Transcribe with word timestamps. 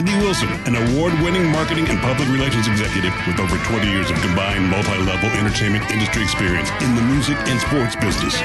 Andy 0.00 0.14
Wilson, 0.14 0.48
an 0.64 0.76
award-winning 0.76 1.44
marketing 1.52 1.86
and 1.90 1.98
public 2.00 2.26
relations 2.30 2.66
executive 2.66 3.12
with 3.26 3.38
over 3.38 3.58
20 3.64 3.86
years 3.86 4.10
of 4.10 4.18
combined 4.22 4.64
multi-level 4.64 5.28
entertainment 5.32 5.90
industry 5.90 6.22
experience 6.22 6.70
in 6.80 6.94
the 6.96 7.02
music 7.02 7.36
and 7.48 7.60
sports 7.60 7.96
business. 7.96 8.40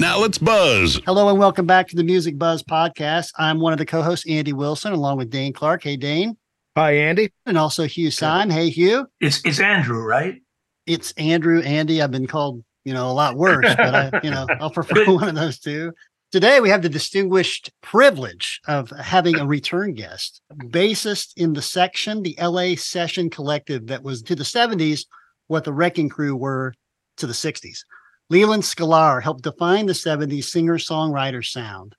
Now 0.00 0.18
let's 0.18 0.38
buzz. 0.38 1.00
Hello 1.06 1.28
and 1.28 1.38
welcome 1.38 1.66
back 1.66 1.86
to 1.86 1.94
the 1.94 2.02
Music 2.02 2.36
Buzzz 2.36 2.64
podcast. 2.64 3.30
I'm 3.38 3.60
one 3.60 3.72
of 3.72 3.78
the 3.78 3.86
co-hosts, 3.86 4.28
Andy 4.28 4.52
Wilson, 4.52 4.92
along 4.92 5.18
with 5.18 5.30
Dane 5.30 5.52
Clark. 5.52 5.84
Hey, 5.84 5.96
Dane. 5.96 6.36
Hi, 6.76 6.96
Andy. 6.96 7.32
And 7.46 7.56
also 7.56 7.86
Hugh 7.86 8.10
Syme. 8.10 8.50
Hey, 8.50 8.70
Hugh. 8.70 9.06
It's 9.20 9.40
it's 9.44 9.60
Andrew, 9.60 10.02
right? 10.02 10.42
It's 10.84 11.12
Andrew, 11.12 11.60
Andy. 11.60 12.02
I've 12.02 12.10
been 12.10 12.26
called, 12.26 12.64
you 12.84 12.92
know, 12.92 13.08
a 13.08 13.14
lot 13.14 13.36
worse, 13.36 13.72
but 13.76 13.94
I, 13.94 14.20
you 14.24 14.32
know, 14.32 14.48
I'll 14.58 14.72
prefer 14.72 15.04
one 15.12 15.28
of 15.28 15.36
those 15.36 15.60
two. 15.60 15.92
Today 16.34 16.58
we 16.58 16.68
have 16.70 16.82
the 16.82 16.88
distinguished 16.88 17.70
privilege 17.80 18.60
of 18.66 18.90
having 18.90 19.38
a 19.38 19.46
return 19.46 19.94
guest, 19.94 20.42
bassist 20.52 21.28
in 21.36 21.52
the 21.52 21.62
section, 21.62 22.24
the 22.24 22.36
LA 22.42 22.74
Session 22.74 23.30
Collective 23.30 23.86
that 23.86 24.02
was 24.02 24.20
to 24.22 24.34
the 24.34 24.42
70s 24.42 25.02
what 25.46 25.62
the 25.62 25.72
Wrecking 25.72 26.08
Crew 26.08 26.34
were 26.34 26.74
to 27.18 27.28
the 27.28 27.32
60s. 27.32 27.84
Leland 28.30 28.64
Sklar 28.64 29.22
helped 29.22 29.44
define 29.44 29.86
the 29.86 29.92
70s 29.92 30.42
singer-songwriter 30.46 31.44
sound. 31.46 31.94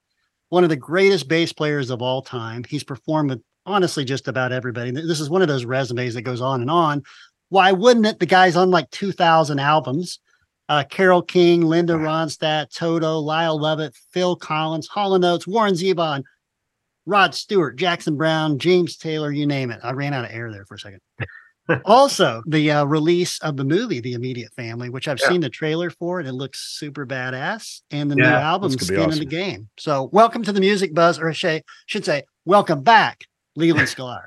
One 0.49 0.65
of 0.65 0.69
the 0.69 0.75
greatest 0.75 1.29
bass 1.29 1.53
players 1.53 1.89
of 1.89 2.01
all 2.01 2.21
time. 2.21 2.65
He's 2.65 2.83
performed 2.83 3.29
with 3.29 3.41
honestly 3.65 4.03
just 4.03 4.27
about 4.27 4.51
everybody. 4.51 4.91
This 4.91 5.21
is 5.21 5.29
one 5.29 5.43
of 5.43 5.47
those 5.47 5.63
resumes 5.63 6.13
that 6.15 6.23
goes 6.23 6.41
on 6.41 6.59
and 6.59 6.69
on. 6.69 7.03
Why 7.47 7.71
wouldn't 7.71 8.05
it? 8.05 8.19
The 8.19 8.25
guy's 8.25 8.57
on 8.57 8.69
like 8.69 8.91
2,000 8.91 9.59
albums. 9.59 10.19
Uh, 10.67 10.83
Carole 10.83 11.21
King, 11.21 11.61
Linda 11.61 11.93
Ronstadt, 11.93 12.73
Toto, 12.75 13.19
Lyle 13.19 13.59
Lovett, 13.59 13.95
Phil 14.11 14.35
Collins, 14.35 14.87
Hall 14.87 15.13
& 15.13 15.25
Oates, 15.25 15.45
Warren 15.45 15.75
Zevon, 15.75 16.23
Rod 17.05 17.35
Stewart, 17.35 17.75
Jackson 17.75 18.17
Browne, 18.17 18.57
James 18.57 18.97
Taylor, 18.97 19.31
you 19.31 19.45
name 19.45 19.69
it. 19.69 19.79
I 19.83 19.91
ran 19.91 20.13
out 20.13 20.25
of 20.25 20.31
air 20.31 20.51
there 20.51 20.65
for 20.65 20.73
a 20.75 20.79
second. 20.79 21.01
also, 21.85 22.41
the 22.47 22.71
uh, 22.71 22.85
release 22.85 23.37
of 23.39 23.57
the 23.57 23.63
movie, 23.63 23.99
The 23.99 24.13
Immediate 24.13 24.53
Family, 24.55 24.89
which 24.89 25.07
I've 25.07 25.19
Yeah. 25.21 25.29
seen 25.29 25.41
the 25.41 25.49
trailer 25.51 25.91
for, 25.91 26.19
and 26.19 26.27
it 26.27 26.33
looks 26.33 26.77
super 26.79 27.05
badass. 27.05 27.81
And 27.91 28.09
the 28.09 28.15
new 28.15 28.23
album, 28.23 28.71
this 28.71 28.79
could 28.79 28.87
be 28.87 28.95
Skin 28.95 29.11
in 29.11 29.19
the 29.19 29.25
Game. 29.25 29.69
So, 29.77 30.09
welcome 30.11 30.41
to 30.43 30.51
the 30.51 30.59
Music 30.59 30.95
Buzzz, 30.95 31.19
or 31.19 31.29
I 31.29 31.33
should, 31.33 31.63
should 31.85 32.05
say, 32.05 32.23
welcome 32.45 32.81
back, 32.81 33.21
Leland 33.55 33.87
Sklar. 33.95 34.25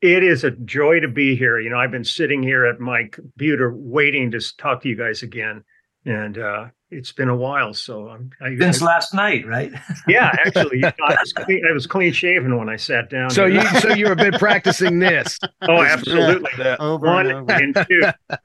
It 0.00 0.22
is 0.22 0.44
a 0.44 0.52
joy 0.52 1.00
to 1.00 1.08
be 1.08 1.34
here. 1.34 1.58
You 1.58 1.70
know, 1.70 1.78
I've 1.78 1.90
been 1.90 2.04
sitting 2.04 2.42
here 2.42 2.66
at 2.66 2.78
my 2.78 3.04
computer 3.10 3.72
waiting 3.74 4.30
to 4.30 4.56
talk 4.56 4.82
to 4.82 4.88
you 4.88 4.96
guys 4.96 5.22
again, 5.22 5.64
and 6.04 6.38
uh, 6.38 6.66
it's 6.90 7.12
been 7.12 7.28
a 7.28 7.36
while. 7.36 7.74
So 7.74 8.08
I'm, 8.08 8.30
I, 8.40 8.56
Since 8.56 8.80
last 8.80 9.12
night, 9.12 9.46
right? 9.46 9.72
yeah, 10.06 10.34
actually, 10.46 10.76
you 10.76 10.82
know, 10.82 10.92
I, 11.04 11.16
was 11.20 11.32
clean, 11.36 11.62
I 11.68 11.72
was 11.72 11.86
clean 11.86 12.12
shaven 12.12 12.56
when 12.56 12.68
I 12.68 12.76
sat 12.76 13.10
down. 13.10 13.30
So 13.30 13.46
here. 13.46 13.60
you 13.62 13.80
so 13.80 13.94
you 13.94 14.06
have 14.06 14.18
been 14.18 14.34
practicing 14.34 14.98
this. 14.98 15.38
oh, 15.62 15.82
absolutely, 15.82 16.50
Yeah. 16.58 16.76
Over 16.78 17.06
one 17.06 17.26
and 17.26 17.50
over. 17.50 17.52
and 17.52 17.74
two. 17.74 18.02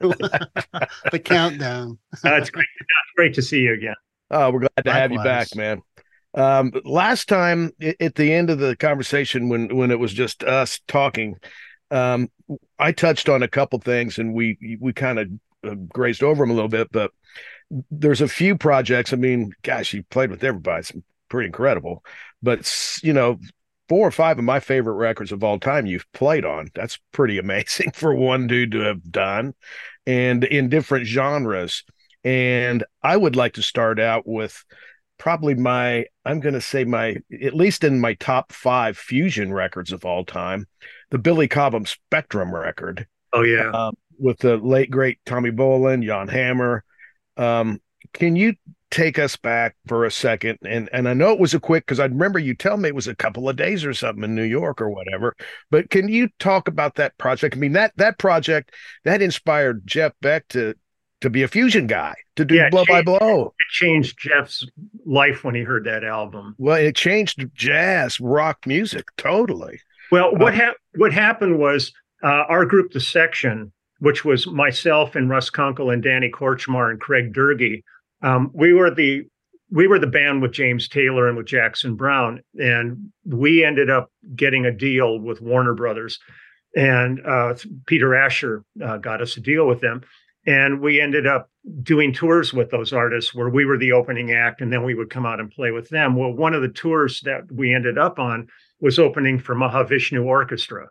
the 1.12 1.20
countdown. 1.22 1.98
Uh, 2.24 2.34
it's 2.34 2.50
great. 2.50 2.66
It's 2.80 3.14
great 3.16 3.34
to 3.34 3.42
see 3.42 3.60
you 3.60 3.74
again. 3.74 3.94
Oh, 4.30 4.50
we're 4.50 4.60
glad 4.60 4.84
to 4.84 4.92
have 4.92 5.12
you 5.12 5.22
back, 5.22 5.54
man. 5.54 5.82
Um, 6.34 6.72
last 6.84 7.28
time 7.28 7.70
at 8.00 8.16
the 8.16 8.32
end 8.32 8.50
of 8.50 8.58
the 8.58 8.76
conversation, 8.76 9.48
when 9.48 9.74
when 9.74 9.90
it 9.90 9.98
was 9.98 10.12
just 10.12 10.42
us 10.42 10.80
talking, 10.88 11.36
um, 11.90 12.28
I 12.78 12.92
touched 12.92 13.28
on 13.28 13.42
a 13.42 13.48
couple 13.48 13.78
things, 13.78 14.18
and 14.18 14.34
we 14.34 14.78
we 14.80 14.92
kind 14.92 15.18
of 15.18 15.28
uh, 15.64 15.74
grazed 15.74 16.22
over 16.22 16.42
them 16.42 16.50
a 16.50 16.54
little 16.54 16.68
bit. 16.68 16.90
But 16.90 17.12
there's 17.90 18.20
a 18.20 18.28
few 18.28 18.56
projects. 18.56 19.12
I 19.12 19.16
mean, 19.16 19.52
gosh, 19.62 19.94
you 19.94 20.02
played 20.02 20.30
with 20.30 20.44
everybody. 20.44 20.80
It's 20.80 20.92
pretty 21.28 21.46
incredible. 21.46 22.04
But 22.42 22.70
you 23.02 23.12
know, 23.12 23.38
four 23.88 24.06
or 24.06 24.12
five 24.12 24.38
of 24.38 24.44
my 24.44 24.60
favorite 24.60 24.94
records 24.94 25.30
of 25.30 25.44
all 25.44 25.60
time 25.60 25.86
you've 25.86 26.10
played 26.12 26.44
on. 26.44 26.68
That's 26.74 26.98
pretty 27.12 27.38
amazing 27.38 27.90
for 27.94 28.14
one 28.14 28.48
dude 28.48 28.72
to 28.72 28.80
have 28.80 29.10
done, 29.10 29.54
and 30.06 30.42
in 30.42 30.68
different 30.68 31.06
genres. 31.06 31.84
And 32.24 32.84
I 33.02 33.16
would 33.16 33.36
like 33.36 33.52
to 33.54 33.62
start 33.62 34.00
out 34.00 34.26
with 34.26 34.64
probably 35.24 35.54
my, 35.54 36.04
I'm 36.26 36.38
going 36.38 36.52
to 36.52 36.60
say 36.60 36.84
my, 36.84 37.16
at 37.42 37.54
least 37.54 37.82
in 37.82 37.98
my 37.98 38.12
top 38.12 38.52
five 38.52 38.98
fusion 38.98 39.54
records 39.54 39.90
of 39.90 40.04
all 40.04 40.22
time, 40.22 40.66
the 41.10 41.16
Billy 41.16 41.48
Cobham 41.48 41.86
Spectrum 41.86 42.54
record 42.54 43.06
Oh 43.32 43.42
yeah. 43.42 43.70
um, 43.70 43.94
with 44.18 44.38
the 44.40 44.58
late 44.58 44.90
great 44.90 45.18
Tommy 45.24 45.50
Bolin, 45.50 46.04
Jan 46.04 46.28
Hammer. 46.28 46.84
Um, 47.38 47.80
can 48.12 48.36
you 48.36 48.52
take 48.90 49.18
us 49.18 49.34
back 49.36 49.76
for 49.86 50.04
a 50.04 50.10
second? 50.10 50.58
And 50.62 50.90
and 50.92 51.08
I 51.08 51.14
know 51.14 51.32
it 51.32 51.40
was 51.40 51.54
a 51.54 51.58
quick 51.58 51.86
because 51.86 52.00
I 52.00 52.04
remember 52.04 52.38
you 52.38 52.54
tell 52.54 52.76
me 52.76 52.90
it 52.90 52.94
was 52.94 53.08
a 53.08 53.16
couple 53.16 53.48
of 53.48 53.56
days 53.56 53.82
or 53.82 53.94
something 53.94 54.24
in 54.24 54.34
New 54.34 54.44
York 54.44 54.82
or 54.82 54.90
whatever. 54.90 55.34
But 55.70 55.88
can 55.88 56.06
you 56.06 56.28
talk 56.38 56.68
about 56.68 56.96
that 56.96 57.16
project? 57.16 57.56
I 57.56 57.58
mean 57.58 57.72
that 57.72 57.92
that 57.96 58.18
project 58.18 58.74
that 59.04 59.22
inspired 59.22 59.86
Jeff 59.86 60.12
Beck 60.20 60.46
to 60.48 60.74
to 61.24 61.30
be 61.30 61.42
a 61.42 61.48
fusion 61.48 61.86
guy 61.86 62.14
to 62.36 62.44
do 62.44 62.54
Yeah, 62.54 62.68
blow 62.68 62.84
by 62.86 63.00
blow. 63.02 63.46
It 63.58 63.70
changed 63.70 64.18
Jeff's 64.18 64.64
life 65.06 65.42
when 65.42 65.54
he 65.54 65.62
heard 65.62 65.84
that 65.84 66.04
album. 66.04 66.54
Well, 66.58 66.76
it 66.76 66.94
changed 66.94 67.48
jazz 67.54 68.20
rock 68.20 68.66
music 68.66 69.06
totally. 69.16 69.80
Well, 70.12 70.34
what 70.36 70.52
Uh, 70.52 70.56
hap- 70.56 70.76
what 70.96 71.12
happened 71.14 71.58
was 71.58 71.92
uh, 72.22 72.44
our 72.48 72.66
group, 72.66 72.92
the 72.92 73.00
Section, 73.00 73.72
which 74.00 74.24
was 74.24 74.46
myself 74.46 75.16
and 75.16 75.30
Russ 75.30 75.48
Kunkel 75.50 75.90
and 75.90 76.02
Danny 76.02 76.30
Kortchmar 76.30 76.90
and 76.90 77.00
Craig 77.00 77.32
Doerge. 77.32 77.82
Um, 78.22 78.50
we 78.54 78.72
were 78.74 78.90
the 78.94 79.24
we 79.70 79.86
were 79.86 79.98
the 79.98 80.06
band 80.06 80.42
with 80.42 80.52
James 80.52 80.88
Taylor 80.88 81.26
and 81.26 81.36
with 81.38 81.46
Jackson 81.46 81.96
Browne, 81.96 82.42
and 82.56 83.10
we 83.24 83.64
ended 83.64 83.88
up 83.88 84.10
getting 84.36 84.66
a 84.66 84.70
deal 84.70 85.18
with 85.18 85.40
Warner 85.40 85.74
Brothers, 85.74 86.18
and 86.76 87.20
uh, 87.26 87.54
Peter 87.86 88.14
Asher 88.14 88.62
uh, 88.84 88.98
got 88.98 89.22
us 89.22 89.36
a 89.38 89.40
deal 89.40 89.66
with 89.66 89.80
them, 89.80 90.02
and 90.46 90.80
we 90.80 91.00
ended 91.00 91.26
up 91.26 91.50
doing 91.82 92.12
tours 92.12 92.52
with 92.52 92.70
those 92.70 92.92
artists 92.92 93.34
where 93.34 93.48
we 93.48 93.64
were 93.64 93.78
the 93.78 93.92
opening 93.92 94.32
act, 94.32 94.60
and 94.60 94.72
then 94.72 94.82
we 94.84 94.94
would 94.94 95.10
come 95.10 95.24
out 95.26 95.40
and 95.40 95.50
play 95.50 95.70
with 95.70 95.88
them. 95.88 96.16
Well, 96.16 96.32
one 96.32 96.54
of 96.54 96.62
the 96.62 96.68
tours 96.68 97.20
that 97.24 97.50
we 97.50 97.74
ended 97.74 97.96
up 97.98 98.18
on 98.18 98.48
was 98.80 98.98
opening 98.98 99.38
for 99.38 99.54
Mahavishnu 99.54 100.24
Orchestra. 100.24 100.88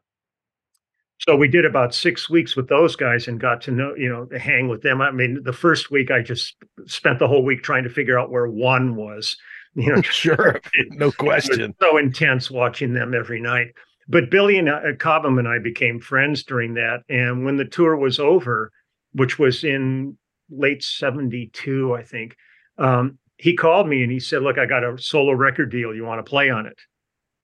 So 1.20 1.36
we 1.36 1.48
did 1.48 1.64
about 1.64 1.94
six 1.96 2.30
weeks 2.30 2.56
with 2.56 2.68
those 2.68 2.96
guys 2.96 3.28
and 3.28 3.40
got 3.40 3.62
to 3.62 3.72
know, 3.72 3.96
you 3.96 4.10
know, 4.10 4.26
to 4.26 4.38
hang 4.40 4.68
with 4.68 4.82
them. 4.82 5.00
I 5.02 5.12
mean, 5.12 5.42
the 5.44 5.54
first 5.54 5.90
week 5.90 6.12
I 6.12 6.22
just 6.22 6.56
spent 6.86 7.20
the 7.20 7.28
whole 7.28 7.46
week 7.46 7.64
trying 7.64 7.84
to 7.84 7.90
figure 7.90 8.20
out 8.20 8.32
where 8.32 8.48
one 8.48 8.96
was. 8.96 9.38
You 9.76 9.96
know, 9.96 10.02
Sure, 10.04 10.62
it- 10.74 10.92
no 10.92 11.12
question. 11.12 11.74
so 11.82 11.98
intense 11.98 12.52
watching 12.52 12.94
them 12.94 13.16
every 13.16 13.42
night. 13.42 13.70
But 14.08 14.30
Billy 14.30 14.60
and 14.60 14.70
uh, 14.70 14.82
Cobham 15.00 15.40
and 15.40 15.48
I 15.48 15.58
became 15.58 16.00
friends 16.00 16.44
during 16.44 16.76
that. 16.76 17.00
And 17.10 17.44
when 17.44 17.56
the 17.58 17.66
tour 17.66 17.96
was 17.96 18.20
over, 18.20 18.72
which 19.14 19.40
was 19.40 19.64
in 19.64 20.18
late 20.50 20.84
72, 20.84 21.94
I 21.94 22.04
think, 22.04 22.36
um, 22.78 23.18
he 23.38 23.56
called 23.56 23.88
me 23.88 24.04
and 24.04 24.12
he 24.12 24.20
said, 24.20 24.42
Look, 24.42 24.58
I 24.58 24.66
got 24.66 24.84
a 24.84 24.98
solo 24.98 25.34
record 25.34 25.72
deal. 25.72 25.94
You 25.94 26.06
want 26.06 26.24
to 26.24 26.30
play 26.30 26.50
on 26.50 26.66
it? 26.66 26.80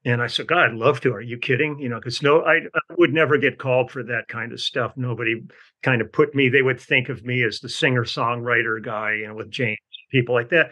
And 0.05 0.21
I 0.21 0.27
said, 0.27 0.47
God, 0.47 0.69
I'd 0.69 0.73
love 0.73 1.01
to. 1.01 1.13
Are 1.13 1.21
you 1.21 1.37
kidding? 1.37 1.77
You 1.77 1.89
know, 1.89 1.97
because 1.97 2.21
no, 2.21 2.41
I, 2.41 2.57
I 2.57 2.93
would 2.97 3.13
never 3.13 3.37
get 3.37 3.59
called 3.59 3.91
for 3.91 4.01
that 4.03 4.27
kind 4.29 4.53
of 4.53 4.61
stuff. 4.61 4.93
Nobody 4.95 5.43
kind 5.83 6.01
of 6.01 6.11
put 6.11 6.33
me, 6.33 6.47
they 6.47 6.61
would 6.61 6.79
think 6.79 7.09
of 7.09 7.25
me 7.25 7.43
as 7.43 7.59
the 7.59 7.69
singer 7.69 8.05
songwriter 8.05 8.81
guy, 8.81 9.15
you 9.15 9.27
know, 9.27 9.35
with 9.35 9.51
James, 9.51 9.77
people 10.09 10.33
like 10.33 10.49
that. 10.49 10.71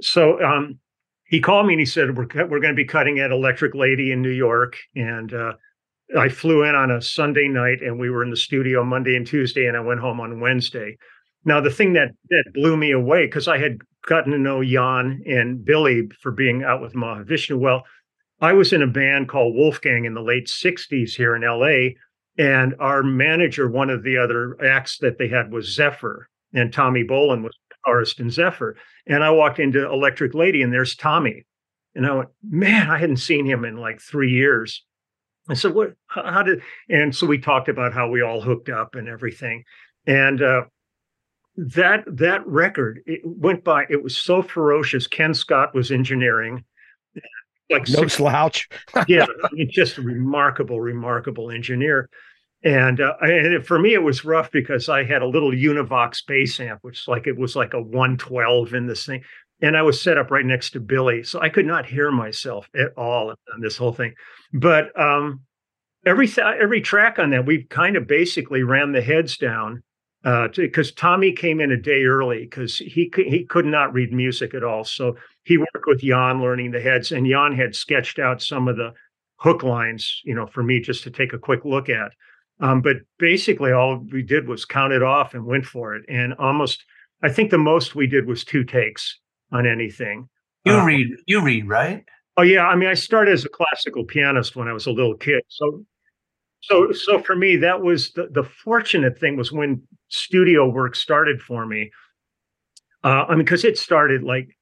So 0.00 0.40
um, 0.44 0.78
he 1.24 1.40
called 1.40 1.66
me 1.66 1.74
and 1.74 1.80
he 1.80 1.86
said, 1.86 2.16
We're, 2.16 2.28
we're 2.46 2.60
going 2.60 2.74
to 2.74 2.74
be 2.74 2.84
cutting 2.84 3.18
at 3.18 3.32
Electric 3.32 3.74
Lady 3.74 4.12
in 4.12 4.22
New 4.22 4.30
York. 4.30 4.76
And 4.94 5.34
uh, 5.34 5.54
I 6.16 6.28
flew 6.28 6.62
in 6.62 6.74
on 6.74 6.90
a 6.90 7.02
Sunday 7.02 7.48
night 7.48 7.82
and 7.82 7.98
we 7.98 8.10
were 8.10 8.22
in 8.22 8.30
the 8.30 8.36
studio 8.36 8.84
Monday 8.84 9.16
and 9.16 9.26
Tuesday, 9.26 9.66
and 9.66 9.76
I 9.76 9.80
went 9.80 10.00
home 10.00 10.20
on 10.20 10.40
Wednesday. 10.40 10.96
Now, 11.44 11.60
the 11.60 11.70
thing 11.70 11.92
that, 11.94 12.08
that 12.30 12.52
blew 12.54 12.76
me 12.76 12.90
away, 12.92 13.26
because 13.26 13.48
I 13.48 13.58
had 13.58 13.78
gotten 14.06 14.32
to 14.32 14.38
know 14.38 14.64
Jan 14.64 15.22
and 15.26 15.64
Billy 15.64 16.08
for 16.20 16.32
being 16.32 16.64
out 16.64 16.80
with 16.80 16.94
Mahavishnu. 16.94 17.58
Well, 17.58 17.84
I 18.40 18.52
was 18.52 18.72
in 18.72 18.82
a 18.82 18.86
band 18.86 19.28
called 19.28 19.54
Wolfgang 19.54 20.04
in 20.04 20.14
the 20.14 20.22
late 20.22 20.46
60s 20.46 21.10
here 21.10 21.36
in 21.36 21.42
LA. 21.42 21.94
And 22.38 22.74
our 22.78 23.02
manager, 23.02 23.68
one 23.68 23.90
of 23.90 24.04
the 24.04 24.16
other 24.16 24.56
acts 24.64 24.98
that 24.98 25.18
they 25.18 25.28
had 25.28 25.52
was 25.52 25.74
Zephyr, 25.74 26.28
and 26.54 26.72
Tommy 26.72 27.02
Bolin 27.02 27.42
was 27.42 27.56
guitarist 27.86 28.20
in 28.20 28.30
Zephyr. 28.30 28.76
And 29.06 29.24
I 29.24 29.30
walked 29.30 29.58
into 29.58 29.84
Electric 29.84 30.34
Lady, 30.34 30.62
and 30.62 30.72
there's 30.72 30.94
Tommy. 30.94 31.44
And 31.94 32.06
I 32.06 32.14
went, 32.14 32.28
man, 32.48 32.90
I 32.90 32.98
hadn't 32.98 33.16
seen 33.16 33.44
him 33.44 33.64
in 33.64 33.76
like 33.76 34.00
three 34.00 34.30
years. 34.30 34.84
I 35.48 35.54
said, 35.54 35.74
what, 35.74 35.94
how 36.06 36.42
did, 36.42 36.62
and 36.88 37.14
so 37.14 37.26
we 37.26 37.38
talked 37.38 37.68
about 37.68 37.94
how 37.94 38.08
we 38.08 38.22
all 38.22 38.40
hooked 38.40 38.68
up 38.68 38.94
and 38.94 39.08
everything. 39.08 39.64
And 40.06 40.42
uh, 40.42 40.62
that, 41.56 42.04
that 42.06 42.46
record, 42.46 43.00
it 43.06 43.22
went 43.24 43.64
by, 43.64 43.86
it 43.88 44.02
was 44.02 44.16
so 44.16 44.42
ferocious. 44.42 45.06
Ken 45.06 45.34
Scott 45.34 45.74
was 45.74 45.90
engineering. 45.90 46.64
Like 47.70 47.88
no 47.88 48.00
six, 48.00 48.14
slouch. 48.14 48.68
yeah, 49.08 49.26
just 49.68 49.98
a 49.98 50.02
remarkable, 50.02 50.80
remarkable 50.80 51.50
engineer. 51.50 52.08
And, 52.64 53.00
uh, 53.00 53.14
and 53.20 53.64
for 53.64 53.78
me, 53.78 53.94
it 53.94 54.02
was 54.02 54.24
rough 54.24 54.50
because 54.50 54.88
I 54.88 55.04
had 55.04 55.22
a 55.22 55.26
little 55.26 55.52
Univox 55.52 56.26
bass 56.26 56.58
amp, 56.60 56.80
which 56.82 57.06
like 57.06 57.26
it 57.26 57.38
was 57.38 57.54
like 57.54 57.74
a 57.74 57.80
112 57.80 58.74
in 58.74 58.86
this 58.86 59.06
thing 59.06 59.22
and 59.60 59.76
I 59.76 59.82
was 59.82 60.00
set 60.00 60.18
up 60.18 60.30
right 60.30 60.44
next 60.44 60.70
to 60.70 60.80
Billy, 60.80 61.22
so 61.22 61.40
I 61.40 61.48
could 61.48 61.66
not 61.66 61.86
hear 61.86 62.10
myself 62.10 62.68
at 62.74 62.92
all 62.96 63.30
on 63.30 63.60
this 63.60 63.76
whole 63.76 63.92
thing. 63.92 64.14
But 64.52 64.98
um, 64.98 65.40
every 66.06 66.28
th- 66.28 66.56
every 66.60 66.80
track 66.80 67.18
on 67.18 67.30
that, 67.30 67.46
we 67.46 67.64
kind 67.64 67.96
of 67.96 68.06
basically 68.06 68.62
ran 68.62 68.92
the 68.92 69.02
heads 69.02 69.36
down 69.36 69.82
because 70.22 70.90
uh, 70.90 70.94
Tommy 70.96 71.32
came 71.32 71.60
in 71.60 71.72
a 71.72 71.76
day 71.76 72.04
early 72.04 72.44
because 72.44 72.78
he 72.78 73.10
he 73.16 73.44
could 73.44 73.66
not 73.66 73.92
read 73.92 74.12
music 74.12 74.54
at 74.54 74.64
all. 74.64 74.84
So 74.84 75.16
he 75.44 75.58
worked 75.58 75.86
with 75.86 76.00
Jan 76.00 76.40
learning 76.40 76.70
the 76.70 76.80
heads, 76.80 77.10
and 77.10 77.26
Jan 77.26 77.52
had 77.52 77.74
sketched 77.74 78.18
out 78.18 78.42
some 78.42 78.68
of 78.68 78.76
the 78.76 78.92
hook 79.36 79.62
lines, 79.62 80.20
you 80.24 80.34
know, 80.34 80.46
for 80.46 80.62
me 80.62 80.80
just 80.80 81.02
to 81.04 81.10
take 81.10 81.32
a 81.32 81.38
quick 81.38 81.64
look 81.64 81.88
at. 81.88 82.12
Um, 82.60 82.80
but 82.80 82.96
basically, 83.18 83.72
all 83.72 84.04
we 84.12 84.22
did 84.22 84.48
was 84.48 84.64
count 84.64 84.92
it 84.92 85.02
off 85.02 85.34
and 85.34 85.44
went 85.44 85.66
for 85.66 85.96
it, 85.96 86.04
and 86.08 86.34
almost. 86.34 86.84
I 87.20 87.28
think 87.28 87.50
the 87.50 87.58
most 87.58 87.96
we 87.96 88.06
did 88.06 88.28
was 88.28 88.44
two 88.44 88.62
takes 88.62 89.18
on 89.52 89.66
anything. 89.66 90.28
You 90.64 90.74
um, 90.74 90.86
read, 90.86 91.08
you 91.26 91.42
read, 91.42 91.68
right? 91.68 92.04
Oh 92.36 92.42
yeah, 92.42 92.66
I 92.66 92.76
mean, 92.76 92.88
I 92.88 92.94
started 92.94 93.32
as 93.32 93.44
a 93.44 93.48
classical 93.48 94.04
pianist 94.04 94.54
when 94.54 94.68
I 94.68 94.72
was 94.72 94.86
a 94.86 94.92
little 94.92 95.16
kid. 95.16 95.42
So, 95.48 95.84
so, 96.60 96.92
so 96.92 97.20
for 97.20 97.34
me, 97.34 97.56
that 97.56 97.82
was 97.82 98.12
the 98.12 98.28
the 98.30 98.44
fortunate 98.44 99.18
thing 99.18 99.36
was 99.36 99.50
when 99.52 99.82
studio 100.08 100.68
work 100.68 100.94
started 100.94 101.40
for 101.40 101.66
me. 101.66 101.90
Uh, 103.04 103.24
I 103.28 103.30
mean, 103.30 103.44
because 103.44 103.64
it 103.64 103.78
started 103.78 104.22
like 104.22 104.56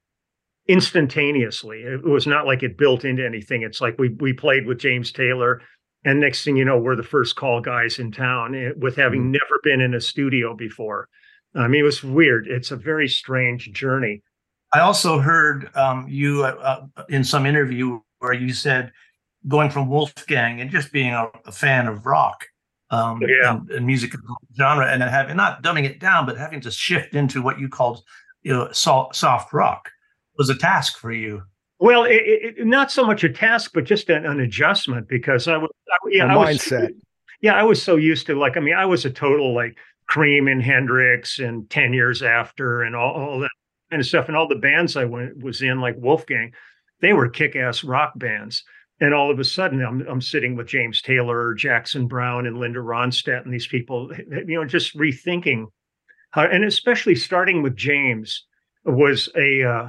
instantaneously. 0.68 1.82
It 1.82 2.04
was 2.04 2.26
not 2.26 2.46
like 2.46 2.62
it 2.62 2.78
built 2.78 3.04
into 3.04 3.24
anything. 3.24 3.62
It's 3.62 3.80
like 3.80 3.98
we 3.98 4.10
we 4.20 4.32
played 4.32 4.66
with 4.66 4.78
James 4.78 5.12
Taylor, 5.12 5.60
and 6.04 6.20
next 6.20 6.44
thing 6.44 6.56
you 6.56 6.64
know, 6.64 6.78
we're 6.78 6.96
the 6.96 7.02
first 7.02 7.36
call 7.36 7.60
guys 7.60 7.98
in 7.98 8.12
town 8.12 8.54
eh, 8.54 8.70
with 8.76 8.96
having 8.96 9.24
mm 9.24 9.32
never 9.32 9.60
been 9.62 9.80
in 9.80 9.94
a 9.94 10.00
studio 10.00 10.54
before. 10.54 11.08
I 11.54 11.68
mean, 11.68 11.80
it 11.80 11.84
was 11.84 12.02
weird. 12.04 12.46
It's 12.48 12.70
a 12.70 12.76
very 12.76 13.08
strange 13.08 13.72
journey. 13.72 14.22
I 14.72 14.80
also 14.80 15.18
heard 15.18 15.74
um, 15.76 16.06
you 16.08 16.44
uh, 16.44 16.86
uh, 16.96 17.04
in 17.08 17.24
some 17.24 17.46
interview 17.46 18.00
where 18.18 18.32
you 18.32 18.52
said 18.52 18.92
going 19.48 19.70
from 19.70 19.88
Wolfgang 19.88 20.60
and 20.60 20.70
just 20.70 20.92
being 20.92 21.12
a, 21.12 21.28
a 21.44 21.52
fan 21.52 21.86
of 21.86 22.04
rock 22.04 22.46
um, 22.90 23.22
yeah. 23.22 23.54
and, 23.54 23.70
and, 23.70 23.86
music 23.86 24.12
genre, 24.56 24.86
and 24.86 25.00
then 25.02 25.08
having 25.08 25.36
not 25.36 25.62
dumbing 25.62 25.84
it 25.84 26.00
down, 26.00 26.26
but 26.26 26.36
having 26.36 26.60
to 26.62 26.70
shift 26.70 27.14
into 27.14 27.42
what 27.42 27.58
you 27.58 27.68
called 27.68 28.02
you 28.42 28.52
know, 28.52 28.70
soft, 28.72 29.16
soft 29.16 29.52
rock 29.52 29.90
was 30.38 30.50
a 30.50 30.54
task 30.54 30.98
for 30.98 31.12
you. 31.12 31.42
Well, 31.78 32.04
it, 32.04 32.22
it, 32.22 32.66
not 32.66 32.90
so 32.90 33.04
much 33.04 33.24
a 33.24 33.28
task, 33.28 33.72
but 33.74 33.84
just 33.84 34.08
an, 34.08 34.24
an 34.24 34.40
adjustment 34.40 35.08
because 35.08 35.48
I 35.48 35.56
was, 35.56 35.70
I, 35.88 35.96
yeah, 36.10 36.26
I 36.26 36.52
mindset. 36.52 36.80
Was, 36.82 36.90
yeah, 37.40 37.54
I 37.54 37.64
was 37.64 37.82
so 37.82 37.96
used 37.96 38.26
to 38.26 38.38
like, 38.38 38.56
I 38.56 38.60
mean, 38.60 38.74
I 38.74 38.86
was 38.86 39.04
a 39.04 39.10
total 39.10 39.54
like 39.54 39.76
Cream 40.06 40.48
and 40.48 40.62
Hendrix 40.62 41.38
and 41.38 41.68
Ten 41.68 41.92
Years 41.92 42.22
After 42.22 42.82
and 42.82 42.94
all, 42.94 43.14
all 43.14 43.40
that 43.40 43.50
kind 43.90 44.00
of 44.00 44.06
stuff. 44.06 44.28
And 44.28 44.36
all 44.36 44.48
the 44.48 44.56
bands 44.56 44.96
I 44.96 45.04
went 45.04 45.42
was 45.42 45.62
in, 45.62 45.80
like 45.80 45.96
Wolfgang, 45.98 46.52
they 47.00 47.12
were 47.12 47.28
kick-ass 47.28 47.84
rock 47.84 48.12
bands. 48.16 48.64
And 49.00 49.12
all 49.12 49.30
of 49.30 49.38
a 49.38 49.44
sudden, 49.44 49.84
I'm 49.84 50.00
I'm 50.08 50.22
sitting 50.22 50.56
with 50.56 50.68
James 50.68 51.02
Taylor, 51.02 51.52
Jackson 51.52 52.06
Browne, 52.06 52.46
and 52.46 52.58
Linda 52.58 52.78
Ronstadt, 52.78 53.44
and 53.44 53.52
these 53.52 53.66
people, 53.66 54.10
you 54.46 54.58
know, 54.58 54.64
just 54.64 54.96
rethinking 54.96 55.66
how, 56.30 56.44
and 56.44 56.64
especially 56.64 57.14
starting 57.14 57.62
with 57.62 57.76
James 57.76 58.44
was 58.84 59.28
a 59.36 59.62
uh, 59.62 59.88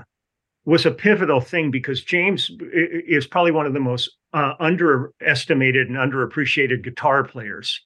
was 0.66 0.86
a 0.86 0.92
pivotal 0.92 1.40
thing 1.40 1.72
because 1.72 2.04
James 2.04 2.52
is 2.74 3.26
probably 3.26 3.52
one 3.52 3.66
of 3.66 3.74
the 3.74 3.80
most 3.80 4.10
uh, 4.34 4.54
underestimated 4.60 5.88
and 5.88 5.96
underappreciated 5.96 6.84
guitar 6.84 7.24
players 7.24 7.82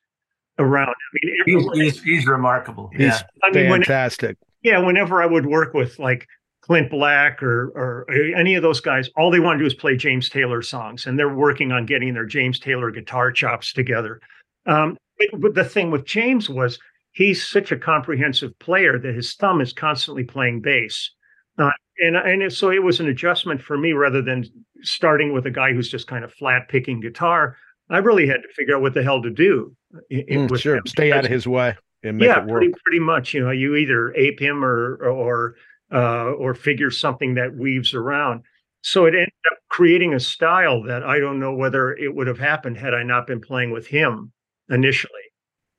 around. 0.58 0.90
I 0.90 0.94
mean, 1.14 1.36
he's, 1.46 1.72
he's, 1.74 2.04
he's, 2.04 2.26
remarkable. 2.26 2.90
He's 2.94 3.02
yeah. 3.02 3.22
I 3.44 3.52
mean, 3.52 3.70
fantastic 3.70 4.38
yeah, 4.64 4.80
whenever 4.80 5.22
I 5.22 5.26
would 5.26 5.46
work 5.46 5.74
with 5.74 6.00
like 6.00 6.28
Clint 6.62 6.90
Black 6.90 7.42
or 7.42 7.70
or 7.70 8.06
any 8.12 8.56
of 8.56 8.64
those 8.64 8.80
guys, 8.80 9.10
all 9.16 9.32
they 9.32 9.40
want 9.40 9.58
to 9.58 9.64
do 9.64 9.68
is 9.68 9.74
play 9.74 9.96
James 9.96 10.30
Taylor 10.30 10.62
songs, 10.62 11.06
and 11.06 11.18
they're 11.18 11.34
working 11.34 11.72
on 11.72 11.86
getting 11.86 12.14
their 12.14 12.26
James 12.26 12.60
Taylor 12.60 12.92
guitar 12.92 13.32
chops 13.32 13.74
together. 13.74 14.22
Um, 14.66 14.98
but 15.40 15.56
the 15.56 15.66
thing 15.66 15.92
with 15.92 16.06
James 16.06 16.50
was 16.50 16.80
he's 17.14 17.46
such 17.46 17.72
a 17.72 17.78
comprehensive 17.78 18.58
player 18.60 19.00
that 19.00 19.16
his 19.16 19.34
thumb 19.34 19.62
is 19.62 19.74
constantly 19.74 20.24
playing 20.24 20.62
bass. 20.62 21.12
Uh, 21.58 21.72
and 22.00 22.16
and 22.16 22.54
so 22.54 22.72
it 22.72 22.84
was 22.84 23.00
an 23.00 23.08
adjustment 23.08 23.62
for 23.62 23.78
me 23.78 23.94
rather 23.94 24.22
than 24.22 24.46
starting 24.82 25.34
with 25.34 25.46
a 25.46 25.52
guy 25.52 25.74
who's 25.74 25.90
just 25.90 26.08
kind 26.08 26.24
of 26.24 26.34
flat 26.34 26.70
picking 26.70 27.00
guitar. 27.00 27.58
I 27.90 27.98
really 27.98 28.28
had 28.28 28.42
to 28.44 28.48
figure 28.56 28.76
out 28.76 28.82
what 28.82 28.94
the 28.94 29.04
hell 29.04 29.22
to 29.22 29.30
do. 29.30 29.76
Mm, 30.12 30.58
sure, 30.58 30.80
stay 30.86 31.12
out 31.12 31.26
of 31.26 31.32
his 31.32 31.48
way 31.48 31.76
yeah, 32.04 32.40
pretty 32.40 32.74
pretty 32.84 33.00
much. 33.00 33.34
You 33.34 33.44
know, 33.44 33.52
you 33.52 33.76
either 33.76 34.14
ape 34.16 34.40
him 34.40 34.64
or 34.64 34.96
or 34.98 35.56
uh, 35.92 36.32
or 36.32 36.54
figure 36.54 36.92
something 36.92 37.36
that 37.36 37.56
weaves 37.56 37.94
around. 37.94 38.44
So 38.82 39.06
it 39.06 39.14
ended 39.14 39.30
up 39.52 39.58
creating 39.70 40.14
a 40.14 40.20
style 40.20 40.82
that 40.84 41.04
I 41.04 41.20
don't 41.20 41.40
know 41.40 41.54
whether 41.54 41.94
it 41.94 42.16
would 42.16 42.28
have 42.28 42.40
happened 42.40 42.78
had 42.78 42.94
I 42.94 43.04
not 43.04 43.28
been 43.28 43.42
playing 43.42 43.72
with 43.72 43.88
him 43.88 44.32
initially. 44.70 45.14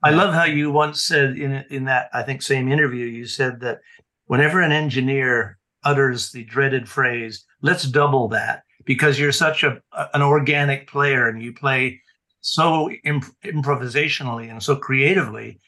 I 0.05 0.11
love 0.11 0.35
how 0.35 0.45
you 0.45 0.71
once 0.71 1.05
said 1.05 1.37
in 1.37 1.65
in 1.71 1.85
that 1.85 2.09
I 2.13 2.23
think 2.23 2.43
same 2.43 2.71
interview 2.71 3.07
you 3.07 3.27
said 3.27 3.61
that 3.61 3.81
whenever 4.27 4.61
an 4.61 4.73
engineer 4.73 5.59
utters 5.85 6.31
the 6.31 6.45
dreaded 6.45 6.89
phrase 6.89 7.45
"let's 7.63 7.85
double 7.85 8.29
that" 8.29 8.63
because 8.85 9.19
you're 9.19 9.33
such 9.33 9.63
a 9.65 9.81
an 10.15 10.23
organic 10.23 10.89
player 10.89 11.29
and 11.29 11.43
you 11.43 11.53
play 11.53 12.01
so 12.41 12.91
imp- 13.05 13.37
improvisationally 13.45 14.51
and 14.51 14.63
so 14.63 14.75
creatively 14.75 15.61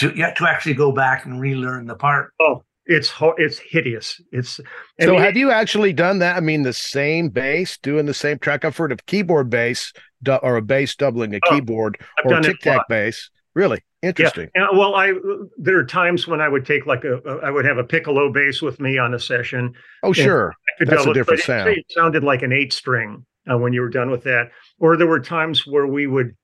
to 0.00 0.12
yeah, 0.16 0.32
to 0.34 0.48
actually 0.48 0.74
go 0.74 0.92
back 0.92 1.24
and 1.24 1.40
relearn 1.40 1.86
the 1.86 1.94
part. 1.94 2.32
Oh, 2.40 2.64
it's 2.86 3.12
it's 3.38 3.58
hideous. 3.58 4.20
It's 4.32 4.60
I 5.00 5.04
so. 5.04 5.12
Mean, 5.12 5.20
have 5.20 5.36
you 5.36 5.50
actually 5.50 5.92
done 5.92 6.18
that? 6.20 6.36
I 6.36 6.40
mean, 6.40 6.62
the 6.62 6.72
same 6.72 7.28
bass, 7.28 7.78
doing 7.78 8.06
the 8.06 8.14
same 8.14 8.38
track. 8.38 8.64
I've 8.64 8.76
heard 8.76 8.92
of 8.92 9.06
keyboard 9.06 9.50
bass 9.50 9.92
or 10.42 10.56
a 10.56 10.62
bass 10.62 10.96
doubling 10.96 11.34
a 11.34 11.40
oh, 11.44 11.50
keyboard 11.50 11.98
I've 12.18 12.32
or 12.32 12.40
tic 12.40 12.60
tac 12.60 12.88
bass. 12.88 13.30
Really 13.54 13.80
interesting. 14.02 14.48
Yeah. 14.54 14.68
Well, 14.72 14.94
I 14.94 15.12
there 15.58 15.78
are 15.78 15.84
times 15.84 16.26
when 16.26 16.40
I 16.40 16.48
would 16.48 16.64
take 16.64 16.86
like 16.86 17.04
a, 17.04 17.18
a 17.18 17.38
I 17.46 17.50
would 17.50 17.64
have 17.64 17.78
a 17.78 17.84
piccolo 17.84 18.32
bass 18.32 18.62
with 18.62 18.80
me 18.80 18.98
on 18.98 19.12
a 19.14 19.18
session. 19.18 19.74
Oh, 20.02 20.12
sure, 20.12 20.54
that's 20.78 21.06
a 21.06 21.12
different 21.12 21.42
sound. 21.42 21.68
It, 21.70 21.78
it, 21.78 21.84
sounded 21.90 22.24
like 22.24 22.42
an 22.42 22.52
eight 22.52 22.72
string 22.72 23.24
uh, 23.50 23.58
when 23.58 23.72
you 23.72 23.82
were 23.82 23.90
done 23.90 24.10
with 24.10 24.24
that. 24.24 24.50
Or 24.78 24.96
there 24.96 25.06
were 25.06 25.20
times 25.20 25.66
where 25.66 25.86
we 25.86 26.06
would 26.06 26.34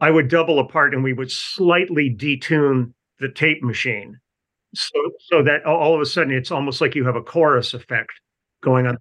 I 0.00 0.10
would 0.10 0.28
double 0.28 0.58
apart 0.58 0.94
and 0.94 1.04
we 1.04 1.12
would 1.12 1.30
slightly 1.30 2.14
detune 2.14 2.92
the 3.20 3.28
tape 3.28 3.62
machine. 3.62 4.18
So 4.74 4.98
so 5.28 5.42
that 5.42 5.64
all 5.64 5.94
of 5.94 6.00
a 6.00 6.06
sudden 6.06 6.32
it's 6.32 6.50
almost 6.50 6.80
like 6.80 6.94
you 6.94 7.04
have 7.04 7.16
a 7.16 7.22
chorus 7.22 7.74
effect 7.74 8.12
going 8.62 8.86
on 8.86 8.96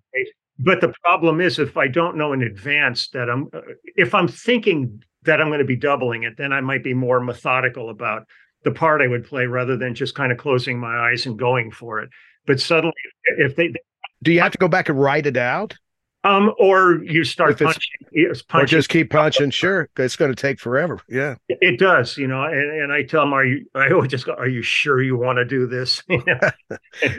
but 0.59 0.81
the 0.81 0.93
problem 1.03 1.41
is 1.41 1.57
if 1.57 1.77
i 1.77 1.87
don't 1.87 2.17
know 2.17 2.33
in 2.33 2.41
advance 2.41 3.07
that 3.09 3.29
i'm 3.29 3.47
uh, 3.53 3.61
if 3.95 4.13
i'm 4.13 4.27
thinking 4.27 5.01
that 5.23 5.41
i'm 5.41 5.47
going 5.47 5.59
to 5.59 5.65
be 5.65 5.75
doubling 5.75 6.23
it 6.23 6.37
then 6.37 6.51
i 6.51 6.61
might 6.61 6.83
be 6.83 6.93
more 6.93 7.19
methodical 7.19 7.89
about 7.89 8.23
the 8.63 8.71
part 8.71 9.01
i 9.01 9.07
would 9.07 9.25
play 9.25 9.45
rather 9.45 9.77
than 9.77 9.95
just 9.95 10.15
kind 10.15 10.31
of 10.31 10.37
closing 10.37 10.79
my 10.79 11.09
eyes 11.09 11.25
and 11.25 11.37
going 11.37 11.71
for 11.71 11.99
it. 11.99 12.09
But 12.45 12.59
suddenly 12.59 12.93
if 13.37 13.55
they 13.55 13.73
do 14.21 14.31
you 14.31 14.39
have 14.41 14.51
to 14.51 14.57
go 14.57 14.67
back 14.67 14.89
and 14.89 14.99
write 14.99 15.25
it 15.25 15.37
out 15.37 15.75
um, 16.23 16.53
or 16.57 17.03
you 17.03 17.23
start 17.23 17.59
punching, 17.59 17.81
punching, 18.11 18.45
or 18.53 18.65
just 18.65 18.89
keep 18.89 19.09
punching. 19.09 19.49
Sure, 19.49 19.89
it's 19.97 20.15
going 20.15 20.31
to 20.31 20.41
take 20.41 20.59
forever. 20.59 20.99
Yeah, 21.09 21.35
it 21.49 21.77
does. 21.79 22.17
You 22.17 22.27
know, 22.27 22.43
and, 22.43 22.81
and 22.81 22.93
I 22.93 23.03
tell 23.03 23.21
them, 23.21 23.33
"Are 23.33 23.45
you?" 23.45 23.65
I 23.75 23.91
always 23.91 24.09
just 24.09 24.25
go, 24.25 24.33
"Are 24.33 24.47
you 24.47 24.61
sure 24.61 25.01
you 25.01 25.17
want 25.17 25.37
to 25.37 25.45
do 25.45 25.67
this?" 25.67 26.01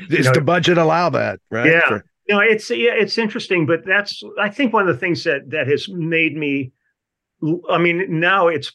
Does 0.08 0.26
the 0.32 0.42
budget 0.42 0.78
allow 0.78 1.10
that? 1.10 1.40
Right? 1.50 1.66
Yeah. 1.66 1.86
For... 1.86 2.04
You 2.28 2.34
know, 2.36 2.40
it's 2.40 2.70
yeah, 2.70 2.92
it's 2.94 3.18
interesting, 3.18 3.66
but 3.66 3.84
that's 3.84 4.22
I 4.40 4.48
think 4.48 4.72
one 4.72 4.88
of 4.88 4.94
the 4.94 5.00
things 5.00 5.24
that 5.24 5.50
that 5.50 5.66
has 5.68 5.88
made 5.88 6.36
me. 6.36 6.72
I 7.68 7.76
mean, 7.76 8.20
now 8.20 8.48
it's 8.48 8.72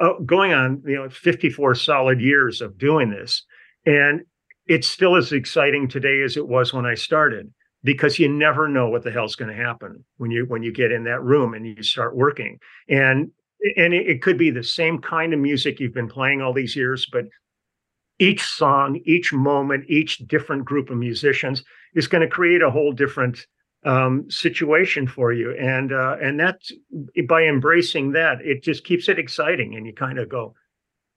uh, 0.00 0.14
going 0.26 0.52
on. 0.52 0.82
You 0.84 0.96
know, 0.96 1.08
fifty 1.08 1.50
four 1.50 1.76
solid 1.76 2.20
years 2.20 2.60
of 2.60 2.78
doing 2.78 3.10
this, 3.10 3.44
and 3.86 4.22
it's 4.66 4.88
still 4.88 5.14
as 5.14 5.30
exciting 5.30 5.86
today 5.86 6.22
as 6.22 6.36
it 6.36 6.48
was 6.48 6.74
when 6.74 6.84
I 6.84 6.94
started 6.94 7.52
because 7.84 8.18
you 8.18 8.28
never 8.28 8.68
know 8.68 8.88
what 8.88 9.02
the 9.02 9.10
hell's 9.10 9.36
going 9.36 9.54
to 9.54 9.62
happen 9.62 10.04
when 10.16 10.30
you 10.30 10.44
when 10.46 10.62
you 10.62 10.72
get 10.72 10.92
in 10.92 11.04
that 11.04 11.22
room 11.22 11.54
and 11.54 11.66
you 11.66 11.82
start 11.82 12.16
working. 12.16 12.58
And 12.88 13.30
and 13.76 13.92
it, 13.92 14.06
it, 14.06 14.22
could 14.22 14.38
be 14.38 14.50
the 14.50 14.62
same 14.62 15.00
kind 15.00 15.34
of 15.34 15.40
music 15.40 15.80
you've 15.80 15.94
been 15.94 16.08
playing 16.08 16.40
all 16.40 16.52
these 16.52 16.76
years 16.76 17.08
but 17.10 17.24
each 18.20 18.40
song 18.40 19.00
each 19.04 19.32
moment 19.32 19.84
each 19.88 20.18
different 20.28 20.64
group 20.64 20.90
of 20.90 20.96
musicians 20.96 21.64
is 21.96 22.06
going 22.06 22.22
to 22.22 22.28
create 22.28 22.62
a 22.62 22.70
whole 22.70 22.92
different 22.92 23.44
um, 23.84 24.30
situation 24.30 25.06
for 25.06 25.32
you. 25.32 25.56
And 25.56 25.92
uh, 25.92 26.16
and 26.20 26.38
that's 26.38 26.72
by 27.28 27.44
embracing 27.44 28.12
that 28.12 28.40
it 28.42 28.62
just 28.62 28.84
keeps 28.84 29.08
it 29.08 29.18
exciting 29.18 29.74
and 29.74 29.86
you 29.86 29.92
kind 29.92 30.18
of 30.18 30.28
go 30.28 30.54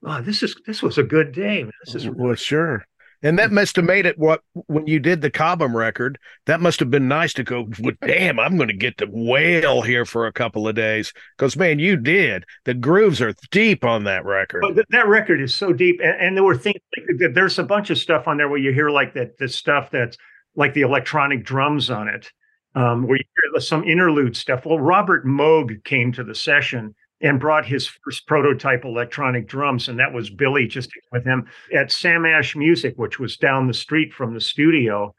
oh 0.03 0.21
this 0.21 0.41
is 0.41 0.55
this 0.65 0.81
was 0.81 0.97
a 0.97 1.03
good 1.03 1.31
day 1.31 1.65
this 1.85 1.95
is 1.95 2.09
well 2.09 2.35
sure 2.35 2.83
and 3.23 3.37
that 3.39 3.51
must 3.51 3.75
have 3.75 3.85
made 3.85 4.05
it 4.05 4.17
what 4.17 4.41
when 4.67 4.87
you 4.87 4.99
did 4.99 5.21
the 5.21 5.29
Cobham 5.29 5.75
record, 5.75 6.17
that 6.45 6.61
must 6.61 6.79
have 6.79 6.89
been 6.89 7.07
nice 7.07 7.33
to 7.33 7.43
go, 7.43 7.67
well, 7.79 7.93
damn, 8.01 8.39
I'm 8.39 8.57
going 8.57 8.69
to 8.69 8.75
get 8.75 8.97
to 8.97 9.07
wail 9.09 9.81
here 9.81 10.05
for 10.05 10.27
a 10.27 10.33
couple 10.33 10.67
of 10.67 10.75
days. 10.75 11.13
Because, 11.37 11.55
man, 11.55 11.79
you 11.79 11.97
did. 11.97 12.45
The 12.65 12.73
grooves 12.73 13.21
are 13.21 13.33
deep 13.51 13.83
on 13.83 14.05
that 14.05 14.25
record. 14.25 14.63
That 14.89 15.07
record 15.07 15.41
is 15.41 15.53
so 15.53 15.73
deep. 15.73 15.99
And, 16.03 16.19
and 16.19 16.37
there 16.37 16.43
were 16.43 16.57
things, 16.57 16.81
like, 16.97 17.33
there's 17.33 17.59
a 17.59 17.63
bunch 17.63 17.89
of 17.89 17.97
stuff 17.97 18.27
on 18.27 18.37
there 18.37 18.49
where 18.49 18.59
you 18.59 18.73
hear 18.73 18.89
like 18.89 19.13
that, 19.13 19.37
the 19.37 19.47
stuff 19.47 19.91
that's 19.91 20.17
like 20.55 20.73
the 20.73 20.81
electronic 20.81 21.45
drums 21.45 21.89
on 21.89 22.07
it, 22.07 22.31
um, 22.75 23.07
where 23.07 23.17
you 23.17 23.23
hear 23.53 23.61
some 23.61 23.83
interlude 23.83 24.35
stuff. 24.35 24.65
Well, 24.65 24.79
Robert 24.79 25.25
Moog 25.25 25.83
came 25.83 26.11
to 26.13 26.23
the 26.23 26.35
session 26.35 26.95
and 27.21 27.39
brought 27.39 27.65
his 27.65 27.87
first 27.87 28.27
prototype 28.27 28.83
electronic 28.83 29.47
drums. 29.47 29.87
And 29.87 29.99
that 29.99 30.13
was 30.13 30.29
Billy 30.29 30.67
just 30.67 30.89
with 31.11 31.23
him 31.23 31.47
at 31.73 31.91
Sam 31.91 32.25
Ash 32.25 32.55
Music, 32.55 32.95
which 32.97 33.19
was 33.19 33.37
down 33.37 33.67
the 33.67 33.73
street 33.73 34.13
from 34.13 34.33
the 34.33 34.41
studio, 34.41 35.13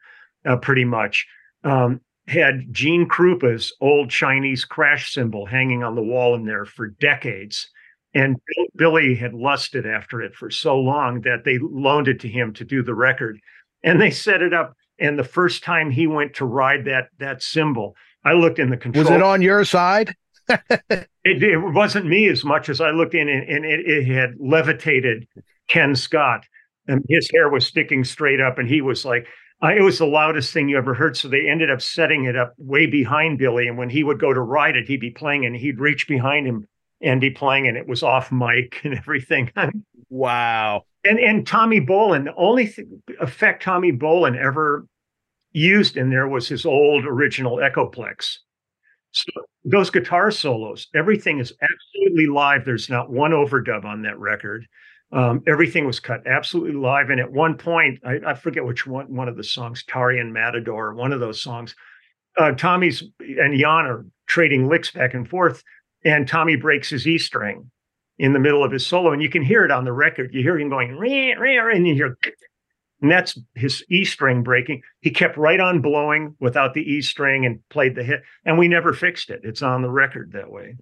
uh, 0.45 0.57
pretty 0.57 0.85
much. 0.85 1.27
Um, 1.65 2.01
had 2.29 2.73
Gene 2.73 3.09
Krupa's 3.09 3.75
old 3.81 4.11
Chinese 4.11 4.65
crash 4.65 5.13
cymbal 5.13 5.47
hanging 5.47 5.83
on 5.83 5.95
the 5.95 6.03
wall 6.03 6.35
in 6.35 6.45
there 6.45 6.65
for 6.65 6.89
decades. 6.89 7.69
And 8.15 8.37
Billy 8.77 9.15
had 9.15 9.33
lusted 9.33 9.87
after 9.87 10.21
it 10.21 10.35
for 10.35 10.51
so 10.51 10.79
long 10.79 11.23
that 11.23 11.45
they 11.45 11.59
loaned 11.59 12.09
it 12.09 12.21
to 12.21 12.29
him 12.29 12.53
to 12.55 12.65
do 12.65 12.83
the 12.83 12.95
record. 12.95 13.41
And 13.83 14.01
they 14.01 14.11
set 14.11 14.43
it 14.43 14.53
up. 14.53 14.75
And 14.99 15.19
the 15.19 15.25
first 15.25 15.65
time 15.65 15.91
he 15.91 16.07
went 16.07 16.35
to 16.35 16.45
ride 16.45 16.85
that 16.85 17.09
that 17.19 17.43
cymbal, 17.43 17.97
I 18.25 18.35
looked 18.35 18.59
in 18.59 18.71
the 18.71 18.77
control. 18.77 19.05
Was 19.05 19.11
it 19.11 19.23
on 19.23 19.43
your 19.43 19.65
side? 19.65 20.15
it, 21.25 21.43
it, 21.43 21.59
wasn't 21.59 22.07
me 22.07 22.29
as 22.29 22.45
much 22.45 22.69
as 22.69 22.81
I 22.81 22.91
looked 22.91 23.15
in, 23.15 23.29
and, 23.29 23.49
and 23.49 23.65
it, 23.65 23.81
it, 23.81 24.07
had 24.07 24.35
levitated 24.39 25.27
Ken 25.69 25.95
Scott, 25.95 26.45
and 26.89 27.05
his 27.09 27.31
hair 27.31 27.49
was 27.49 27.67
sticking 27.67 28.05
straight 28.05 28.41
up, 28.41 28.59
and 28.59 28.69
he 28.69 28.81
was 28.81 29.05
like, 29.05 29.27
uh, 29.63 29.69
it 29.69 29.83
was 29.83 29.99
the 29.99 30.07
loudest 30.07 30.53
thing 30.53 30.69
you 30.69 30.77
ever 30.77 30.95
heard. 30.95 31.17
So 31.17 31.29
they 31.29 31.49
ended 31.49 31.71
up 31.71 31.81
setting 31.81 32.25
it 32.25 32.37
up 32.37 32.55
way 32.59 32.87
behind 32.87 33.39
Billy, 33.39 33.69
and 33.69 33.79
when 33.79 33.91
he 33.91 34.03
would 34.03 34.21
go 34.21 34.33
to 34.33 34.41
ride 34.41 34.77
it, 34.77 34.89
he'd 34.89 35.01
be 35.01 35.11
playing, 35.11 35.47
and 35.47 35.57
he'd 35.57 35.79
reach 35.79 36.09
behind 36.09 36.47
him 36.47 36.67
and 37.01 37.21
be 37.21 37.31
playing, 37.31 37.69
and 37.69 37.77
it 37.77 37.87
was 37.87 38.03
off 38.03 38.33
mic 38.33 38.81
and 38.85 38.95
everything. 38.95 39.51
wow. 40.09 40.83
And 41.05 41.19
and 41.19 41.47
Tommy 41.47 41.81
Bolin, 41.81 42.25
the 42.25 42.35
only 42.37 42.69
th- 42.69 42.87
effect 43.21 43.63
Tommy 43.63 43.93
Bolin 43.93 44.37
ever 44.37 44.87
used 45.53 45.97
in 45.97 46.11
there 46.11 46.29
was 46.29 46.49
his 46.49 46.65
old 46.65 47.05
original 47.05 47.57
Echoplex. 47.57 48.39
So 49.13 49.31
those 49.65 49.91
guitar 49.91 50.31
solos, 50.31 50.89
everything 50.95 51.39
is 51.39 51.53
absolutely 51.63 52.27
live. 52.27 52.65
There's 52.65 52.89
not 52.89 53.11
one 53.11 53.33
overdub 53.33 53.85
on 53.85 54.03
that 54.03 54.19
record. 54.19 54.67
Um, 55.13 55.43
everything 55.47 55.85
was 55.87 56.01
cut 56.01 56.27
absolutely 56.27 56.73
live. 56.73 57.11
And 57.11 57.21
at 57.21 57.31
one 57.31 57.57
point, 57.57 58.01
I, 58.05 58.19
I, 58.27 58.35
forget 58.35 58.65
which 58.65 58.87
one, 58.87 59.15
one 59.15 59.29
of 59.29 59.37
the 59.37 59.45
songs, 59.45 59.85
Taurian 59.85 60.33
Matador, 60.33 60.95
one 60.95 61.13
of 61.13 61.21
those 61.21 61.43
songs, 61.43 61.75
uh, 62.39 62.53
Tommy's 62.53 63.03
and 63.21 63.59
Jan 63.59 63.87
are 63.87 64.07
trading 64.27 64.69
licks 64.69 64.91
back 64.91 65.13
and 65.13 65.29
forth, 65.29 65.63
and 66.03 66.27
Tommy 66.27 66.57
breaks 66.57 66.89
his 66.89 67.07
E 67.07 67.19
string 67.19 67.71
in 68.19 68.33
the 68.33 68.39
middle 68.39 68.65
of 68.65 68.73
his 68.73 68.87
solo, 68.87 69.13
and 69.13 69.23
you 69.23 69.29
can 69.29 69.43
hear 69.43 69.65
it 69.65 69.71
on 69.71 69.85
the 69.85 69.93
record. 69.93 70.33
You 70.33 70.43
hear 70.43 70.59
him 70.59 70.71
going, 70.71 70.97
rah, 70.97 71.35
rah, 71.39 71.75
and 71.75 71.87
you 71.87 71.95
hear 71.95 72.17
and 73.03 73.11
that's 73.11 73.39
his 73.55 73.85
E 73.91 74.05
string 74.05 74.43
breaking. 74.43 74.83
He 75.01 75.11
kept 75.11 75.37
right 75.37 75.61
on 75.61 75.83
blowing 75.83 76.37
without 76.41 76.73
the 76.73 76.81
E 76.81 77.03
string 77.03 77.45
and 77.45 77.61
played 77.69 77.95
the 77.95 78.05
hit, 78.05 78.23
and 78.45 78.59
we 78.59 78.69
never 78.69 78.93
fixed 78.93 79.29
it. 79.29 79.41
It's 79.43 79.63
on 79.63 79.83
the 79.83 79.91
record 79.91 80.33
that 80.33 80.51
way. 80.51 80.77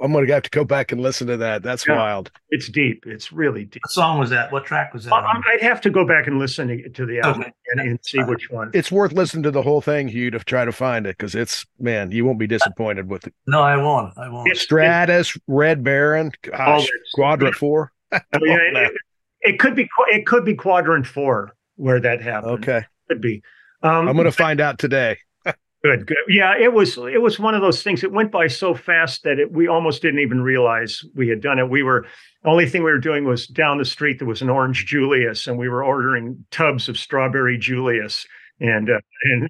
I'm 0.00 0.12
gonna 0.12 0.32
have 0.32 0.44
to 0.44 0.50
go 0.50 0.64
back 0.64 0.92
and 0.92 1.00
listen 1.00 1.26
to 1.26 1.36
that. 1.38 1.62
That's 1.62 1.86
yeah, 1.86 1.96
wild. 1.96 2.30
It's 2.50 2.68
deep. 2.68 3.04
It's 3.06 3.32
really 3.32 3.64
deep. 3.64 3.82
What 3.82 3.90
song 3.90 4.18
was 4.18 4.30
that? 4.30 4.52
What 4.52 4.64
track 4.64 4.94
was 4.94 5.04
that? 5.04 5.12
Uh, 5.12 5.42
I'd 5.52 5.60
have 5.60 5.80
to 5.82 5.90
go 5.90 6.06
back 6.06 6.26
and 6.26 6.38
listen 6.38 6.68
to, 6.92 7.06
the 7.06 7.18
album 7.20 7.42
okay. 7.42 7.52
and, 7.72 7.80
and, 7.80 7.98
see 8.02 8.22
which 8.22 8.48
one. 8.50 8.70
It's 8.74 8.92
worth 8.92 9.12
listening 9.12 9.42
to 9.44 9.50
the 9.50 9.62
whole 9.62 9.80
thing, 9.80 10.08
Hugh, 10.08 10.30
to 10.30 10.38
try 10.40 10.64
to 10.64 10.72
find 10.72 11.06
it 11.06 11.16
because 11.16 11.34
it's 11.34 11.66
man, 11.78 12.10
you 12.12 12.24
won't 12.24 12.38
be 12.38 12.46
disappointed 12.46 13.08
with 13.08 13.26
it. 13.26 13.34
No, 13.46 13.60
I 13.60 13.76
won't. 13.76 14.16
I 14.16 14.28
won't. 14.28 14.48
It's, 14.48 14.60
Stratus, 14.60 15.36
Red 15.46 15.82
Baron, 15.82 16.32
gosh, 16.42 16.88
Quadrant 17.14 17.56
Four. 17.56 17.92
I 18.12 18.20
mean, 18.40 18.58
oh, 18.76 18.80
it, 18.82 18.92
it 19.40 19.58
could 19.58 19.74
be 19.74 19.88
it 20.08 20.26
could 20.26 20.44
be 20.44 20.54
quadrant 20.54 21.06
four 21.06 21.54
where 21.76 22.00
that 22.00 22.20
happened. 22.20 22.64
Okay, 22.64 22.84
could 23.08 23.20
be. 23.20 23.42
Um, 23.82 24.08
I'm 24.08 24.16
going 24.16 24.24
to 24.24 24.32
find 24.32 24.60
out 24.60 24.78
today. 24.78 25.18
good, 25.82 26.06
good. 26.06 26.16
Yeah, 26.28 26.54
it 26.58 26.72
was 26.72 26.98
it 26.98 27.22
was 27.22 27.38
one 27.38 27.54
of 27.54 27.62
those 27.62 27.82
things. 27.82 28.02
It 28.02 28.12
went 28.12 28.30
by 28.30 28.48
so 28.48 28.74
fast 28.74 29.22
that 29.22 29.38
it, 29.38 29.52
we 29.52 29.68
almost 29.68 30.02
didn't 30.02 30.20
even 30.20 30.42
realize 30.42 31.04
we 31.14 31.28
had 31.28 31.40
done 31.40 31.58
it. 31.58 31.70
We 31.70 31.82
were 31.82 32.06
only 32.44 32.68
thing 32.68 32.82
we 32.82 32.90
were 32.90 32.98
doing 32.98 33.24
was 33.24 33.46
down 33.46 33.78
the 33.78 33.84
street 33.84 34.18
there 34.18 34.28
was 34.28 34.42
an 34.42 34.50
orange 34.50 34.86
Julius, 34.86 35.46
and 35.46 35.58
we 35.58 35.68
were 35.68 35.84
ordering 35.84 36.44
tubs 36.50 36.88
of 36.88 36.98
strawberry 36.98 37.58
Julius. 37.58 38.26
And 38.60 38.90
uh, 38.90 38.98
and 39.22 39.48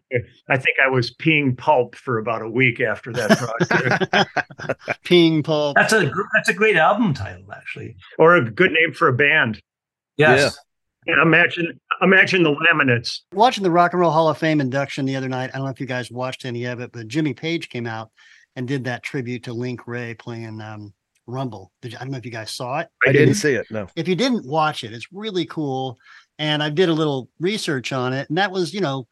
I 0.50 0.58
think 0.58 0.76
I 0.84 0.90
was 0.90 1.14
peeing 1.14 1.56
pulp 1.56 1.94
for 1.94 2.18
about 2.18 2.42
a 2.42 2.50
week 2.50 2.78
after 2.78 3.10
that 3.14 3.38
project. 3.38 4.28
peeing 5.04 5.42
pulp. 5.42 5.76
That's 5.76 5.94
a 5.94 6.10
that's 6.34 6.50
a 6.50 6.52
great 6.52 6.76
album 6.76 7.14
title, 7.14 7.50
actually, 7.50 7.96
or 8.18 8.36
a 8.36 8.50
good 8.50 8.72
name 8.72 8.92
for 8.92 9.08
a 9.08 9.14
band. 9.14 9.62
Yes. 10.18 10.58
Yeah. 11.06 11.22
Imagine, 11.22 11.80
imagine 12.02 12.42
the 12.42 12.54
laminates. 12.54 13.20
Watching 13.32 13.62
the 13.62 13.70
Rock 13.70 13.94
and 13.94 14.00
Roll 14.00 14.10
Hall 14.10 14.28
of 14.28 14.36
Fame 14.36 14.60
induction 14.60 15.06
the 15.06 15.16
other 15.16 15.28
night. 15.28 15.50
I 15.54 15.56
don't 15.56 15.64
know 15.64 15.72
if 15.72 15.80
you 15.80 15.86
guys 15.86 16.10
watched 16.10 16.44
any 16.44 16.66
of 16.66 16.80
it, 16.80 16.92
but 16.92 17.08
Jimmy 17.08 17.32
Page 17.32 17.70
came 17.70 17.86
out 17.86 18.10
and 18.56 18.68
did 18.68 18.84
that 18.84 19.02
tribute 19.02 19.44
to 19.44 19.54
Link 19.54 19.86
Wray 19.86 20.12
playing 20.12 20.60
um, 20.60 20.92
Rumble. 21.26 21.72
Did 21.80 21.92
you, 21.92 21.98
I 21.98 22.02
don't 22.02 22.10
know 22.10 22.18
if 22.18 22.26
you 22.26 22.30
guys 22.30 22.50
saw 22.50 22.80
it. 22.80 22.88
I 23.06 23.12
didn't 23.12 23.34
see 23.34 23.54
it. 23.54 23.66
No. 23.70 23.86
If 23.96 24.06
you 24.06 24.16
didn't 24.16 24.44
watch 24.44 24.84
it, 24.84 24.92
it's 24.92 25.10
really 25.10 25.46
cool. 25.46 25.96
And 26.38 26.62
I 26.62 26.68
did 26.68 26.90
a 26.90 26.94
little 26.94 27.30
research 27.40 27.92
on 27.92 28.12
it, 28.12 28.28
and 28.28 28.36
that 28.36 28.52
was, 28.52 28.74
you 28.74 28.80
know, 28.80 29.06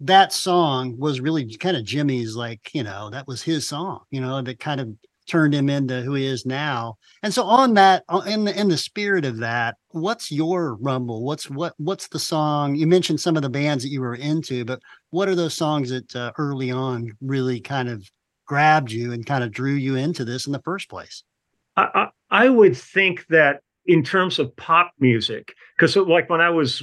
that 0.00 0.32
song 0.32 0.96
was 0.98 1.20
really 1.20 1.56
kind 1.56 1.76
of 1.76 1.84
Jimmy's, 1.84 2.36
like, 2.36 2.70
you 2.74 2.82
know, 2.82 3.10
that 3.10 3.26
was 3.26 3.42
his 3.42 3.66
song, 3.66 4.00
you 4.10 4.20
know, 4.20 4.42
that 4.42 4.60
kind 4.60 4.80
of 4.80 4.88
turned 5.30 5.54
him 5.54 5.70
into 5.70 6.02
who 6.02 6.14
he 6.14 6.26
is 6.26 6.44
now. 6.44 6.96
And 7.22 7.32
so 7.32 7.44
on 7.44 7.74
that, 7.74 8.04
uh, 8.08 8.22
in 8.26 8.44
the 8.44 8.58
in 8.58 8.68
the 8.68 8.76
spirit 8.76 9.24
of 9.24 9.38
that, 9.38 9.76
what's 9.90 10.32
your 10.32 10.74
rumble? 10.74 11.22
What's 11.24 11.48
what 11.48 11.74
what's 11.78 12.08
the 12.08 12.18
song? 12.18 12.74
You 12.74 12.86
mentioned 12.86 13.20
some 13.20 13.36
of 13.36 13.42
the 13.42 13.48
bands 13.48 13.84
that 13.84 13.90
you 13.90 14.00
were 14.00 14.16
into, 14.16 14.64
but 14.64 14.80
what 15.10 15.28
are 15.28 15.36
those 15.36 15.54
songs 15.54 15.90
that 15.90 16.16
uh, 16.16 16.32
early 16.36 16.70
on 16.70 17.12
really 17.20 17.60
kind 17.60 17.88
of 17.88 18.10
grabbed 18.44 18.90
you 18.90 19.12
and 19.12 19.24
kind 19.24 19.44
of 19.44 19.52
drew 19.52 19.74
you 19.74 19.94
into 19.94 20.24
this 20.24 20.46
in 20.46 20.52
the 20.52 20.62
first 20.62 20.90
place? 20.90 21.22
I, 21.76 21.88
I, 21.94 22.44
I 22.44 22.48
would 22.48 22.76
think 22.76 23.26
that 23.28 23.60
in 23.86 24.02
terms 24.02 24.40
of 24.40 24.54
pop 24.56 24.92
music, 24.98 25.54
because 25.76 25.94
like 25.96 26.28
when 26.28 26.40
I 26.40 26.50
was 26.50 26.82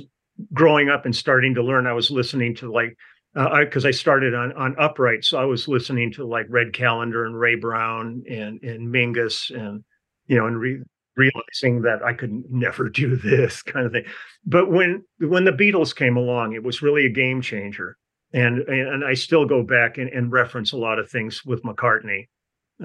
growing 0.54 0.89
up 0.89 1.06
and 1.06 1.16
starting 1.16 1.54
to 1.56 1.63
learn, 1.63 1.86
I 1.86 1.94
was 1.94 2.10
listening 2.10 2.56
to 2.56 2.72
like 2.72 2.98
because 3.34 3.86
uh, 3.86 3.88
I, 3.88 3.89
I, 3.89 3.91
started 3.91 4.34
on 4.34 4.53
on 4.53 4.75
upright, 4.79 5.24
so 5.24 5.38
I 5.38 5.46
was 5.46 5.67
listening 5.67 6.12
to 6.13 6.25
like 6.25 6.46
Red 6.50 6.74
Callender 6.74 7.25
and 7.25 7.38
Ray 7.38 7.55
Brown 7.55 8.24
and 8.29 8.62
and 8.63 8.93
Mingus 8.93 9.51
and 9.51 9.84
you 10.27 10.38
know 10.38 10.48
and 10.48 10.60
re- 10.60 10.84
realizing 11.15 11.81
that 11.81 12.03
I 12.03 12.13
could 12.13 12.31
never 12.50 12.89
do 12.89 13.15
this 13.15 13.62
kind 13.62 13.86
of 13.86 13.91
thing. 13.91 14.05
But 14.46 14.72
when 14.72 15.03
when 15.19 15.46
the 15.46 15.51
Beatles 15.51 15.96
came 15.96 16.17
along, 16.17 16.53
it 16.53 16.63
was 16.63 16.81
really 16.81 17.05
a 17.05 17.12
game 17.12 17.41
changer, 17.41 17.98
and 18.34 18.60
and 18.60 19.03
I 19.03 19.13
still 19.13 19.46
go 19.46 19.63
back 19.63 19.98
and, 19.98 20.10
and 20.10 20.31
reference 20.31 20.72
a 20.72 20.77
lot 20.77 21.00
of 21.00 21.10
things 21.10 21.46
with 21.46 21.63
McCartney. 21.63 22.27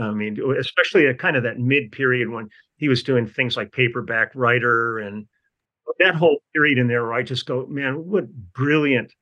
I 0.00 0.10
mean, 0.10 0.38
especially 0.58 1.06
at 1.06 1.18
kind 1.18 1.36
of 1.36 1.42
that 1.42 1.58
mid 1.58 1.92
period 1.92 2.30
when 2.30 2.48
he 2.76 2.88
was 2.88 3.02
doing 3.02 3.26
things 3.26 3.56
like 3.56 3.72
Paperback 3.72 4.32
Writer 4.34 4.98
and 4.98 5.26
that 5.98 6.14
whole 6.14 6.38
period 6.54 6.78
in 6.78 6.88
there 6.88 7.02
where 7.02 7.12
I 7.12 7.22
just 7.22 7.46
go, 7.46 7.66
man, 7.66 8.06
what 8.06 8.24
brilliant 8.54 9.12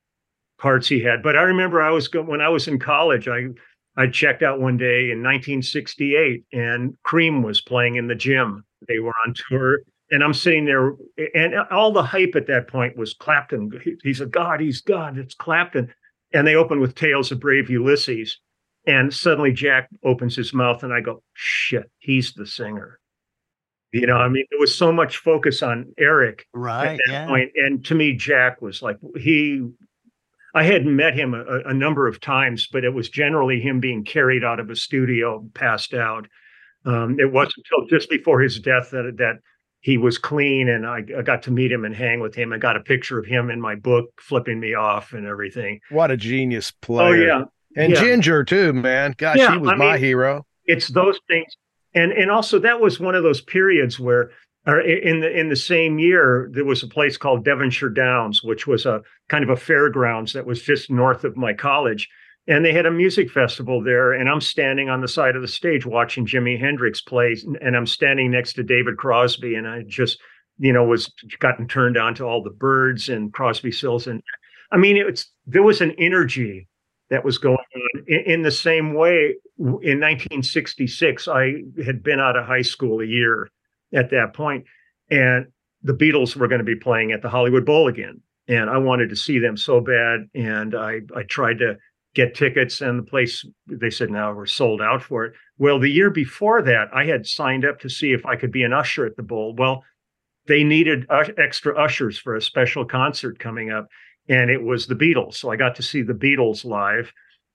parts 0.61 0.89
he 0.89 1.01
had. 1.01 1.23
But 1.23 1.37
I 1.37 1.43
remember 1.43 1.83
I 1.83 1.91
was 1.91 2.09
when 2.13 2.41
I 2.41 2.49
was 2.49 2.69
in 2.69 2.79
college, 2.79 3.27
I 3.27 3.49
I 3.97 4.07
checked 4.07 4.43
out 4.43 4.61
one 4.61 4.77
day 4.77 5.11
in 5.11 5.23
1968, 5.23 6.45
and 6.53 6.97
Cream 7.03 7.43
was 7.43 7.61
playing 7.61 7.97
in 7.97 8.07
the 8.07 8.15
gym. 8.15 8.65
They 8.87 9.01
were 9.01 9.13
on 9.27 9.35
tour, 9.49 9.81
and 10.11 10.23
I'm 10.23 10.35
sitting 10.35 10.65
there, 10.65 10.95
and 11.35 11.55
all 11.71 11.93
the 11.93 12.03
hype 12.03 12.35
at 12.37 12.47
that 12.47 12.69
point 12.69 12.97
was 12.97 13.15
Clapton. 13.15 13.71
He, 13.83 13.97
he's 14.03 14.21
a 14.21 14.27
god. 14.27 14.61
He's 14.61 14.81
God. 14.81 15.19
It's 15.19 15.35
Clapton, 15.35 15.93
and 16.33 16.47
they 16.47 16.55
open 16.55 16.81
with 16.81 16.95
Tales 16.95 17.33
of 17.33 17.41
Brave 17.41 17.69
Ulysses, 17.69 18.39
and 18.87 19.13
suddenly 19.13 19.53
Jack 19.53 19.89
opens 20.05 20.37
his 20.37 20.55
mouth, 20.55 20.83
and 20.83 20.93
I 20.93 21.01
go, 21.01 21.23
"Shit, 21.35 21.91
he's 21.99 22.33
the 22.33 22.47
singer." 22.47 23.01
You 23.93 24.07
know, 24.07 24.17
I 24.17 24.29
mean, 24.29 24.45
there 24.51 24.61
was 24.61 24.75
so 24.75 24.93
much 24.93 25.17
focus 25.17 25.63
on 25.63 25.93
Eric 25.99 26.47
right, 26.55 26.93
at 26.93 27.01
that 27.07 27.13
yeah. 27.13 27.27
point. 27.27 27.51
And 27.57 27.85
to 27.87 27.95
me, 27.95 28.15
Jack 28.15 28.63
was 28.63 28.83
like 28.83 28.97
he. 29.17 29.67
I 30.55 30.65
had 30.65 30.85
met 30.87 31.15
him 31.15 31.35
a, 31.35 31.61
a 31.67 31.75
number 31.75 32.07
of 32.09 32.21
times, 32.21 32.67
but 32.73 32.85
it 32.85 32.93
was 32.95 33.09
generally 33.09 33.61
him 33.61 33.81
being 33.81 34.05
carried 34.05 34.43
out 34.45 34.59
of 34.61 34.69
a 34.71 34.77
studio, 34.77 35.45
passed 35.55 35.95
out. 35.95 36.27
Um, 36.85 37.19
it 37.21 37.31
wasn't 37.33 37.65
until 37.71 37.87
just 37.99 38.09
before 38.11 38.41
his 38.41 38.59
death 38.59 38.91
that 38.91 39.15
that 39.19 39.37
he 39.83 39.97
was 39.97 40.19
clean, 40.19 40.69
and 40.69 40.87
I, 40.87 41.03
I 41.19 41.23
got 41.23 41.43
to 41.45 41.51
meet 41.51 41.71
him 41.73 41.85
and 41.85 41.95
hang 41.95 42.21
with 42.21 42.35
him. 42.35 42.53
I 42.53 42.59
got 42.59 42.77
a 42.77 42.81
picture 42.81 43.19
of 43.19 43.27
him 43.27 43.49
in 43.51 43.61
my 43.61 43.75
book, 43.77 44.11
flipping 44.21 44.61
me 44.61 44.75
off 44.75 45.13
and 45.13 45.27
everything. 45.27 45.81
What 45.91 46.11
a 46.11 46.17
genius 46.17 46.71
player! 46.71 47.07
Oh 47.07 47.11
player. 47.13 47.27
yeah, 47.27 47.45
And 47.83 47.93
yeah. 47.95 48.01
Ginger 48.01 48.45
too, 48.45 48.73
man. 48.73 49.15
Gosh, 49.17 49.39
Yeah, 49.39 49.53
he 49.53 49.59
was 49.59 49.71
I 49.71 49.75
my 49.77 49.93
mean- 49.93 50.01
hero. 50.03 50.47
it's 50.67 50.89
those 50.89 51.19
things 51.29 51.53
and 51.95 52.13
and 52.13 52.31
also 52.31 52.59
that 52.61 52.81
was 52.81 53.01
one 53.01 53.15
of 53.17 53.23
those 53.25 53.41
periods 53.41 53.99
where 53.99 54.31
or 54.67 54.81
in 54.81 55.21
the 55.21 55.39
in 55.39 55.49
the 55.49 55.57
same 55.57 55.99
year 55.99 56.51
there 56.53 56.65
was 56.65 56.83
a 56.83 56.89
place 56.89 57.17
called 57.17 57.45
devonshire 57.45 57.89
downs 57.89 58.43
which 58.43 58.67
was 58.67 58.85
a 58.87 59.01
kind 59.29 59.43
of 59.43 59.51
a 59.51 59.57
fairgrounds 59.57 60.33
that 60.33 60.47
was 60.47 60.63
just 60.63 60.91
north 60.91 61.25
of 61.25 61.37
my 61.37 61.53
college. 61.53 62.09
And 62.47 62.65
they 62.65 62.73
had 62.73 62.87
a 62.87 62.91
music 62.91 63.31
festival 63.31 63.83
there 63.83 64.13
and 64.13 64.29
i'm 64.29 64.41
standing 64.41 64.89
on 64.89 65.01
the 65.01 65.09
side 65.09 65.37
of 65.37 65.43
the 65.43 65.49
stage 65.49 65.87
watching 65.87 66.27
jimi 66.27 66.59
hendrix 66.59 67.01
play 67.01 67.37
and 67.61 67.77
i'm 67.77 67.87
standing 67.87 68.31
next 68.31 68.55
to 68.55 68.63
david 68.63 68.97
crosby 68.97 69.55
and 69.55 69.69
i 69.69 69.83
just 69.87 70.19
you 70.59 70.73
know 70.73 70.83
was 70.83 71.13
gotten 71.39 71.69
turned 71.69 71.97
on 71.97 72.15
to 72.15 72.25
all 72.25 72.43
the 72.43 72.51
Byrds 72.51 73.09
and 73.09 73.33
crosby 73.33 73.71
stills 73.71 74.07
and 74.07 74.23
i 74.73 74.77
mean 74.77 74.97
it's 74.97 75.31
there 75.47 75.63
was 75.63 75.81
an 75.81 75.93
energy 75.99 76.67
that 77.11 77.25
was 77.25 77.39
going 77.39 77.59
on. 77.59 78.05
In 78.09 78.43
the 78.43 78.51
same 78.51 78.95
way 78.95 79.35
in 79.59 80.01
1966 80.01 81.29
i 81.29 81.53
had 81.85 82.03
been 82.03 82.19
out 82.19 82.37
of 82.37 82.47
high 82.47 82.63
school 82.63 83.01
a 83.01 83.07
year 83.07 83.49
at 83.95 84.11
that 84.11 84.35
point 84.35 84.65
and 85.11 85.47
the 85.83 85.93
beatles 85.93 86.37
were 86.37 86.49
going 86.49 86.61
to 86.61 86.65
be 86.65 86.77
playing 86.77 87.13
at 87.13 87.23
the 87.23 87.29
hollywood 87.29 87.65
bowl 87.65 87.89
again. 87.89 88.21
And 88.49 88.71
i 88.71 88.79
wanted 88.79 89.09
to 89.11 89.17
see 89.17 89.39
them 89.39 89.57
so 89.57 89.81
bad 89.81 90.29
and 90.35 90.75
i 90.75 91.01
i 91.17 91.23
tried 91.23 91.59
to 91.59 91.77
get 92.15 92.35
tickets 92.35 92.81
and 92.81 92.99
the 92.99 93.05
place 93.05 93.45
they 93.69 93.91
said 93.91 94.11
now 94.11 94.33
we're 94.33 94.47
sold 94.47 94.83
out 94.83 95.03
for 95.03 95.25
it. 95.27 95.35
Well 95.59 95.79
the 95.79 95.91
year 95.91 96.11
before 96.11 96.63
that 96.63 96.89
i 96.95 97.05
had 97.05 97.27
signed 97.27 97.65
up 97.65 97.81
to 97.81 97.89
see 97.89 98.13
if 98.13 98.25
i 98.27 98.37
could 98.37 98.53
be 98.53 98.63
an 98.63 98.73
usher 98.73 99.07
at 99.07 99.17
the 99.17 99.23
bowl. 99.23 99.55
Well 99.57 99.85
they 100.47 100.65
needed 100.65 101.07
extra 101.39 101.77
ushers 101.79 102.19
for 102.19 102.35
a 102.35 102.43
special 102.43 102.85
concert 102.85 103.39
coming 103.39 103.71
up 103.71 103.89
and 104.29 104.51
it 104.51 104.63
was 104.63 104.87
the 104.87 104.95
beatles. 104.95 105.35
So 105.35 105.51
i 105.51 105.57
got 105.57 105.77
to 105.77 105.83
see 105.83 106.03
the 106.03 106.13
beatles 106.13 106.65
live 106.65 107.13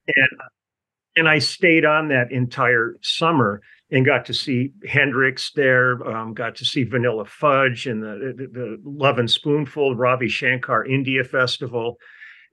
and 0.07 0.29
and 1.15 1.27
I 1.27 1.39
stayed 1.39 1.85
on 1.85 2.09
that 2.09 2.31
entire 2.31 2.97
summer 3.01 3.61
and 3.91 4.05
got 4.05 4.25
to 4.25 4.33
see 4.33 4.71
Hendrix 4.87 5.51
there, 5.55 6.05
um, 6.07 6.33
got 6.33 6.55
to 6.55 6.65
see 6.65 6.83
Vanilla 6.83 7.25
Fudge 7.25 7.85
and 7.87 8.01
the, 8.01 8.33
the, 8.35 8.47
the 8.47 8.77
Lovin' 8.83 9.27
Spoonful, 9.27 9.95
Ravi 9.95 10.27
Shankar 10.27 10.85
India 10.85 11.23
Festival. 11.23 11.97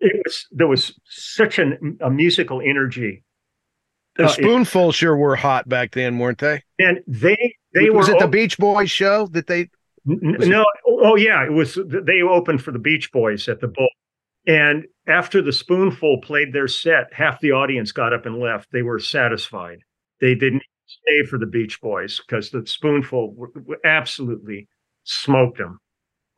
It 0.00 0.20
was 0.24 0.46
there 0.50 0.66
was 0.66 0.98
such 1.04 1.58
an, 1.58 1.96
a 2.00 2.10
musical 2.10 2.60
energy, 2.60 3.24
The 4.16 4.24
Uh, 4.26 4.90
sure 4.92 5.16
were 5.16 5.36
hot 5.36 5.68
back 5.68 5.92
then, 5.92 6.18
weren't 6.18 6.38
they? 6.38 6.62
and 6.78 6.98
they 7.06 7.54
they 7.72 7.88
was 7.88 8.08
were 8.08 8.16
it 8.16 8.18
the 8.20 8.26
Beach 8.28 8.58
Boys 8.58 8.90
show 8.90 9.26
that 9.28 9.46
they 9.46 9.68
N- 10.08 10.36
Was 10.38 10.48
it- 10.48 10.50
no, 10.50 10.66
oh 10.86 11.14
yeah, 11.16 11.44
it 11.44 11.52
was. 11.52 11.78
They 11.86 12.20
opened 12.22 12.62
for 12.62 12.72
the 12.72 12.78
Beach 12.80 13.12
Boys 13.12 13.48
at 13.48 13.60
the 13.60 13.68
Bowl, 13.68 13.88
and 14.46 14.84
after 15.06 15.40
the 15.40 15.52
Spoonful 15.52 16.20
played 16.22 16.52
their 16.52 16.66
set, 16.68 17.12
half 17.12 17.40
the 17.40 17.52
audience 17.52 17.92
got 17.92 18.12
up 18.12 18.26
and 18.26 18.38
left. 18.40 18.72
They 18.72 18.82
were 18.82 18.98
satisfied. 18.98 19.78
They 20.20 20.34
didn't 20.34 20.64
stay 20.86 21.24
for 21.28 21.38
the 21.38 21.46
Beach 21.46 21.80
Boys 21.80 22.20
because 22.20 22.50
the 22.50 22.66
Spoonful 22.66 23.32
w- 23.32 23.52
w- 23.52 23.80
absolutely 23.84 24.68
smoked 25.04 25.58
them. 25.58 25.78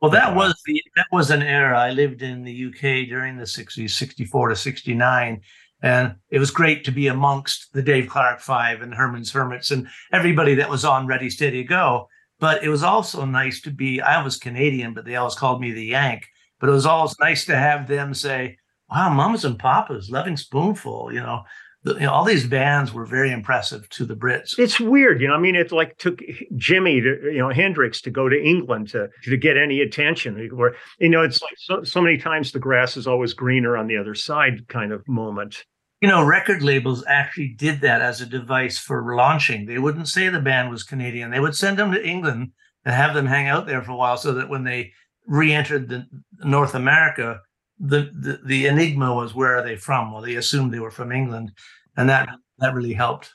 Well, 0.01 0.11
that 0.11 0.33
uh, 0.33 0.35
was 0.35 0.61
the 0.65 0.81
that 0.95 1.07
was 1.11 1.31
an 1.31 1.41
era. 1.41 1.79
I 1.79 1.91
lived 1.91 2.21
in 2.21 2.43
the 2.43 2.65
UK 2.65 3.07
during 3.07 3.37
the 3.37 3.43
60s, 3.43 3.91
64 3.91 4.49
to 4.49 4.55
69. 4.55 5.41
And 5.81 6.15
it 6.29 6.39
was 6.39 6.51
great 6.51 6.83
to 6.85 6.91
be 6.91 7.07
amongst 7.07 7.71
the 7.73 7.81
Dave 7.81 8.09
Clark 8.09 8.39
Five 8.39 8.81
and 8.81 8.93
Herman's 8.93 9.31
Hermits 9.31 9.71
and 9.71 9.87
everybody 10.11 10.55
that 10.55 10.69
was 10.69 10.85
on 10.85 11.05
Ready 11.05 11.29
Steady 11.29 11.63
Go. 11.63 12.07
But 12.39 12.63
it 12.63 12.69
was 12.69 12.83
also 12.83 13.23
nice 13.25 13.61
to 13.61 13.71
be, 13.71 14.01
I 14.01 14.21
was 14.23 14.37
Canadian, 14.37 14.93
but 14.93 15.05
they 15.05 15.15
always 15.15 15.35
called 15.35 15.61
me 15.61 15.71
the 15.71 15.85
Yank. 15.85 16.25
But 16.59 16.69
it 16.69 16.73
was 16.73 16.85
always 16.85 17.15
nice 17.19 17.45
to 17.45 17.55
have 17.55 17.87
them 17.87 18.13
say, 18.13 18.57
Wow, 18.89 19.09
Mamas 19.09 19.45
and 19.45 19.57
Papas, 19.57 20.09
Loving 20.09 20.37
Spoonful, 20.37 21.11
you 21.11 21.19
know. 21.19 21.43
The, 21.85 21.93
you 21.93 21.99
know, 22.01 22.11
all 22.11 22.25
these 22.25 22.45
bands 22.47 22.91
were 22.93 23.05
very 23.05 23.31
impressive 23.31 23.87
to 23.91 24.05
the 24.05 24.15
Brits. 24.15 24.59
It's 24.59 24.79
weird, 24.79 25.21
you 25.21 25.27
know. 25.29 25.35
I 25.35 25.39
mean, 25.39 25.55
it 25.55 25.71
like 25.71 25.97
took 25.97 26.19
Jimmy 26.57 26.99
to 26.99 27.31
you 27.31 27.39
know 27.39 27.49
Hendrix 27.51 28.01
to 28.01 28.11
go 28.11 28.27
to 28.27 28.37
England 28.43 28.89
to 28.89 29.07
to 29.23 29.37
get 29.37 29.55
any 29.57 29.79
attention. 29.81 30.49
Where 30.51 30.75
you 30.99 31.09
know, 31.09 31.23
it's 31.23 31.41
like 31.41 31.55
so, 31.57 31.83
so 31.83 32.01
many 32.01 32.17
times 32.17 32.51
the 32.51 32.59
grass 32.59 32.97
is 32.97 33.07
always 33.07 33.33
greener 33.33 33.77
on 33.77 33.87
the 33.87 33.97
other 33.97 34.15
side 34.15 34.67
kind 34.67 34.91
of 34.91 35.07
moment. 35.07 35.63
you 36.01 36.07
know, 36.07 36.23
record 36.23 36.61
labels 36.61 37.03
actually 37.07 37.55
did 37.57 37.81
that 37.81 38.01
as 38.01 38.21
a 38.21 38.25
device 38.25 38.77
for 38.77 39.15
launching. 39.15 39.65
They 39.65 39.79
wouldn't 39.79 40.07
say 40.07 40.29
the 40.29 40.39
band 40.39 40.69
was 40.69 40.83
Canadian. 40.83 41.31
They 41.31 41.39
would 41.39 41.55
send 41.55 41.79
them 41.79 41.91
to 41.93 42.05
England 42.05 42.51
and 42.83 42.93
have 42.93 43.13
them 43.15 43.25
hang 43.25 43.47
out 43.47 43.65
there 43.65 43.81
for 43.81 43.91
a 43.91 43.95
while 43.95 44.17
so 44.17 44.33
that 44.33 44.49
when 44.49 44.63
they 44.63 44.91
re-entered 45.25 45.89
the 45.89 46.05
North 46.43 46.75
America, 46.75 47.39
the, 47.79 48.09
the 48.13 48.39
the 48.45 48.67
enigma 48.67 49.13
was 49.13 49.33
where 49.33 49.57
are 49.57 49.63
they 49.63 49.75
from? 49.75 50.11
Well, 50.11 50.21
they 50.21 50.35
assumed 50.35 50.73
they 50.73 50.79
were 50.79 50.91
from 50.91 51.11
England. 51.11 51.51
And 51.97 52.09
that 52.09 52.29
that 52.59 52.73
really 52.73 52.93
helped 52.93 53.33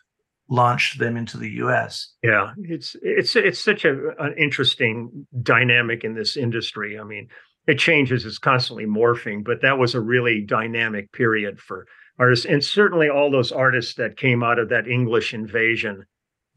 launch 0.48 0.98
them 0.98 1.16
into 1.16 1.38
the 1.38 1.50
US. 1.62 2.12
Yeah, 2.22 2.52
it's 2.64 2.96
it's 3.02 3.36
it's 3.36 3.62
such 3.62 3.84
a, 3.84 4.10
an 4.18 4.34
interesting 4.36 5.26
dynamic 5.42 6.04
in 6.04 6.14
this 6.14 6.36
industry. 6.36 6.98
I 6.98 7.04
mean, 7.04 7.28
it 7.66 7.78
changes; 7.78 8.26
it's 8.26 8.38
constantly 8.38 8.86
morphing. 8.86 9.44
But 9.44 9.62
that 9.62 9.78
was 9.78 9.94
a 9.94 10.00
really 10.00 10.42
dynamic 10.42 11.12
period 11.12 11.60
for 11.60 11.86
artists, 12.18 12.46
and 12.46 12.62
certainly 12.62 13.08
all 13.08 13.30
those 13.30 13.52
artists 13.52 13.94
that 13.94 14.16
came 14.16 14.42
out 14.42 14.58
of 14.58 14.68
that 14.68 14.88
English 14.88 15.32
invasion 15.32 16.04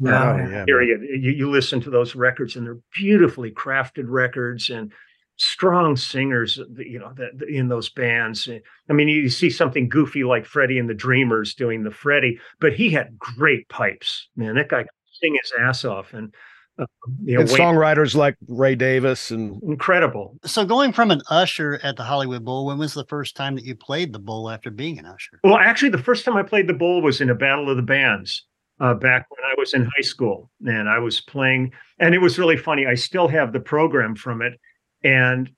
uh, 0.06 0.10
Oh, 0.10 0.38
yeah, 0.38 0.66
period. 0.66 1.02
You, 1.02 1.32
you 1.32 1.50
listen 1.50 1.80
to 1.82 1.89
those 1.89 2.16
records, 2.16 2.56
and 2.56 2.66
they're 2.66 2.80
beautifully 2.94 3.52
crafted 3.52 4.06
records 4.08 4.70
and 4.70 4.92
strong 5.38 5.96
singers. 5.96 6.60
You 6.78 7.00
know, 7.00 7.13
that 7.15 7.48
in 7.48 7.67
those 7.67 7.89
bands. 7.89 8.50
I 8.89 8.93
mean, 8.93 9.08
you 9.08 9.30
see 9.30 9.50
something 9.50 9.89
goofy 9.89 10.24
like 10.24 10.46
Freddie 10.46 10.80
and 10.80 10.89
the 10.89 10.93
Dreamers 10.93 11.54
doing 11.54 11.84
the 11.84 11.91
Freddie, 11.91 12.39
but 12.60 12.74
he 12.74 12.89
had 12.89 13.17
great 13.17 13.67
pipes. 13.69 14.28
Man, 14.36 14.56
that 14.56 14.69
guy 14.69 14.84
could 14.84 14.89
sing 15.22 15.38
his 15.41 15.54
ass 15.60 15.86
off, 15.86 16.13
and 16.13 16.34
uh, 16.80 16.86
you 17.24 17.36
know, 17.36 17.41
and 17.41 17.50
Wayne- 17.50 17.60
songwriters 17.60 18.15
like 18.15 18.36
Ray 18.48 18.76
Davies 18.76 19.32
and 19.32 19.62
incredible. 19.63 20.38
So 20.46 20.65
going 20.65 20.91
from 20.91 21.12
an 21.12 21.22
usher 21.30 21.80
at 21.84 21.98
the 21.98 22.04
Hollywood 22.04 22.43
Bowl, 22.43 22.65
when 22.65 22.78
was 22.78 22.93
the 22.93 23.06
first 23.06 23.36
time 23.36 23.56
that 23.56 23.63
you 23.63 23.76
played 23.76 24.13
the 24.13 24.19
bowl 24.19 24.50
after 24.50 24.72
being 24.72 24.98
an 24.98 25.06
usher? 25.06 25.39
Well, 25.43 25.58
actually, 25.58 25.89
the 25.89 25.98
first 25.98 26.26
time 26.26 26.36
I 26.36 26.43
played 26.43 26.67
the 26.67 26.74
bowl 26.74 27.02
was 27.02 27.22
in 27.22 27.30
a 27.30 27.36
battle 27.36 27.69
of 27.69 27.78
the 27.78 27.84
bands 27.84 28.46
uh, 28.80 28.93
back 28.96 29.28
when 29.30 29.39
I 29.46 29.54
was 29.58 29.74
in 29.74 29.86
high 29.96 30.02
school, 30.02 30.50
and 30.65 30.89
I 30.89 31.00
was 31.00 31.22
playing, 31.22 31.72
and 32.00 32.15
it 32.15 32.19
was 32.19 32.39
really 32.39 32.58
funny. 32.58 32.88
I 32.88 32.96
still 32.96 33.28
have 33.28 33.54
the 33.54 33.60
program 33.60 34.15
from 34.15 34.41
it, 34.41 34.60
and 35.04 35.50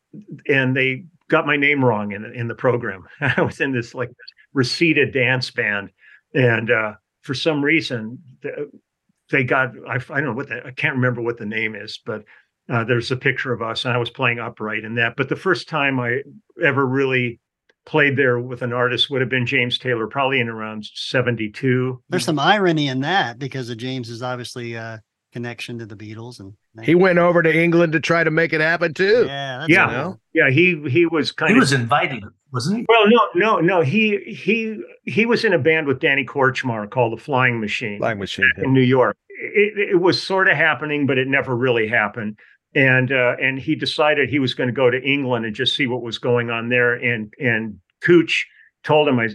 and 0.48 0.76
they 0.76 1.06
got 1.30 1.46
my 1.46 1.58
name 1.58 1.84
wrong 1.84 2.12
in 2.12 2.26
in 2.34 2.48
the 2.48 2.56
program. 2.56 3.06
I 3.22 3.42
was 3.42 3.62
in 3.62 3.72
this 3.72 3.94
like 3.94 4.10
Reseda 4.54 5.12
dance 5.12 5.52
band, 5.52 5.92
and 6.34 6.72
uh, 6.72 6.94
for 7.22 7.34
some 7.34 7.64
reason 7.64 8.20
they 9.32 9.44
got 9.44 9.72
I, 9.88 9.96
I 9.96 10.22
don't 10.22 10.26
know 10.26 10.34
what 10.34 10.50
that 10.50 10.66
I 10.66 10.72
can't 10.72 10.96
remember 10.96 11.22
what 11.22 11.38
the 11.38 11.46
name 11.46 11.76
is, 11.76 12.00
but 12.06 12.24
uh, 12.70 12.84
there's 12.84 13.12
a 13.12 13.18
picture 13.18 13.54
of 13.54 13.62
us, 13.62 13.86
and 13.86 13.94
I 13.94 13.98
was 13.98 14.10
playing 14.10 14.40
upright 14.40 14.84
in 14.84 14.96
that. 14.96 15.16
But 15.16 15.30
the 15.30 15.36
first 15.36 15.70
time 15.70 16.00
I 16.00 16.22
ever 16.64 16.86
really 16.86 17.40
played 17.86 18.18
there 18.18 18.40
with 18.40 18.64
an 18.64 18.74
artist 18.74 19.10
would 19.10 19.22
have 19.22 19.30
been 19.30 19.46
James 19.46 19.78
Taylor, 19.78 20.08
probably 20.08 20.40
in 20.40 20.50
around 20.50 20.86
72. 20.94 22.02
There's 22.10 22.26
some 22.26 22.40
irony 22.40 22.88
in 22.88 23.02
that 23.02 23.38
because 23.38 23.70
of 23.70 23.82
is 23.84 24.24
obviously 24.24 24.76
uh, 24.76 24.98
connection 25.36 25.78
to 25.80 25.86
the 25.86 25.96
Beatles, 25.98 26.40
and 26.40 26.54
he 26.86 26.96
went 26.96 27.20
over 27.20 27.44
to 27.44 27.54
England 27.54 27.92
to 27.92 28.00
try 28.00 28.24
to 28.24 28.32
make 28.32 28.54
it 28.54 28.62
happen 28.62 28.94
too. 28.94 29.26
Yeah, 29.28 29.58
that's 29.60 29.70
Yeah. 29.70 30.04
cool. 30.04 30.20
Yeah, 30.34 30.50
he 30.50 30.82
he 30.90 31.06
was 31.06 31.34
kind 31.34 31.50
He 31.52 31.58
of 31.58 31.60
was 31.60 31.74
invited, 31.74 32.24
wasn't 32.54 32.80
he? 32.80 32.86
well, 32.88 33.06
no, 33.08 33.20
no, 33.36 33.60
no. 33.60 33.82
He 33.82 34.18
he 34.34 34.82
he 35.04 35.26
was 35.26 35.44
in 35.44 35.52
a 35.52 35.60
band 35.60 35.88
with 35.88 36.00
Danny 36.00 36.24
Kortchmar 36.26 36.90
called 36.90 37.12
the 37.18 37.22
Flying 37.22 37.60
Machine 37.60 37.98
Flying 37.98 38.20
machine. 38.20 38.50
in 38.58 38.74
New 38.74 38.82
York. 38.98 39.18
It, 39.30 39.90
it 39.92 40.00
was 40.02 40.24
sort 40.24 40.48
of 40.48 40.56
happening, 40.56 41.06
but 41.06 41.18
it 41.18 41.28
never 41.28 41.54
really 41.54 41.88
happened. 41.88 42.38
And 42.74 43.12
uh, 43.12 43.36
and 43.42 43.60
he 43.60 43.76
decided 43.76 44.30
he 44.30 44.40
was 44.40 44.54
going 44.54 44.68
to 44.70 44.74
go 44.74 44.90
to 44.90 45.02
England 45.04 45.46
and 45.46 45.54
just 45.54 45.76
see 45.76 45.88
what 45.88 46.02
was 46.02 46.18
going 46.18 46.50
on 46.50 46.70
there. 46.70 46.94
And 46.94 47.34
and 47.42 47.80
Kootch 48.02 48.46
told 48.86 49.08
him 49.10 49.20
I, 49.20 49.28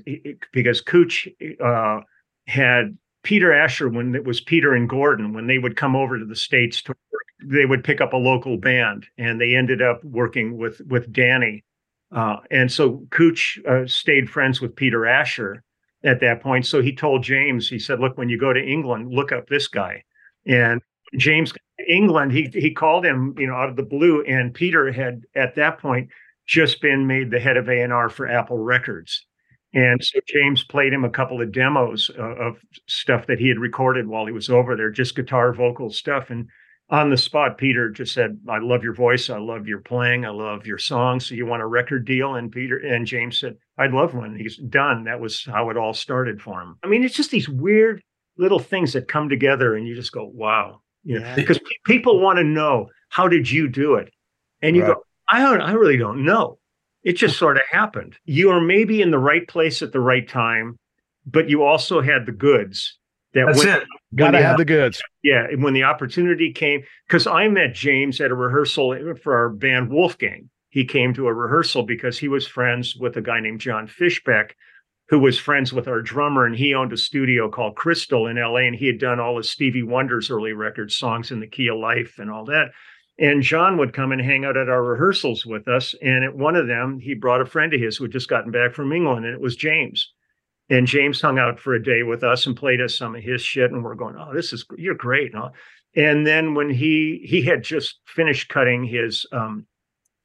because 0.53 0.81
Kootch 0.83 1.29
uh, 1.63 2.01
had 2.47 2.97
Peter 3.23 3.53
Asher 3.53 3.89
when 3.89 4.15
it 4.15 4.25
was 4.25 4.41
Peter 4.41 4.75
and 4.75 4.89
Gordon 4.89 5.33
when 5.33 5.47
they 5.47 5.59
would 5.59 5.77
come 5.77 5.95
over 5.95 6.19
to 6.19 6.25
the 6.25 6.37
states 6.37 6.83
to 6.83 6.95
work, 7.13 7.27
they 7.45 7.67
would 7.67 7.85
pick 7.85 8.01
up 8.01 8.13
a 8.13 8.17
local 8.17 8.57
band, 8.57 9.07
and 9.19 9.41
they 9.41 9.55
ended 9.55 9.83
up 9.83 10.03
working 10.05 10.57
with 10.57 10.81
with 10.87 11.13
Danny. 11.13 11.65
Uh, 12.13 12.37
and 12.51 12.73
so 12.73 13.07
Kootch 13.11 13.65
uh, 13.67 13.87
stayed 13.87 14.29
friends 14.29 14.61
with 14.61 14.75
Peter 14.75 15.07
Asher 15.07 15.63
at 16.03 16.21
that 16.21 16.43
point. 16.43 16.67
So 16.67 16.83
he 16.83 16.95
told 16.95 17.23
James, 17.23 17.69
he 17.69 17.79
said, 17.79 18.01
"Look, 18.01 18.19
when 18.19 18.29
you 18.29 18.39
go 18.39 18.53
to 18.53 18.63
England, 18.63 19.13
look 19.13 19.33
up 19.33 19.49
this 19.49 19.69
guy." 19.69 20.05
And 20.47 20.81
James 21.17 21.53
England. 21.89 22.33
He 22.33 22.51
he 22.53 22.73
called 22.73 23.05
him, 23.05 23.35
you 23.39 23.47
know, 23.47 23.55
out 23.55 23.69
of 23.69 23.77
the 23.77 23.83
blue, 23.83 24.23
and 24.25 24.55
Peter 24.55 24.93
had 24.93 25.23
at 25.35 25.55
that 25.57 25.79
point 25.79 26.11
just 26.47 26.81
been 26.81 27.07
made 27.07 27.31
the 27.31 27.41
head 27.41 27.57
of 27.57 27.69
A 27.69 27.81
and 27.81 27.93
R 27.93 28.09
for 28.09 28.29
Apple 28.29 28.59
Records. 28.59 29.27
And 29.73 30.03
so 30.03 30.19
James 30.27 30.65
played 30.65 30.93
him 30.93 31.05
a 31.05 31.11
couple 31.11 31.41
of 31.41 31.53
demos 31.53 32.11
uh, 32.19 32.23
of 32.23 32.57
stuff 32.89 33.27
that 33.29 33.39
he 33.39 33.49
had 33.49 33.59
recorded 33.59 34.09
while 34.09 34.27
he 34.27 34.33
was 34.33 34.51
over 34.51 34.77
there, 34.77 34.91
just 34.91 35.15
guitar, 35.15 35.53
vocal 35.53 35.91
stuff. 35.91 36.31
And 36.31 36.49
on 36.89 37.11
the 37.11 37.17
spot, 37.17 37.57
Peter 37.57 37.89
just 37.89 38.13
said, 38.13 38.41
"I 38.49 38.59
love 38.59 38.83
your 38.83 38.95
voice. 38.95 39.31
I 39.31 39.39
love 39.39 39.69
your 39.69 39.81
playing. 39.81 40.27
I 40.27 40.31
love 40.31 40.67
your 40.67 40.79
songs. 40.79 41.27
So 41.27 41.37
you 41.37 41.47
want 41.47 41.63
a 41.63 41.67
record 41.67 42.05
deal?" 42.05 42.35
And 42.35 42.51
Peter 42.51 42.79
and 42.79 43.07
James 43.07 43.39
said, 43.39 43.57
"I'd 43.79 43.93
love 43.93 44.13
one." 44.15 44.37
He's 44.37 44.57
done. 44.57 45.05
That 45.05 45.21
was 45.21 45.45
how 45.45 45.71
it 45.71 45.77
all 45.77 45.95
started 45.95 46.43
for 46.43 46.61
him. 46.61 46.77
I 46.83 46.89
mean, 46.89 47.05
it's 47.05 47.15
just 47.15 47.31
these 47.31 47.49
weird 47.49 48.03
little 48.39 48.59
things 48.59 48.93
that 48.95 49.07
come 49.07 49.29
together, 49.29 49.77
and 49.77 49.87
you 49.87 49.95
just 49.95 50.11
go, 50.13 50.25
"Wow!" 50.35 50.83
You 51.05 51.21
know, 51.21 51.33
because 51.37 51.59
yeah. 51.59 51.77
people 51.87 52.21
want 52.21 52.39
to 52.39 52.45
know 52.45 52.89
how 53.09 53.29
did 53.29 53.49
you 53.49 53.69
do 53.69 53.95
it, 53.95 54.13
and 54.61 54.75
you 54.75 54.83
right. 54.83 54.95
go, 54.95 55.05
"I 55.31 55.41
don't. 55.43 55.61
I 55.61 55.73
really 55.73 55.97
don't 55.97 56.25
know." 56.25 56.59
It 57.03 57.15
just 57.15 57.39
sort 57.39 57.57
of 57.57 57.63
happened. 57.71 58.17
You 58.25 58.51
are 58.51 58.61
maybe 58.61 59.01
in 59.01 59.11
the 59.11 59.19
right 59.19 59.47
place 59.49 59.83
at 59.83 59.93
the 59.93 60.01
right 60.01 60.29
time, 60.29 60.79
but 61.27 61.49
you 61.49 61.63
also 61.63 62.01
had 62.01 62.27
the 62.27 62.33
goods. 62.33 62.99
That 63.33 63.47
That's 63.47 63.65
when, 63.65 63.69
it. 63.69 63.85
Got 64.15 64.33
to 64.33 64.43
have 64.43 64.57
the 64.57 64.65
goods. 64.65 65.01
Yeah, 65.23 65.47
when 65.57 65.73
the 65.73 65.85
opportunity 65.85 66.53
came, 66.53 66.83
because 67.07 67.27
I 67.27 67.49
met 67.49 67.75
James 67.75 68.21
at 68.21 68.31
a 68.31 68.35
rehearsal 68.35 69.15
for 69.23 69.37
our 69.37 69.49
band 69.49 69.91
Wolfgang. 69.91 70.51
He 70.69 70.85
came 70.85 71.15
to 71.15 71.27
a 71.27 71.35
rehearsal 71.35 71.85
because 71.85 72.19
he 72.19 72.29
was 72.29 72.47
friends 72.47 72.97
with 72.97 73.17
a 73.17 73.23
guy 73.23 73.41
named 73.41 73.61
John 73.61 73.89
Fischbach, 73.89 74.51
who 75.09 75.19
was 75.19 75.39
friends 75.39 75.73
with 75.73 75.89
our 75.89 76.01
drummer, 76.01 76.47
and 76.47 76.55
he 76.55 76.75
owned 76.75 76.93
a 76.93 76.97
studio 76.97 77.51
called 77.51 77.77
Crystal 77.77 78.29
in 78.29 78.37
LA, 78.37 78.59
and 78.59 78.77
he 78.77 78.87
had 78.87 78.99
done 78.99 79.19
all 79.19 79.39
of 79.39 79.47
Stevie 79.47 79.83
Wonder's 79.83 80.31
early 80.31 80.53
records, 80.53 80.97
songs 80.97 81.33
in 81.33 81.41
the 81.41 81.49
key 81.49 81.69
of 81.69 81.79
life, 81.79 82.19
and 82.19 82.31
all 82.31 82.45
that. 82.45 82.71
And 83.21 83.43
John 83.43 83.77
would 83.77 83.93
come 83.93 84.13
and 84.13 84.21
hang 84.21 84.47
out 84.47 84.57
at 84.57 84.71
our 84.71 84.83
rehearsals 84.83 85.45
with 85.45 85.69
us. 85.69 85.95
And 86.01 86.25
at 86.25 86.35
one 86.35 86.57
of 86.57 86.67
them, 86.67 86.99
he 86.99 87.13
brought 87.13 87.43
a 87.43 87.47
friend 87.47 87.73
of 87.75 87.81
his 87.81 87.99
who 87.99 88.05
had 88.05 88.13
just 88.13 88.31
gotten 88.31 88.51
back 88.51 88.73
from 88.73 88.93
England, 88.93 89.27
and 89.27 89.35
it 89.35 89.41
was 89.41 89.57
James. 89.57 90.11
And 90.71 90.87
James 90.87 91.21
hung 91.21 91.39
out 91.39 91.61
for 91.61 91.75
a 91.75 91.83
day 91.83 92.03
with 92.03 92.25
us 92.25 92.47
and 92.47 92.57
played 92.57 92.81
us 92.81 92.97
some 92.97 93.15
of 93.15 93.23
his 93.23 93.43
shit. 93.43 93.73
And 93.73 93.85
we're 93.85 93.95
going, 93.95 94.17
oh, 94.19 94.33
this 94.33 94.55
is 94.55 94.65
you're 94.79 94.95
great. 94.95 95.35
Huh? 95.35 95.51
And 95.95 96.27
then 96.27 96.55
when 96.55 96.71
he 96.71 97.21
he 97.25 97.43
had 97.43 97.63
just 97.63 98.01
finished 98.07 98.49
cutting 98.49 98.85
his 98.85 99.27
um, 99.33 99.67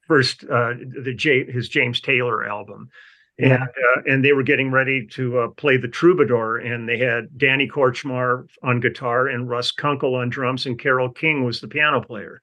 first 0.08 0.45
uh, 0.45 0.75
the 1.03 1.13
J, 1.13 1.51
his 1.51 1.67
James 1.67 1.99
Taylor 1.99 2.47
album, 2.47 2.89
and 3.38 3.53
uh, 3.53 4.01
and 4.05 4.23
they 4.23 4.31
were 4.31 4.43
getting 4.43 4.71
ready 4.71 5.05
to 5.08 5.39
uh, 5.39 5.47
play 5.58 5.75
the 5.75 5.89
Troubadour, 5.89 6.60
and 6.60 6.88
they 6.88 6.99
had 6.99 7.38
Danny 7.38 7.67
Kortchmar 7.67 8.47
on 8.63 8.79
guitar 8.79 9.27
and 9.27 9.49
Russ 9.49 9.71
Kunkel 9.71 10.15
on 10.15 10.29
drums, 10.29 10.65
and 10.65 10.79
Carole 10.79 11.10
King 11.10 11.43
was 11.43 11.60
the 11.60 11.67
piano 11.67 11.99
player 11.99 12.41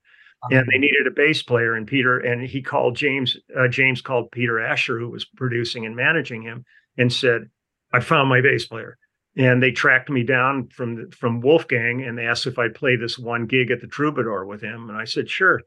and 0.51 0.67
they 0.73 0.79
needed 0.79 1.07
a 1.07 1.11
bass 1.11 1.43
player 1.43 1.75
and 1.75 1.87
peter 1.87 2.19
and 2.19 2.43
he 2.43 2.61
called 2.61 2.97
james 2.97 3.37
uh, 3.59 3.69
james 3.69 4.01
called 4.01 4.31
peter 4.31 4.61
asher 4.61 4.99
who 4.99 5.09
was 5.09 5.25
producing 5.25 5.87
and 5.87 5.95
managing 5.97 6.43
him 6.43 6.65
and 6.99 7.13
said 7.13 7.49
i 7.93 8.01
found 8.01 8.29
my 8.29 8.41
bass 8.41 8.67
player. 8.67 8.99
And 9.35 9.63
they 9.63 9.71
tracked 9.71 10.11
me 10.11 10.25
down 10.25 10.69
from 10.69 11.11
from 11.11 11.41
wolfgang 11.41 12.03
and 12.03 12.19
they 12.19 12.27
asked 12.27 12.47
if 12.47 12.59
i'd 12.59 12.75
play 12.75 12.97
this 12.97 13.19
one 13.19 13.47
gig 13.47 13.71
at 13.71 13.81
the 13.81 13.87
troubadour 13.87 14.45
with 14.45 14.61
him 14.61 14.91
and 14.91 14.99
i 14.99 15.05
said 15.05 15.31
sure. 15.31 15.63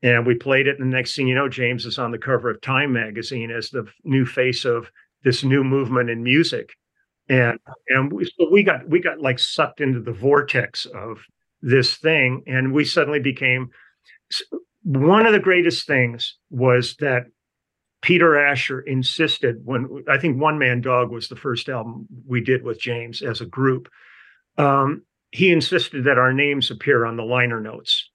And 0.00 0.26
we 0.26 0.36
played 0.36 0.68
it 0.68 0.78
and 0.78 0.92
the 0.92 0.96
next 0.96 1.14
thing 1.14 1.28
you 1.28 1.34
know 1.34 1.48
james 1.48 1.86
is 1.86 1.98
on 1.98 2.10
the 2.10 2.18
cover 2.18 2.50
of 2.50 2.60
time 2.60 2.92
magazine 2.92 3.50
as 3.50 3.70
the 3.70 3.86
new 4.04 4.26
face 4.26 4.64
of 4.64 4.90
this 5.22 5.44
new 5.44 5.64
movement 5.64 6.10
in 6.10 6.22
music. 6.22 6.70
And 7.28 7.58
and 7.88 8.12
we, 8.12 8.24
so 8.24 8.48
we 8.50 8.62
got 8.62 8.88
we 8.88 9.00
got 9.00 9.20
like 9.20 9.38
sucked 9.38 9.80
into 9.80 10.00
the 10.00 10.12
vortex 10.12 10.86
of 10.86 11.18
this 11.60 11.96
thing 11.96 12.42
and 12.46 12.72
we 12.72 12.84
suddenly 12.84 13.20
became 13.20 13.70
one 14.82 15.26
of 15.26 15.32
the 15.32 15.38
greatest 15.38 15.86
things 15.86 16.36
was 16.50 16.96
that 16.96 17.24
Peter 18.00 18.38
Asher 18.38 18.80
insisted 18.80 19.56
when 19.64 20.04
I 20.08 20.18
think 20.18 20.40
One 20.40 20.58
Man 20.58 20.80
Dog 20.80 21.10
was 21.10 21.28
the 21.28 21.36
first 21.36 21.68
album 21.68 22.06
we 22.26 22.40
did 22.40 22.62
with 22.62 22.80
James 22.80 23.22
as 23.22 23.40
a 23.40 23.46
group. 23.46 23.88
Um, 24.56 25.02
he 25.30 25.52
insisted 25.52 26.04
that 26.04 26.18
our 26.18 26.32
names 26.32 26.70
appear 26.70 27.04
on 27.04 27.16
the 27.16 27.24
liner 27.24 27.60
notes 27.60 28.08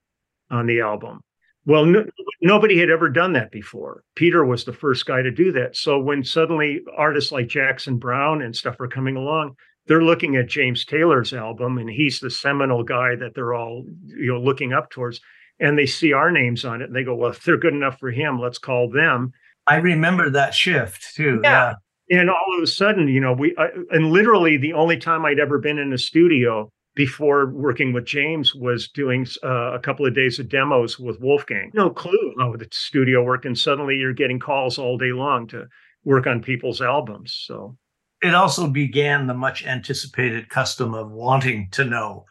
on 0.49 0.65
the 0.65 0.81
album. 0.81 1.21
Well, 1.65 1.85
no, 1.85 2.05
nobody 2.41 2.79
had 2.79 2.89
ever 2.89 3.09
done 3.09 3.33
that 3.33 3.51
before. 3.51 4.03
Peter 4.15 4.43
was 4.43 4.63
the 4.63 4.73
first 4.73 5.05
guy 5.05 5.21
to 5.21 5.31
do 5.31 5.51
that. 5.53 5.77
So 5.77 5.99
when 5.99 6.23
suddenly 6.23 6.81
artists 6.97 7.31
like 7.31 7.47
Jackson 7.47 7.97
Browne 7.97 8.41
and 8.41 8.55
stuff 8.55 8.79
are 8.79 8.87
coming 8.87 9.15
along, 9.15 9.55
they're 9.87 10.03
looking 10.03 10.35
at 10.35 10.47
James 10.47 10.85
Taylor's 10.85 11.33
album, 11.33 11.77
and 11.77 11.89
he's 11.89 12.19
the 12.19 12.29
seminal 12.29 12.83
guy 12.83 13.15
that 13.15 13.35
they're 13.35 13.53
all 13.53 13.85
you 14.05 14.33
know 14.33 14.39
looking 14.39 14.73
up 14.73 14.89
towards 14.89 15.19
and 15.59 15.77
they 15.77 15.85
see 15.85 16.13
our 16.13 16.31
names 16.31 16.65
on 16.65 16.81
it 16.81 16.85
and 16.85 16.95
they 16.95 17.03
go, 17.03 17.15
well, 17.15 17.31
if 17.31 17.43
they're 17.43 17.57
good 17.57 17.73
enough 17.73 17.99
for 17.99 18.11
him, 18.11 18.39
let's 18.39 18.57
call 18.57 18.89
them. 18.89 19.31
I 19.67 19.77
remember 19.77 20.29
that 20.29 20.53
shift 20.53 21.15
too. 21.15 21.39
Yeah. 21.43 21.75
yeah. 22.09 22.19
And 22.21 22.29
all 22.29 22.57
of 22.57 22.63
a 22.63 22.67
sudden, 22.67 23.07
you 23.07 23.21
know, 23.21 23.33
we, 23.33 23.55
and 23.91 24.11
literally 24.11 24.57
the 24.57 24.73
only 24.73 24.97
time 24.97 25.25
I'd 25.25 25.39
ever 25.39 25.57
been 25.57 25.79
in 25.79 25.93
a 25.93 25.97
studio 25.97 26.69
before 26.95 27.49
working 27.49 27.93
with 27.93 28.05
James 28.05 28.53
was 28.53 28.87
doing 28.89 29.25
uh, 29.43 29.73
a 29.73 29.79
couple 29.79 30.05
of 30.05 30.13
days 30.13 30.37
of 30.37 30.49
demos 30.49 30.99
with 30.99 31.19
Wolfgang. 31.21 31.71
No 31.73 31.89
clue 31.89 32.35
how 32.37 32.55
the 32.55 32.67
studio 32.71 33.23
worked. 33.23 33.45
And 33.45 33.57
suddenly 33.57 33.95
you're 33.95 34.13
getting 34.13 34.39
calls 34.39 34.77
all 34.77 34.97
day 34.97 35.11
long 35.11 35.47
to 35.47 35.67
work 36.03 36.27
on 36.27 36.41
people's 36.41 36.81
albums. 36.81 37.33
So 37.45 37.77
it 38.21 38.35
also 38.35 38.67
began 38.67 39.27
the 39.27 39.33
much 39.33 39.65
anticipated 39.65 40.49
custom 40.49 40.93
of 40.93 41.11
wanting 41.11 41.69
to 41.71 41.85
know 41.85 42.25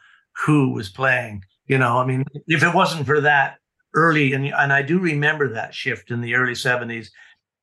who 0.45 0.71
was 0.73 0.89
playing 0.89 1.43
you 1.67 1.77
know, 1.77 1.97
I 1.97 2.05
mean, 2.05 2.25
if 2.47 2.63
it 2.63 2.73
wasn't 2.73 3.05
for 3.05 3.21
that 3.21 3.57
early, 3.93 4.33
and 4.33 4.45
and 4.45 4.73
I 4.73 4.81
do 4.81 4.99
remember 4.99 5.53
that 5.53 5.73
shift 5.73 6.11
in 6.11 6.21
the 6.21 6.35
early 6.35 6.53
'70s. 6.53 7.07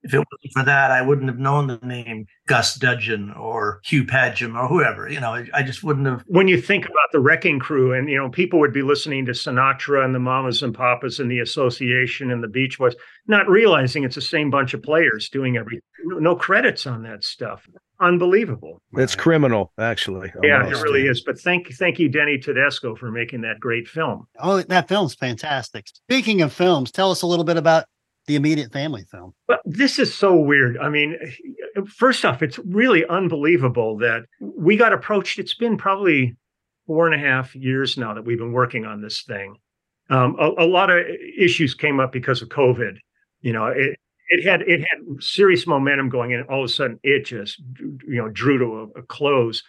If 0.02 0.14
it 0.14 0.18
wasn't 0.18 0.52
for 0.54 0.64
that, 0.64 0.90
I 0.90 1.02
wouldn't 1.02 1.28
have 1.28 1.38
known 1.38 1.66
the 1.66 1.78
name 1.82 2.24
Gus 2.46 2.74
Dudgeon 2.76 3.32
or 3.32 3.80
Hugh 3.84 4.04
Padgham 4.04 4.58
or 4.58 4.66
whoever. 4.66 5.10
You 5.10 5.20
know, 5.20 5.44
I, 5.52 5.62
just 5.62 5.84
wouldn't 5.84 6.06
have. 6.06 6.24
When 6.26 6.48
you 6.48 6.58
think 6.58 6.86
about 6.86 7.12
the 7.12 7.20
Wrecking 7.20 7.58
Crew, 7.58 7.92
and 7.92 8.08
you 8.08 8.16
know, 8.16 8.30
people 8.30 8.60
would 8.60 8.72
be 8.72 8.80
listening 8.80 9.26
to 9.26 9.32
Sinatra 9.32 10.02
and 10.02 10.14
the 10.14 10.18
Mamas 10.18 10.62
and 10.62 10.74
Papas 10.74 11.20
and 11.20 11.30
the 11.30 11.40
Association 11.40 12.30
and 12.30 12.42
the 12.42 12.48
Beach 12.48 12.78
Boys, 12.78 12.94
not 13.26 13.46
realizing 13.46 14.04
it's 14.04 14.14
the 14.14 14.22
same 14.22 14.48
bunch 14.48 14.72
of 14.72 14.82
players 14.82 15.28
doing 15.28 15.58
everything. 15.58 15.82
No 16.02 16.34
credits 16.34 16.86
on 16.86 17.02
that 17.02 17.22
stuff 17.22 17.68
unbelievable. 18.00 18.80
It's 18.94 19.14
criminal, 19.14 19.72
actually. 19.78 20.32
Almost. 20.34 20.44
Yeah, 20.44 20.66
it 20.66 20.82
really 20.82 21.06
is. 21.06 21.22
But 21.22 21.38
thank 21.40 21.68
you, 21.68 21.74
thank 21.74 21.98
you, 21.98 22.08
Denny 22.08 22.38
Tedesco, 22.38 22.96
for 22.96 23.10
making 23.10 23.42
that 23.42 23.60
great 23.60 23.88
film. 23.88 24.26
Oh, 24.38 24.62
that 24.62 24.88
film's 24.88 25.14
fantastic. 25.14 25.88
Speaking 25.88 26.42
of 26.42 26.52
films, 26.52 26.90
tell 26.90 27.10
us 27.10 27.22
a 27.22 27.26
little 27.26 27.44
bit 27.44 27.56
about 27.56 27.86
the 28.26 28.36
immediate 28.36 28.72
family 28.72 29.04
film. 29.10 29.32
Well, 29.48 29.58
this 29.64 29.98
is 29.98 30.14
so 30.14 30.36
weird. 30.36 30.78
I 30.78 30.88
mean, 30.88 31.16
first 31.86 32.24
off, 32.24 32.42
it's 32.42 32.58
really 32.60 33.06
unbelievable 33.06 33.96
that 33.98 34.22
we 34.40 34.76
got 34.76 34.92
approached. 34.92 35.38
It's 35.38 35.54
been 35.54 35.76
probably 35.76 36.36
four 36.86 37.06
and 37.06 37.14
a 37.14 37.24
half 37.24 37.54
years 37.54 37.96
now 37.96 38.14
that 38.14 38.24
we've 38.24 38.38
been 38.38 38.52
working 38.52 38.84
on 38.84 39.00
this 39.00 39.22
thing. 39.22 39.56
Um, 40.10 40.36
a, 40.40 40.64
a, 40.64 40.66
lot 40.66 40.90
of 40.90 41.06
issues 41.38 41.72
came 41.72 42.00
up 42.00 42.10
because 42.10 42.42
of 42.42 42.48
COVID. 42.48 42.96
You 43.42 43.52
know, 43.52 43.66
it, 43.66 43.96
it 44.30 44.44
had 44.44 44.62
it 44.62 44.80
had 44.80 45.22
serious 45.22 45.66
momentum 45.66 46.08
going 46.08 46.30
in. 46.30 46.42
All 46.42 46.64
of 46.64 46.70
a 46.70 46.72
sudden, 46.72 46.98
it 47.02 47.26
just 47.26 47.60
you 47.78 48.22
know 48.22 48.28
drew 48.28 48.58
to 48.58 48.64
a, 48.64 49.00
a 49.00 49.02
close, 49.02 49.62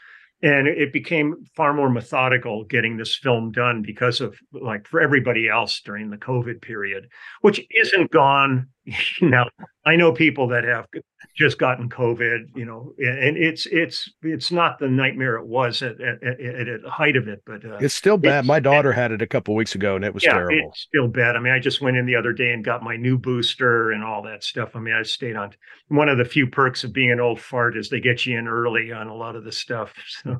and 0.43 0.67
it 0.67 0.93
became 0.93 1.35
far 1.55 1.73
more 1.73 1.89
methodical 1.89 2.63
getting 2.65 2.95
this 2.95 3.15
film 3.15 3.51
done 3.51 3.81
because 3.81 4.21
of 4.21 4.37
like 4.53 4.87
for 4.87 5.01
everybody 5.01 5.49
else 5.49 5.81
during 5.83 6.11
the 6.11 6.17
COVID 6.17 6.61
period, 6.61 7.09
which 7.41 7.59
isn't 7.71 8.11
gone. 8.11 8.67
now 9.21 9.45
I 9.85 9.95
know 9.95 10.11
people 10.11 10.47
that 10.49 10.63
have 10.63 10.87
just 11.35 11.57
gotten 11.57 11.89
COVID, 11.89 12.55
you 12.55 12.65
know, 12.65 12.93
and 12.97 13.37
it's 13.37 13.65
it's 13.67 14.11
it's 14.21 14.51
not 14.51 14.79
the 14.79 14.87
nightmare 14.87 15.35
it 15.37 15.45
was 15.45 15.81
at 15.81 15.99
at, 16.01 16.21
at, 16.23 16.67
at 16.67 16.81
the 16.81 16.89
height 16.89 17.15
of 17.15 17.27
it, 17.27 17.41
but 17.45 17.63
uh, 17.65 17.77
it's 17.77 17.93
still 17.93 18.17
bad. 18.17 18.39
It's, 18.39 18.47
My 18.47 18.59
daughter 18.59 18.91
had 18.91 19.11
it 19.11 19.21
a 19.21 19.27
couple 19.27 19.55
weeks 19.55 19.75
ago, 19.75 19.95
and 19.95 20.03
it 20.03 20.13
was 20.13 20.23
yeah, 20.23 20.33
terrible. 20.33 20.69
It's 20.69 20.81
still 20.81 21.07
bad. 21.07 21.35
I 21.35 21.39
mean, 21.39 21.53
I 21.53 21.59
just 21.59 21.81
went 21.81 21.97
in 21.97 22.05
the 22.05 22.15
other 22.15 22.33
day 22.33 22.51
and 22.53 22.63
got 22.63 22.83
my 22.83 22.95
new 22.95 23.17
booster 23.17 23.91
and 23.91 24.03
all 24.03 24.23
that 24.23 24.43
stuff. 24.43 24.75
I 24.75 24.79
mean, 24.79 24.95
I 24.95 25.03
stayed 25.03 25.35
on. 25.35 25.53
One 25.87 26.09
of 26.09 26.17
the 26.17 26.25
few 26.25 26.47
perks 26.47 26.83
of 26.83 26.93
being 26.93 27.11
an 27.11 27.19
old 27.19 27.39
fart 27.39 27.77
is 27.77 27.89
they 27.89 27.99
get 27.99 28.25
you 28.25 28.37
in 28.37 28.47
early 28.47 28.91
on 28.91 29.07
a 29.07 29.15
lot 29.15 29.35
of 29.35 29.43
the 29.43 29.51
stuff. 29.51 29.93
So. 30.23 30.39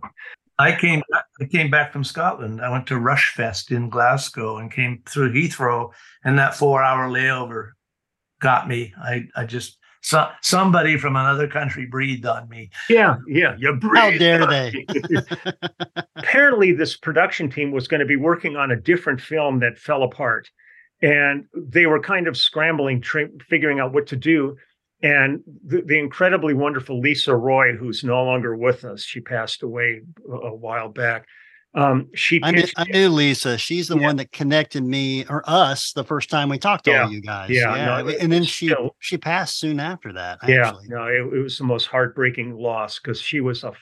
I 0.60 0.76
came 0.76 1.02
I 1.12 1.46
came 1.46 1.72
back 1.72 1.92
from 1.92 2.04
Scotland. 2.04 2.62
I 2.62 2.70
went 2.70 2.86
to 2.88 2.94
Rushfest 2.94 3.72
in 3.72 3.90
Glasgow 3.90 4.58
and 4.58 4.72
came 4.72 5.02
through 5.08 5.34
Heathrow, 5.34 5.92
and 6.24 6.38
that 6.38 6.54
four 6.54 6.84
hour 6.84 7.10
layover 7.10 7.72
got 8.42 8.68
me. 8.68 8.94
I 8.98 9.28
I 9.36 9.46
just 9.46 9.78
so, 10.02 10.28
somebody 10.42 10.98
from 10.98 11.16
another 11.16 11.48
country 11.48 11.86
breathed 11.86 12.26
on 12.26 12.50
me. 12.50 12.72
Yeah, 12.90 13.18
yeah, 13.28 13.56
you 13.60 13.74
breathed. 13.76 13.98
How 13.98 14.18
dare 14.18 14.48
they? 14.48 14.86
Apparently, 16.16 16.72
this 16.72 16.98
production 16.98 17.52
team 17.52 17.72
was 17.72 17.88
going 17.88 18.00
to 18.00 18.06
be 18.06 18.16
working 18.16 18.56
on 18.56 18.72
a 18.72 18.76
different 18.76 19.22
film 19.22 19.60
that 19.60 19.78
fell 19.78 20.02
apart, 20.02 20.50
and 21.04 21.46
they 21.56 21.86
were 21.86 22.00
kind 22.00 22.28
of 22.28 22.36
scrambling, 22.36 23.00
tra- 23.00 23.30
figuring 23.48 23.80
out 23.80 23.94
what 23.94 24.08
to 24.08 24.16
do. 24.16 24.58
And 25.04 25.42
the, 25.66 25.82
the, 25.82 25.98
incredibly 25.98 26.54
wonderful 26.54 27.00
Lisa 27.00 27.36
Roy, 27.36 27.76
who's 27.76 28.04
no 28.04 28.24
longer 28.24 28.56
with 28.56 28.86
us, 28.86 29.02
she 29.02 29.20
passed 29.20 29.64
away 29.64 30.02
a, 30.30 30.32
a 30.32 30.56
while 30.56 30.90
back. 30.90 31.26
Um, 31.74 32.10
she 32.14 32.40
I 32.44 32.52
knew, 32.52 32.66
I 32.76 32.84
knew 32.86 33.08
Lisa. 33.10 33.58
She's 33.58 33.88
the 33.88 33.98
Yeah. 33.98 34.08
one 34.08 34.16
that 34.18 34.32
connected 34.32 34.84
me 34.84 35.26
or 35.30 35.42
us 35.48 35.94
the 35.94 36.04
first 36.04 36.30
time 36.30 36.50
we 36.50 36.58
talked 36.58 36.84
to 36.86 36.92
Yeah. 36.92 37.04
all 37.06 37.12
you 37.12 37.22
guys. 37.22 37.50
Yeah, 37.50 38.02
no, 38.04 38.08
and 38.10 38.32
then 38.32 38.44
she 38.44 38.68
still- 38.68 38.96
she 39.00 39.18
passed 39.18 39.58
soon 39.58 39.80
after 39.80 40.12
that. 40.14 40.40
yeah, 40.48 40.74
no, 40.88 41.06
it, 41.06 41.22
it 41.34 41.42
was 41.42 41.58
the 41.58 41.64
most 41.64 41.86
heartbreaking 41.86 42.56
loss 42.56 43.00
because 43.00 43.22
she 43.22 43.40
was 43.40 43.64
a 43.64 43.74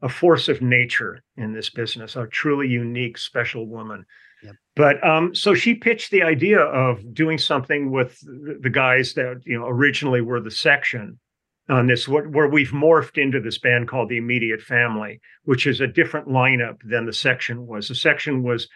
a 0.00 0.08
force 0.08 0.48
of 0.48 0.62
nature 0.62 1.24
in 1.36 1.52
this 1.52 1.70
business, 1.70 2.14
a 2.14 2.24
truly 2.28 2.68
unique, 2.68 3.18
special 3.18 3.66
woman. 3.66 4.04
Yep. 4.44 4.54
But 4.76 5.04
um, 5.04 5.34
so 5.34 5.54
she 5.54 5.74
pitched 5.74 6.12
the 6.12 6.22
idea 6.22 6.60
of 6.60 7.12
doing 7.14 7.36
something 7.36 7.90
with 7.90 8.16
the 8.60 8.70
guys 8.70 9.14
that 9.14 9.40
you 9.44 9.58
know 9.58 9.66
originally 9.66 10.20
were 10.20 10.40
the 10.40 10.52
section 10.52 11.18
on 11.68 11.86
this, 11.86 12.08
where 12.08 12.48
we've 12.48 12.70
morphed 12.70 13.18
into 13.22 13.40
this 13.40 13.58
band 13.58 13.88
called 13.88 14.08
the 14.08 14.16
Immediate 14.16 14.62
Family, 14.62 15.20
which 15.44 15.66
is 15.66 15.80
a 15.80 15.86
different 15.86 16.28
lineup 16.28 16.78
than 16.84 17.06
the 17.06 17.12
section 17.12 17.66
was. 17.66 17.88
The 17.88 17.94
section 17.94 18.42
was, 18.42 18.68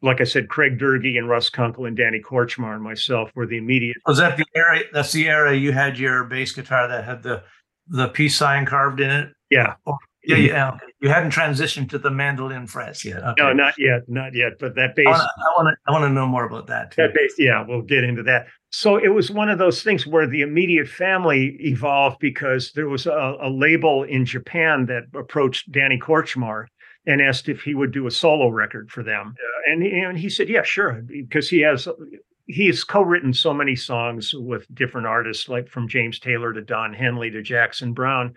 like 0.00 0.20
I 0.20 0.24
said, 0.24 0.48
Craig 0.48 0.78
Doerge 0.78 1.18
and 1.18 1.28
Russ 1.28 1.50
Kunkel 1.50 1.86
and 1.86 1.96
Danny 1.96 2.20
Kortchmar 2.20 2.74
and 2.74 2.82
myself 2.82 3.30
were 3.34 3.46
the 3.46 3.58
immediate 3.58 3.98
Was 4.06 4.18
that 4.18 4.36
the 4.36 4.46
era? 4.54 4.80
That's 4.92 5.12
the 5.12 5.28
era 5.28 5.54
you 5.54 5.72
had 5.72 5.98
your 5.98 6.24
bass 6.24 6.52
guitar 6.52 6.88
that 6.88 7.04
had 7.04 7.22
the 7.22 7.42
the 7.90 8.08
peace 8.08 8.36
sign 8.36 8.66
carved 8.66 9.00
in 9.00 9.10
it. 9.10 9.28
yeah 9.50 9.74
Yeah, 10.24 10.36
yeah. 10.36 10.68
okay. 10.70 10.86
You 11.00 11.08
hadn't 11.08 11.32
transitioned 11.32 11.90
to 11.90 11.98
the 11.98 12.10
mandolin 12.10 12.66
frets 12.66 13.04
yet. 13.04 13.22
Okay. 13.22 13.42
No, 13.42 13.52
not 13.52 13.74
yet, 13.78 14.02
not 14.08 14.34
yet. 14.34 14.54
But 14.58 14.74
that 14.74 14.96
bass, 14.96 15.06
I 15.06 15.26
want 15.56 15.68
to. 15.68 15.76
I 15.86 15.92
want 15.92 16.04
to 16.04 16.10
know 16.10 16.26
more 16.26 16.44
about 16.44 16.66
that 16.66 16.90
too. 16.90 17.02
that 17.02 17.14
bass, 17.14 17.34
yeah, 17.38 17.64
we'll 17.66 17.82
get 17.82 18.04
into 18.04 18.22
that. 18.24 18.46
So 18.70 18.96
it 18.96 19.08
was 19.08 19.30
one 19.30 19.48
of 19.48 19.58
those 19.58 19.82
things 19.82 20.06
where 20.06 20.26
the 20.26 20.42
immediate 20.42 20.88
family 20.88 21.56
evolved 21.60 22.18
because 22.20 22.72
there 22.72 22.88
was 22.88 23.06
a, 23.06 23.36
a 23.40 23.48
label 23.48 24.02
in 24.02 24.26
Japan 24.26 24.86
that 24.86 25.04
approached 25.18 25.70
Danny 25.72 25.98
Kortchmar 25.98 26.66
and 27.06 27.22
asked 27.22 27.48
if 27.48 27.62
he 27.62 27.74
would 27.74 27.92
do 27.92 28.06
a 28.06 28.10
solo 28.10 28.48
record 28.48 28.90
for 28.90 29.02
them, 29.02 29.34
Uh, 29.38 29.72
and 29.72 29.82
he, 29.82 29.98
and 30.00 30.18
he 30.18 30.28
said, 30.28 30.48
yeah, 30.48 30.62
sure, 30.62 31.02
because 31.06 31.48
he 31.48 31.60
has. 31.60 31.88
He's 32.50 32.82
co-written 32.82 33.34
so 33.34 33.52
many 33.52 33.76
songs 33.76 34.32
with 34.34 34.66
different 34.74 35.06
artists, 35.06 35.50
like 35.50 35.68
from 35.68 35.86
James 35.86 36.18
Taylor 36.18 36.54
to 36.54 36.62
Don 36.62 36.94
Henley 36.94 37.30
to 37.30 37.42
Jackson 37.42 37.92
Browne. 37.92 38.34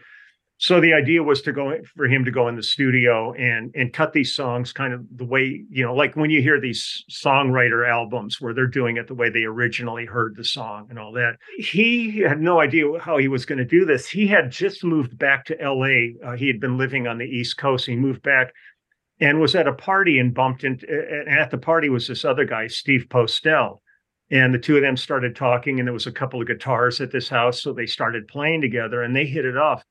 So 0.62 0.80
the 0.80 0.94
idea 0.94 1.24
was 1.24 1.42
to 1.42 1.52
go 1.52 1.76
for 1.96 2.06
him 2.06 2.24
to 2.24 2.30
go 2.30 2.48
in 2.48 2.56
the 2.56 2.62
studio 2.62 3.34
and 3.34 3.72
and 3.74 3.92
cut 3.92 4.14
these 4.14 4.36
songs 4.36 4.72
kind 4.72 4.94
of 4.94 5.04
the 5.16 5.26
way 5.26 5.66
you 5.72 5.84
know, 5.84 5.96
like 5.96 6.16
when 6.16 6.30
you 6.30 6.40
hear 6.40 6.62
these 6.62 7.04
songwriter 7.10 7.90
albums 7.90 8.40
where 8.40 8.54
they're 8.54 8.68
doing 8.68 8.98
it 8.98 9.08
the 9.08 9.16
way 9.16 9.32
they 9.32 9.44
originally 9.44 10.06
heard 10.06 10.36
the 10.36 10.44
song 10.44 10.86
and 10.92 11.00
all 11.00 11.14
that. 11.14 11.38
He 11.58 12.20
had 12.20 12.40
no 12.40 12.60
idea 12.60 12.86
how 13.00 13.18
he 13.18 13.28
was 13.28 13.44
going 13.44 13.58
to 13.58 13.66
do 13.66 13.86
this. 13.86 14.08
He 14.08 14.28
had 14.28 14.52
just 14.52 14.84
moved 14.84 15.18
back 15.18 15.46
to 15.46 15.60
L.A. 15.60 16.14
Uh, 16.24 16.36
he 16.36 16.46
had 16.46 16.60
been 16.60 16.78
living 16.78 17.08
on 17.08 17.18
the 17.18 17.26
East 17.26 17.58
Coast. 17.58 17.88
He 17.88 17.96
moved 17.96 18.22
back 18.22 18.54
and 19.20 19.40
was 19.40 19.56
at 19.56 19.68
a 19.68 19.74
party 19.74 20.20
and 20.20 20.32
bumped 20.32 20.64
into. 20.64 20.86
And 20.88 21.40
at 21.40 21.50
the 21.50 21.58
party 21.58 21.90
was 21.90 22.08
this 22.08 22.24
other 22.24 22.46
guy, 22.46 22.68
Steve 22.68 23.08
Postell. 23.10 23.80
And 24.30 24.54
the 24.54 24.60
two 24.60 24.76
of 24.76 24.84
them 24.84 24.96
started 24.96 25.36
talking, 25.36 25.80
and 25.80 25.88
there 25.88 25.94
was 25.94 26.08
a 26.08 26.12
couple 26.12 26.40
of 26.40 26.48
guitars 26.48 27.02
at 27.02 27.12
this 27.12 27.30
house. 27.30 27.64
So 27.64 27.74
they 27.74 27.88
started 27.88 28.28
playing 28.28 28.62
together 28.62 29.02
and 29.02 29.16
they 29.16 29.26
hit 29.26 29.44
it 29.44 29.58
off. 29.58 29.84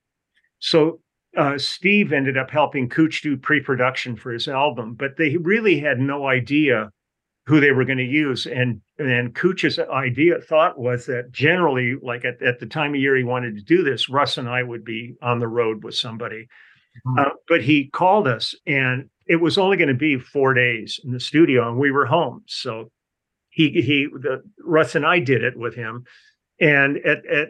So 0.61 1.01
uh, 1.37 1.59
Steve 1.59 2.13
ended 2.13 2.39
up 2.39 2.51
helping 2.51 2.89
Kootch 2.89 3.23
do 3.23 3.37
pre-production 3.37 4.17
for 4.17 4.33
his 4.33 4.49
album, 4.49 4.95
but 4.95 5.17
they 5.17 5.37
really 5.37 5.79
had 5.79 5.99
no 5.99 6.27
idea 6.27 6.91
who 7.47 7.61
they 7.61 7.73
were 7.73 7.85
going 7.85 7.99
to 7.99 8.05
use. 8.05 8.47
And 8.47 8.81
and 8.99 9.35
Kootch's 9.35 9.79
idea 9.79 10.41
thought 10.41 10.79
was 10.79 11.07
that 11.07 11.33
generally, 11.33 11.97
like 12.03 12.25
at, 12.25 12.41
at 12.43 12.61
the 12.61 12.67
time 12.67 12.95
of 12.95 13.01
year 13.01 13.17
he 13.17 13.25
wanted 13.25 13.57
to 13.57 13.63
do 13.63 13.83
this, 13.83 14.09
Russ 14.09 14.39
and 14.39 14.49
I 14.49 14.63
would 14.63 14.85
be 14.85 15.15
on 15.23 15.39
the 15.39 15.49
road 15.49 15.83
with 15.83 15.95
somebody. 15.95 16.47
Mhm. 17.07 17.27
Uh, 17.27 17.31
but 17.49 17.63
he 17.63 17.89
called 17.89 18.29
us, 18.29 18.55
and 18.67 19.09
it 19.27 19.37
was 19.37 19.59
only 19.59 19.77
going 19.77 19.89
to 19.89 19.95
be 19.95 20.19
four 20.19 20.55
days 20.55 21.01
in 21.05 21.13
the 21.13 21.21
studio, 21.21 21.69
and 21.69 21.79
we 21.79 21.91
were 21.91 22.07
home. 22.07 22.43
So 22.47 22.91
he 23.51 23.71
he 23.71 24.07
the 24.13 24.43
Russ 24.65 24.95
and 24.95 25.07
I 25.07 25.21
did 25.21 25.43
it 25.43 25.57
with 25.57 25.75
him, 25.75 26.05
and 26.61 26.99
at 26.99 27.25
at 27.27 27.49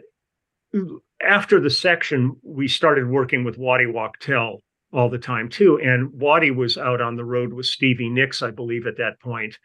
after 1.21 1.59
the 1.59 1.69
section, 1.69 2.35
we 2.43 2.67
started 2.67 3.07
working 3.07 3.43
with 3.43 3.57
Waddy 3.57 3.85
Wachtel 3.85 4.59
all 4.93 5.09
the 5.09 5.17
time 5.17 5.49
too. 5.49 5.79
And 5.79 6.11
Waddy 6.13 6.51
was 6.51 6.77
out 6.77 7.01
on 7.01 7.15
the 7.15 7.25
road 7.25 7.53
with 7.53 7.65
Stevie 7.65 8.09
Nicks, 8.09 8.41
I 8.41 8.51
believe, 8.51 8.87
at 8.87 8.97
that 8.97 9.19
point. 9.21 9.57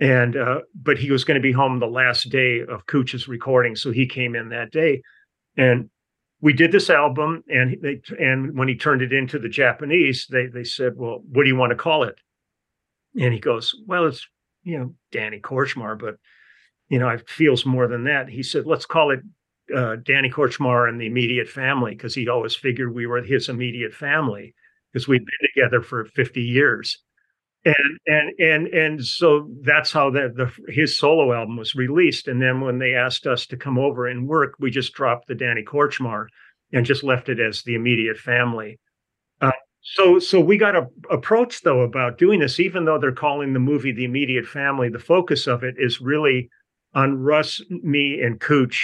And 0.00 0.36
uh, 0.36 0.60
but 0.74 0.98
he 0.98 1.10
was 1.10 1.24
going 1.24 1.36
to 1.36 1.40
be 1.40 1.52
home 1.52 1.80
the 1.80 1.86
last 1.86 2.30
day 2.30 2.60
of 2.60 2.86
Kootch's 2.86 3.26
recording, 3.26 3.74
so 3.74 3.90
he 3.90 4.06
came 4.06 4.36
in 4.36 4.50
that 4.50 4.70
day, 4.70 5.02
and 5.56 5.90
we 6.40 6.52
did 6.52 6.70
this 6.70 6.88
album. 6.88 7.42
And 7.48 7.76
they 7.82 8.00
and 8.16 8.56
when 8.56 8.68
he 8.68 8.76
turned 8.76 9.02
it 9.02 9.12
into 9.12 9.40
the 9.40 9.48
Japanese, 9.48 10.28
they 10.30 10.46
they 10.46 10.62
said, 10.62 10.92
"Well, 10.94 11.20
what 11.28 11.42
do 11.42 11.48
you 11.48 11.56
want 11.56 11.70
to 11.70 11.76
call 11.76 12.04
it?" 12.04 12.14
And 13.20 13.34
he 13.34 13.40
goes, 13.40 13.74
"Well, 13.88 14.06
it's 14.06 14.24
you 14.62 14.78
know 14.78 14.94
Danny 15.10 15.40
Kortchmar, 15.40 15.98
but 15.98 16.14
you 16.88 17.00
know 17.00 17.08
it 17.08 17.28
feels 17.28 17.66
more 17.66 17.88
than 17.88 18.04
that." 18.04 18.28
He 18.28 18.44
said, 18.44 18.66
"Let's 18.66 18.86
call 18.86 19.10
it 19.10 19.18
uh, 19.74 19.96
Danny 20.02 20.30
Kortchmar 20.30 20.88
and 20.88 21.00
the 21.00 21.06
immediate 21.06 21.48
family 21.48 21.92
because 21.92 22.14
he'd 22.14 22.28
always 22.28 22.54
figured 22.54 22.94
we 22.94 23.06
were 23.06 23.22
his 23.22 23.48
immediate 23.48 23.92
family 23.92 24.54
because 24.92 25.08
we'd 25.08 25.24
been 25.24 25.48
together 25.54 25.82
for 25.82 26.04
50 26.04 26.42
years. 26.42 26.98
And 27.64 27.98
and 28.06 28.32
and 28.38 28.66
and 28.68 29.04
so 29.04 29.50
that's 29.62 29.92
how 29.92 30.10
the, 30.10 30.32
the 30.34 30.72
his 30.72 30.96
solo 30.96 31.32
album 31.32 31.56
was 31.56 31.74
released. 31.74 32.28
And 32.28 32.40
then 32.40 32.60
when 32.60 32.78
they 32.78 32.94
asked 32.94 33.26
us 33.26 33.46
to 33.46 33.56
come 33.56 33.78
over 33.78 34.06
and 34.06 34.28
work, 34.28 34.54
we 34.60 34.70
just 34.70 34.94
dropped 34.94 35.26
the 35.26 35.34
Danny 35.34 35.64
Kortchmar 35.64 36.28
and 36.72 36.86
just 36.86 37.02
left 37.02 37.28
it 37.28 37.40
as 37.40 37.62
the 37.62 37.74
immediate 37.74 38.16
family. 38.16 38.78
Uh, 39.40 39.50
so 39.80 40.20
so 40.20 40.40
we 40.40 40.56
got 40.56 40.76
a, 40.76 40.86
approach 41.10 41.62
though 41.62 41.80
about 41.80 42.16
doing 42.16 42.40
this, 42.40 42.60
even 42.60 42.84
though 42.84 42.98
they're 42.98 43.12
calling 43.12 43.52
the 43.52 43.58
movie 43.58 43.92
the 43.92 44.04
immediate 44.04 44.46
family. 44.46 44.88
The 44.88 45.00
focus 45.00 45.48
of 45.48 45.64
it 45.64 45.74
is 45.78 46.00
really 46.00 46.48
on 46.94 47.18
Russ, 47.18 47.60
me, 47.68 48.22
and 48.22 48.40
Kootch 48.40 48.78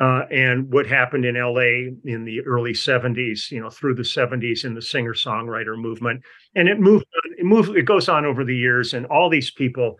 uh, 0.00 0.22
and 0.30 0.72
what 0.72 0.86
happened 0.86 1.24
in 1.24 1.36
LA 1.36 1.90
in 2.04 2.24
the 2.24 2.40
early 2.46 2.72
70s, 2.72 3.50
you 3.50 3.60
know, 3.60 3.70
through 3.70 3.94
the 3.94 4.02
70s 4.02 4.64
in 4.64 4.74
the 4.74 4.82
singer 4.82 5.14
songwriter 5.14 5.76
movement. 5.76 6.22
And 6.56 6.68
it 6.68 6.80
moved, 6.80 7.06
it 7.38 7.44
moved, 7.44 7.76
it 7.76 7.84
goes 7.84 8.08
on 8.08 8.24
over 8.24 8.44
the 8.44 8.56
years. 8.56 8.92
And 8.92 9.06
all 9.06 9.30
these 9.30 9.52
people 9.52 9.96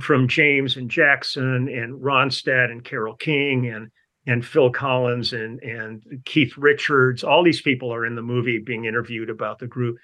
from 0.00 0.28
James 0.28 0.76
and 0.76 0.88
Jackson 0.88 1.68
and 1.68 2.00
Ronstadt 2.00 2.70
and 2.70 2.84
Carole 2.84 3.16
King 3.16 3.66
and 3.66 3.88
and 4.26 4.46
Phil 4.46 4.70
Collins 4.70 5.32
and 5.32 5.60
and 5.60 6.02
Keith 6.24 6.56
Richards, 6.56 7.24
all 7.24 7.42
these 7.42 7.62
people 7.62 7.92
are 7.92 8.06
in 8.06 8.14
the 8.14 8.22
movie 8.22 8.62
being 8.64 8.84
interviewed 8.84 9.30
about 9.30 9.58
the 9.58 9.66
group. 9.66 9.96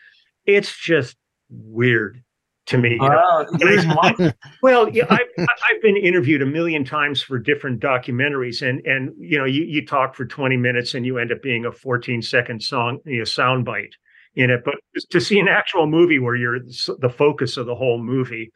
It's 0.46 0.76
just 0.76 1.16
weird 1.48 2.22
to 2.66 2.78
me. 2.78 2.90
you 2.90 2.98
know? 2.98 3.08
Wow, 3.08 3.46
here's. 3.58 3.86
Well, 4.62 4.88
yeah, 4.88 5.06
I've, 5.08 5.28
I've 5.38 5.82
been 5.82 5.96
interviewed 5.96 6.42
a 6.42 6.46
million 6.46 6.84
times 6.84 7.22
for 7.22 7.38
different 7.38 7.80
documentaries, 7.80 8.66
and 8.66 8.84
and 8.84 9.12
you 9.18 9.38
know, 9.38 9.44
you 9.44 9.64
you 9.64 9.86
talk 9.86 10.14
for 10.14 10.24
twenty 10.24 10.56
minutes 10.56 10.94
and 10.94 11.06
you 11.06 11.18
end 11.18 11.32
up 11.32 11.42
being 11.42 11.64
a 11.64 11.72
fourteen 11.72 12.22
second 12.22 12.62
song, 12.62 12.98
you 13.04 13.18
know, 13.18 13.24
soundbite 13.24 13.92
in 14.34 14.50
it. 14.50 14.62
But 14.64 14.74
to 15.10 15.20
see 15.20 15.38
an 15.38 15.48
actual 15.48 15.86
movie 15.86 16.18
where 16.18 16.36
you're 16.36 16.60
the 16.60 17.12
focus 17.14 17.56
of 17.56 17.66
the 17.66 17.74
whole 17.74 18.02
movie, 18.02 18.52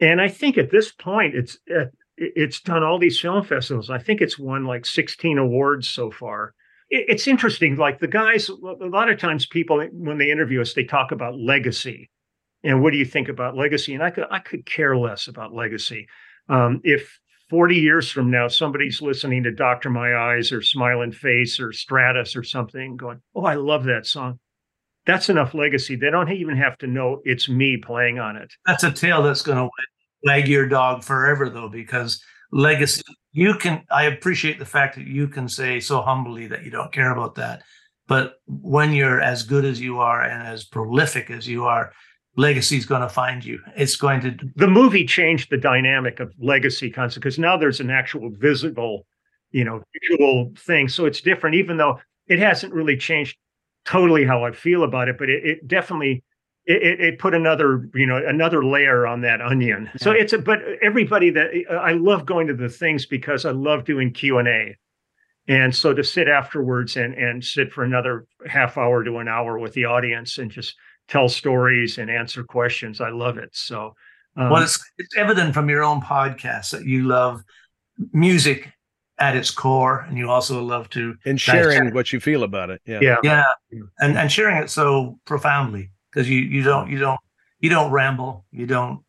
and 0.00 0.20
I 0.20 0.28
think 0.28 0.58
at 0.58 0.70
this 0.70 0.92
point, 0.92 1.34
it's 1.34 1.58
uh, 1.74 1.86
it's 2.16 2.60
done 2.60 2.82
all 2.82 2.98
these 2.98 3.20
film 3.20 3.44
festivals. 3.44 3.90
I 3.90 3.98
think 3.98 4.20
it's 4.20 4.38
won 4.38 4.64
like 4.64 4.84
sixteen 4.84 5.38
awards 5.38 5.88
so 5.88 6.10
far. 6.10 6.52
It's 6.88 7.26
interesting. 7.26 7.76
Like 7.76 7.98
the 7.98 8.06
guys, 8.06 8.48
a 8.48 8.54
lot 8.86 9.10
of 9.10 9.18
times 9.18 9.44
people 9.46 9.84
when 9.92 10.18
they 10.18 10.30
interview 10.30 10.60
us, 10.60 10.74
they 10.74 10.84
talk 10.84 11.10
about 11.10 11.36
legacy 11.36 12.10
and 12.66 12.82
what 12.82 12.90
do 12.90 12.98
you 12.98 13.04
think 13.04 13.28
about 13.28 13.56
legacy? 13.56 13.94
And 13.94 14.02
I 14.02 14.10
could 14.10 14.24
I 14.30 14.40
could 14.40 14.66
care 14.66 14.96
less 14.96 15.28
about 15.28 15.54
legacy. 15.54 16.08
Um, 16.48 16.80
if 16.82 17.18
40 17.48 17.76
years 17.76 18.10
from 18.10 18.30
now 18.30 18.48
somebody's 18.48 19.00
listening 19.00 19.44
to 19.44 19.52
Doctor 19.52 19.88
My 19.88 20.16
Eyes 20.16 20.50
or 20.50 20.62
Smiling 20.62 21.12
Face 21.12 21.60
or 21.60 21.72
Stratus 21.72 22.34
or 22.34 22.42
something, 22.42 22.96
going, 22.96 23.22
"Oh, 23.36 23.44
I 23.44 23.54
love 23.54 23.84
that 23.84 24.04
song," 24.04 24.40
that's 25.06 25.28
enough 25.28 25.54
legacy. 25.54 25.94
They 25.94 26.10
don't 26.10 26.32
even 26.32 26.56
have 26.56 26.76
to 26.78 26.88
know 26.88 27.22
it's 27.24 27.48
me 27.48 27.76
playing 27.76 28.18
on 28.18 28.36
it. 28.36 28.52
That's 28.66 28.82
a 28.82 28.90
tale 28.90 29.22
that's 29.22 29.42
going 29.42 29.58
to 29.58 29.68
wag 30.24 30.48
your 30.48 30.66
dog 30.66 31.04
forever, 31.04 31.48
though, 31.48 31.68
because 31.68 32.20
legacy. 32.50 33.02
You 33.32 33.54
can. 33.54 33.84
I 33.92 34.04
appreciate 34.04 34.58
the 34.58 34.64
fact 34.64 34.96
that 34.96 35.06
you 35.06 35.28
can 35.28 35.48
say 35.48 35.78
so 35.78 36.02
humbly 36.02 36.48
that 36.48 36.64
you 36.64 36.72
don't 36.72 36.92
care 36.92 37.12
about 37.12 37.36
that. 37.36 37.62
But 38.08 38.34
when 38.46 38.92
you're 38.92 39.20
as 39.20 39.42
good 39.42 39.64
as 39.64 39.80
you 39.80 39.98
are 40.00 40.22
and 40.22 40.42
as 40.46 40.64
prolific 40.64 41.30
as 41.30 41.46
you 41.46 41.64
are, 41.64 41.92
legacy 42.36 42.76
is 42.76 42.86
going 42.86 43.02
to 43.02 43.08
find 43.08 43.44
you. 43.44 43.60
It's 43.76 43.96
going 43.96 44.20
to. 44.20 44.36
The 44.56 44.68
movie 44.68 45.06
changed 45.06 45.50
the 45.50 45.56
dynamic 45.56 46.20
of 46.20 46.32
legacy 46.38 46.90
concept 46.90 47.22
because 47.22 47.38
now 47.38 47.56
there's 47.56 47.80
an 47.80 47.90
actual 47.90 48.30
visible, 48.30 49.06
you 49.50 49.64
know, 49.64 49.82
visual 50.00 50.52
thing. 50.58 50.88
So 50.88 51.06
it's 51.06 51.20
different, 51.20 51.56
even 51.56 51.76
though 51.76 52.00
it 52.26 52.38
hasn't 52.38 52.72
really 52.72 52.96
changed 52.96 53.36
totally 53.84 54.24
how 54.24 54.44
I 54.44 54.52
feel 54.52 54.82
about 54.84 55.08
it, 55.08 55.18
but 55.18 55.30
it, 55.30 55.44
it 55.44 55.68
definitely 55.68 56.24
it, 56.66 56.82
it, 56.82 57.00
it 57.00 57.18
put 57.18 57.34
another 57.34 57.88
you 57.94 58.06
know 58.06 58.20
another 58.26 58.64
layer 58.64 59.06
on 59.06 59.22
that 59.22 59.40
onion. 59.40 59.90
So 59.96 60.10
it's 60.10 60.32
a 60.32 60.38
but 60.38 60.58
everybody 60.82 61.30
that 61.30 61.50
I 61.70 61.92
love 61.92 62.26
going 62.26 62.48
to 62.48 62.54
the 62.54 62.68
things 62.68 63.06
because 63.06 63.44
I 63.44 63.52
love 63.52 63.84
doing 63.84 64.12
Q 64.12 64.38
and 64.38 64.48
A. 64.48 64.76
And 65.48 65.74
so 65.74 65.94
to 65.94 66.02
sit 66.02 66.28
afterwards 66.28 66.96
and 66.96 67.14
and 67.14 67.42
sit 67.42 67.72
for 67.72 67.84
another 67.84 68.26
half 68.46 68.76
hour 68.76 69.04
to 69.04 69.18
an 69.18 69.28
hour 69.28 69.58
with 69.58 69.74
the 69.74 69.84
audience 69.84 70.38
and 70.38 70.50
just 70.50 70.74
tell 71.08 71.28
stories 71.28 71.98
and 71.98 72.10
answer 72.10 72.44
questions. 72.44 73.00
I 73.00 73.10
love 73.10 73.38
it. 73.38 73.50
So, 73.52 73.94
um, 74.36 74.50
well, 74.50 74.62
it's, 74.62 74.78
it's 74.98 75.16
evident 75.16 75.54
from 75.54 75.68
your 75.68 75.82
own 75.82 76.00
podcast 76.00 76.70
that 76.70 76.84
you 76.84 77.06
love 77.06 77.42
music 78.12 78.70
at 79.18 79.36
its 79.36 79.50
core, 79.50 80.00
and 80.08 80.18
you 80.18 80.30
also 80.30 80.62
love 80.62 80.90
to 80.90 81.14
and 81.24 81.40
sharing 81.40 81.94
what 81.94 82.12
you 82.12 82.20
feel 82.20 82.42
about 82.42 82.70
it. 82.70 82.82
Yeah, 82.86 83.00
yeah, 83.00 83.16
yeah, 83.22 83.44
and 83.98 84.18
and 84.18 84.30
sharing 84.30 84.56
it 84.62 84.68
so 84.68 85.18
profoundly 85.24 85.90
because 86.12 86.28
you 86.28 86.40
you 86.40 86.62
don't 86.62 86.90
you 86.90 86.98
don't 86.98 87.20
you 87.60 87.70
don't 87.70 87.90
ramble, 87.90 88.44
you 88.50 88.66
don't 88.66 89.02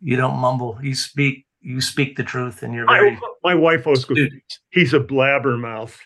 you 0.00 0.16
don't 0.16 0.36
mumble. 0.36 0.78
You 0.82 0.94
speak 0.94 1.46
you 1.60 1.80
speak 1.80 2.16
the 2.16 2.24
truth, 2.24 2.62
and 2.62 2.74
you're 2.74 2.86
very. 2.86 3.12
My, 3.12 3.20
my 3.44 3.54
wife 3.54 3.86
always 3.86 4.04
goes, 4.04 4.18
"He's 4.70 4.94
a 4.94 5.00
blabbermouth." 5.00 5.98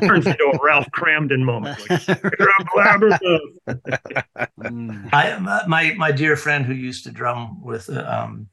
Turns 0.00 0.26
into 0.26 0.52
a 0.54 0.58
Ralph 0.64 0.88
Kramden 0.92 1.42
moment. 1.42 1.78
Like, 1.90 2.06
you're 2.08 2.50
a 2.50 2.64
blabbermouth. 2.74 3.58
I 5.12 5.30
uh, 5.32 5.64
my 5.66 5.94
my 5.94 6.12
dear 6.12 6.36
friend 6.36 6.64
who 6.64 6.74
used 6.74 7.04
to 7.04 7.10
drum 7.10 7.62
with 7.62 7.88
uh, 7.90 8.04
um 8.06 8.48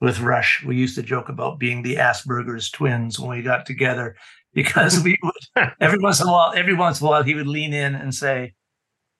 with 0.00 0.20
Rush, 0.20 0.64
we 0.64 0.76
used 0.76 0.96
to 0.96 1.02
joke 1.02 1.28
about 1.28 1.58
being 1.60 1.82
the 1.82 1.94
Asperger's 1.96 2.70
twins 2.70 3.20
when 3.20 3.30
we 3.30 3.42
got 3.42 3.66
together 3.66 4.16
because 4.54 5.02
we 5.02 5.18
would 5.22 5.70
every 5.80 5.98
once 5.98 6.20
in 6.20 6.28
a 6.28 6.32
while, 6.32 6.52
every 6.54 6.74
once 6.74 7.00
in 7.00 7.06
a 7.06 7.10
while, 7.10 7.22
he 7.22 7.34
would 7.34 7.46
lean 7.46 7.72
in 7.72 7.94
and 7.94 8.14
say, 8.14 8.54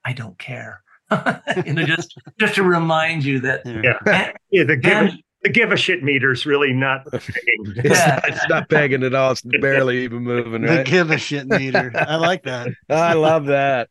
"I 0.04 0.12
don't 0.12 0.38
care." 0.38 0.82
you 1.66 1.72
know, 1.74 1.84
just 1.84 2.18
just 2.38 2.54
to 2.56 2.62
remind 2.62 3.24
you 3.24 3.40
that 3.40 3.62
yeah, 3.64 3.98
and, 4.06 4.32
yeah 4.50 4.64
the 4.64 4.76
give 4.76 4.92
and, 4.92 5.22
the 5.42 5.50
give 5.50 5.72
a 5.72 5.76
shit 5.76 6.02
meter's 6.02 6.46
really 6.46 6.72
not 6.72 7.04
pegging. 7.10 7.74
it's, 7.76 7.98
yeah. 7.98 8.06
not, 8.06 8.28
it's 8.28 8.48
not 8.48 8.70
pegging 8.70 9.02
at 9.02 9.14
all. 9.14 9.32
It's 9.32 9.42
barely 9.60 10.04
even 10.04 10.22
moving. 10.22 10.62
Right? 10.62 10.84
The 10.84 10.90
give 10.90 11.10
a 11.10 11.18
shit 11.18 11.46
meter. 11.46 11.92
I 11.94 12.16
like 12.16 12.44
that. 12.44 12.68
I 12.88 13.14
love 13.14 13.46
that. 13.46 13.88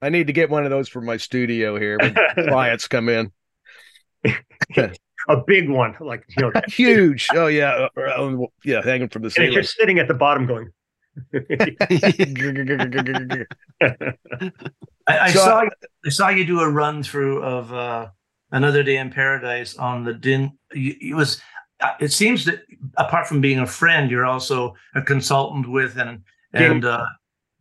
I 0.00 0.08
need 0.08 0.28
to 0.28 0.32
get 0.32 0.50
one 0.50 0.64
of 0.64 0.70
those 0.70 0.88
for 0.88 1.00
my 1.00 1.16
studio 1.16 1.78
here 1.78 1.98
when 1.98 2.14
clients 2.48 2.86
come 2.86 3.08
in 3.08 3.32
a 5.28 5.36
big 5.46 5.68
one, 5.68 5.94
like 6.00 6.24
you 6.36 6.42
know, 6.42 6.52
huge. 6.68 7.28
Oh 7.34 7.46
yeah, 7.46 7.88
uh, 7.96 8.00
uh, 8.00 8.46
yeah, 8.64 8.82
hanging 8.82 9.08
from 9.08 9.22
the 9.22 9.30
ceiling. 9.30 9.48
And 9.48 9.54
you're 9.54 9.62
sitting 9.62 9.98
at 9.98 10.08
the 10.08 10.14
bottom 10.14 10.46
going. 10.46 10.70
I, 11.34 11.74
I 15.08 15.32
so, 15.32 15.40
saw 15.40 15.64
I 16.06 16.10
saw 16.10 16.28
you 16.28 16.44
do 16.44 16.60
a 16.60 16.70
run 16.70 17.02
through 17.02 17.42
of 17.42 17.72
uh, 17.72 18.08
another 18.50 18.82
day 18.82 18.96
in 18.96 19.10
paradise 19.10 19.76
on 19.76 20.04
the 20.04 20.14
din. 20.14 20.52
It 20.70 21.14
was. 21.14 21.40
Uh, 21.80 21.94
it 22.00 22.12
seems 22.12 22.44
that 22.44 22.62
apart 22.96 23.28
from 23.28 23.40
being 23.40 23.60
a 23.60 23.66
friend, 23.66 24.10
you're 24.10 24.26
also 24.26 24.74
a 24.96 25.02
consultant 25.02 25.70
with 25.70 25.96
and 25.96 26.22
and 26.52 26.84
uh, 26.84 27.06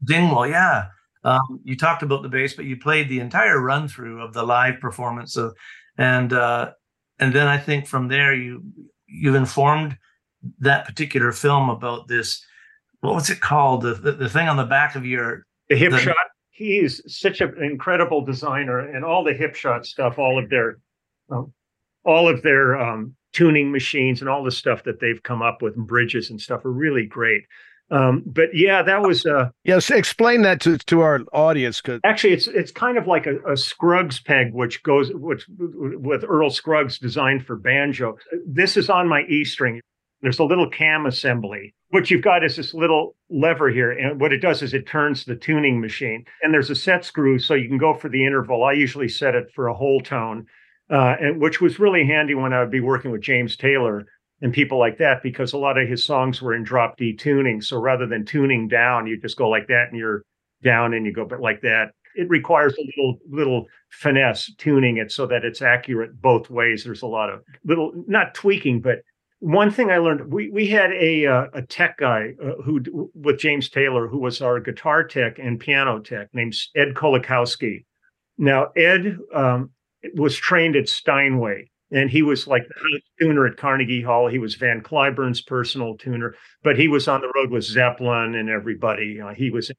Dingwall. 0.03 0.47
Yeah, 0.47 0.87
um, 1.23 1.59
you 1.63 1.75
talked 1.75 2.03
about 2.03 2.23
the 2.23 2.29
bass, 2.29 2.53
but 2.53 2.65
you 2.65 2.77
played 2.77 3.09
the 3.09 3.19
entire 3.19 3.59
run 3.59 3.87
through 3.87 4.23
of 4.23 4.33
the 4.33 4.43
live 4.43 4.79
performance 4.79 5.37
of, 5.37 5.55
and 5.97 6.33
uh, 6.33 6.71
and 7.19 7.33
then 7.33 7.47
I 7.47 7.57
think 7.57 7.85
from 7.85 8.07
there 8.07 8.33
you 8.33 8.63
you've 9.07 9.35
informed 9.35 9.97
that 10.59 10.85
particular 10.85 11.31
film 11.31 11.69
about 11.69 12.07
this. 12.07 12.43
What 13.01 13.13
was 13.13 13.29
it 13.29 13.39
called? 13.39 13.81
The 13.83 13.93
the, 13.93 14.11
the 14.13 14.29
thing 14.29 14.47
on 14.47 14.57
the 14.57 14.65
back 14.65 14.95
of 14.95 15.05
your 15.05 15.45
the 15.69 15.75
hip 15.75 15.91
the, 15.91 15.99
shot. 15.99 16.15
He's 16.57 17.03
such 17.05 17.39
an 17.39 17.53
incredible 17.61 18.25
designer, 18.25 18.79
and 18.79 19.05
all 19.05 19.23
the 19.23 19.31
Hipshot 19.31 19.85
stuff, 19.85 20.17
all 20.17 20.41
of 20.43 20.49
their, 20.49 20.79
um, 21.29 21.53
all 22.03 22.27
of 22.27 22.41
their 22.41 22.75
um, 22.75 23.15
tuning 23.31 23.71
machines, 23.71 24.21
and 24.21 24.29
all 24.29 24.43
the 24.43 24.49
stuff 24.49 24.83
that 24.85 24.99
they've 24.99 25.21
come 25.21 25.43
up 25.43 25.61
with, 25.61 25.75
and 25.75 25.85
bridges 25.85 26.31
and 26.31 26.41
stuff, 26.41 26.65
are 26.65 26.71
really 26.71 27.05
great. 27.05 27.43
Um, 27.91 28.23
but 28.25 28.49
yeah, 28.53 28.81
that 28.81 29.03
was 29.03 29.25
uh 29.25 29.49
yes. 29.63 29.91
Explain 29.91 30.41
that 30.41 30.59
to, 30.61 30.77
to 30.77 31.01
our 31.01 31.21
audience. 31.31 31.79
Cause 31.79 32.01
actually, 32.03 32.33
it's 32.33 32.47
it's 32.47 32.71
kind 32.71 32.97
of 32.97 33.05
like 33.05 33.27
a, 33.27 33.37
a 33.49 33.55
Scruggs 33.55 34.19
peg, 34.19 34.51
which 34.51 34.81
goes 34.81 35.11
which 35.13 35.45
with 35.57 36.25
Earl 36.27 36.49
Scruggs 36.49 36.97
designed 36.97 37.45
for 37.45 37.55
banjo. 37.55 38.17
This 38.45 38.77
is 38.77 38.89
on 38.89 39.07
my 39.07 39.21
E 39.29 39.45
string. 39.45 39.79
There's 40.21 40.39
a 40.39 40.43
little 40.43 40.69
cam 40.69 41.05
assembly. 41.05 41.75
What 41.89 42.11
you've 42.11 42.21
got 42.21 42.43
is 42.43 42.57
this 42.57 42.73
little 42.73 43.15
lever 43.29 43.69
here, 43.69 43.91
and 43.91 44.19
what 44.19 44.33
it 44.33 44.41
does 44.41 44.61
is 44.61 44.73
it 44.73 44.87
turns 44.87 45.23
the 45.23 45.35
tuning 45.35 45.79
machine. 45.79 46.25
And 46.41 46.53
there's 46.53 46.69
a 46.69 46.75
set 46.75 47.05
screw, 47.05 47.39
so 47.39 47.53
you 47.53 47.69
can 47.69 47.77
go 47.77 47.93
for 47.93 48.09
the 48.09 48.25
interval. 48.25 48.63
I 48.63 48.73
usually 48.73 49.07
set 49.07 49.35
it 49.35 49.47
for 49.55 49.67
a 49.67 49.73
whole 49.73 50.01
tone, 50.01 50.47
uh, 50.89 51.15
and 51.19 51.41
which 51.41 51.61
was 51.61 51.79
really 51.79 52.05
handy 52.05 52.35
when 52.35 52.51
I 52.51 52.59
would 52.59 52.71
be 52.71 52.81
working 52.81 53.11
with 53.11 53.21
James 53.21 53.55
Taylor 53.55 54.05
and 54.41 54.53
people 54.53 54.77
like 54.77 54.97
that 54.97 55.23
because 55.23 55.53
a 55.53 55.57
lot 55.57 55.77
of 55.77 55.87
his 55.87 56.05
songs 56.05 56.41
were 56.41 56.53
in 56.53 56.63
drop 56.63 56.97
D 56.97 57.13
tuning. 57.13 57.61
So 57.61 57.77
rather 57.77 58.05
than 58.05 58.25
tuning 58.25 58.67
down, 58.67 59.07
you 59.07 59.19
just 59.19 59.37
go 59.37 59.49
like 59.49 59.67
that 59.67 59.87
and 59.89 59.97
you're 59.97 60.23
down 60.63 60.93
and 60.93 61.05
you 61.05 61.13
go 61.13 61.25
but 61.25 61.39
like 61.41 61.61
that. 61.61 61.91
It 62.15 62.29
requires 62.29 62.73
a 62.77 62.81
little 62.81 63.19
little 63.29 63.65
finesse 63.89 64.51
tuning 64.57 64.97
it 64.97 65.11
so 65.11 65.27
that 65.27 65.45
it's 65.45 65.61
accurate 65.61 66.19
both 66.21 66.49
ways. 66.49 66.83
There's 66.83 67.03
a 67.03 67.07
lot 67.07 67.29
of 67.29 67.41
little 67.63 67.91
not 68.07 68.33
tweaking, 68.33 68.81
but 68.81 68.99
one 69.39 69.71
thing 69.71 69.91
I 69.91 69.97
learned 69.97 70.31
we 70.31 70.49
we 70.49 70.67
had 70.67 70.91
a 70.91 71.25
uh, 71.25 71.45
a 71.53 71.61
tech 71.61 71.97
guy 71.97 72.33
uh, 72.43 72.61
who 72.63 73.11
with 73.13 73.39
James 73.39 73.69
Taylor 73.69 74.07
who 74.07 74.19
was 74.19 74.41
our 74.41 74.59
guitar 74.59 75.03
tech 75.03 75.37
and 75.39 75.59
piano 75.59 75.99
tech 75.99 76.29
named 76.33 76.55
Ed 76.75 76.95
Kolakowski. 76.95 77.85
Now 78.37 78.71
Ed 78.75 79.17
um, 79.33 79.71
was 80.15 80.35
trained 80.35 80.75
at 80.75 80.89
Steinway 80.89 81.69
and 81.91 82.09
he 82.09 82.21
was 82.21 82.47
like 82.47 82.67
the 82.67 83.01
tuner 83.19 83.45
at 83.45 83.57
Carnegie 83.57 84.01
Hall. 84.01 84.27
He 84.27 84.39
was 84.39 84.55
Van 84.55 84.81
Cliburn's 84.81 85.41
personal 85.41 85.97
tuner, 85.97 86.35
but 86.63 86.77
he 86.77 86.87
was 86.87 87.07
on 87.07 87.21
the 87.21 87.31
road 87.35 87.51
with 87.51 87.63
Zeppelin 87.63 88.35
and 88.35 88.49
everybody. 88.49 89.19
He 89.35 89.51
was, 89.51 89.71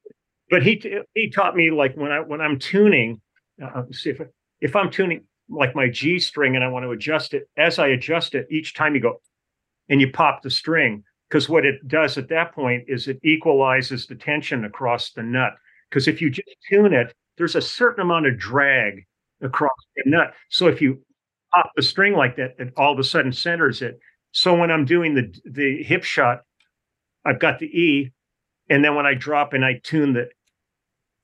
but 0.50 0.62
he 0.62 0.82
he 1.14 1.30
taught 1.30 1.56
me 1.56 1.70
like 1.70 1.96
when 1.96 2.12
I 2.12 2.20
when 2.20 2.40
I'm 2.40 2.58
tuning, 2.58 3.20
uh, 3.62 3.82
see 3.92 4.10
if 4.10 4.20
if 4.60 4.76
I'm 4.76 4.90
tuning 4.90 5.24
like 5.50 5.74
my 5.74 5.88
G 5.88 6.18
string 6.18 6.54
and 6.56 6.64
I 6.64 6.68
want 6.68 6.84
to 6.84 6.90
adjust 6.90 7.34
it, 7.34 7.48
as 7.56 7.78
I 7.78 7.88
adjust 7.88 8.34
it, 8.34 8.46
each 8.50 8.74
time 8.74 8.94
you 8.94 9.00
go 9.00 9.20
and 9.88 10.00
you 10.00 10.10
pop 10.10 10.42
the 10.42 10.50
string 10.50 11.02
because 11.28 11.48
what 11.48 11.64
it 11.66 11.86
does 11.88 12.16
at 12.16 12.28
that 12.28 12.54
point 12.54 12.84
is 12.88 13.06
it 13.06 13.18
equalizes 13.22 14.06
the 14.06 14.14
tension 14.14 14.64
across 14.64 15.12
the 15.12 15.22
nut. 15.22 15.52
Because 15.88 16.08
if 16.08 16.20
you 16.22 16.30
just 16.30 16.48
tune 16.70 16.92
it, 16.92 17.14
there's 17.36 17.54
a 17.54 17.60
certain 17.60 18.02
amount 18.02 18.26
of 18.26 18.38
drag 18.38 19.04
across 19.42 19.76
the 19.96 20.10
nut. 20.10 20.34
So 20.50 20.68
if 20.68 20.80
you 20.80 21.00
pop 21.54 21.70
the 21.76 21.82
string 21.82 22.14
like 22.14 22.36
that, 22.36 22.54
it 22.58 22.72
all 22.76 22.92
of 22.92 22.98
a 22.98 23.04
sudden 23.04 23.32
centers 23.32 23.82
it. 23.82 23.98
So 24.32 24.54
when 24.54 24.70
I'm 24.70 24.84
doing 24.84 25.14
the 25.14 25.34
the 25.44 25.84
Hipshot, 25.84 26.40
I've 27.24 27.40
got 27.40 27.58
the 27.58 27.66
E, 27.66 28.12
and 28.68 28.84
then 28.84 28.94
when 28.94 29.06
I 29.06 29.14
drop 29.14 29.52
and 29.52 29.64
I 29.64 29.80
tune 29.82 30.12
the 30.12 30.28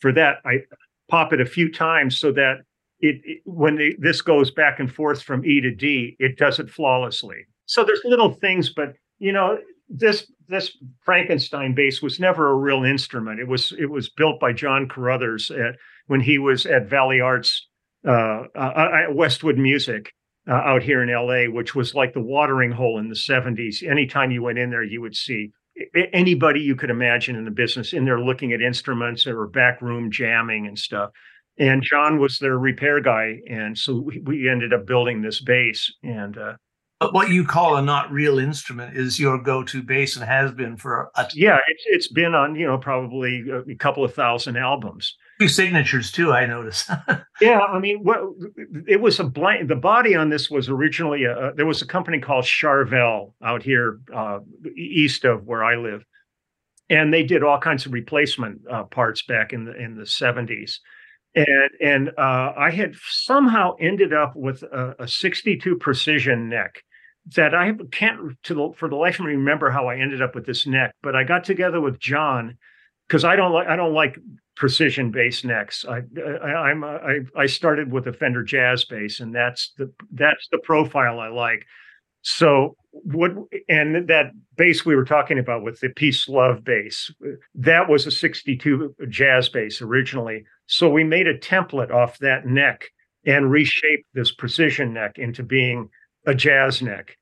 for 0.01 0.13
that, 0.13 0.39
I 0.45 0.61
pop 1.09 1.33
it 1.33 1.41
a 1.41 1.47
few 1.47 1.71
times 1.71 2.19
so 2.19 2.33
that 2.33 2.59
it, 3.01 3.21
it 3.25 3.41
when 3.45 3.77
the, 3.77 3.95
this 3.99 4.23
goes 4.23 4.51
back 4.51 4.81
and 4.81 4.93
forth 4.93 5.23
from 5.23 5.45
E 5.45 5.61
to 5.61 5.71
D, 5.71 6.17
it 6.19 6.39
does 6.39 6.59
it 6.59 6.71
flawlessly. 6.71 7.47
So 7.67 7.85
there's 7.85 8.03
little 8.05 8.33
things, 8.33 8.73
but 8.73 8.95
you 9.19 9.33
know 9.33 9.59
this 9.89 10.31
this 10.49 10.77
Frankenstein 11.05 11.75
bass 11.75 12.03
was 12.03 12.21
never 12.21 12.51
a 12.51 12.57
real 12.57 12.85
instrument. 12.85 13.41
It 13.41 13.49
was 13.49 13.73
it 13.79 13.91
was 13.91 14.11
built 14.11 14.41
by 14.41 14.53
John 14.53 14.89
Carruthers 14.89 15.51
at, 15.51 15.77
when 16.07 16.21
he 16.21 16.39
was 16.39 16.67
at 16.67 16.89
Valley 16.89 17.21
Arts 17.21 17.69
uh, 18.07 18.45
uh, 18.55 18.59
uh, 18.59 19.01
Westwood 19.11 19.57
Music 19.57 20.13
uh, 20.49 20.53
out 20.53 20.83
here 20.83 21.03
in 21.03 21.09
LA, 21.09 21.51
which 21.51 21.75
was 21.75 21.95
like 21.95 22.13
the 22.13 22.21
watering 22.21 22.71
hole 22.71 22.99
in 22.99 23.09
the 23.09 23.15
70s. 23.15 23.83
Anytime 23.83 24.31
you 24.31 24.43
went 24.43 24.59
in 24.59 24.71
there, 24.71 24.83
you 24.83 25.01
would 25.01 25.17
see 25.17 25.53
anybody 26.13 26.61
you 26.61 26.77
could 26.77 26.91
imagine 26.91 27.35
in 27.35 27.45
the 27.45 27.51
business 27.51 27.93
in 27.93 28.05
there 28.05 28.21
looking 28.21 28.53
at 28.53 28.61
instruments 28.61 29.27
or 29.27 29.47
back 29.47 29.81
room 29.81 30.11
jamming 30.11 30.67
and 30.67 30.79
stuff. 30.79 31.11
And 31.59 31.83
John 31.83 32.19
was 32.19 32.39
their 32.39 32.59
repair 32.59 33.01
guy. 33.01 33.39
And 33.49 33.77
so 33.77 34.01
we, 34.01 34.21
we 34.21 34.49
ended 34.51 34.73
up 34.73 34.87
building 34.87 35.23
this 35.23 35.41
bass. 35.41 35.93
And 36.03 36.37
uh, 36.37 36.55
but 37.05 37.15
what 37.15 37.29
you 37.29 37.45
call 37.45 37.77
a 37.77 37.83
not 37.83 38.11
real 38.11 38.39
instrument 38.39 38.97
is 38.97 39.21
your 39.21 39.39
go-to 39.39 39.83
bass 39.83 40.17
and 40.17 40.25
has 40.25 40.53
been 40.53 40.77
for 40.77 41.11
a 41.17 41.29
yeah 41.35 41.59
it's, 41.69 41.83
it's 41.87 42.09
been 42.09 42.35
on 42.35 42.55
you 42.57 42.67
know 42.67 42.79
probably 42.79 43.45
a 43.71 43.75
couple 43.77 44.05
of 44.05 44.15
thousand 44.15 44.57
albums 44.57 45.17
Two 45.41 45.49
signatures 45.49 46.13
too, 46.13 46.33
I 46.33 46.47
noticed. 46.47 46.89
yeah, 47.41 47.59
I 47.59 47.81
mean, 47.81 48.05
well, 48.05 48.37
it 48.87 49.01
was 49.01 49.19
a 49.19 49.25
blank. 49.25 49.67
The 49.67 49.75
body 49.75 50.15
on 50.15 50.29
this 50.29 50.49
was 50.49 50.69
originally 50.69 51.25
a, 51.25 51.53
there 51.57 51.67
was 51.67 51.83
a 51.83 51.87
company 51.87 52.21
called 52.21 52.45
Charvel 52.45 53.33
out 53.43 53.63
here 53.63 53.99
uh, 54.15 54.39
east 54.77 55.25
of 55.25 55.45
where 55.45 55.65
I 55.65 55.75
live, 55.75 56.05
and 56.89 57.13
they 57.13 57.25
did 57.25 57.43
all 57.43 57.59
kinds 57.59 57.85
of 57.85 57.93
replacement 57.93 58.61
uh, 58.71 58.85
parts 58.85 59.23
back 59.27 59.53
in 59.53 59.65
the 59.65 59.75
in 59.75 59.97
the 59.97 60.07
seventies. 60.07 60.81
And 61.35 61.71
and 61.81 62.09
uh, 62.17 62.53
I 62.57 62.71
had 62.71 62.95
somehow 63.09 63.75
ended 63.81 64.13
up 64.13 64.37
with 64.37 64.63
a, 64.63 64.95
a 65.01 65.09
62 65.09 65.77
precision 65.79 66.49
neck 66.49 66.85
that 67.35 67.55
I 67.55 67.73
can't 67.91 68.37
the, 68.45 68.73
for 68.77 68.89
the 68.89 68.97
life 68.97 69.19
of 69.19 69.27
me 69.27 69.33
remember 69.33 69.71
how 69.71 69.89
I 69.89 69.97
ended 69.97 70.21
up 70.21 70.35
with 70.35 70.47
this 70.47 70.67
neck. 70.67 70.95
But 71.03 71.17
I 71.17 71.25
got 71.25 71.45
together 71.45 71.81
with 71.81 71.99
John 71.99 72.59
because 73.09 73.25
I 73.25 73.37
don't 73.37 73.53
like 73.53 73.69
I 73.69 73.77
don't 73.77 73.95
like 73.95 74.19
precision 74.57 75.11
bass 75.11 75.45
necks. 75.45 75.85
I, 75.89 76.03
I 76.45 76.71
am 76.71 76.85
I 76.85 77.21
I 77.37 77.47
started 77.47 77.93
with 77.93 78.07
a 78.07 78.13
Fender 78.13 78.43
Jazz 78.43 78.85
bass, 78.85 79.21
and 79.21 79.35
that's 79.35 79.73
the 79.79 79.93
that's 80.13 80.49
the 80.53 80.59
profile 80.59 81.21
I 81.21 81.29
like. 81.29 81.65
So 82.23 82.77
what 83.03 83.33
and 83.69 84.09
that 84.09 84.33
bass 84.57 84.85
we 84.87 84.95
were 84.95 85.05
talking 85.05 85.39
about 85.39 85.63
with 85.63 85.81
the 85.81 85.89
peace 85.89 86.29
love 86.29 86.63
bass 86.63 87.11
that 87.55 87.89
was 87.89 88.07
a 88.07 88.11
62 88.11 88.95
jazz 89.09 89.49
bass 89.49 89.83
originally 89.83 90.45
so 90.67 90.89
we 90.89 91.03
made 91.03 91.27
a 91.27 91.37
template 91.37 91.91
off 91.91 92.19
that 92.19 92.47
neck 92.47 92.87
and 93.27 93.51
reshaped 93.51 94.07
this 94.15 94.31
precision 94.31 94.93
neck 94.93 95.19
into 95.19 95.43
being 95.43 95.89
a 96.27 96.35
jazz 96.35 96.83
neck 96.83 97.17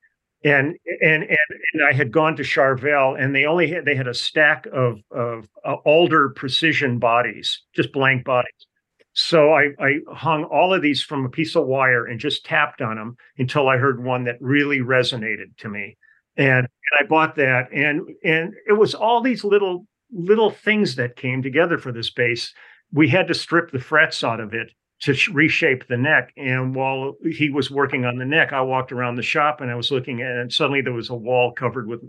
and 0.44 0.76
and 1.00 1.22
and, 1.22 1.38
and 1.72 1.82
I 1.88 1.92
had 1.92 2.12
gone 2.12 2.36
to 2.36 2.42
Charvel, 2.42 3.20
and 3.20 3.34
they 3.34 3.44
only 3.44 3.68
had 3.70 3.84
they 3.84 3.94
had 3.94 4.09
a 4.09 4.14
stack 4.14 4.66
of 4.72 5.00
of 5.11 5.48
uh, 5.64 5.74
alder 5.84 6.30
precision 6.30 6.98
bodies, 6.98 7.62
just 7.74 7.92
blank 7.92 8.24
bodies. 8.24 8.66
So 9.14 9.53
I, 9.53 9.68
I 9.78 9.98
hung 10.11 10.44
all 10.44 10.72
of 10.72 10.80
these 10.80 11.03
from 11.03 11.26
a 11.26 11.28
piece 11.28 11.55
of 11.55 11.66
wire 11.66 12.07
and 12.07 12.18
just 12.18 12.46
tapped 12.46 12.80
on 12.80 12.96
them 12.96 13.16
until 13.36 13.68
I 13.68 13.76
heard 13.76 14.03
one 14.03 14.24
that 14.24 14.40
really 14.40 14.78
resonated 14.78 15.57
to 15.59 15.68
me, 15.68 15.98
and, 16.36 16.66
and 16.66 16.68
I 16.98 17.05
bought 17.07 17.36
that, 17.36 17.70
and 17.72 18.00
and 18.24 18.55
it 18.66 18.72
was 18.72 18.94
all 18.94 19.20
these 19.20 19.44
little 19.44 19.86
little 20.11 20.50
things 20.50 20.96
that 20.96 21.16
came 21.16 21.42
together 21.42 21.78
for 21.78 21.92
this 21.92 22.11
bass. 22.11 22.53
We 22.92 23.09
had 23.09 23.28
to 23.28 23.34
strip 23.34 23.70
the 23.70 23.78
frets 23.78 24.22
out 24.22 24.40
of 24.40 24.53
it 24.53 24.70
to 25.03 25.14
reshape 25.32 25.86
the 25.88 25.96
neck. 25.96 26.32
And 26.36 26.74
while 26.74 27.16
he 27.28 27.50
was 27.50 27.70
working 27.70 28.05
on 28.05 28.18
the 28.18 28.24
neck, 28.24 28.53
I 28.53 28.61
walked 28.62 28.92
around 28.92 29.16
the 29.16 29.22
shop 29.22 29.61
and 29.61 29.70
I 29.70 29.74
was 29.74 29.90
looking 29.90 30.22
at 30.22 30.30
it, 30.30 30.40
and 30.40 30.53
suddenly 30.53 30.80
there 30.80 30.92
was 30.92 31.11
a 31.11 31.14
wall 31.14 31.53
covered 31.53 31.88
with 31.88 32.00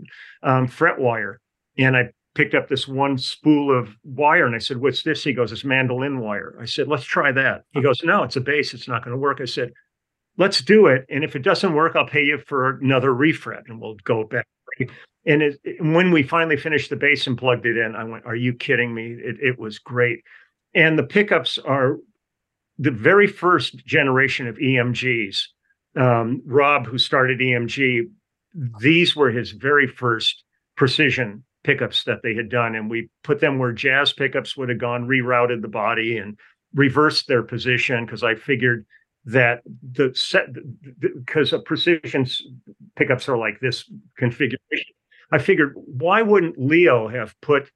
um, 0.42 0.68
fret 0.68 0.98
wire. 0.98 1.40
And 1.76 1.96
I 1.96 2.10
picked 2.34 2.54
up 2.54 2.68
this 2.68 2.86
one 2.86 3.18
spool 3.18 3.76
of 3.76 3.96
wire 4.04 4.46
and 4.46 4.54
I 4.54 4.58
said, 4.58 4.76
What's 4.76 5.02
this? 5.02 5.24
He 5.24 5.32
goes, 5.32 5.50
It's 5.50 5.64
mandolin 5.64 6.20
wire. 6.20 6.56
I 6.60 6.66
said, 6.66 6.86
Let's 6.86 7.04
try 7.04 7.32
that. 7.32 7.62
He 7.72 7.82
goes, 7.82 8.00
No, 8.04 8.22
it's 8.22 8.36
a 8.36 8.40
bass. 8.40 8.74
It's 8.74 8.88
not 8.88 9.04
going 9.04 9.14
to 9.14 9.20
work. 9.20 9.40
I 9.40 9.46
said, 9.46 9.72
Let's 10.36 10.60
do 10.60 10.86
it. 10.86 11.04
And 11.10 11.24
if 11.24 11.34
it 11.34 11.42
doesn't 11.42 11.74
work, 11.74 11.96
I'll 11.96 12.06
pay 12.06 12.22
you 12.22 12.38
for 12.46 12.78
another 12.78 13.10
refret 13.10 13.62
and 13.66 13.80
we'll 13.80 13.96
go 14.04 14.24
back. 14.24 14.46
And 15.26 15.42
it, 15.42 15.58
when 15.80 16.12
we 16.12 16.22
finally 16.22 16.56
finished 16.56 16.90
the 16.90 16.96
bass 16.96 17.26
and 17.26 17.38
plugged 17.38 17.66
it 17.66 17.76
in, 17.76 17.96
I 17.96 18.04
went, 18.04 18.24
Are 18.24 18.36
you 18.36 18.54
kidding 18.54 18.94
me? 18.94 19.16
It, 19.18 19.36
it 19.40 19.58
was 19.58 19.80
great. 19.80 20.20
And 20.76 20.98
the 20.98 21.04
pickups 21.04 21.58
are 21.58 21.98
the 22.78 22.90
very 22.90 23.26
first 23.26 23.84
generation 23.86 24.46
of 24.46 24.56
EMGs, 24.56 25.42
um, 25.96 26.42
Rob, 26.44 26.86
who 26.86 26.98
started 26.98 27.38
EMG, 27.38 28.02
these 28.80 29.14
were 29.14 29.30
his 29.30 29.52
very 29.52 29.86
first 29.86 30.44
precision 30.76 31.44
pickups 31.62 32.04
that 32.04 32.22
they 32.22 32.34
had 32.34 32.48
done. 32.48 32.74
And 32.74 32.90
we 32.90 33.08
put 33.22 33.40
them 33.40 33.58
where 33.58 33.72
jazz 33.72 34.12
pickups 34.12 34.56
would 34.56 34.68
have 34.68 34.78
gone, 34.78 35.06
rerouted 35.06 35.62
the 35.62 35.68
body 35.68 36.18
and 36.18 36.38
reversed 36.74 37.28
their 37.28 37.42
position 37.42 38.04
because 38.04 38.22
I 38.22 38.34
figured 38.34 38.84
that 39.26 39.62
the 39.92 40.12
set, 40.14 40.46
because 41.00 41.52
a 41.52 41.58
precision 41.60 42.26
pickups 42.96 43.28
are 43.28 43.38
like 43.38 43.60
this 43.60 43.90
configuration. 44.18 44.58
I 45.32 45.38
figured 45.38 45.72
why 45.74 46.22
wouldn't 46.22 46.58
Leo 46.58 47.08
have 47.08 47.34
put 47.40 47.70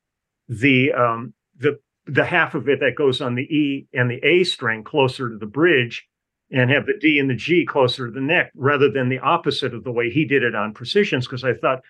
the 0.49 0.93
um, 0.93 1.33
the 1.57 1.79
the 2.09 2.25
half 2.25 2.55
of 2.55 2.69
it 2.69 2.81
that 2.81 2.97
goes 2.97 3.21
on 3.21 3.35
the 3.35 3.43
E 3.43 3.87
and 3.93 4.11
the 4.11 4.25
A 4.27 4.45
string 4.45 4.83
closer 4.83 5.29
to 5.29 5.37
the 5.37 5.47
bridge 5.47 6.07
and 6.51 6.71
have 6.71 6.87
the 6.87 6.99
D 6.99 7.19
and 7.19 7.29
the 7.29 7.35
G 7.35 7.67
closer 7.67 8.07
to 8.07 8.13
the 8.13 8.21
neck 8.21 8.51
rather 8.55 8.91
than 8.91 9.09
the 9.09 9.19
opposite 9.19 9.75
of 9.75 9.85
the 9.85 9.93
way 9.93 10.11
he 10.11 10.25
did 10.25 10.43
it 10.43 10.55
on 10.55 10.73
precisions. 10.73 11.27
Because 11.27 11.45
I 11.45 11.55
thought 11.55 11.81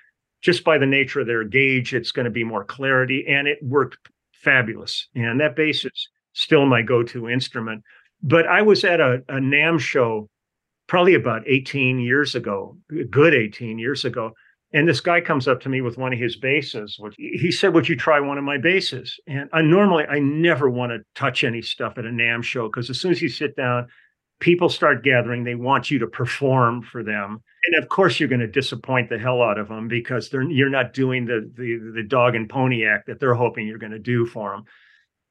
just 0.43 0.64
by 0.64 0.79
the 0.79 0.87
nature 0.87 1.21
of 1.21 1.27
their 1.27 1.45
gauge, 1.45 1.95
it's 1.95 2.12
going 2.12 2.25
to 2.25 2.31
be 2.31 2.45
more 2.45 2.64
clarity. 2.64 3.25
And 3.29 3.47
it 3.47 3.59
worked 3.62 3.97
fabulous. 4.33 5.09
And 5.14 5.41
that 5.41 5.57
bass 5.57 5.85
is 5.85 6.09
still 6.33 6.66
my 6.66 6.83
go 6.83 7.03
to 7.05 7.29
instrument. 7.29 7.83
But 8.23 8.47
I 8.47 8.62
was 8.62 8.85
at 8.85 9.01
a, 9.01 9.23
a 9.29 9.39
NAMM 9.39 9.79
show 9.79 10.29
probably 10.89 11.14
about 11.14 11.43
18 11.47 12.01
years 12.01 12.35
ago, 12.35 12.77
good 13.11 13.35
18 13.35 13.79
years 13.79 14.05
ago. 14.05 14.33
And 14.73 14.87
this 14.87 15.01
guy 15.01 15.23
comes 15.23 15.49
up 15.49 15.61
to 15.62 15.69
me 15.69 15.81
with 15.81 15.97
one 15.97 16.12
of 16.12 16.19
his 16.19 16.37
basses. 16.37 16.97
Which 16.99 17.14
he 17.16 17.51
said, 17.51 17.73
"Would 17.75 17.89
you 17.89 17.97
try 17.97 18.21
one 18.21 18.37
of 18.39 18.45
my 18.45 18.59
basses?" 18.59 19.19
And 19.27 19.49
I 19.53 19.62
normally 19.62 20.05
I 20.05 20.19
never 20.19 20.69
want 20.69 20.93
to 20.93 21.05
touch 21.14 21.43
any 21.43 21.62
stuff 21.62 21.97
at 21.97 22.05
a 22.05 22.11
NAMM 22.11 22.43
show 22.43 22.69
because 22.69 22.91
as 22.91 23.01
soon 23.01 23.12
as 23.12 23.23
you 23.23 23.29
sit 23.29 23.57
down, 23.57 23.89
people 24.41 24.69
start 24.69 25.03
gathering. 25.03 25.45
They 25.45 25.55
want 25.55 25.91
you 25.91 25.99
to 26.01 26.07
perform 26.07 26.83
for 26.83 27.03
them, 27.03 27.43
and 27.66 27.83
of 27.83 27.89
course 27.89 28.21
you're 28.21 28.29
going 28.29 28.41
to 28.41 28.47
disappoint 28.47 29.09
the 29.09 29.19
hell 29.19 29.43
out 29.43 29.59
of 29.59 29.69
them 29.69 29.89
because 29.89 30.29
they're 30.29 30.43
you're 30.43 30.69
not 30.69 30.93
doing 30.93 31.25
the 31.25 31.51
the 31.57 31.93
the 31.95 32.07
dog 32.07 32.35
and 32.35 32.49
pony 32.49 32.85
act 32.85 33.07
that 33.07 33.21
they're 33.21 33.35
hoping 33.35 33.66
you're 33.66 33.79
going 33.79 33.93
to 33.93 33.99
do 33.99 34.27
for 34.27 34.51
them. 34.51 34.64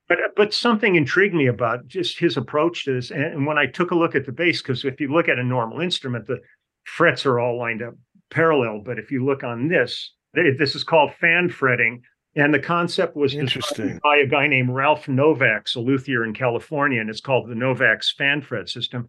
But 0.10 0.20
uh, 0.20 0.30
but 0.36 0.54
something 0.54 0.96
intrigued 0.96 1.36
me 1.36 1.46
about 1.46 1.88
just 1.88 2.18
his 2.18 2.38
approach 2.38 2.86
to 2.86 2.94
this. 2.94 3.12
And 3.12 3.46
when 3.46 3.58
I 3.60 3.68
took 3.68 3.92
a 3.92 3.96
look 3.96 4.16
at 4.16 4.26
the 4.26 4.32
bass, 4.32 4.64
because 4.64 4.84
if 4.84 5.00
you 5.00 5.10
look 5.10 5.30
at 5.30 5.40
a 5.40 5.44
normal 5.44 5.80
instrument, 5.80 6.26
the 6.26 6.40
frets 6.86 7.26
are 7.26 7.40
all 7.40 7.58
lined 7.60 7.84
up 7.84 7.94
parallel. 8.30 8.82
But 8.86 9.00
if 9.00 9.12
you 9.12 9.26
look 9.26 9.44
on 9.44 9.68
this, 9.68 10.14
this 10.34 10.76
is 10.76 10.84
called 10.84 11.14
fan 11.14 11.50
fretting. 11.50 12.02
And 12.36 12.54
the 12.54 12.60
concept 12.60 13.16
was 13.16 13.34
interesting 13.34 14.00
by 14.04 14.18
a 14.18 14.28
guy 14.28 14.48
named 14.48 14.70
Ralph 14.70 15.08
Novaks, 15.08 15.76
a 15.76 15.80
luthier 15.80 16.24
in 16.24 16.34
California, 16.34 17.02
and 17.02 17.10
it's 17.10 17.22
called 17.22 17.50
the 17.50 17.56
Novax 17.56 18.14
fan 18.16 18.42
fret 18.42 18.70
system. 18.70 19.08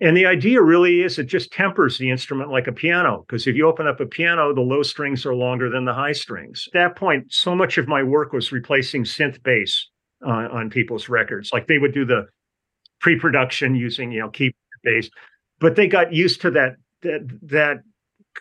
And 0.00 0.16
the 0.16 0.26
idea 0.26 0.62
really 0.62 1.02
is 1.02 1.18
it 1.18 1.24
just 1.24 1.50
tempers 1.50 1.98
the 1.98 2.08
instrument 2.08 2.52
like 2.52 2.68
a 2.68 2.72
piano, 2.72 3.24
because 3.26 3.48
if 3.48 3.56
you 3.56 3.66
open 3.66 3.88
up 3.88 3.98
a 3.98 4.06
piano, 4.06 4.54
the 4.54 4.60
low 4.60 4.84
strings 4.84 5.26
are 5.26 5.34
longer 5.34 5.68
than 5.68 5.86
the 5.86 5.92
high 5.92 6.12
strings. 6.12 6.68
At 6.68 6.78
that 6.78 6.96
point, 6.96 7.32
so 7.32 7.56
much 7.56 7.78
of 7.78 7.88
my 7.88 8.04
work 8.04 8.32
was 8.32 8.52
replacing 8.52 9.02
synth 9.02 9.42
bass 9.42 9.88
uh, 10.24 10.30
on 10.30 10.70
people's 10.70 11.08
records. 11.08 11.50
Like 11.52 11.66
they 11.66 11.78
would 11.78 11.94
do 11.94 12.04
the 12.04 12.26
pre-production 13.00 13.74
using, 13.74 14.12
you 14.12 14.20
know, 14.20 14.28
keyboard 14.28 14.54
bass, 14.84 15.10
but 15.58 15.74
they 15.74 15.88
got 15.88 16.12
used 16.12 16.42
to 16.42 16.52
that 16.52 16.76
that 17.02 17.26
that 17.42 17.78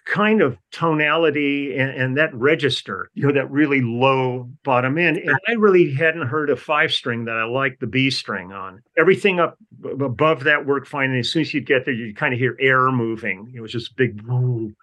kind 0.06 0.42
of 0.42 0.58
tonality 0.72 1.78
and, 1.78 1.90
and, 1.92 2.18
that 2.18 2.34
register, 2.34 3.10
you 3.14 3.28
know, 3.28 3.34
that 3.34 3.50
really 3.52 3.82
low 3.82 4.50
bottom 4.64 4.98
end. 4.98 5.18
And 5.18 5.38
I 5.48 5.54
really 5.54 5.94
hadn't 5.94 6.28
heard 6.28 6.50
a 6.50 6.56
five 6.56 6.92
string 6.92 7.26
that 7.26 7.36
I 7.36 7.44
liked 7.46 7.80
the 7.80 7.88
B 7.88 8.10
string 8.10 8.52
on. 8.52 8.82
Everything 8.98 9.40
up 9.40 9.58
above 9.84 10.44
that 10.44 10.66
worked 10.66 10.88
fine. 10.88 11.12
And 11.12 11.20
as 11.20 11.30
soon 11.30 11.42
as 11.42 11.54
you 11.54 11.62
get 11.62 11.86
there, 11.86 11.94
you 11.94 12.14
kind 12.14 12.34
of 12.34 12.40
hear 12.40 12.58
air 12.60 12.92
moving. 12.92 13.52
It 13.56 13.62
was 13.62 13.72
just 13.72 13.96
big 13.96 14.22
woo. 14.28 14.74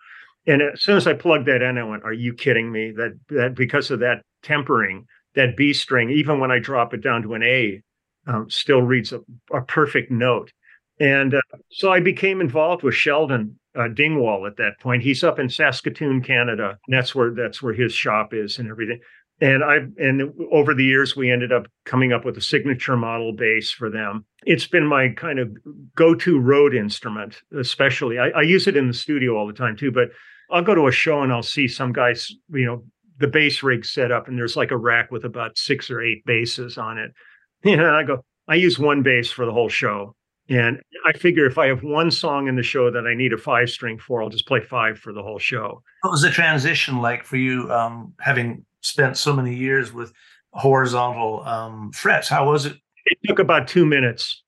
And 0.46 0.62
as 0.62 0.82
soon 0.82 0.96
as 0.96 1.06
I 1.06 1.14
plugged 1.14 1.46
that 1.46 1.62
in, 1.62 1.78
I 1.78 1.84
went, 1.84 2.04
Are 2.04 2.12
you 2.12 2.34
kidding 2.34 2.70
me? 2.70 2.92
That 2.92 3.18
that 3.28 3.54
because 3.54 3.90
of 3.90 4.00
that 4.00 4.22
tempering, 4.42 5.06
that 5.34 5.56
B 5.56 5.72
string, 5.72 6.10
even 6.10 6.38
when 6.38 6.50
I 6.50 6.58
drop 6.58 6.92
it 6.94 7.02
down 7.02 7.22
to 7.22 7.34
an 7.34 7.42
A, 7.42 7.82
um, 8.26 8.48
still 8.50 8.82
reads 8.82 9.12
a, 9.12 9.20
a 9.52 9.62
perfect 9.62 10.10
note. 10.10 10.52
And 11.00 11.34
uh, 11.34 11.40
so 11.70 11.92
I 11.92 12.00
became 12.00 12.40
involved 12.40 12.82
with 12.82 12.94
Sheldon 12.94 13.58
uh, 13.76 13.88
Dingwall 13.88 14.46
at 14.46 14.56
that 14.56 14.78
point. 14.80 15.02
He's 15.02 15.24
up 15.24 15.38
in 15.38 15.48
Saskatoon, 15.48 16.22
Canada. 16.22 16.78
And 16.86 16.96
that's 16.96 17.14
where 17.14 17.34
that's 17.34 17.62
where 17.62 17.74
his 17.74 17.92
shop 17.92 18.32
is 18.32 18.58
and 18.58 18.68
everything. 18.68 19.00
And 19.40 19.64
I 19.64 19.78
and 19.98 20.32
over 20.52 20.74
the 20.74 20.84
years 20.84 21.16
we 21.16 21.30
ended 21.30 21.52
up 21.52 21.66
coming 21.84 22.12
up 22.12 22.24
with 22.24 22.38
a 22.38 22.40
signature 22.40 22.96
model 22.96 23.32
bass 23.32 23.70
for 23.70 23.90
them. 23.90 24.24
It's 24.44 24.66
been 24.66 24.86
my 24.86 25.08
kind 25.08 25.40
of 25.40 25.56
go-to 25.96 26.38
road 26.38 26.74
instrument, 26.74 27.42
especially. 27.58 28.18
I, 28.18 28.28
I 28.28 28.42
use 28.42 28.68
it 28.68 28.76
in 28.76 28.86
the 28.86 28.94
studio 28.94 29.36
all 29.36 29.46
the 29.46 29.52
time 29.52 29.76
too. 29.76 29.90
But 29.90 30.10
I'll 30.50 30.62
go 30.62 30.74
to 30.74 30.86
a 30.86 30.92
show 30.92 31.22
and 31.22 31.32
I'll 31.32 31.42
see 31.42 31.66
some 31.66 31.92
guys, 31.92 32.30
you 32.50 32.66
know, 32.66 32.84
the 33.18 33.26
bass 33.26 33.62
rig 33.62 33.84
set 33.84 34.12
up, 34.12 34.28
and 34.28 34.38
there's 34.38 34.56
like 34.56 34.70
a 34.70 34.76
rack 34.76 35.10
with 35.10 35.24
about 35.24 35.56
six 35.56 35.90
or 35.90 36.00
eight 36.00 36.24
basses 36.24 36.78
on 36.78 36.98
it. 36.98 37.12
And 37.64 37.80
I 37.80 38.02
go, 38.02 38.22
I 38.46 38.56
use 38.56 38.78
one 38.78 39.02
bass 39.02 39.30
for 39.30 39.46
the 39.46 39.52
whole 39.52 39.70
show 39.70 40.14
and 40.48 40.80
I 41.06 41.12
figure 41.12 41.46
if 41.46 41.56
I 41.56 41.66
have 41.68 41.82
one 41.82 42.10
song 42.10 42.48
in 42.48 42.56
the 42.56 42.62
show 42.62 42.90
that 42.90 43.06
I 43.06 43.14
need 43.14 43.32
a 43.32 43.38
five 43.38 43.70
string 43.70 43.98
for, 43.98 44.22
I'll 44.22 44.28
just 44.28 44.46
play 44.46 44.60
five 44.60 44.98
for 44.98 45.12
the 45.12 45.22
whole 45.22 45.38
show. 45.38 45.82
What 46.02 46.10
was 46.10 46.22
the 46.22 46.30
transition 46.30 47.00
like 47.00 47.24
for 47.24 47.36
you, 47.36 47.72
um, 47.72 48.12
having 48.20 48.64
spent 48.82 49.16
so 49.16 49.34
many 49.34 49.54
years 49.54 49.92
with 49.92 50.12
horizontal 50.52 51.42
um, 51.44 51.92
frets? 51.92 52.28
How 52.28 52.46
was 52.50 52.66
it? 52.66 52.76
It 53.06 53.18
took 53.26 53.38
about 53.38 53.68
two 53.68 53.86
minutes. 53.86 54.42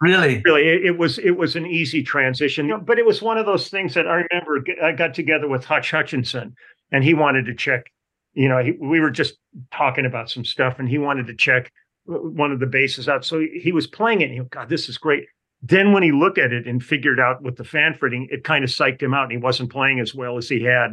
Really, 0.00 0.42
really, 0.44 0.68
it, 0.68 0.84
it, 0.84 0.98
was 0.98 1.18
it 1.18 1.30
was 1.30 1.56
an 1.56 1.66
easy 1.66 2.02
transition, 2.02 2.70
but 2.84 2.98
it 2.98 3.06
was 3.06 3.22
one 3.22 3.38
of 3.38 3.46
those 3.46 3.68
things 3.68 3.94
that 3.94 4.06
I 4.06 4.26
remember. 4.30 4.62
I 4.82 4.92
got 4.92 5.14
together 5.14 5.48
with 5.48 5.64
Hutch 5.64 5.90
Hutchinson, 5.90 6.54
and 6.92 7.02
he 7.02 7.14
wanted 7.14 7.46
to 7.46 7.54
check. 7.54 7.90
You 8.34 8.48
know, 8.50 8.62
he, 8.62 8.72
we 8.72 9.00
were 9.00 9.10
just 9.10 9.38
talking 9.72 10.04
about 10.04 10.28
some 10.28 10.44
stuff, 10.44 10.78
and 10.78 10.88
he 10.88 10.98
wanted 10.98 11.26
to 11.28 11.34
check 11.34 11.72
one 12.06 12.52
of 12.52 12.60
the 12.60 12.66
bases 12.66 13.08
out. 13.08 13.24
So 13.24 13.40
he 13.40 13.72
was 13.72 13.86
playing 13.86 14.20
it. 14.20 14.30
And 14.30 14.34
he, 14.34 14.40
God, 14.50 14.68
this 14.68 14.88
is 14.88 14.98
great. 14.98 15.26
Then 15.62 15.92
when 15.92 16.02
he 16.02 16.12
looked 16.12 16.38
at 16.38 16.52
it 16.52 16.66
and 16.66 16.82
figured 16.82 17.18
out 17.18 17.42
with 17.42 17.56
the 17.56 17.64
fan 17.64 17.94
fretting, 17.98 18.28
it 18.30 18.44
kind 18.44 18.62
of 18.62 18.70
psyched 18.70 19.02
him 19.02 19.14
out, 19.14 19.24
and 19.24 19.32
he 19.32 19.38
wasn't 19.38 19.72
playing 19.72 20.00
as 20.00 20.14
well 20.14 20.36
as 20.36 20.48
he 20.48 20.62
had 20.62 20.92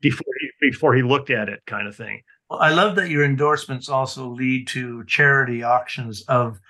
before 0.00 0.32
he, 0.40 0.50
before 0.70 0.94
he 0.94 1.02
looked 1.02 1.30
at 1.30 1.48
it, 1.48 1.60
kind 1.66 1.88
of 1.88 1.96
thing. 1.96 2.20
Well, 2.50 2.60
I 2.60 2.70
love 2.70 2.96
that 2.96 3.08
your 3.08 3.24
endorsements 3.24 3.88
also 3.88 4.28
lead 4.28 4.68
to 4.68 5.04
charity 5.06 5.62
auctions 5.62 6.22
of 6.28 6.60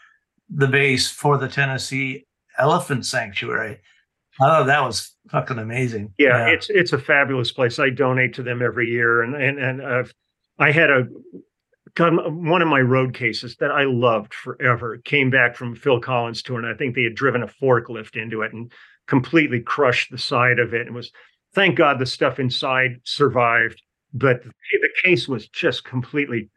the 0.49 0.69
base 0.69 1.11
for 1.11 1.37
the 1.37 1.49
Tennessee 1.49 2.27
Elephant 2.59 3.05
Sanctuary. 3.05 3.81
I 4.41 4.47
thought 4.47 4.67
that 4.67 4.85
was 4.85 5.15
fucking 5.31 5.59
amazing. 5.59 6.15
Yeah, 6.19 6.47
yeah, 6.47 6.55
it's 6.55 6.71
it's 6.71 6.93
a 6.93 6.99
fabulous 6.99 7.53
place. 7.53 7.79
I 7.79 7.91
donate 7.91 8.35
to 8.35 8.43
them 8.43 8.63
every 8.63 8.89
year, 8.89 9.23
and 9.23 9.35
and 9.35 9.59
and 9.59 9.83
I've 9.85 10.13
I 10.59 10.71
had 10.71 10.91
a 10.91 11.07
God, 11.95 12.15
one 12.35 12.63
of 12.63 12.69
my 12.69 12.81
road 12.81 13.13
cases 13.13 13.57
that 13.57 13.71
I 13.71 13.85
loved 13.85 14.33
forever 14.33 14.99
came 15.05 15.31
back 15.31 15.57
from 15.57 15.77
Phil 15.77 16.01
Collins 16.01 16.43
tour, 16.43 16.59
and 16.59 16.67
I 16.67 16.75
think 16.75 16.95
they 16.95 17.03
had 17.03 17.15
driven 17.15 17.43
a 17.43 17.47
forklift 17.47 18.21
into 18.21 18.43
it 18.43 18.53
and 18.53 18.73
completely 19.07 19.61
crushed 19.61 20.11
the 20.11 20.19
side 20.19 20.59
of 20.59 20.73
it. 20.73 20.87
And 20.87 20.95
was 20.95 21.13
thank 21.55 21.77
God 21.77 21.99
the 21.99 22.07
stuff 22.07 22.39
inside 22.39 23.01
survived, 23.05 23.83
but 24.15 24.43
the 24.43 24.89
case 25.03 25.29
was 25.29 25.49
just 25.49 25.85
completely 25.85 26.49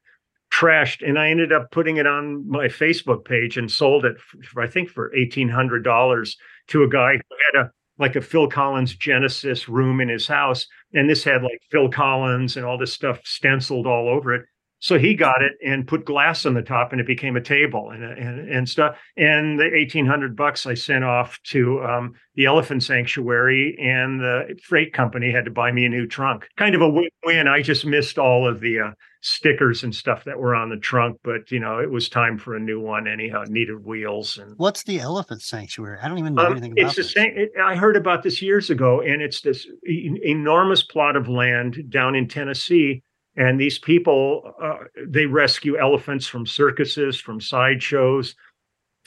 trashed. 0.53 1.05
And 1.05 1.19
I 1.19 1.29
ended 1.29 1.51
up 1.51 1.69
putting 1.71 1.97
it 1.97 2.07
on 2.07 2.47
my 2.47 2.67
Facebook 2.67 3.25
page 3.25 3.57
and 3.57 3.69
sold 3.69 4.05
it, 4.05 4.15
for, 4.45 4.61
I 4.61 4.67
think, 4.67 4.89
for 4.89 5.13
eighteen 5.13 5.49
hundred 5.49 5.83
dollars 5.83 6.37
to 6.67 6.83
a 6.83 6.89
guy 6.89 7.13
who 7.13 7.35
had 7.51 7.65
a 7.65 7.71
like 7.97 8.15
a 8.15 8.21
Phil 8.21 8.47
Collins 8.47 8.95
Genesis 8.95 9.67
room 9.67 9.99
in 9.99 10.09
his 10.09 10.27
house, 10.27 10.67
and 10.93 11.09
this 11.09 11.23
had 11.23 11.43
like 11.43 11.61
Phil 11.71 11.89
Collins 11.89 12.55
and 12.55 12.65
all 12.65 12.77
this 12.77 12.93
stuff 12.93 13.19
stenciled 13.25 13.87
all 13.87 14.07
over 14.07 14.33
it. 14.33 14.45
So 14.85 14.99
he 14.99 15.15
got 15.15 15.41
it 15.41 15.53
and 15.65 15.87
put 15.87 16.05
glass 16.05 16.45
on 16.45 16.53
the 16.53 16.61
top, 16.61 16.91
and 16.91 17.01
it 17.01 17.07
became 17.07 17.35
a 17.35 17.41
table 17.41 17.89
and 17.89 18.03
and, 18.03 18.47
and 18.47 18.69
stuff. 18.69 18.95
And 19.17 19.59
the 19.59 19.65
eighteen 19.73 20.05
hundred 20.05 20.35
bucks 20.35 20.67
I 20.67 20.75
sent 20.75 21.03
off 21.03 21.39
to 21.45 21.83
um, 21.83 22.13
the 22.35 22.45
Elephant 22.45 22.83
Sanctuary, 22.83 23.75
and 23.81 24.19
the 24.19 24.55
freight 24.61 24.93
company 24.93 25.31
had 25.31 25.45
to 25.45 25.49
buy 25.49 25.71
me 25.71 25.85
a 25.85 25.89
new 25.89 26.05
trunk. 26.05 26.47
Kind 26.55 26.75
of 26.75 26.81
a 26.81 26.87
win-win. 26.87 27.47
I 27.47 27.63
just 27.63 27.83
missed 27.83 28.19
all 28.19 28.47
of 28.47 28.59
the 28.59 28.79
uh, 28.79 28.91
stickers 29.21 29.83
and 29.83 29.95
stuff 29.95 30.23
that 30.25 30.37
were 30.37 30.53
on 30.53 30.69
the 30.69 30.77
trunk, 30.77 31.17
but 31.23 31.49
you 31.49 31.59
know 31.59 31.79
it 31.79 31.89
was 31.89 32.07
time 32.07 32.37
for 32.37 32.55
a 32.55 32.59
new 32.59 32.79
one 32.79 33.07
anyhow. 33.07 33.41
It 33.41 33.49
needed 33.49 33.83
wheels 33.83 34.37
and. 34.37 34.53
What's 34.57 34.83
the 34.83 34.99
Elephant 34.99 35.41
Sanctuary? 35.41 35.97
I 35.99 36.07
don't 36.07 36.19
even 36.19 36.35
know 36.35 36.45
um, 36.45 36.51
anything 36.51 36.73
about. 36.73 36.85
It's 36.85 36.95
the 36.95 37.01
this. 37.01 37.11
same. 37.11 37.33
It, 37.35 37.53
I 37.59 37.73
heard 37.73 37.97
about 37.97 38.21
this 38.21 38.39
years 38.39 38.69
ago, 38.69 39.01
and 39.01 39.23
it's 39.23 39.41
this 39.41 39.65
enormous 39.83 40.83
plot 40.83 41.15
of 41.15 41.27
land 41.27 41.89
down 41.89 42.13
in 42.13 42.27
Tennessee 42.27 43.01
and 43.35 43.59
these 43.59 43.77
people, 43.77 44.53
uh, 44.61 44.77
they 45.07 45.25
rescue 45.25 45.77
elephants 45.77 46.25
from 46.25 46.45
circuses, 46.45 47.19
from 47.19 47.41
sideshows, 47.41 48.35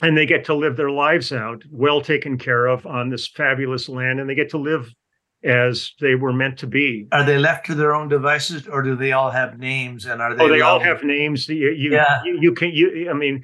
and 0.01 0.17
they 0.17 0.25
get 0.25 0.45
to 0.45 0.53
live 0.53 0.77
their 0.77 0.91
lives 0.91 1.33
out, 1.33 1.63
well 1.71 2.01
taken 2.01 2.37
care 2.37 2.67
of 2.67 2.85
on 2.85 3.09
this 3.09 3.27
fabulous 3.27 3.89
land, 3.89 4.19
and 4.19 4.29
they 4.29 4.35
get 4.35 4.49
to 4.51 4.57
live 4.57 4.93
as 5.43 5.93
they 5.99 6.15
were 6.15 6.33
meant 6.33 6.59
to 6.59 6.67
be. 6.67 7.07
Are 7.11 7.23
they 7.23 7.37
left 7.37 7.65
to 7.67 7.75
their 7.75 7.95
own 7.95 8.07
devices, 8.07 8.67
or 8.67 8.83
do 8.83 8.95
they 8.95 9.13
all 9.13 9.31
have 9.31 9.57
names? 9.57 10.05
And 10.05 10.21
are 10.21 10.35
they? 10.35 10.43
Oh, 10.43 10.49
they 10.49 10.61
all 10.61 10.79
have 10.79 11.03
names. 11.03 11.47
You, 11.47 11.71
you, 11.71 11.91
yeah. 11.93 12.21
you, 12.23 12.37
you 12.41 12.53
can. 12.53 12.71
You, 12.71 13.09
I 13.09 13.13
mean, 13.13 13.43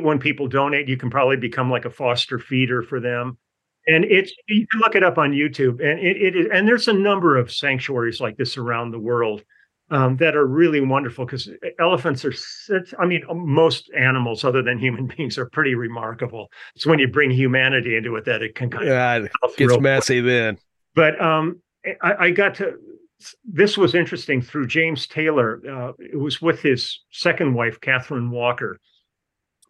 when 0.00 0.18
people 0.18 0.48
donate, 0.48 0.88
you 0.88 0.96
can 0.96 1.10
probably 1.10 1.36
become 1.36 1.70
like 1.70 1.84
a 1.84 1.90
foster 1.90 2.38
feeder 2.38 2.82
for 2.82 3.00
them. 3.00 3.36
And 3.86 4.04
it's 4.04 4.32
you 4.48 4.66
can 4.70 4.80
look 4.80 4.94
it 4.94 5.02
up 5.02 5.18
on 5.18 5.32
YouTube, 5.32 5.80
and 5.80 5.98
it, 5.98 6.36
it 6.36 6.50
and 6.52 6.66
there's 6.66 6.88
a 6.88 6.92
number 6.92 7.36
of 7.36 7.52
sanctuaries 7.52 8.20
like 8.20 8.36
this 8.36 8.56
around 8.56 8.90
the 8.90 8.98
world 8.98 9.42
um, 9.90 10.16
that 10.18 10.36
are 10.36 10.46
really 10.46 10.80
wonderful 10.80 11.24
because 11.24 11.48
elephants 11.78 12.24
are 12.24 12.32
such, 12.32 12.92
I 12.98 13.06
mean, 13.06 13.22
most 13.30 13.90
animals 13.96 14.44
other 14.44 14.62
than 14.62 14.78
human 14.78 15.06
beings 15.16 15.38
are 15.38 15.48
pretty 15.48 15.74
remarkable. 15.74 16.50
It's 16.74 16.86
when 16.86 16.98
you 16.98 17.08
bring 17.08 17.30
humanity 17.30 17.96
into 17.96 18.16
it 18.16 18.24
that 18.26 18.42
it 18.42 18.54
can 18.54 18.70
kind 18.70 18.86
yeah, 18.86 19.14
of 19.14 19.24
it 19.24 19.56
gets 19.56 19.78
messy 19.80 20.20
quick. 20.20 20.26
then. 20.26 20.58
But 20.94 21.20
um, 21.20 21.62
I, 22.02 22.14
I, 22.26 22.30
got 22.30 22.56
to, 22.56 22.74
this 23.44 23.78
was 23.78 23.94
interesting 23.94 24.42
through 24.42 24.66
James 24.66 25.06
Taylor. 25.06 25.60
Uh, 25.68 25.92
it 25.98 26.18
was 26.18 26.42
with 26.42 26.60
his 26.60 27.00
second 27.10 27.54
wife, 27.54 27.80
Catherine 27.80 28.30
Walker. 28.30 28.78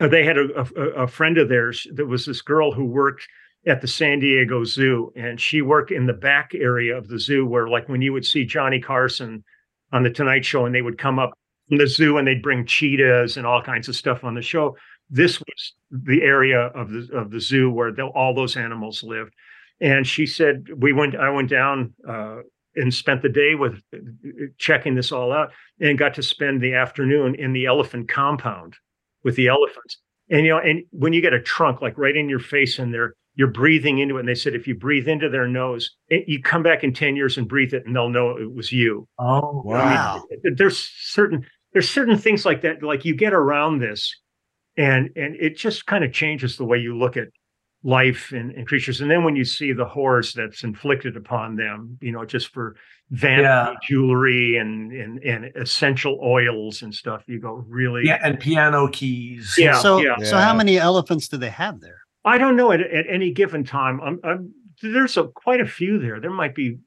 Uh, 0.01 0.09
they 0.09 0.25
had 0.25 0.39
a, 0.39 0.67
a, 0.77 0.83
a 1.03 1.07
friend 1.07 1.39
of 1.39 1.49
theirs 1.49 1.87
that 1.95 2.07
was 2.07 2.25
this 2.25 2.43
girl 2.43 2.73
who 2.73 2.85
worked 2.85 3.27
at 3.67 3.81
the 3.81 3.89
San 3.89 4.21
Diego 4.21 4.65
Zoo, 4.65 5.13
and 5.17 5.41
she 5.41 5.63
worked 5.63 5.91
in 5.91 6.07
the 6.07 6.13
back 6.13 6.53
area 6.55 6.97
of 6.97 7.09
the 7.09 7.19
zoo 7.19 7.45
where, 7.45 7.69
like, 7.69 7.89
when 7.89 8.01
you 8.01 8.13
would 8.13 8.25
see 8.25 8.45
Johnny 8.45 8.81
Carson 8.81 9.45
on 9.93 10.03
the 10.03 10.11
Tonight 10.11 10.45
Show, 10.45 10.67
and 10.67 10.75
they 10.75 10.83
would 10.83 10.99
come 10.99 11.19
up 11.19 11.33
from 11.69 11.79
the 11.79 11.87
zoo 11.87 12.19
and 12.19 12.27
they'd 12.27 12.43
bring 12.43 12.67
cheetahs 12.67 13.37
and 13.37 13.47
all 13.47 13.63
kinds 13.63 13.89
of 13.89 13.97
stuff 13.97 14.25
on 14.25 14.35
the 14.35 14.43
show. 14.43 14.77
This 15.11 15.39
was 15.39 15.73
the 15.91 16.23
area 16.23 16.67
of 16.75 16.91
the 16.91 17.09
of 17.15 17.31
the 17.31 17.41
zoo 17.41 17.71
where 17.71 17.93
the, 17.93 18.05
all 18.05 18.35
those 18.35 18.57
animals 18.57 19.03
lived. 19.03 19.33
And 19.81 20.07
she 20.07 20.27
said 20.27 20.67
we 20.77 20.93
went. 20.93 21.17
I 21.17 21.31
went 21.31 21.49
down 21.49 21.95
uh, 22.07 22.39
and 22.75 22.93
spent 22.93 23.23
the 23.23 23.29
day 23.29 23.55
with 23.55 23.83
checking 24.59 24.95
this 24.95 25.13
all 25.13 25.33
out, 25.33 25.51
and 25.81 25.99
got 25.99 26.15
to 26.15 26.23
spend 26.23 26.61
the 26.61 26.75
afternoon 26.75 27.35
in 27.37 27.53
the 27.53 27.67
elephant 27.67 28.09
compound 28.09 28.75
with 29.25 29.37
the 29.37 29.49
elephants. 29.49 29.99
And 30.31 30.45
you 30.45 30.53
know, 30.53 30.59
and 30.59 30.83
when 30.91 31.13
you 31.13 31.23
get 31.23 31.33
a 31.33 31.41
trunk 31.41 31.81
like 31.81 31.97
right 31.97 32.17
in 32.17 32.29
your 32.29 32.41
face, 32.41 32.79
and 32.79 32.93
they're 32.93 33.15
you're 33.39 33.47
breathing 33.47 34.01
into 34.01 34.17
it. 34.17 34.21
And 34.21 34.29
they 34.29 34.35
said 34.35 34.55
if 34.55 34.67
you 34.67 34.75
breathe 34.75 35.07
into 35.07 35.29
their 35.29 35.47
nose, 35.47 35.93
it, 36.09 36.25
you 36.27 36.43
come 36.43 36.65
back 36.65 36.83
in 36.83 36.93
10 36.93 37.15
years 37.15 37.39
and 37.39 37.49
breathe 37.49 37.73
it 37.73 37.87
and 37.87 37.95
they'll 37.95 38.09
know 38.09 38.37
it 38.37 38.53
was 38.53 38.73
you. 38.73 39.07
Oh, 39.17 39.63
wow. 39.65 40.17
I 40.31 40.37
mean, 40.43 40.57
there's 40.57 40.91
certain 40.99 41.47
there's 41.73 41.89
certain 41.89 42.19
things 42.19 42.45
like 42.45 42.63
that. 42.63 42.83
Like 42.83 43.05
you 43.05 43.15
get 43.15 43.33
around 43.33 43.79
this 43.79 44.13
and 44.77 45.11
and 45.15 45.37
it 45.37 45.57
just 45.57 45.87
kind 45.87 46.03
of 46.03 46.13
changes 46.13 46.57
the 46.57 46.65
way 46.65 46.79
you 46.79 46.99
look 46.99 47.17
at 47.17 47.29
life 47.85 48.33
and, 48.33 48.51
and, 48.51 48.67
creatures. 48.67 49.01
And 49.01 49.09
then 49.09 49.23
when 49.23 49.37
you 49.37 49.45
see 49.45 49.73
the 49.73 49.85
horrors 49.85 50.33
that's 50.33 50.65
inflicted 50.65 51.17
upon 51.17 51.55
them, 51.55 51.97
you 52.01 52.11
know, 52.11 52.25
just 52.25 52.49
for 52.49 52.75
vanity 53.11 53.43
yeah. 53.45 53.75
jewelry 53.89 54.57
and, 54.57 54.91
and 54.91 55.23
and 55.23 55.53
essential 55.55 56.19
oils 56.25 56.83
and 56.83 56.93
stuff, 56.93 57.23
you 57.29 57.39
go 57.39 57.65
really 57.69 58.03
Yeah, 58.07 58.19
and 58.21 58.41
piano 58.41 58.89
keys. 58.89 59.55
Yeah. 59.57 59.79
So 59.79 59.99
yeah. 59.99 60.17
so 60.25 60.39
how 60.39 60.55
many 60.55 60.77
elephants 60.77 61.29
do 61.29 61.37
they 61.37 61.51
have 61.51 61.81
there? 61.81 62.01
I 62.25 62.39
don't 62.39 62.57
know 62.57 62.73
at, 62.73 62.81
at 62.81 63.07
any 63.09 63.33
given 63.33 63.65
time. 63.65 64.01
I'm, 64.01 64.21
I'm, 64.25 64.55
there's 64.83 65.17
a, 65.17 65.25
quite 65.29 65.61
a 65.61 65.67
few 65.67 65.99
there. 65.99 66.21
There 66.21 66.31
might 66.31 66.55
be, 66.55 66.79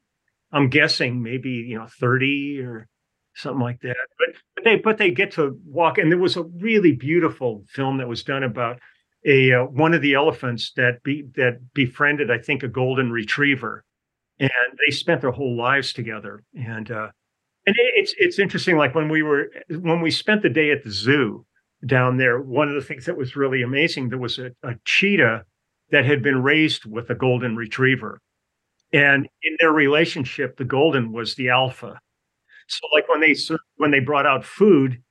I'm 0.52 0.68
guessing 0.68 1.22
maybe 1.22 1.50
you 1.50 1.78
know 1.78 1.86
30 1.86 2.60
or 2.60 2.88
something 3.34 3.60
like 3.60 3.80
that. 3.80 3.96
But, 4.18 4.36
but 4.54 4.64
they 4.64 4.76
but 4.76 4.98
they 4.98 5.10
get 5.10 5.32
to 5.32 5.58
walk. 5.66 5.98
And 5.98 6.10
there 6.10 6.18
was 6.18 6.36
a 6.36 6.42
really 6.42 6.92
beautiful 6.92 7.64
film 7.68 7.98
that 7.98 8.08
was 8.08 8.22
done 8.22 8.42
about 8.42 8.78
a 9.26 9.52
uh, 9.52 9.64
one 9.64 9.94
of 9.94 10.02
the 10.02 10.14
elephants 10.14 10.72
that 10.76 11.02
be 11.02 11.24
that 11.36 11.60
befriended 11.74 12.30
I 12.30 12.38
think 12.38 12.62
a 12.62 12.68
golden 12.68 13.10
retriever, 13.10 13.84
and 14.38 14.50
they 14.86 14.92
spent 14.92 15.20
their 15.20 15.30
whole 15.30 15.56
lives 15.56 15.92
together. 15.92 16.42
And 16.54 16.90
uh, 16.90 17.08
and 17.66 17.76
it, 17.76 17.92
it's 17.94 18.14
it's 18.18 18.38
interesting. 18.38 18.76
Like 18.76 18.94
when 18.94 19.08
we 19.08 19.22
were 19.22 19.50
when 19.70 20.00
we 20.00 20.10
spent 20.10 20.42
the 20.42 20.50
day 20.50 20.70
at 20.70 20.84
the 20.84 20.90
zoo 20.90 21.46
down 21.84 22.16
there, 22.16 22.40
one 22.40 22.68
of 22.68 22.74
the 22.74 22.82
things 22.82 23.06
that 23.06 23.16
was 23.16 23.36
really 23.36 23.62
amazing, 23.62 24.08
there 24.08 24.18
was 24.18 24.38
a, 24.38 24.52
a 24.62 24.74
cheetah 24.84 25.44
that 25.90 26.04
had 26.04 26.22
been 26.22 26.42
raised 26.42 26.86
with 26.86 27.10
a 27.10 27.14
golden 27.14 27.56
retriever. 27.56 28.20
And 28.92 29.28
in 29.42 29.56
their 29.58 29.72
relationship, 29.72 30.56
the 30.56 30.64
golden 30.64 31.12
was 31.12 31.34
the 31.34 31.48
alpha. 31.48 31.98
So 32.68 32.86
like 32.92 33.08
when 33.08 33.20
they 33.20 33.34
when 33.76 33.90
they 33.90 34.00
brought 34.00 34.26
out 34.26 34.44
food, 34.44 35.02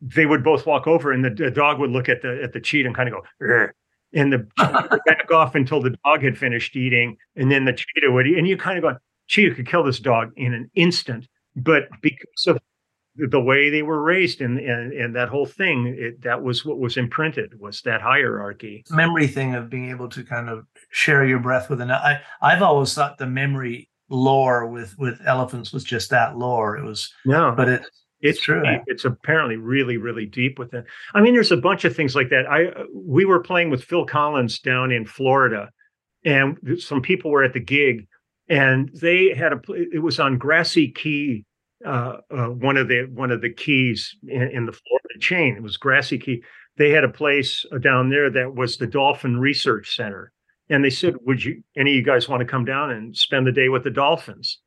they 0.00 0.26
would 0.26 0.44
both 0.44 0.66
walk 0.66 0.86
over 0.86 1.12
and 1.12 1.24
the, 1.24 1.30
the 1.30 1.50
dog 1.50 1.78
would 1.78 1.90
look 1.90 2.08
at 2.08 2.22
the 2.22 2.40
at 2.42 2.52
the 2.52 2.60
cheetah 2.60 2.86
and 2.86 2.96
kind 2.96 3.08
of 3.08 3.14
go, 3.14 3.22
Rrr. 3.42 3.70
and 4.12 4.32
the 4.32 4.38
back 5.06 5.30
off 5.30 5.54
until 5.54 5.80
the 5.80 5.96
dog 6.04 6.22
had 6.22 6.38
finished 6.38 6.76
eating, 6.76 7.16
and 7.36 7.50
then 7.50 7.64
the 7.64 7.72
cheetah 7.72 8.10
would 8.10 8.26
eat. 8.26 8.38
And 8.38 8.46
you 8.46 8.56
kind 8.56 8.78
of 8.78 8.82
go, 8.82 8.98
cheetah 9.26 9.54
could 9.54 9.66
kill 9.66 9.82
this 9.82 9.98
dog 9.98 10.30
in 10.36 10.54
an 10.54 10.70
instant. 10.74 11.28
But 11.56 11.84
because 12.02 12.46
of 12.46 12.58
the 13.16 13.40
way 13.40 13.70
they 13.70 13.82
were 13.82 14.02
raised 14.02 14.40
and 14.40 14.58
and, 14.58 14.92
and 14.92 15.14
that 15.14 15.28
whole 15.28 15.46
thing 15.46 15.94
it, 15.98 16.22
that 16.22 16.42
was 16.42 16.64
what 16.64 16.78
was 16.78 16.96
imprinted 16.96 17.58
was 17.60 17.80
that 17.82 18.00
hierarchy. 18.00 18.84
Memory 18.90 19.28
thing 19.28 19.54
of 19.54 19.70
being 19.70 19.90
able 19.90 20.08
to 20.08 20.24
kind 20.24 20.48
of 20.48 20.66
share 20.90 21.24
your 21.24 21.38
breath 21.38 21.70
with 21.70 21.80
another 21.80 22.02
I, 22.02 22.20
i've 22.42 22.62
always 22.62 22.94
thought 22.94 23.18
the 23.18 23.26
memory 23.26 23.88
lore 24.08 24.66
with 24.66 24.96
with 24.98 25.20
elephants 25.26 25.72
was 25.72 25.84
just 25.84 26.10
that 26.10 26.36
lore. 26.36 26.76
It 26.76 26.84
was 26.84 27.12
no. 27.24 27.54
but 27.56 27.68
it 27.68 27.82
it's 28.20 28.40
true. 28.40 28.62
it's 28.86 29.04
apparently 29.04 29.56
really 29.56 29.96
really 29.96 30.26
deep 30.26 30.58
with 30.58 30.74
it. 30.74 30.84
I 31.14 31.20
mean 31.20 31.34
there's 31.34 31.52
a 31.52 31.56
bunch 31.56 31.84
of 31.84 31.94
things 31.94 32.14
like 32.16 32.30
that. 32.30 32.46
I 32.50 32.84
we 32.92 33.24
were 33.24 33.40
playing 33.40 33.70
with 33.70 33.84
phil 33.84 34.06
collins 34.06 34.58
down 34.58 34.90
in 34.90 35.06
florida 35.06 35.70
and 36.24 36.58
some 36.78 37.02
people 37.02 37.30
were 37.30 37.44
at 37.44 37.52
the 37.52 37.60
gig 37.60 38.06
and 38.48 38.90
they 39.00 39.34
had 39.34 39.52
a 39.52 39.60
it 39.72 40.02
was 40.02 40.18
on 40.18 40.38
grassy 40.38 40.90
key 40.90 41.44
uh, 41.84 42.18
uh, 42.30 42.46
one 42.46 42.76
of 42.76 42.88
the 42.88 43.08
one 43.12 43.30
of 43.30 43.40
the 43.40 43.52
keys 43.52 44.16
in, 44.26 44.42
in, 44.42 44.66
the 44.66 44.72
Florida 44.72 45.18
chain. 45.20 45.54
It 45.56 45.62
was 45.62 45.76
Grassy 45.76 46.18
Key. 46.18 46.42
They 46.76 46.90
had 46.90 47.04
a 47.04 47.08
place 47.08 47.64
uh, 47.72 47.78
down 47.78 48.08
there 48.08 48.30
that 48.30 48.54
was 48.54 48.76
the 48.76 48.86
Dolphin 48.86 49.38
Research 49.38 49.94
Center, 49.94 50.32
and 50.70 50.84
they 50.84 50.90
said, 50.90 51.14
"Would 51.22 51.44
you 51.44 51.62
any 51.76 51.90
of 51.90 51.96
you 51.96 52.02
guys 52.02 52.28
want 52.28 52.40
to 52.40 52.46
come 52.46 52.64
down 52.64 52.90
and 52.90 53.16
spend 53.16 53.46
the 53.46 53.52
day 53.52 53.68
with 53.68 53.84
the 53.84 53.90
dolphins?" 53.90 54.60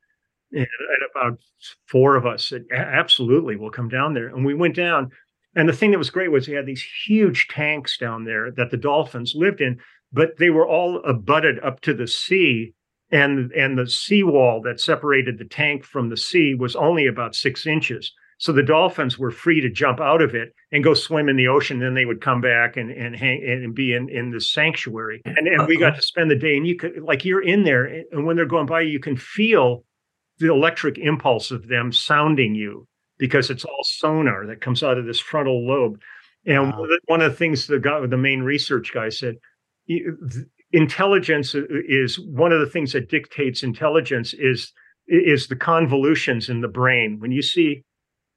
And, 0.52 0.60
and 0.60 1.10
about 1.14 1.40
four 1.86 2.16
of 2.16 2.24
us 2.24 2.46
said, 2.46 2.64
"Absolutely, 2.72 3.56
we'll 3.56 3.70
come 3.70 3.88
down 3.88 4.14
there." 4.14 4.28
And 4.28 4.44
we 4.44 4.54
went 4.54 4.76
down. 4.76 5.10
And 5.56 5.68
the 5.68 5.72
thing 5.72 5.90
that 5.90 5.98
was 5.98 6.10
great 6.10 6.30
was 6.30 6.46
they 6.46 6.52
had 6.52 6.66
these 6.66 6.86
huge 7.06 7.48
tanks 7.48 7.98
down 7.98 8.24
there 8.24 8.52
that 8.52 8.70
the 8.70 8.76
dolphins 8.76 9.32
lived 9.34 9.60
in, 9.60 9.80
but 10.12 10.36
they 10.38 10.50
were 10.50 10.66
all 10.66 11.02
abutted 11.04 11.58
up 11.64 11.80
to 11.80 11.94
the 11.94 12.06
sea 12.06 12.74
and 13.10 13.50
and 13.52 13.78
the 13.78 13.88
seawall 13.88 14.60
that 14.62 14.80
separated 14.80 15.38
the 15.38 15.44
tank 15.44 15.84
from 15.84 16.08
the 16.08 16.16
sea 16.16 16.54
was 16.54 16.76
only 16.76 17.06
about 17.06 17.34
six 17.34 17.66
inches. 17.66 18.12
So 18.40 18.52
the 18.52 18.62
dolphins 18.62 19.18
were 19.18 19.32
free 19.32 19.60
to 19.60 19.68
jump 19.68 20.00
out 20.00 20.22
of 20.22 20.34
it 20.34 20.54
and 20.70 20.84
go 20.84 20.94
swim 20.94 21.28
in 21.28 21.36
the 21.36 21.48
ocean. 21.48 21.80
Then 21.80 21.94
they 21.94 22.04
would 22.04 22.20
come 22.20 22.40
back 22.40 22.76
and 22.76 22.90
and 22.90 23.16
hang 23.16 23.42
and 23.44 23.74
be 23.74 23.94
in 23.94 24.08
in 24.08 24.30
the 24.30 24.40
sanctuary. 24.40 25.22
And 25.24 25.48
and 25.48 25.66
we 25.66 25.76
got 25.76 25.96
to 25.96 26.02
spend 26.02 26.30
the 26.30 26.36
day. 26.36 26.56
And 26.56 26.66
you 26.66 26.76
could 26.76 27.02
like 27.02 27.24
you're 27.24 27.42
in 27.42 27.64
there, 27.64 27.84
and 28.12 28.26
when 28.26 28.36
they're 28.36 28.46
going 28.46 28.66
by, 28.66 28.82
you 28.82 29.00
can 29.00 29.16
feel 29.16 29.84
the 30.38 30.52
electric 30.52 30.98
impulse 30.98 31.50
of 31.50 31.66
them 31.66 31.92
sounding 31.92 32.54
you 32.54 32.86
because 33.18 33.50
it's 33.50 33.64
all 33.64 33.82
sonar 33.82 34.46
that 34.46 34.60
comes 34.60 34.82
out 34.82 34.98
of 34.98 35.04
this 35.04 35.18
frontal 35.18 35.66
lobe. 35.66 36.00
And 36.46 36.70
wow. 36.72 36.86
one 37.06 37.20
of 37.20 37.32
the 37.32 37.36
things 37.36 37.66
the 37.66 37.80
guy, 37.80 38.06
the 38.06 38.16
main 38.16 38.42
research 38.42 38.92
guy 38.94 39.08
said, 39.08 39.36
intelligence 40.72 41.54
is 41.54 42.18
one 42.20 42.52
of 42.52 42.60
the 42.60 42.66
things 42.66 42.92
that 42.92 43.08
dictates 43.08 43.62
intelligence 43.62 44.34
is 44.34 44.72
is 45.06 45.46
the 45.46 45.56
convolutions 45.56 46.48
in 46.48 46.60
the 46.60 46.68
brain. 46.68 47.18
When 47.18 47.32
you 47.32 47.40
see, 47.40 47.82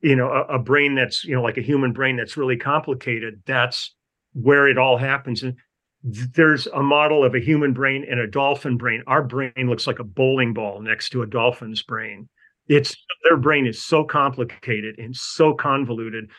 you 0.02 0.16
know, 0.16 0.32
a, 0.32 0.56
a 0.56 0.60
brain 0.60 0.96
that's 0.96 1.24
you 1.24 1.36
know 1.36 1.42
like 1.42 1.58
a 1.58 1.62
human 1.62 1.92
brain 1.92 2.16
that's 2.16 2.38
really 2.38 2.58
complicated, 2.58 3.42
that's 3.46 3.94
where 4.34 4.68
it 4.68 4.78
all 4.78 4.98
happens. 4.98 5.44
And 5.44 5.56
there's 6.04 6.68
a 6.68 6.82
model 6.82 7.24
of 7.24 7.36
a 7.36 7.40
human 7.40 7.74
brain 7.74 8.06
and 8.10 8.20
a 8.20 8.28
dolphin 8.28 8.78
brain. 8.78 9.04
Our 9.08 9.24
brain 9.24 9.52
looks 9.58 9.86
like 9.86 10.00
a 10.00 10.04
bowling 10.04 10.54
ball 10.54 10.82
next 10.82 11.10
to 11.10 11.22
a 11.22 11.28
dolphin's 11.28 11.84
brain. 11.84 12.28
It's 12.68 12.96
their 13.24 13.38
brain 13.38 13.68
is 13.68 13.84
so 13.84 14.04
complicated 14.04 14.98
and 14.98 15.16
so 15.16 15.54
convoluted. 15.54 16.30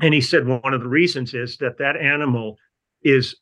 And 0.00 0.14
he 0.14 0.20
said 0.20 0.46
one 0.46 0.74
of 0.74 0.80
the 0.80 0.88
reasons 0.88 1.34
is 1.34 1.58
that 1.58 1.78
that 1.78 1.96
animal 1.96 2.56
is 3.02 3.36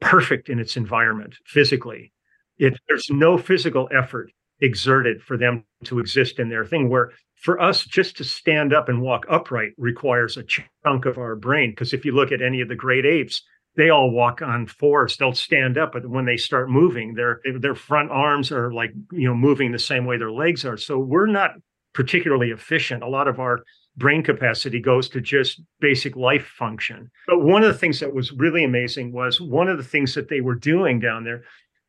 perfect 0.00 0.48
in 0.48 0.58
its 0.58 0.76
environment 0.76 1.34
physically. 1.46 2.12
It, 2.58 2.78
there's 2.88 3.08
no 3.10 3.38
physical 3.38 3.88
effort 3.92 4.30
exerted 4.60 5.22
for 5.22 5.36
them 5.36 5.64
to 5.84 5.98
exist 5.98 6.38
in 6.38 6.48
their 6.48 6.64
thing. 6.64 6.88
Where 6.88 7.12
for 7.36 7.60
us, 7.60 7.84
just 7.84 8.16
to 8.18 8.24
stand 8.24 8.74
up 8.74 8.88
and 8.88 9.00
walk 9.00 9.24
upright 9.30 9.72
requires 9.78 10.36
a 10.36 10.42
chunk 10.44 11.06
of 11.06 11.16
our 11.16 11.36
brain. 11.36 11.70
Because 11.70 11.94
if 11.94 12.04
you 12.04 12.12
look 12.12 12.32
at 12.32 12.42
any 12.42 12.60
of 12.60 12.68
the 12.68 12.74
great 12.74 13.06
apes, 13.06 13.42
they 13.76 13.88
all 13.88 14.10
walk 14.10 14.42
on 14.42 14.66
fours. 14.66 15.16
They'll 15.16 15.32
stand 15.32 15.78
up, 15.78 15.92
but 15.92 16.06
when 16.06 16.26
they 16.26 16.36
start 16.36 16.68
moving, 16.68 17.14
their 17.14 17.40
their 17.60 17.74
front 17.74 18.10
arms 18.10 18.52
are 18.52 18.72
like 18.72 18.90
you 19.12 19.28
know 19.28 19.34
moving 19.34 19.72
the 19.72 19.78
same 19.78 20.04
way 20.04 20.18
their 20.18 20.32
legs 20.32 20.64
are. 20.64 20.76
So 20.76 20.98
we're 20.98 21.26
not 21.26 21.52
particularly 21.94 22.50
efficient. 22.50 23.02
A 23.02 23.08
lot 23.08 23.28
of 23.28 23.38
our 23.38 23.60
brain 24.00 24.24
capacity 24.24 24.80
goes 24.80 25.08
to 25.10 25.20
just 25.20 25.60
basic 25.78 26.16
life 26.16 26.46
function. 26.46 27.08
But 27.28 27.42
one 27.42 27.62
of 27.62 27.68
the 27.68 27.78
things 27.78 28.00
that 28.00 28.12
was 28.12 28.32
really 28.32 28.64
amazing 28.64 29.12
was 29.12 29.40
one 29.40 29.68
of 29.68 29.76
the 29.76 29.84
things 29.84 30.14
that 30.14 30.28
they 30.28 30.40
were 30.40 30.56
doing 30.56 30.98
down 30.98 31.22
there 31.22 31.42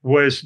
was 0.04 0.46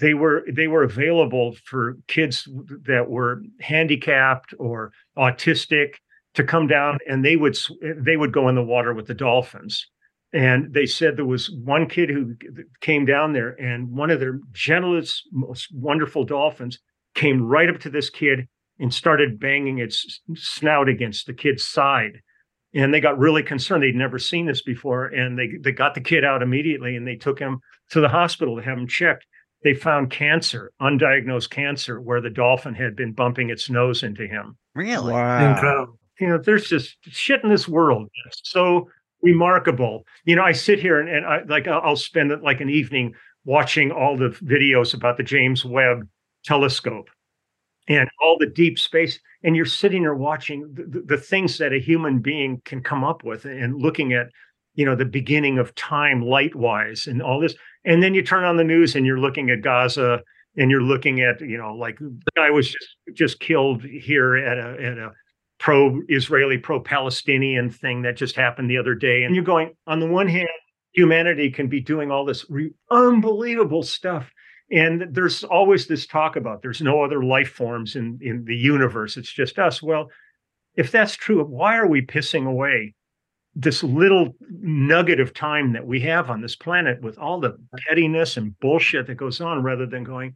they 0.00 0.12
were 0.14 0.44
they 0.50 0.66
were 0.66 0.82
available 0.82 1.54
for 1.64 1.96
kids 2.08 2.48
that 2.86 3.08
were 3.08 3.42
handicapped 3.60 4.52
or 4.58 4.92
autistic 5.16 5.94
to 6.34 6.42
come 6.42 6.66
down 6.66 6.98
and 7.08 7.24
they 7.24 7.36
would 7.36 7.56
they 7.98 8.16
would 8.16 8.32
go 8.32 8.48
in 8.48 8.54
the 8.54 8.62
water 8.62 8.94
with 8.94 9.06
the 9.06 9.14
dolphins 9.14 9.86
and 10.32 10.72
they 10.72 10.86
said 10.86 11.16
there 11.16 11.26
was 11.26 11.50
one 11.64 11.86
kid 11.86 12.08
who 12.08 12.34
came 12.80 13.04
down 13.04 13.34
there 13.34 13.50
and 13.60 13.90
one 13.90 14.10
of 14.10 14.20
their 14.20 14.40
gentlest 14.52 15.28
most 15.32 15.68
wonderful 15.74 16.24
dolphins 16.24 16.78
came 17.14 17.42
right 17.42 17.68
up 17.68 17.78
to 17.78 17.90
this 17.90 18.08
kid 18.08 18.48
and 18.78 18.92
started 18.92 19.40
banging 19.40 19.78
its 19.78 20.20
snout 20.34 20.88
against 20.88 21.26
the 21.26 21.34
kid's 21.34 21.64
side. 21.64 22.20
And 22.74 22.92
they 22.92 23.00
got 23.00 23.18
really 23.18 23.42
concerned. 23.42 23.82
They'd 23.82 23.94
never 23.94 24.18
seen 24.18 24.46
this 24.46 24.62
before. 24.62 25.06
And 25.06 25.38
they, 25.38 25.50
they 25.62 25.70
got 25.70 25.94
the 25.94 26.00
kid 26.00 26.24
out 26.24 26.42
immediately 26.42 26.96
and 26.96 27.06
they 27.06 27.14
took 27.14 27.38
him 27.38 27.60
to 27.90 28.00
the 28.00 28.08
hospital 28.08 28.56
to 28.56 28.62
have 28.62 28.78
him 28.78 28.88
checked. 28.88 29.26
They 29.62 29.74
found 29.74 30.10
cancer, 30.10 30.72
undiagnosed 30.82 31.50
cancer, 31.50 32.00
where 32.00 32.20
the 32.20 32.30
dolphin 32.30 32.74
had 32.74 32.96
been 32.96 33.12
bumping 33.12 33.48
its 33.48 33.70
nose 33.70 34.02
into 34.02 34.26
him. 34.26 34.58
Really? 34.74 35.12
Wow. 35.12 35.54
Incredible. 35.54 35.98
You 36.20 36.28
know, 36.28 36.38
there's 36.38 36.68
just 36.68 36.96
shit 37.06 37.42
in 37.42 37.50
this 37.50 37.66
world. 37.66 38.08
It's 38.26 38.40
so 38.44 38.88
remarkable. 39.22 40.04
You 40.24 40.36
know, 40.36 40.44
I 40.44 40.52
sit 40.52 40.80
here 40.80 41.00
and, 41.00 41.08
and 41.08 41.24
I 41.24 41.42
like 41.48 41.66
I'll 41.66 41.96
spend 41.96 42.30
like 42.42 42.60
an 42.60 42.70
evening 42.70 43.14
watching 43.44 43.90
all 43.90 44.16
the 44.16 44.28
videos 44.28 44.94
about 44.94 45.16
the 45.16 45.22
James 45.22 45.64
Webb 45.64 46.06
telescope 46.44 47.08
and 47.88 48.08
all 48.22 48.36
the 48.38 48.46
deep 48.46 48.78
space 48.78 49.18
and 49.44 49.54
you're 49.54 49.66
sitting 49.66 50.02
there 50.02 50.14
watching 50.14 50.72
the, 50.72 51.02
the, 51.04 51.18
things 51.18 51.58
that 51.58 51.72
a 51.72 51.78
human 51.78 52.18
being 52.18 52.62
can 52.64 52.82
come 52.82 53.04
up 53.04 53.22
with 53.22 53.44
and 53.44 53.76
looking 53.76 54.14
at 54.14 54.28
you 54.74 54.84
know 54.84 54.96
the 54.96 55.04
beginning 55.04 55.58
of 55.58 55.74
time 55.74 56.22
light 56.22 56.54
wise 56.56 57.06
and 57.06 57.22
all 57.22 57.38
this. 57.38 57.54
And 57.84 58.02
then 58.02 58.14
you 58.14 58.22
turn 58.22 58.44
on 58.44 58.56
the 58.56 58.64
news 58.64 58.96
and 58.96 59.06
you're 59.06 59.20
looking 59.20 59.50
at 59.50 59.60
gaza 59.60 60.22
and 60.56 60.70
you're 60.70 60.82
looking 60.82 61.20
at 61.20 61.40
you 61.40 61.58
know 61.58 61.74
like 61.74 61.98
the 61.98 62.32
guy 62.34 62.50
was 62.50 62.70
just 62.70 62.88
just 63.12 63.40
killed 63.40 63.82
here 63.82 64.36
at 64.36 64.58
a 64.58 64.82
at 64.82 64.98
a 64.98 65.10
pro 65.60 66.00
israeli 66.08 66.58
pro 66.58 66.80
palestinian 66.80 67.70
thing 67.70 68.02
that 68.02 68.16
just 68.16 68.34
happened 68.34 68.70
the 68.70 68.78
other 68.78 68.94
day. 68.94 69.22
And 69.22 69.34
you're 69.34 69.44
going 69.44 69.74
on 69.86 70.00
the 70.00 70.06
one 70.06 70.28
hand 70.28 70.48
humanity 70.92 71.50
can 71.50 71.68
be 71.68 71.80
doing 71.80 72.10
all 72.10 72.24
this 72.24 72.48
re- 72.48 72.72
unbelievable 72.90 73.82
stuff 73.82 74.30
and 74.70 75.06
there's 75.10 75.44
always 75.44 75.86
this 75.86 76.06
talk 76.06 76.36
about 76.36 76.62
there's 76.62 76.80
no 76.80 77.02
other 77.02 77.22
life 77.22 77.50
forms 77.50 77.96
in, 77.96 78.18
in 78.22 78.44
the 78.44 78.56
universe. 78.56 79.16
It's 79.16 79.32
just 79.32 79.58
us. 79.58 79.82
Well, 79.82 80.08
if 80.74 80.90
that's 80.90 81.14
true, 81.14 81.44
why 81.44 81.76
are 81.76 81.86
we 81.86 82.02
pissing 82.02 82.46
away 82.46 82.94
this 83.54 83.82
little 83.84 84.34
nugget 84.50 85.20
of 85.20 85.32
time 85.32 85.72
that 85.74 85.86
we 85.86 86.00
have 86.00 86.28
on 86.28 86.40
this 86.40 86.56
planet 86.56 87.00
with 87.02 87.18
all 87.18 87.40
the 87.40 87.56
pettiness 87.86 88.36
and 88.36 88.58
bullshit 88.58 89.06
that 89.06 89.14
goes 89.14 89.40
on 89.40 89.62
rather 89.62 89.86
than 89.86 90.02
going, 90.02 90.34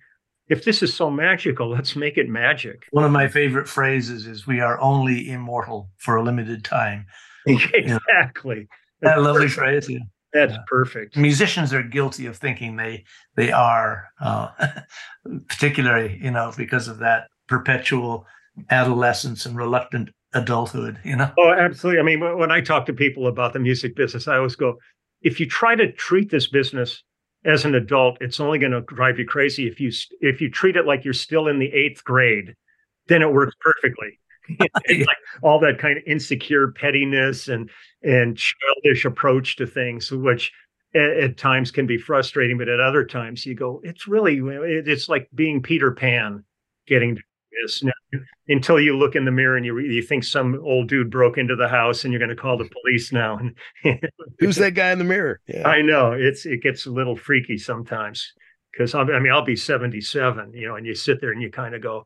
if 0.49 0.64
this 0.64 0.83
is 0.83 0.95
so 0.95 1.11
magical, 1.11 1.68
let's 1.68 1.97
make 1.97 2.16
it 2.16 2.29
magic. 2.29 2.85
One 2.91 3.05
of 3.05 3.11
my 3.11 3.29
favorite 3.29 3.68
phrases 3.68 4.26
is 4.26 4.47
we 4.47 4.61
are 4.61 4.81
only 4.81 5.31
immortal 5.31 5.91
for 5.97 6.16
a 6.16 6.22
limited 6.22 6.64
time. 6.64 7.07
exactly. 7.47 8.68
That 9.01 9.20
lovely 9.22 9.49
phrase. 9.49 9.89
Yeah. 9.89 9.99
That's 10.33 10.57
perfect. 10.66 11.16
Musicians 11.16 11.72
are 11.72 11.83
guilty 11.83 12.26
of 12.26 12.37
thinking 12.37 12.76
they 12.76 13.05
they 13.37 13.51
are, 13.51 14.09
uh, 14.20 14.49
particularly 15.49 16.18
you 16.22 16.31
know 16.31 16.53
because 16.57 16.89
of 16.89 16.99
that 16.99 17.29
perpetual 17.49 18.26
adolescence 18.70 19.47
and 19.47 19.57
reluctant 19.57 20.11
adulthood. 20.35 20.99
You 21.05 21.16
know. 21.16 21.33
Oh, 21.39 21.51
absolutely. 21.53 22.01
I 22.01 22.03
mean, 22.03 22.39
when 22.39 22.51
I 22.51 22.61
talk 22.61 22.87
to 22.87 22.93
people 22.93 23.26
about 23.26 23.53
the 23.53 23.59
music 23.59 23.97
business, 23.97 24.29
I 24.29 24.37
always 24.37 24.57
go, 24.57 24.79
if 25.22 25.41
you 25.41 25.47
try 25.47 25.74
to 25.74 25.91
treat 25.93 26.31
this 26.31 26.47
business 26.47 27.03
as 27.45 27.64
an 27.64 27.74
adult, 27.74 28.18
it's 28.20 28.41
only 28.41 28.59
going 28.59 28.72
to 28.72 28.83
drive 28.83 29.18
you 29.18 29.26
crazy. 29.26 29.66
If 29.66 29.81
you 29.81 29.91
if 30.20 30.41
you 30.41 30.51
treat 30.51 30.76
it 30.76 30.87
like 30.87 31.05
you're 31.05 31.14
still 31.14 31.49
in 31.49 31.59
the 31.59 31.72
eighth 31.72 32.05
grade, 32.05 32.55
then 33.07 33.22
it 33.22 33.33
works 33.33 33.55
perfectly. 33.61 34.18
like 34.61 35.16
all 35.42 35.59
that 35.61 35.78
kind 35.78 35.99
of 35.99 36.05
insecure 36.07 36.72
pettiness 36.72 37.49
and 37.49 37.70
and 38.03 38.36
childish 38.36 39.05
approach 39.05 39.57
to 39.57 39.66
things, 39.66 40.11
which 40.11 40.53
at, 40.94 41.11
at, 41.11 41.36
times 41.36 41.70
can 41.70 41.86
be 41.86 41.99
frustrating, 41.99 42.57
but 42.59 42.68
at 42.68 42.80
other 42.80 43.05
times 43.05 43.44
you 43.44 43.55
go, 43.55 43.80
it's 43.84 44.07
really 44.07 44.40
it's 44.42 45.09
like 45.09 45.28
being 45.34 45.62
Peter 45.62 45.92
Pan, 45.92 46.44
getting 46.86 47.16
to 47.16 47.22
this 47.62 47.82
now, 47.82 48.20
until 48.49 48.80
you 48.80 48.96
look 48.96 49.16
in 49.16 49.24
the 49.24 49.30
mirror 49.30 49.57
and 49.57 49.66
you 49.66 49.78
you 49.78 50.03
think 50.03 50.24
some 50.24 50.61
old 50.62 50.88
dude 50.88 51.11
broke 51.11 51.38
into 51.38 51.57
the 51.57 51.68
house 51.68 52.05
and 52.05 52.12
you're 52.12 52.20
going 52.20 52.28
to 52.30 52.36
call 52.36 52.57
the 52.57 52.70
police 52.82 53.12
now. 53.12 53.38
Who's 54.38 54.57
that 54.57 54.74
guy 54.74 54.90
in 54.92 54.99
the 54.99 55.05
mirror? 55.05 55.40
Yeah. 55.46 55.68
I 55.68 55.82
know 55.82 56.12
it's 56.12 56.46
it 56.46 56.62
gets 56.62 56.86
a 56.86 56.90
little 56.90 57.16
freaky 57.16 57.59
sometimes 57.59 58.32
because 58.72 58.94
I 58.94 59.05
mean 59.05 59.32
I'll 59.32 59.44
be 59.44 59.57
77, 59.57 60.53
you 60.55 60.68
know, 60.68 60.76
and 60.76 60.86
you 60.86 60.94
sit 60.94 61.20
there 61.20 61.32
and 61.32 61.42
you 61.42 61.51
kind 61.51 61.74
of 61.74 61.82
go 61.82 62.05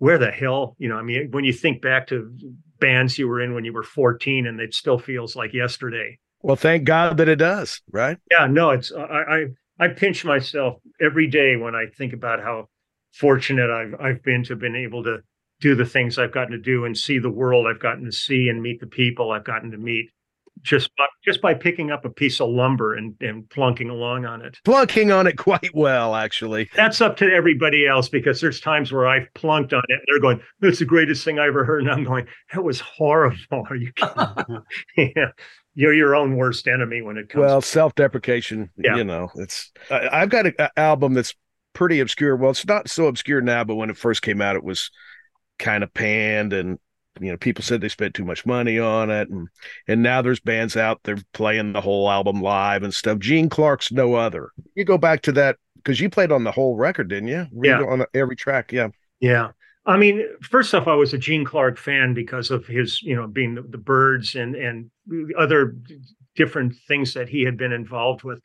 where 0.00 0.18
the 0.18 0.30
hell, 0.30 0.74
you 0.78 0.88
know, 0.88 0.96
I 0.96 1.02
mean, 1.02 1.28
when 1.30 1.44
you 1.44 1.52
think 1.52 1.82
back 1.82 2.06
to 2.08 2.34
bands 2.80 3.18
you 3.18 3.28
were 3.28 3.40
in 3.40 3.54
when 3.54 3.66
you 3.66 3.72
were 3.72 3.82
14 3.82 4.46
and 4.46 4.58
it 4.58 4.74
still 4.74 4.98
feels 4.98 5.36
like 5.36 5.52
yesterday. 5.52 6.18
Well, 6.40 6.56
thank 6.56 6.84
God 6.84 7.18
that 7.18 7.28
it 7.28 7.36
does, 7.36 7.82
right? 7.92 8.16
Yeah, 8.30 8.46
no, 8.46 8.70
it's 8.70 8.90
I 8.90 9.46
I, 9.78 9.84
I 9.84 9.88
pinch 9.88 10.24
myself 10.24 10.78
every 11.00 11.26
day 11.26 11.56
when 11.56 11.74
I 11.74 11.84
think 11.86 12.14
about 12.14 12.42
how 12.42 12.68
fortunate 13.12 13.70
I've 13.70 13.94
I've 14.00 14.22
been 14.22 14.42
to 14.44 14.54
have 14.54 14.58
been 14.58 14.74
able 14.74 15.04
to 15.04 15.18
do 15.60 15.74
the 15.74 15.84
things 15.84 16.18
I've 16.18 16.32
gotten 16.32 16.52
to 16.52 16.58
do 16.58 16.86
and 16.86 16.96
see 16.96 17.18
the 17.18 17.28
world 17.28 17.66
I've 17.66 17.82
gotten 17.82 18.06
to 18.06 18.12
see 18.12 18.48
and 18.48 18.62
meet 18.62 18.80
the 18.80 18.86
people 18.86 19.30
I've 19.30 19.44
gotten 19.44 19.70
to 19.72 19.76
meet 19.76 20.10
just 20.62 20.94
by, 20.96 21.06
just 21.24 21.40
by 21.40 21.54
picking 21.54 21.90
up 21.90 22.04
a 22.04 22.10
piece 22.10 22.40
of 22.40 22.50
lumber 22.50 22.94
and, 22.94 23.14
and 23.20 23.48
plunking 23.50 23.90
along 23.90 24.24
on 24.24 24.42
it. 24.42 24.58
Plunking 24.64 25.12
on 25.12 25.26
it 25.26 25.36
quite 25.36 25.74
well, 25.74 26.14
actually. 26.14 26.68
That's 26.74 27.00
up 27.00 27.16
to 27.18 27.32
everybody 27.32 27.86
else 27.86 28.08
because 28.08 28.40
there's 28.40 28.60
times 28.60 28.92
where 28.92 29.06
I've 29.06 29.32
plunked 29.34 29.72
on 29.72 29.82
it 29.88 29.94
and 29.94 30.02
they're 30.06 30.20
going, 30.20 30.40
that's 30.60 30.78
the 30.78 30.84
greatest 30.84 31.24
thing 31.24 31.38
I 31.38 31.46
ever 31.46 31.64
heard. 31.64 31.82
And 31.82 31.90
I'm 31.90 32.04
going, 32.04 32.26
that 32.52 32.62
was 32.62 32.80
horrible. 32.80 33.36
Are 33.70 33.76
you 33.76 33.92
kidding? 33.92 34.62
yeah. 35.16 35.30
You're 35.74 35.94
your 35.94 36.14
own 36.14 36.36
worst 36.36 36.66
enemy 36.66 37.00
when 37.00 37.16
it 37.16 37.28
comes 37.28 37.42
Well, 37.42 37.62
self 37.62 37.94
deprecation, 37.94 38.70
yeah. 38.76 38.96
you 38.96 39.04
know, 39.04 39.30
it's, 39.36 39.70
I, 39.90 40.20
have 40.20 40.28
got 40.28 40.46
an 40.46 40.54
album 40.76 41.14
that's 41.14 41.34
pretty 41.74 42.00
obscure. 42.00 42.36
Well, 42.36 42.50
it's 42.50 42.66
not 42.66 42.90
so 42.90 43.06
obscure 43.06 43.40
now, 43.40 43.62
but 43.62 43.76
when 43.76 43.88
it 43.88 43.96
first 43.96 44.22
came 44.22 44.40
out, 44.40 44.56
it 44.56 44.64
was 44.64 44.90
kind 45.60 45.84
of 45.84 45.94
panned 45.94 46.52
and 46.52 46.78
you 47.18 47.30
know 47.30 47.36
people 47.36 47.64
said 47.64 47.80
they 47.80 47.88
spent 47.88 48.14
too 48.14 48.24
much 48.24 48.46
money 48.46 48.78
on 48.78 49.10
it 49.10 49.28
and 49.28 49.48
and 49.88 50.02
now 50.02 50.22
there's 50.22 50.40
bands 50.40 50.76
out 50.76 51.00
there 51.04 51.18
playing 51.32 51.72
the 51.72 51.80
whole 51.80 52.10
album 52.10 52.40
live 52.40 52.82
and 52.82 52.94
stuff. 52.94 53.18
Gene 53.18 53.48
clark's 53.48 53.90
no 53.90 54.14
other. 54.14 54.50
You 54.74 54.84
go 54.84 54.98
back 54.98 55.22
to 55.22 55.32
that 55.32 55.56
because 55.76 56.00
you 56.00 56.08
played 56.08 56.30
on 56.30 56.44
the 56.44 56.52
whole 56.52 56.76
record 56.76 57.08
didn't 57.08 57.28
you? 57.28 57.46
Yeah. 57.62 57.80
on 57.80 58.04
every 58.14 58.36
track? 58.36 58.72
Yeah. 58.72 58.88
Yeah. 59.18 59.50
I 59.86 59.96
mean 59.96 60.22
first 60.42 60.74
off 60.74 60.86
i 60.86 60.94
was 60.94 61.14
a 61.14 61.18
gene 61.18 61.44
clark 61.44 61.78
fan 61.78 62.14
because 62.14 62.50
of 62.50 62.66
his 62.66 63.02
you 63.02 63.16
know 63.16 63.26
being 63.26 63.54
the, 63.54 63.62
the 63.62 63.78
Byrds 63.78 64.34
and 64.34 64.54
and 64.54 64.90
other 65.36 65.76
different 66.36 66.74
things 66.86 67.14
that 67.14 67.28
he 67.28 67.42
had 67.42 67.56
been 67.56 67.72
involved 67.72 68.22
with. 68.22 68.38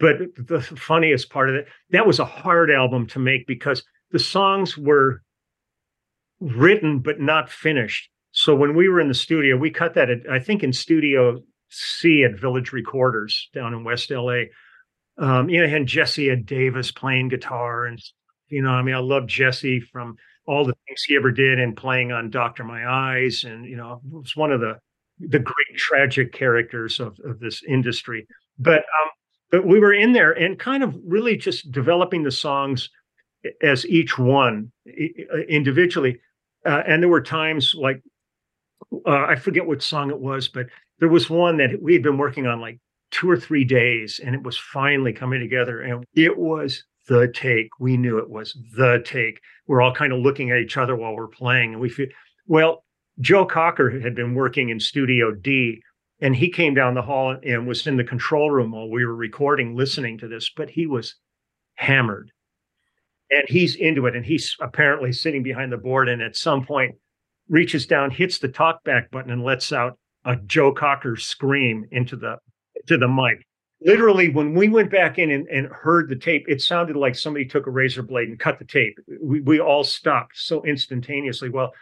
But 0.00 0.18
the 0.36 0.60
funniest 0.60 1.30
part 1.30 1.48
of 1.48 1.54
it 1.54 1.68
that 1.90 2.06
was 2.06 2.18
a 2.18 2.24
hard 2.24 2.70
album 2.70 3.06
to 3.08 3.20
make 3.20 3.46
because 3.46 3.84
the 4.10 4.18
songs 4.18 4.76
were 4.76 5.22
written 6.42 6.98
but 6.98 7.20
not 7.20 7.50
finished. 7.50 8.10
So 8.32 8.54
when 8.54 8.74
we 8.74 8.88
were 8.88 9.00
in 9.00 9.08
the 9.08 9.14
studio, 9.14 9.56
we 9.56 9.70
cut 9.70 9.94
that 9.94 10.10
at, 10.10 10.18
I 10.30 10.38
think 10.38 10.62
in 10.62 10.72
Studio 10.72 11.42
C 11.68 12.24
at 12.24 12.38
Village 12.38 12.72
Recorders 12.72 13.48
down 13.54 13.74
in 13.74 13.84
West 13.84 14.10
LA. 14.10 14.44
Um, 15.18 15.48
you 15.48 15.60
know, 15.60 15.74
and 15.74 15.86
Jesse 15.86 16.30
Ed 16.30 16.46
Davis 16.46 16.90
playing 16.90 17.28
guitar, 17.28 17.84
and 17.84 17.98
you 18.48 18.62
know, 18.62 18.70
I 18.70 18.82
mean, 18.82 18.94
I 18.94 18.98
love 18.98 19.26
Jesse 19.26 19.80
from 19.80 20.16
all 20.46 20.64
the 20.64 20.74
things 20.86 21.02
he 21.02 21.16
ever 21.16 21.30
did 21.30 21.60
and 21.60 21.76
playing 21.76 22.12
on 22.12 22.30
Doctor 22.30 22.64
My 22.64 22.86
Eyes, 22.86 23.44
and 23.44 23.66
you 23.66 23.76
know, 23.76 24.00
it 24.04 24.12
was 24.12 24.34
one 24.36 24.50
of 24.52 24.60
the 24.60 24.78
the 25.20 25.38
great 25.38 25.76
tragic 25.76 26.32
characters 26.32 26.98
of, 26.98 27.18
of 27.24 27.40
this 27.40 27.62
industry. 27.68 28.26
But 28.58 28.78
um, 28.78 29.10
but 29.50 29.66
we 29.66 29.78
were 29.78 29.92
in 29.92 30.14
there 30.14 30.32
and 30.32 30.58
kind 30.58 30.82
of 30.82 30.96
really 31.06 31.36
just 31.36 31.70
developing 31.70 32.22
the 32.22 32.30
songs 32.30 32.88
as 33.62 33.86
each 33.86 34.18
one 34.18 34.72
individually. 35.48 36.18
Uh, 36.64 36.82
and 36.86 37.02
there 37.02 37.10
were 37.10 37.22
times 37.22 37.74
like 37.76 38.02
uh, 39.06 39.26
I 39.28 39.36
forget 39.36 39.66
what 39.66 39.82
song 39.82 40.10
it 40.10 40.20
was, 40.20 40.48
but 40.48 40.66
there 40.98 41.08
was 41.08 41.30
one 41.30 41.56
that 41.58 41.82
we 41.82 41.92
had 41.92 42.02
been 42.02 42.18
working 42.18 42.46
on 42.46 42.60
like 42.60 42.78
two 43.10 43.30
or 43.30 43.36
three 43.36 43.64
days, 43.64 44.20
and 44.24 44.34
it 44.34 44.42
was 44.42 44.58
finally 44.58 45.12
coming 45.12 45.40
together, 45.40 45.80
and 45.80 46.04
it 46.14 46.36
was 46.38 46.84
the 47.08 47.30
take. 47.34 47.68
We 47.80 47.96
knew 47.96 48.18
it 48.18 48.30
was 48.30 48.56
the 48.76 49.02
take. 49.04 49.40
We're 49.66 49.82
all 49.82 49.94
kind 49.94 50.12
of 50.12 50.20
looking 50.20 50.50
at 50.50 50.58
each 50.58 50.76
other 50.76 50.96
while 50.96 51.14
we're 51.14 51.28
playing, 51.28 51.72
and 51.72 51.80
we 51.80 51.88
feel 51.88 52.08
well. 52.46 52.84
Joe 53.20 53.44
Cocker 53.44 53.90
had 54.00 54.14
been 54.14 54.34
working 54.34 54.70
in 54.70 54.80
Studio 54.80 55.32
D, 55.32 55.82
and 56.20 56.34
he 56.34 56.48
came 56.48 56.72
down 56.72 56.94
the 56.94 57.02
hall 57.02 57.36
and 57.44 57.66
was 57.66 57.86
in 57.86 57.98
the 57.98 58.04
control 58.04 58.50
room 58.50 58.72
while 58.72 58.88
we 58.88 59.04
were 59.04 59.14
recording, 59.14 59.76
listening 59.76 60.16
to 60.18 60.28
this. 60.28 60.50
But 60.56 60.70
he 60.70 60.86
was 60.86 61.16
hammered, 61.74 62.32
and 63.32 63.44
he's 63.48 63.74
into 63.76 64.06
it, 64.06 64.14
and 64.14 64.24
he's 64.24 64.54
apparently 64.60 65.12
sitting 65.12 65.42
behind 65.42 65.72
the 65.72 65.78
board. 65.78 66.08
And 66.08 66.22
at 66.22 66.36
some 66.36 66.64
point, 66.64 66.94
reaches 67.48 67.86
down, 67.86 68.10
hits 68.10 68.38
the 68.38 68.48
talkback 68.48 69.10
button, 69.10 69.30
and 69.30 69.42
lets 69.42 69.72
out 69.72 69.98
a 70.24 70.36
Joe 70.36 70.72
Cocker 70.72 71.16
scream 71.16 71.86
into 71.90 72.16
the 72.16 72.36
to 72.86 72.96
the 72.96 73.08
mic. 73.08 73.44
Literally, 73.84 74.28
when 74.28 74.54
we 74.54 74.68
went 74.68 74.90
back 74.90 75.18
in 75.18 75.30
and, 75.30 75.48
and 75.48 75.66
heard 75.66 76.08
the 76.08 76.16
tape, 76.16 76.44
it 76.46 76.60
sounded 76.60 76.94
like 76.94 77.16
somebody 77.16 77.44
took 77.44 77.66
a 77.66 77.70
razor 77.70 78.02
blade 78.02 78.28
and 78.28 78.38
cut 78.38 78.58
the 78.58 78.64
tape. 78.64 78.96
We 79.20 79.40
we 79.40 79.60
all 79.60 79.82
stopped 79.82 80.36
so 80.36 80.62
instantaneously. 80.64 81.48
Well, 81.48 81.72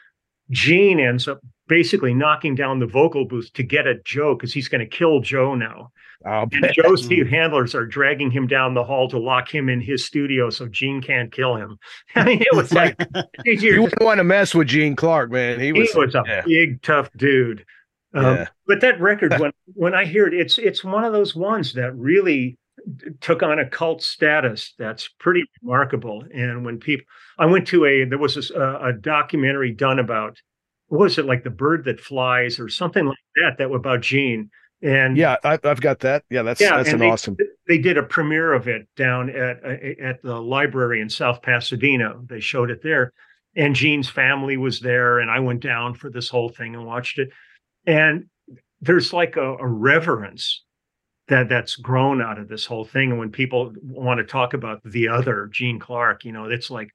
Gene 0.50 0.98
ends 0.98 1.28
up 1.28 1.40
basically 1.68 2.14
knocking 2.14 2.54
down 2.54 2.78
the 2.78 2.86
vocal 2.86 3.24
booth 3.24 3.52
to 3.54 3.62
get 3.62 3.86
at 3.86 4.04
Joe 4.04 4.34
because 4.34 4.52
he's 4.52 4.68
going 4.68 4.80
to 4.80 4.96
kill 4.96 5.20
Joe 5.20 5.54
now. 5.54 5.90
And 6.24 6.52
Joe's 6.74 7.08
two 7.08 7.24
handlers 7.24 7.74
are 7.74 7.86
dragging 7.86 8.30
him 8.30 8.46
down 8.46 8.74
the 8.74 8.84
hall 8.84 9.08
to 9.08 9.18
lock 9.18 9.52
him 9.52 9.68
in 9.68 9.80
his 9.80 10.04
studio 10.04 10.50
so 10.50 10.68
Gene 10.68 11.00
can't 11.00 11.32
kill 11.32 11.56
him. 11.56 11.78
I 12.14 12.24
mean, 12.24 12.42
it 12.42 12.54
was 12.54 12.72
like 12.72 12.96
you 13.44 13.82
wouldn't 13.82 14.02
want 14.02 14.18
to 14.18 14.24
mess 14.24 14.54
with 14.54 14.68
Gene 14.68 14.96
Clark, 14.96 15.30
man. 15.30 15.60
He 15.60 15.72
was, 15.72 15.90
he 15.90 15.98
was 15.98 16.14
a 16.14 16.22
yeah. 16.26 16.42
big, 16.44 16.82
tough 16.82 17.10
dude. 17.16 17.64
Um, 18.12 18.24
yeah. 18.24 18.48
But 18.66 18.80
that 18.80 19.00
record, 19.00 19.34
when 19.38 19.52
when 19.74 19.94
I 19.94 20.04
hear 20.04 20.26
it, 20.26 20.34
it's 20.34 20.58
it's 20.58 20.84
one 20.84 21.04
of 21.04 21.12
those 21.12 21.34
ones 21.34 21.74
that 21.74 21.94
really 21.96 22.58
took 23.20 23.42
on 23.42 23.58
a 23.58 23.68
cult 23.68 24.02
status 24.02 24.74
that's 24.78 25.08
pretty 25.18 25.44
remarkable. 25.62 26.24
And 26.34 26.64
when 26.64 26.78
people, 26.78 27.04
I 27.38 27.46
went 27.46 27.66
to 27.68 27.84
a 27.84 28.04
there 28.04 28.18
was 28.18 28.50
a, 28.50 28.78
a 28.82 28.92
documentary 28.92 29.72
done 29.72 29.98
about 29.98 30.38
what 30.88 31.00
was 31.00 31.18
it 31.18 31.26
like 31.26 31.44
the 31.44 31.50
bird 31.50 31.84
that 31.84 32.00
flies 32.00 32.58
or 32.58 32.68
something 32.68 33.06
like 33.06 33.18
that 33.36 33.58
that 33.58 33.70
was 33.70 33.78
about 33.78 34.00
Gene. 34.00 34.50
And 34.82 35.16
yeah, 35.16 35.36
I, 35.44 35.58
have 35.62 35.80
got 35.80 36.00
that. 36.00 36.24
Yeah, 36.30 36.42
that's 36.42 36.60
yeah, 36.60 36.76
that's 36.76 36.92
an 36.92 37.00
they, 37.00 37.10
awesome. 37.10 37.36
They 37.68 37.78
did 37.78 37.98
a 37.98 38.02
premiere 38.02 38.54
of 38.54 38.66
it 38.66 38.88
down 38.96 39.28
at 39.30 39.62
uh, 39.62 40.02
at 40.02 40.22
the 40.22 40.40
library 40.40 41.00
in 41.00 41.10
South 41.10 41.42
Pasadena. 41.42 42.14
They 42.24 42.40
showed 42.40 42.70
it 42.70 42.82
there, 42.82 43.12
and 43.54 43.74
Gene's 43.74 44.08
family 44.08 44.56
was 44.56 44.80
there, 44.80 45.18
and 45.18 45.30
I 45.30 45.40
went 45.40 45.60
down 45.60 45.94
for 45.94 46.10
this 46.10 46.30
whole 46.30 46.48
thing 46.48 46.74
and 46.74 46.86
watched 46.86 47.18
it. 47.18 47.28
And 47.86 48.26
there's 48.80 49.12
like 49.12 49.36
a, 49.36 49.56
a 49.56 49.66
reverence 49.66 50.64
that 51.28 51.48
that's 51.48 51.76
grown 51.76 52.20
out 52.20 52.38
of 52.38 52.48
this 52.48 52.66
whole 52.66 52.84
thing. 52.84 53.10
And 53.10 53.18
when 53.18 53.30
people 53.30 53.72
want 53.82 54.18
to 54.18 54.24
talk 54.24 54.52
about 54.52 54.82
the 54.84 55.08
other 55.08 55.48
Gene 55.52 55.78
Clark, 55.78 56.24
you 56.24 56.32
know, 56.32 56.46
it's 56.46 56.70
like, 56.70 56.90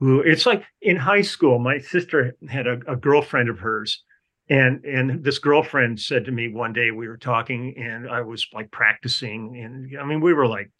it's 0.00 0.44
like 0.44 0.64
in 0.82 0.96
high 0.96 1.22
school. 1.22 1.58
My 1.58 1.78
sister 1.78 2.34
had 2.48 2.66
a, 2.66 2.80
a 2.88 2.96
girlfriend 2.96 3.48
of 3.48 3.60
hers, 3.60 4.02
and 4.48 4.84
and 4.84 5.24
this 5.24 5.38
girlfriend 5.38 6.00
said 6.00 6.24
to 6.26 6.32
me 6.32 6.48
one 6.48 6.72
day 6.72 6.90
we 6.90 7.08
were 7.08 7.16
talking, 7.16 7.74
and 7.78 8.08
I 8.08 8.20
was 8.20 8.46
like 8.52 8.70
practicing, 8.70 9.56
and 9.56 9.98
I 9.98 10.04
mean 10.04 10.20
we 10.20 10.34
were 10.34 10.46
like 10.46 10.70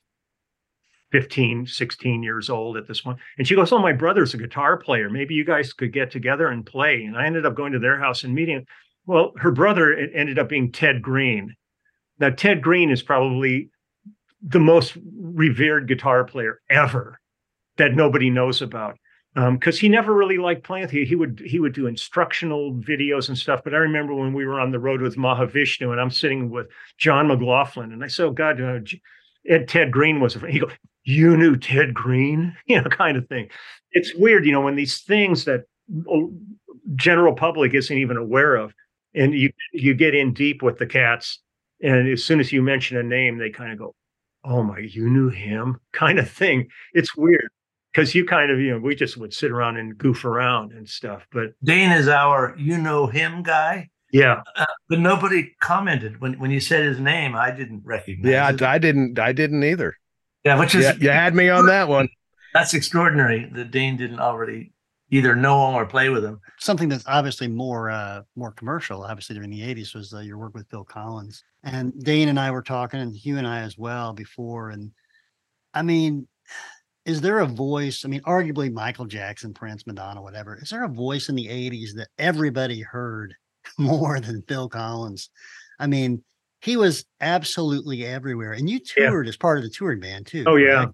15, 1.14 1.66
16 1.66 2.22
years 2.24 2.50
old 2.50 2.76
at 2.76 2.88
this 2.88 3.02
point. 3.02 3.18
And 3.38 3.46
she 3.46 3.54
goes, 3.54 3.70
Oh, 3.70 3.78
my 3.78 3.92
brother's 3.92 4.34
a 4.34 4.36
guitar 4.36 4.76
player. 4.76 5.08
Maybe 5.08 5.34
you 5.34 5.44
guys 5.44 5.72
could 5.72 5.92
get 5.92 6.10
together 6.10 6.48
and 6.48 6.66
play. 6.66 7.04
And 7.04 7.16
I 7.16 7.26
ended 7.26 7.46
up 7.46 7.54
going 7.54 7.72
to 7.72 7.78
their 7.78 8.00
house 8.00 8.24
and 8.24 8.34
meeting. 8.34 8.66
Well, 9.06 9.32
her 9.36 9.52
brother 9.52 9.94
ended 9.94 10.40
up 10.40 10.48
being 10.48 10.72
Ted 10.72 11.02
Greene. 11.02 11.54
Now, 12.18 12.30
Ted 12.30 12.62
Greene 12.62 12.90
is 12.90 13.00
probably 13.00 13.70
the 14.42 14.58
most 14.58 14.96
revered 15.16 15.86
guitar 15.86 16.24
player 16.24 16.60
ever 16.68 17.20
that 17.76 17.94
nobody 17.94 18.28
knows 18.28 18.60
about 18.60 18.98
because 19.34 19.76
um, 19.76 19.80
he 19.80 19.88
never 19.88 20.14
really 20.14 20.38
liked 20.38 20.62
playing. 20.62 20.88
He, 20.88 21.04
he 21.04 21.16
would 21.16 21.42
he 21.44 21.58
would 21.58 21.72
do 21.72 21.86
instructional 21.86 22.72
videos 22.74 23.28
and 23.28 23.36
stuff. 23.36 23.62
But 23.64 23.74
I 23.74 23.78
remember 23.78 24.14
when 24.14 24.32
we 24.32 24.46
were 24.46 24.60
on 24.60 24.70
the 24.70 24.78
road 24.78 25.00
with 25.00 25.16
Mahavishnu, 25.16 25.90
and 25.90 26.00
I'm 26.00 26.10
sitting 26.10 26.50
with 26.50 26.68
John 26.98 27.26
McLaughlin, 27.28 27.92
and 27.92 28.04
I 28.04 28.08
said, 28.08 28.26
"Oh 28.26 28.30
God, 28.30 28.60
uh, 28.60 28.78
Ed 29.48 29.68
Ted 29.68 29.90
Greene 29.90 30.20
was 30.20 30.36
a 30.36 30.38
friend." 30.38 30.52
He 30.52 30.60
goes, 30.60 30.72
"You 31.02 31.36
knew 31.36 31.56
Ted 31.56 31.94
Greene, 31.94 32.56
you 32.66 32.80
know, 32.80 32.88
kind 32.88 33.16
of 33.16 33.28
thing. 33.28 33.48
It's 33.92 34.14
weird, 34.14 34.46
you 34.46 34.52
know, 34.52 34.60
when 34.60 34.76
these 34.76 35.00
things 35.00 35.44
that 35.44 35.64
general 36.94 37.34
public 37.34 37.74
isn't 37.74 37.96
even 37.96 38.16
aware 38.16 38.54
of, 38.54 38.72
and 39.14 39.34
you 39.34 39.50
you 39.72 39.94
get 39.94 40.14
in 40.14 40.32
deep 40.32 40.62
with 40.62 40.78
the 40.78 40.86
cats 40.86 41.40
and 41.82 42.08
as 42.08 42.24
soon 42.24 42.40
as 42.40 42.52
you 42.52 42.62
mention 42.62 42.96
a 42.96 43.02
name, 43.02 43.38
they 43.38 43.50
kind 43.50 43.72
of 43.72 43.78
go, 43.78 43.94
"Oh 44.44 44.62
my, 44.62 44.78
you 44.78 45.08
knew 45.10 45.28
him," 45.28 45.80
kind 45.92 46.18
of 46.18 46.30
thing. 46.30 46.68
It's 46.92 47.16
weird 47.16 47.50
because 47.94 48.14
you 48.14 48.24
kind 48.24 48.50
of, 48.50 48.60
you 48.60 48.72
know, 48.72 48.78
we 48.78 48.94
just 48.94 49.16
would 49.16 49.32
sit 49.32 49.50
around 49.50 49.76
and 49.76 49.96
goof 49.96 50.24
around 50.24 50.72
and 50.72 50.88
stuff. 50.88 51.26
But 51.30 51.52
Dane 51.62 51.92
is 51.92 52.08
our 52.08 52.54
you 52.58 52.78
know 52.78 53.06
him 53.06 53.42
guy. 53.42 53.90
Yeah, 54.12 54.42
uh, 54.56 54.66
but 54.88 55.00
nobody 55.00 55.52
commented 55.60 56.20
when 56.20 56.38
when 56.38 56.50
you 56.50 56.60
said 56.60 56.84
his 56.84 57.00
name. 57.00 57.34
I 57.34 57.50
didn't 57.50 57.82
recognize. 57.84 58.30
Yeah, 58.30 58.50
it. 58.50 58.62
I 58.62 58.78
didn't. 58.78 59.18
I 59.18 59.32
didn't 59.32 59.62
either. 59.64 59.96
Yeah, 60.44 60.58
which 60.58 60.74
is 60.74 60.84
yeah, 60.84 60.94
you 61.00 61.10
had 61.10 61.34
me 61.34 61.48
on 61.48 61.66
that 61.66 61.88
one. 61.88 62.08
That's 62.52 62.74
extraordinary 62.74 63.50
that 63.54 63.70
Dane 63.70 63.96
didn't 63.96 64.20
already 64.20 64.72
either 65.10 65.34
know 65.34 65.68
him 65.68 65.74
or 65.74 65.86
play 65.86 66.08
with 66.10 66.24
him. 66.24 66.40
Something 66.58 66.88
that's 66.88 67.04
obviously 67.06 67.48
more 67.48 67.90
uh, 67.90 68.22
more 68.36 68.52
commercial, 68.52 69.02
obviously 69.02 69.34
during 69.34 69.50
the 69.50 69.62
'80s, 69.62 69.94
was 69.94 70.12
uh, 70.14 70.20
your 70.20 70.38
work 70.38 70.54
with 70.54 70.68
Phil 70.68 70.84
Collins. 70.84 71.42
And 71.64 71.92
Dane 72.04 72.28
and 72.28 72.38
I 72.38 72.50
were 72.50 72.62
talking, 72.62 73.00
and 73.00 73.16
Hugh 73.16 73.38
and 73.38 73.46
I 73.46 73.60
as 73.60 73.78
well 73.78 74.12
before. 74.12 74.70
And 74.70 74.92
I 75.72 75.82
mean, 75.82 76.28
is 77.04 77.20
there 77.20 77.40
a 77.40 77.46
voice? 77.46 78.04
I 78.04 78.08
mean, 78.08 78.22
arguably 78.22 78.72
Michael 78.72 79.04
Jackson, 79.04 79.52
Prince, 79.52 79.86
Madonna, 79.86 80.22
whatever. 80.22 80.58
Is 80.60 80.70
there 80.70 80.84
a 80.84 80.88
voice 80.88 81.28
in 81.28 81.34
the 81.34 81.48
'80s 81.48 81.94
that 81.96 82.08
everybody 82.18 82.80
heard 82.80 83.34
more 83.78 84.20
than 84.20 84.42
Phil 84.48 84.68
Collins? 84.68 85.30
I 85.78 85.86
mean, 85.86 86.22
he 86.60 86.76
was 86.76 87.04
absolutely 87.20 88.06
everywhere, 88.06 88.52
and 88.52 88.68
you 88.70 88.78
toured 88.78 89.26
yeah. 89.26 89.28
as 89.28 89.36
part 89.36 89.58
of 89.58 89.64
the 89.64 89.70
touring 89.70 90.00
band 90.00 90.26
too. 90.26 90.44
Oh 90.46 90.56
yeah, 90.56 90.86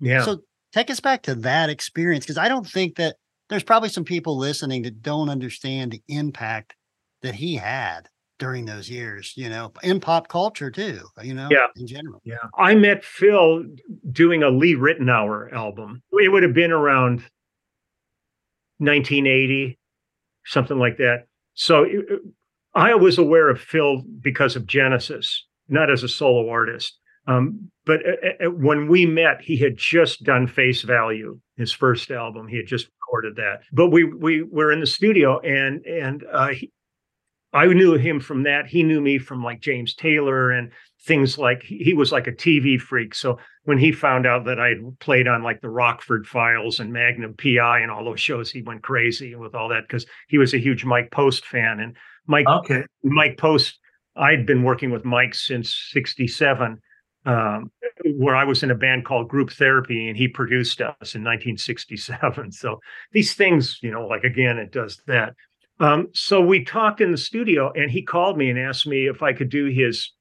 yeah. 0.00 0.24
So 0.24 0.40
take 0.72 0.90
us 0.90 1.00
back 1.00 1.22
to 1.24 1.34
that 1.36 1.70
experience 1.70 2.24
because 2.24 2.38
I 2.38 2.48
don't 2.48 2.66
think 2.66 2.96
that 2.96 3.16
there's 3.48 3.64
probably 3.64 3.88
some 3.88 4.04
people 4.04 4.36
listening 4.38 4.82
that 4.82 5.02
don't 5.02 5.28
understand 5.28 5.92
the 5.92 6.02
impact 6.08 6.74
that 7.22 7.34
he 7.34 7.56
had 7.56 8.08
during 8.38 8.64
those 8.64 8.88
years, 8.88 9.32
you 9.36 9.48
know, 9.48 9.72
in 9.82 10.00
pop 10.00 10.28
culture 10.28 10.70
too, 10.70 11.00
you 11.22 11.34
know, 11.34 11.48
yeah. 11.50 11.66
in 11.76 11.86
general. 11.86 12.20
Yeah. 12.24 12.36
I 12.56 12.74
met 12.74 13.04
Phil 13.04 13.64
doing 14.10 14.42
a 14.42 14.50
Lee 14.50 14.74
Ritenour 14.74 15.52
album. 15.52 16.02
It 16.12 16.30
would 16.30 16.42
have 16.42 16.54
been 16.54 16.72
around 16.72 17.22
1980, 18.78 19.78
something 20.44 20.78
like 20.78 20.96
that. 20.98 21.26
So 21.54 21.84
it, 21.84 22.04
I 22.74 22.94
was 22.94 23.18
aware 23.18 23.48
of 23.48 23.60
Phil 23.60 24.02
because 24.20 24.54
of 24.54 24.66
Genesis, 24.66 25.46
not 25.68 25.90
as 25.90 26.02
a 26.02 26.08
solo 26.08 26.48
artist. 26.48 26.98
Um, 27.26 27.70
but 27.84 28.00
when 28.40 28.88
we 28.88 29.04
met, 29.04 29.42
he 29.42 29.56
had 29.56 29.76
just 29.76 30.22
done 30.22 30.46
Face 30.46 30.82
Value, 30.82 31.38
his 31.56 31.72
first 31.72 32.10
album. 32.10 32.48
He 32.48 32.56
had 32.56 32.66
just 32.66 32.88
recorded 33.00 33.36
that. 33.36 33.62
But 33.72 33.88
we 33.90 34.04
we 34.04 34.42
were 34.42 34.72
in 34.72 34.80
the 34.80 34.86
studio, 34.86 35.38
and 35.40 35.84
and 35.84 36.24
uh, 36.32 36.48
he, 36.48 36.70
I 37.52 37.66
knew 37.66 37.94
him 37.94 38.20
from 38.20 38.42
that. 38.42 38.66
He 38.66 38.82
knew 38.82 39.00
me 39.00 39.18
from 39.18 39.42
like 39.42 39.60
James 39.60 39.94
Taylor 39.94 40.50
and 40.50 40.70
things 41.02 41.38
like 41.38 41.62
he 41.62 41.94
was 41.94 42.12
like 42.12 42.26
a 42.26 42.32
TV 42.32 42.78
freak. 42.78 43.14
So 43.14 43.38
when 43.64 43.78
he 43.78 43.92
found 43.92 44.26
out 44.26 44.44
that 44.44 44.60
I 44.60 44.68
had 44.68 44.98
played 44.98 45.26
on 45.26 45.42
like 45.42 45.60
the 45.60 45.70
Rockford 45.70 46.26
Files 46.26 46.80
and 46.80 46.92
Magnum 46.92 47.34
PI 47.34 47.80
and 47.80 47.90
all 47.90 48.04
those 48.04 48.20
shows, 48.20 48.50
he 48.50 48.62
went 48.62 48.82
crazy 48.82 49.34
with 49.34 49.54
all 49.54 49.68
that 49.70 49.84
because 49.88 50.04
he 50.28 50.36
was 50.36 50.52
a 50.52 50.58
huge 50.58 50.84
Mike 50.84 51.10
Post 51.10 51.46
fan. 51.46 51.80
And 51.80 51.96
Mike, 52.26 52.46
okay, 52.46 52.84
Mike 53.02 53.38
Post, 53.38 53.78
I'd 54.14 54.44
been 54.44 54.62
working 54.62 54.90
with 54.90 55.04
Mike 55.04 55.34
since 55.34 55.74
'67 55.92 56.80
um, 57.28 57.70
where 58.16 58.34
I 58.34 58.44
was 58.44 58.62
in 58.62 58.70
a 58.70 58.74
band 58.74 59.04
called 59.04 59.28
Group 59.28 59.52
Therapy, 59.52 60.08
and 60.08 60.16
he 60.16 60.28
produced 60.28 60.80
us 60.80 61.14
in 61.14 61.22
1967. 61.22 62.52
So 62.58 62.80
these 63.12 63.34
things, 63.34 63.78
you 63.82 63.90
know, 63.90 64.06
like 64.06 64.24
again, 64.24 64.58
it 64.58 64.72
does 64.72 65.00
that. 65.06 65.34
Um, 65.80 66.08
so 66.12 66.40
we 66.40 66.64
talked 66.64 67.00
in 67.00 67.12
the 67.12 67.18
studio, 67.18 67.72
and 67.72 67.90
he 67.90 68.02
called 68.02 68.36
me 68.36 68.50
and 68.50 68.58
asked 68.58 68.86
me 68.86 69.06
if 69.06 69.22
I 69.22 69.32
could 69.32 69.48
do 69.48 69.66
his 69.66 70.12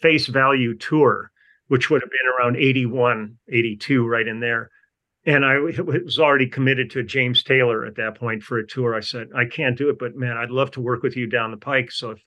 face 0.00 0.26
value 0.26 0.76
tour 0.76 1.30
which 1.68 1.90
would 1.90 2.02
have 2.02 2.10
been 2.10 2.32
around 2.38 2.56
81, 2.56 3.36
82, 3.48 4.06
right 4.06 4.26
in 4.26 4.40
there. 4.40 4.70
And 5.24 5.44
I 5.44 5.58
was 5.58 6.18
already 6.18 6.46
committed 6.46 6.90
to 6.92 7.02
James 7.02 7.42
Taylor 7.42 7.84
at 7.84 7.96
that 7.96 8.16
point 8.16 8.42
for 8.42 8.58
a 8.58 8.66
tour. 8.66 8.94
I 8.94 9.00
said, 9.00 9.28
I 9.36 9.44
can't 9.44 9.76
do 9.76 9.90
it, 9.90 9.98
but 9.98 10.16
man, 10.16 10.36
I'd 10.36 10.50
love 10.50 10.70
to 10.72 10.80
work 10.80 11.02
with 11.02 11.16
you 11.16 11.26
down 11.26 11.50
the 11.50 11.58
pike. 11.58 11.92
So, 11.92 12.12
if, 12.12 12.22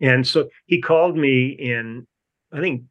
and 0.00 0.26
so 0.26 0.48
he 0.66 0.80
called 0.80 1.16
me 1.16 1.48
in, 1.48 2.06
I 2.52 2.60
think, 2.60 2.82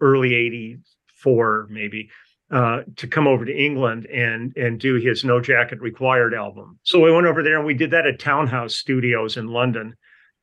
early 0.00 0.34
84, 0.34 1.68
maybe, 1.70 2.08
uh, 2.52 2.82
to 2.96 3.06
come 3.08 3.26
over 3.26 3.44
to 3.44 3.56
England 3.56 4.06
and 4.06 4.56
and 4.56 4.78
do 4.78 4.96
his 4.96 5.24
No 5.24 5.40
Jacket 5.40 5.80
Required 5.80 6.34
album. 6.34 6.78
So 6.82 7.00
we 7.00 7.10
went 7.10 7.26
over 7.26 7.42
there 7.42 7.56
and 7.56 7.66
we 7.66 7.74
did 7.74 7.90
that 7.90 8.06
at 8.06 8.18
Townhouse 8.18 8.76
Studios 8.76 9.36
in 9.36 9.48
London. 9.48 9.94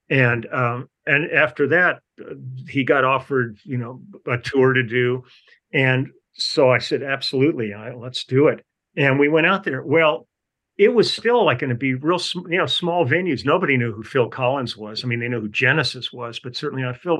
And 0.10 0.48
um, 0.52 0.90
and 1.06 1.32
after 1.32 1.68
that, 1.68 2.00
uh, 2.20 2.34
he 2.68 2.84
got 2.84 3.06
offered, 3.06 3.58
you 3.64 3.78
know, 3.78 4.02
a 4.26 4.40
tour 4.40 4.74
to 4.74 4.84
do, 4.84 5.24
and 5.72 6.08
so 6.34 6.72
I 6.72 6.80
said, 6.80 7.04
absolutely, 7.04 7.74
I, 7.74 7.94
let's 7.94 8.24
do 8.24 8.48
it. 8.48 8.66
And 8.96 9.20
we 9.20 9.28
went 9.28 9.46
out 9.46 9.64
there. 9.64 9.84
Well, 9.84 10.28
it 10.78 10.94
was 10.94 11.12
still 11.14 11.46
like 11.46 11.60
going 11.60 11.70
to 11.70 11.76
be 11.76 11.94
real, 11.94 12.20
you 12.48 12.58
know, 12.58 12.66
small 12.66 13.06
venues. 13.06 13.46
Nobody 13.46 13.78
knew 13.78 13.92
who 13.92 14.02
Phil 14.04 14.30
Collins 14.30 14.78
was. 14.78 15.04
I 15.04 15.08
mean, 15.08 15.20
they 15.20 15.28
knew 15.28 15.42
who 15.42 15.50
Genesis 15.50 16.12
was, 16.12 16.40
but 16.40 16.56
certainly 16.56 16.84
not 16.84 16.98
Phil. 16.98 17.20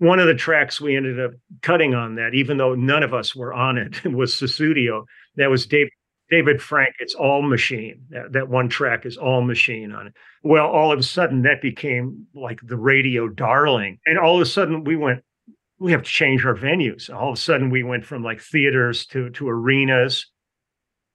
One 0.00 0.18
of 0.18 0.26
the 0.26 0.34
tracks 0.34 0.80
we 0.80 0.96
ended 0.96 1.20
up 1.20 1.32
cutting 1.62 1.94
on 1.94 2.16
that, 2.16 2.34
even 2.34 2.56
though 2.56 2.74
none 2.74 3.02
of 3.02 3.14
us 3.14 3.36
were 3.36 3.52
on 3.52 3.78
it, 3.78 4.04
was 4.12 4.34
Sussudio. 4.34 5.04
That 5.36 5.50
was 5.50 5.66
David 5.66 5.92
David 6.30 6.62
Frank. 6.62 6.94
It's 7.00 7.14
all 7.14 7.42
machine. 7.42 8.04
That, 8.10 8.32
that 8.32 8.48
one 8.48 8.68
track 8.68 9.04
is 9.04 9.16
all 9.16 9.42
machine 9.42 9.92
on 9.92 10.08
it. 10.08 10.14
Well, 10.42 10.66
all 10.66 10.92
of 10.92 10.98
a 10.98 11.02
sudden 11.02 11.42
that 11.42 11.60
became 11.60 12.26
like 12.34 12.60
the 12.62 12.76
radio 12.76 13.28
darling, 13.28 13.98
and 14.06 14.18
all 14.18 14.36
of 14.36 14.42
a 14.42 14.46
sudden 14.46 14.84
we 14.84 14.96
went, 14.96 15.22
we 15.80 15.92
have 15.92 16.02
to 16.02 16.10
change 16.10 16.44
our 16.44 16.54
venues. 16.54 17.12
All 17.12 17.30
of 17.30 17.34
a 17.34 17.40
sudden, 17.40 17.70
we 17.70 17.82
went 17.82 18.04
from 18.04 18.22
like 18.22 18.40
theaters 18.40 19.06
to 19.06 19.30
to 19.30 19.48
arenas 19.48 20.26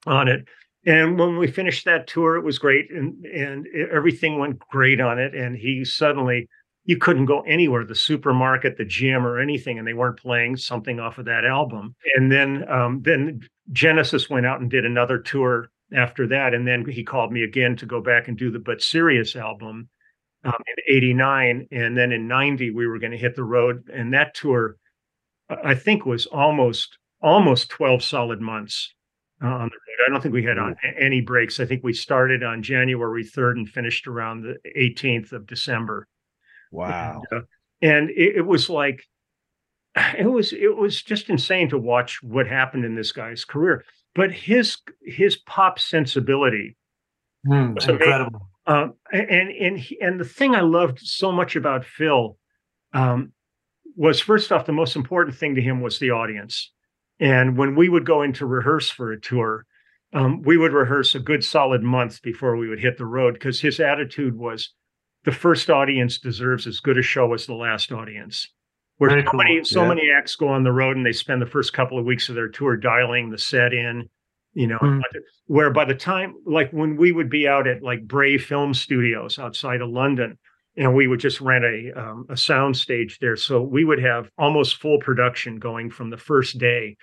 on 0.06 0.28
it. 0.28 0.46
And 0.86 1.18
when 1.18 1.38
we 1.38 1.48
finished 1.48 1.86
that 1.86 2.08
tour, 2.08 2.36
it 2.36 2.44
was 2.44 2.60
great, 2.60 2.92
and 2.92 3.24
and 3.26 3.68
everything 3.92 4.40
went 4.40 4.60
great 4.60 5.00
on 5.00 5.20
it. 5.20 5.34
And 5.34 5.56
he 5.56 5.86
suddenly, 5.86 6.50
you 6.86 6.98
couldn't 6.98 7.26
go 7.26 7.42
anywhere, 7.42 7.84
the 7.84 7.96
supermarket, 7.96 8.78
the 8.78 8.86
gym, 8.86 9.26
or 9.26 9.40
anything, 9.40 9.80
and 9.80 9.88
they 9.88 9.94
weren't 9.94 10.20
playing 10.20 10.58
something 10.58 11.00
off 11.00 11.18
of 11.18 11.26
that 11.26 11.46
album. 11.46 11.96
And 12.16 12.32
then 12.32 12.70
um, 12.70 13.02
then 13.02 13.42
Genesis 13.72 14.30
went 14.30 14.46
out 14.46 14.62
and 14.62 14.70
did 14.70 14.86
another 14.86 15.20
tour 15.20 15.72
after 15.94 16.28
that, 16.28 16.54
and 16.54 16.68
then 16.68 16.86
he 16.88 17.04
called 17.04 17.32
me 17.32 17.44
again 17.44 17.76
to 17.78 17.86
go 17.86 18.02
back 18.02 18.28
and 18.28 18.38
do 18.38 18.52
the 18.52 18.60
But 18.60 18.82
Serious 18.82 19.36
album 19.36 19.90
um, 20.46 20.54
in 20.68 20.96
89 20.96 21.68
and 21.72 21.98
then 21.98 22.12
in 22.12 22.28
90 22.28 22.72
we 22.72 22.88
were 22.88 23.00
going 23.00 23.12
to 23.12 23.18
hit 23.18 23.36
the 23.36 23.44
road 23.44 23.90
and 23.92 24.14
that 24.14 24.36
tour 24.36 24.78
i 25.64 25.74
think 25.74 26.06
was 26.06 26.28
almost 26.28 26.98
almost 27.22 27.70
12 27.70 28.04
solid 28.04 28.40
months 28.40 28.94
uh, 29.44 29.48
on 29.48 29.70
the 29.70 29.76
road. 29.76 30.08
I 30.08 30.12
don't 30.12 30.22
think 30.22 30.34
we 30.34 30.44
had 30.44 30.60
on 30.60 30.76
any 31.00 31.22
breaks. 31.22 31.60
I 31.60 31.66
think 31.66 31.84
we 31.84 31.94
started 31.94 32.44
on 32.44 32.62
january 32.62 33.26
3rd 33.26 33.54
and 33.54 33.70
finished 33.70 34.08
around 34.08 34.44
the 34.44 34.58
18th 34.78 35.32
of 35.32 35.48
december 35.48 36.08
wow. 36.72 37.22
And, 37.32 37.42
uh, 37.42 37.46
and 37.82 38.10
it, 38.12 38.38
it 38.38 38.46
was 38.46 38.70
like 38.70 39.04
it 40.18 40.30
was 40.30 40.54
it 40.54 40.76
was 40.76 41.02
just 41.02 41.30
insane 41.30 41.70
to 41.70 41.78
watch 41.78 42.22
what 42.22 42.48
happened 42.48 42.86
in 42.86 42.96
this 42.96 43.12
guy's 43.12 43.46
career. 43.46 43.86
But 44.14 44.32
his 44.32 44.78
his 45.04 45.38
pop 45.38 45.80
sensibility 45.80 46.78
mm, 47.48 47.76
was 47.76 47.88
incredible. 47.88 48.50
Um, 48.68 48.94
and 49.12 49.50
and 49.52 49.78
he, 49.78 50.00
and 50.02 50.20
the 50.20 50.26
thing 50.26 50.56
I 50.56 50.62
loved 50.62 51.00
so 51.00 51.32
much 51.32 51.56
about 51.56 51.86
Phil 51.86 52.38
um, 52.94 53.34
was 53.96 54.20
first 54.20 54.52
off 54.52 54.66
the 54.66 54.72
most 54.72 54.96
important 54.96 55.36
thing 55.36 55.56
to 55.56 55.62
him 55.62 55.82
was 55.82 56.00
the 56.00 56.12
audience. 56.12 56.72
And 57.20 57.58
when 57.58 57.76
we 57.76 57.88
would 57.88 58.06
go 58.06 58.24
into 58.24 58.46
rehearse 58.46 58.90
for 58.90 59.12
a 59.12 59.20
tour, 59.20 59.66
um, 60.14 60.42
we 60.42 60.58
would 60.58 60.74
rehearse 60.74 61.16
a 61.16 61.20
good 61.20 61.44
solid 61.44 61.82
month 61.82 62.22
before 62.22 62.58
we 62.58 62.68
would 62.68 62.80
hit 62.80 62.98
the 62.98 63.06
road 63.06 63.36
because 63.36 63.62
his 63.62 63.80
attitude 63.80 64.36
was 64.36 64.74
the 65.26 65.32
first 65.32 65.70
audience 65.70 66.18
deserves 66.18 66.68
as 66.68 66.80
good 66.80 66.98
a 66.98 67.02
show 67.02 67.34
as 67.34 67.46
the 67.46 67.54
last 67.54 67.92
audience. 67.92 68.48
Where 68.98 69.10
Very 69.10 69.24
so, 69.24 69.32
cool. 69.32 69.38
many, 69.38 69.64
so 69.64 69.82
yeah. 69.82 69.88
many 69.90 70.12
acts 70.16 70.36
go 70.36 70.48
on 70.48 70.64
the 70.64 70.72
road 70.72 70.96
and 70.96 71.06
they 71.06 71.12
spend 71.12 71.42
the 71.42 71.48
first 71.48 71.74
couple 71.74 72.00
of 72.00 72.06
weeks 72.06 72.30
of 72.30 72.36
their 72.36 72.48
tour 72.48 72.78
dialing 72.78 73.30
the 73.30 73.38
set 73.38 73.74
in 73.74 74.10
you 74.56 74.68
know 74.68 74.80
mm. 74.82 75.02
where 75.46 75.70
by 75.70 75.86
the 75.86 75.94
time 75.94 76.34
like 76.46 76.72
when 76.72 76.96
we 76.96 77.12
would 77.12 77.30
be 77.30 77.48
out 77.48 77.68
at 77.68 77.84
like 77.84 78.08
Bray 78.08 78.38
Film 78.38 78.74
Studios 78.74 79.38
outside 79.38 79.82
of 79.82 79.90
London 79.90 80.40
and 80.78 80.96
we 80.96 81.08
would 81.08 81.20
just 81.20 81.40
rent 81.42 81.64
a 81.64 81.92
um, 81.96 82.26
a 82.30 82.38
sound 82.38 82.76
stage 82.76 83.20
there 83.20 83.36
so 83.36 83.62
we 83.62 83.84
would 83.84 84.02
have 84.02 84.30
almost 84.38 84.78
full 84.78 84.98
production 85.00 85.60
going 85.60 85.92
from 85.92 86.10
the 86.10 86.18
first 86.18 86.58
day 86.58 86.96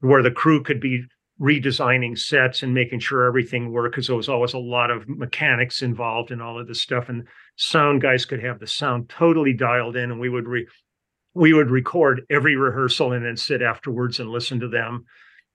where 0.00 0.22
the 0.22 0.30
crew 0.30 0.62
could 0.62 0.80
be 0.80 1.02
redesigning 1.40 2.18
sets 2.18 2.62
and 2.62 2.74
making 2.74 3.00
sure 3.00 3.24
everything 3.24 3.72
worked 3.72 3.94
because 3.94 4.06
there 4.06 4.16
was 4.16 4.28
always 4.28 4.52
a 4.52 4.58
lot 4.58 4.90
of 4.90 5.08
mechanics 5.08 5.80
involved 5.80 6.30
in 6.30 6.40
all 6.40 6.60
of 6.60 6.68
this 6.68 6.80
stuff 6.80 7.08
and 7.08 7.26
sound 7.56 8.02
guys 8.02 8.26
could 8.26 8.42
have 8.42 8.58
the 8.60 8.66
sound 8.66 9.08
totally 9.08 9.54
dialed 9.54 9.96
in 9.96 10.10
and 10.10 10.20
we 10.20 10.28
would 10.28 10.46
re- 10.46 10.66
we 11.32 11.54
would 11.54 11.70
record 11.70 12.22
every 12.28 12.56
rehearsal 12.56 13.12
and 13.12 13.24
then 13.24 13.36
sit 13.36 13.62
afterwards 13.62 14.20
and 14.20 14.28
listen 14.28 14.60
to 14.60 14.68
them 14.68 15.06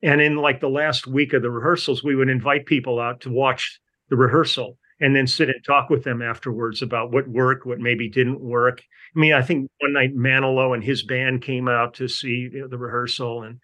and 0.06 0.22
in 0.22 0.36
like 0.36 0.60
the 0.60 0.70
last 0.70 1.08
week 1.08 1.34
of 1.34 1.42
the 1.42 1.50
rehearsals, 1.50 2.04
we 2.04 2.16
would 2.16 2.30
invite 2.30 2.68
people 2.68 3.00
out 3.00 3.22
to 3.22 3.32
watch 3.32 3.80
the 4.10 4.16
rehearsal 4.16 4.78
and 5.00 5.16
then 5.16 5.28
sit 5.28 5.50
and 5.50 5.64
talk 5.66 5.90
with 5.90 6.04
them 6.04 6.22
afterwards 6.22 6.82
about 6.82 7.12
what 7.12 7.28
worked, 7.28 7.66
what 7.66 7.80
maybe 7.80 8.10
didn't 8.10 8.40
work. 8.40 8.84
I 9.16 9.20
mean, 9.20 9.34
I 9.34 9.42
think 9.42 9.70
one 9.80 9.94
night 9.94 10.16
Manilow 10.16 10.74
and 10.74 10.84
his 10.84 11.04
band 11.04 11.42
came 11.42 11.68
out 11.68 11.96
to 11.96 12.08
see 12.08 12.50
you 12.54 12.62
know, 12.62 12.68
the 12.68 12.78
rehearsal 12.78 13.44
and 13.44 13.60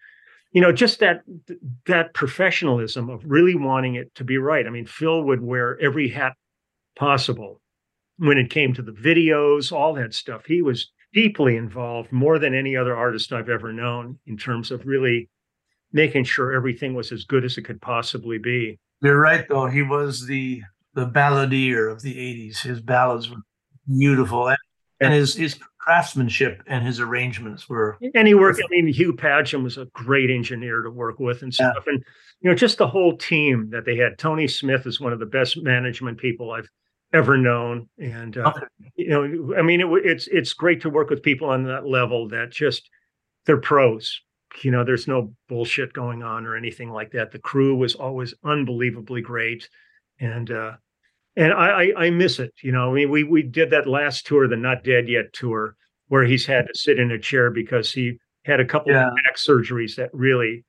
you 0.52 0.60
know 0.60 0.72
just 0.72 1.00
that 1.00 1.22
that 1.86 2.14
professionalism 2.14 3.10
of 3.10 3.22
really 3.24 3.54
wanting 3.54 3.94
it 3.94 4.14
to 4.14 4.24
be 4.24 4.38
right. 4.38 4.66
I 4.66 4.70
mean, 4.70 4.86
Phil 4.86 5.22
would 5.24 5.42
wear 5.42 5.78
every 5.80 6.08
hat 6.08 6.34
possible 6.96 7.60
when 8.18 8.38
it 8.38 8.50
came 8.50 8.74
to 8.74 8.82
the 8.82 8.92
videos, 8.92 9.72
all 9.72 9.94
that 9.94 10.14
stuff. 10.14 10.44
He 10.46 10.62
was 10.62 10.90
deeply 11.12 11.56
involved, 11.56 12.12
more 12.12 12.38
than 12.38 12.54
any 12.54 12.76
other 12.76 12.96
artist 12.96 13.32
I've 13.32 13.48
ever 13.48 13.72
known, 13.72 14.18
in 14.26 14.36
terms 14.36 14.70
of 14.70 14.86
really 14.86 15.28
making 15.92 16.24
sure 16.24 16.52
everything 16.52 16.94
was 16.94 17.12
as 17.12 17.24
good 17.24 17.44
as 17.44 17.58
it 17.58 17.62
could 17.62 17.80
possibly 17.80 18.38
be. 18.38 18.78
You're 19.02 19.20
right, 19.20 19.46
though. 19.48 19.66
He 19.66 19.82
was 19.82 20.26
the 20.26 20.62
the 20.94 21.06
balladeer 21.06 21.90
of 21.90 22.02
the 22.02 22.14
'80s. 22.14 22.60
His 22.60 22.80
ballads 22.80 23.30
were 23.30 23.42
beautiful, 23.88 24.48
and, 24.48 24.58
and 25.00 25.14
his 25.14 25.34
his 25.34 25.58
craftsmanship 25.82 26.62
and 26.66 26.84
his 26.86 27.00
arrangements 27.00 27.68
were. 27.68 27.98
And 28.14 28.26
he 28.28 28.34
worked. 28.34 28.60
I 28.60 28.66
mean, 28.70 28.86
Hugh 28.92 29.12
Padgham 29.12 29.62
was 29.62 29.78
a 29.78 29.86
great 29.86 30.30
engineer 30.30 30.82
to 30.82 30.90
work 30.90 31.18
with 31.18 31.42
and 31.42 31.52
stuff, 31.52 31.84
yeah. 31.86 31.94
and 31.94 32.04
you 32.40 32.50
know, 32.50 32.56
just 32.56 32.78
the 32.78 32.86
whole 32.86 33.16
team 33.16 33.70
that 33.70 33.84
they 33.84 33.96
had. 33.96 34.18
Tony 34.18 34.48
Smith 34.48 34.86
is 34.86 35.00
one 35.00 35.12
of 35.12 35.18
the 35.18 35.26
best 35.26 35.62
management 35.62 36.18
people 36.18 36.52
I've 36.52 36.68
ever 37.12 37.36
known, 37.36 37.88
and 37.98 38.36
uh, 38.36 38.52
okay. 38.56 38.66
you 38.96 39.08
know, 39.08 39.54
I 39.56 39.62
mean, 39.62 39.80
it, 39.80 39.86
it's 40.04 40.28
it's 40.28 40.52
great 40.52 40.80
to 40.82 40.90
work 40.90 41.10
with 41.10 41.22
people 41.22 41.48
on 41.48 41.64
that 41.64 41.86
level 41.86 42.28
that 42.28 42.50
just 42.50 42.88
they're 43.46 43.60
pros 43.60 44.20
you 44.62 44.70
know, 44.70 44.84
there's 44.84 45.08
no 45.08 45.32
bullshit 45.48 45.92
going 45.92 46.22
on 46.22 46.46
or 46.46 46.56
anything 46.56 46.90
like 46.90 47.12
that. 47.12 47.32
The 47.32 47.38
crew 47.38 47.74
was 47.74 47.94
always 47.94 48.34
unbelievably 48.44 49.22
great, 49.22 49.68
and 50.20 50.50
uh, 50.50 50.72
and 51.36 51.52
I, 51.52 51.66
I, 51.96 52.04
I 52.04 52.10
miss 52.10 52.38
it. 52.38 52.52
You 52.62 52.72
know, 52.72 52.90
I 52.90 52.94
mean, 52.94 53.10
we 53.10 53.24
we 53.24 53.42
did 53.42 53.70
that 53.70 53.86
last 53.86 54.26
tour, 54.26 54.48
the 54.48 54.56
Not 54.56 54.84
Dead 54.84 55.08
Yet 55.08 55.32
tour, 55.32 55.76
where 56.08 56.24
he's 56.24 56.46
had 56.46 56.66
to 56.66 56.74
sit 56.74 56.98
in 56.98 57.10
a 57.10 57.18
chair 57.18 57.50
because 57.50 57.92
he 57.92 58.18
had 58.44 58.60
a 58.60 58.64
couple 58.64 58.92
yeah. 58.92 59.08
of 59.08 59.14
back 59.24 59.36
surgeries 59.36 59.96
that 59.96 60.10
really 60.12 60.64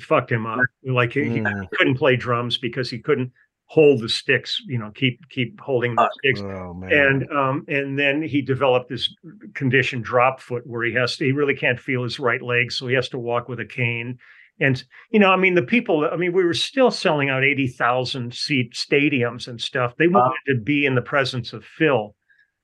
fucked 0.00 0.30
him 0.30 0.46
up. 0.46 0.60
Like 0.84 1.12
he, 1.12 1.20
mm. 1.20 1.60
he 1.60 1.68
couldn't 1.76 1.96
play 1.96 2.16
drums 2.16 2.58
because 2.58 2.90
he 2.90 2.98
couldn't 2.98 3.32
hold 3.68 4.00
the 4.00 4.08
sticks, 4.08 4.62
you 4.66 4.78
know, 4.78 4.90
keep 4.94 5.28
keep 5.28 5.60
holding 5.60 5.96
the 5.96 6.08
sticks. 6.18 6.40
Oh, 6.40 6.80
and 6.88 7.28
um 7.32 7.64
and 7.68 7.98
then 7.98 8.22
he 8.22 8.40
developed 8.40 8.88
this 8.88 9.12
condition 9.54 10.02
drop 10.02 10.40
foot 10.40 10.66
where 10.66 10.84
he 10.84 10.94
has 10.94 11.16
to, 11.16 11.24
he 11.24 11.32
really 11.32 11.54
can't 11.56 11.80
feel 11.80 12.04
his 12.04 12.20
right 12.20 12.42
leg, 12.42 12.70
so 12.70 12.86
he 12.86 12.94
has 12.94 13.08
to 13.08 13.18
walk 13.18 13.48
with 13.48 13.58
a 13.58 13.64
cane. 13.64 14.18
And 14.58 14.82
you 15.10 15.20
know, 15.20 15.30
I 15.30 15.36
mean, 15.36 15.54
the 15.54 15.62
people. 15.62 16.08
I 16.10 16.16
mean, 16.16 16.32
we 16.32 16.44
were 16.44 16.54
still 16.54 16.90
selling 16.90 17.28
out 17.28 17.44
eighty 17.44 17.68
thousand 17.68 18.34
seat 18.34 18.72
stadiums 18.74 19.48
and 19.48 19.60
stuff. 19.60 19.94
They 19.98 20.08
wanted 20.08 20.38
to 20.46 20.54
be 20.54 20.86
in 20.86 20.94
the 20.94 21.02
presence 21.02 21.52
of 21.52 21.64
Phil, 21.64 22.14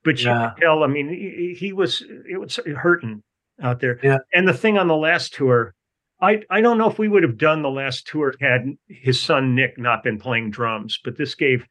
but 0.05 0.23
yeah. 0.23 0.45
you 0.45 0.49
could 0.49 0.61
tell. 0.63 0.85
I 0.85 0.87
mean, 0.87 1.09
he, 1.09 1.55
he 1.59 1.73
was 1.73 2.03
it 2.31 2.41
was 2.41 2.59
hurting 2.77 3.23
out 3.63 3.81
there. 3.81 3.99
Yeah. 4.03 4.19
And 4.33 4.49
the 4.49 4.55
thing 4.55 4.79
on 4.79 4.89
the 4.89 4.97
last 4.97 5.35
tour, 5.35 5.75
I, 6.21 6.43
I 6.51 6.61
don't 6.61 6.79
know 6.79 6.89
if 6.89 6.99
we 6.99 7.09
would 7.09 7.23
have 7.23 7.37
done 7.37 7.63
the 7.63 7.71
last 7.71 8.07
tour 8.07 8.35
had 8.41 8.67
his 8.89 9.21
son 9.21 9.55
Nick 9.55 9.79
not 9.79 10.03
been 10.03 10.19
playing 10.19 10.51
drums, 10.51 10.99
but 11.05 11.19
this 11.19 11.35
gave, 11.35 11.67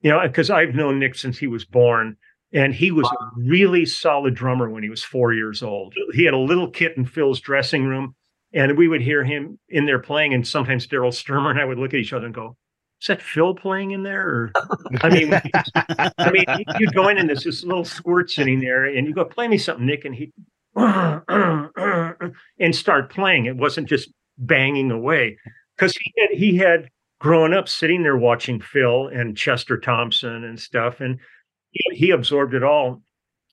you 0.00 0.10
know, 0.10 0.20
because 0.26 0.50
I've 0.50 0.74
known 0.74 0.98
Nick 0.98 1.14
since 1.14 1.38
he 1.38 1.46
was 1.46 1.64
born, 1.64 2.16
and 2.52 2.74
he 2.74 2.90
was 2.90 3.04
wow. 3.04 3.28
a 3.28 3.48
really 3.48 3.86
solid 3.86 4.34
drummer 4.34 4.70
when 4.70 4.82
he 4.82 4.90
was 4.90 5.02
four 5.02 5.32
years 5.32 5.62
old. 5.62 5.94
He 6.12 6.24
had 6.24 6.34
a 6.34 6.38
little 6.38 6.70
kit 6.70 6.96
in 6.96 7.06
Phil's 7.06 7.40
dressing 7.40 7.84
room, 7.84 8.14
and 8.56 8.76
we 8.76 8.88
would 8.88 9.02
hear 9.02 9.22
him 9.22 9.58
in 9.68 9.84
there 9.84 9.98
playing, 9.98 10.34
and 10.34 10.46
sometimes 10.46 10.86
Daryl 10.86 11.12
Stuermer 11.12 11.50
and 11.50 11.60
I 11.60 11.64
would 11.64 11.78
look 11.78 11.92
at 11.92 12.00
each 12.00 12.14
other 12.14 12.26
and 12.26 12.34
go, 12.34 12.56
"Is 13.00 13.08
that 13.08 13.20
Phil 13.20 13.54
playing 13.54 13.90
in 13.90 14.02
there?" 14.02 14.26
Or, 14.26 14.52
I 15.02 15.10
mean, 15.10 15.32
I 16.18 16.30
mean, 16.30 16.46
you'd 16.78 16.94
go 16.94 17.08
in 17.08 17.18
and 17.18 17.28
there's 17.28 17.44
this 17.44 17.62
little 17.64 17.84
squirt 17.84 18.30
sitting 18.30 18.60
there, 18.60 18.86
and 18.86 19.06
you 19.06 19.14
go, 19.14 19.26
"Play 19.26 19.46
me 19.46 19.58
something, 19.58 19.86
Nick," 19.86 20.06
and 20.06 20.14
he 20.14 20.32
and 20.76 22.74
start 22.74 23.10
playing. 23.10 23.44
It 23.46 23.56
wasn't 23.56 23.88
just 23.88 24.10
banging 24.38 24.90
away 24.90 25.36
because 25.76 25.96
he 25.96 26.12
had, 26.18 26.38
he 26.38 26.56
had 26.56 26.88
grown 27.20 27.54
up 27.54 27.68
sitting 27.68 28.02
there 28.02 28.16
watching 28.16 28.60
Phil 28.60 29.08
and 29.08 29.36
Chester 29.36 29.78
Thompson 29.78 30.44
and 30.44 30.58
stuff, 30.58 31.00
and 31.00 31.18
he, 31.72 31.96
he 31.96 32.10
absorbed 32.10 32.54
it 32.54 32.62
all. 32.62 33.02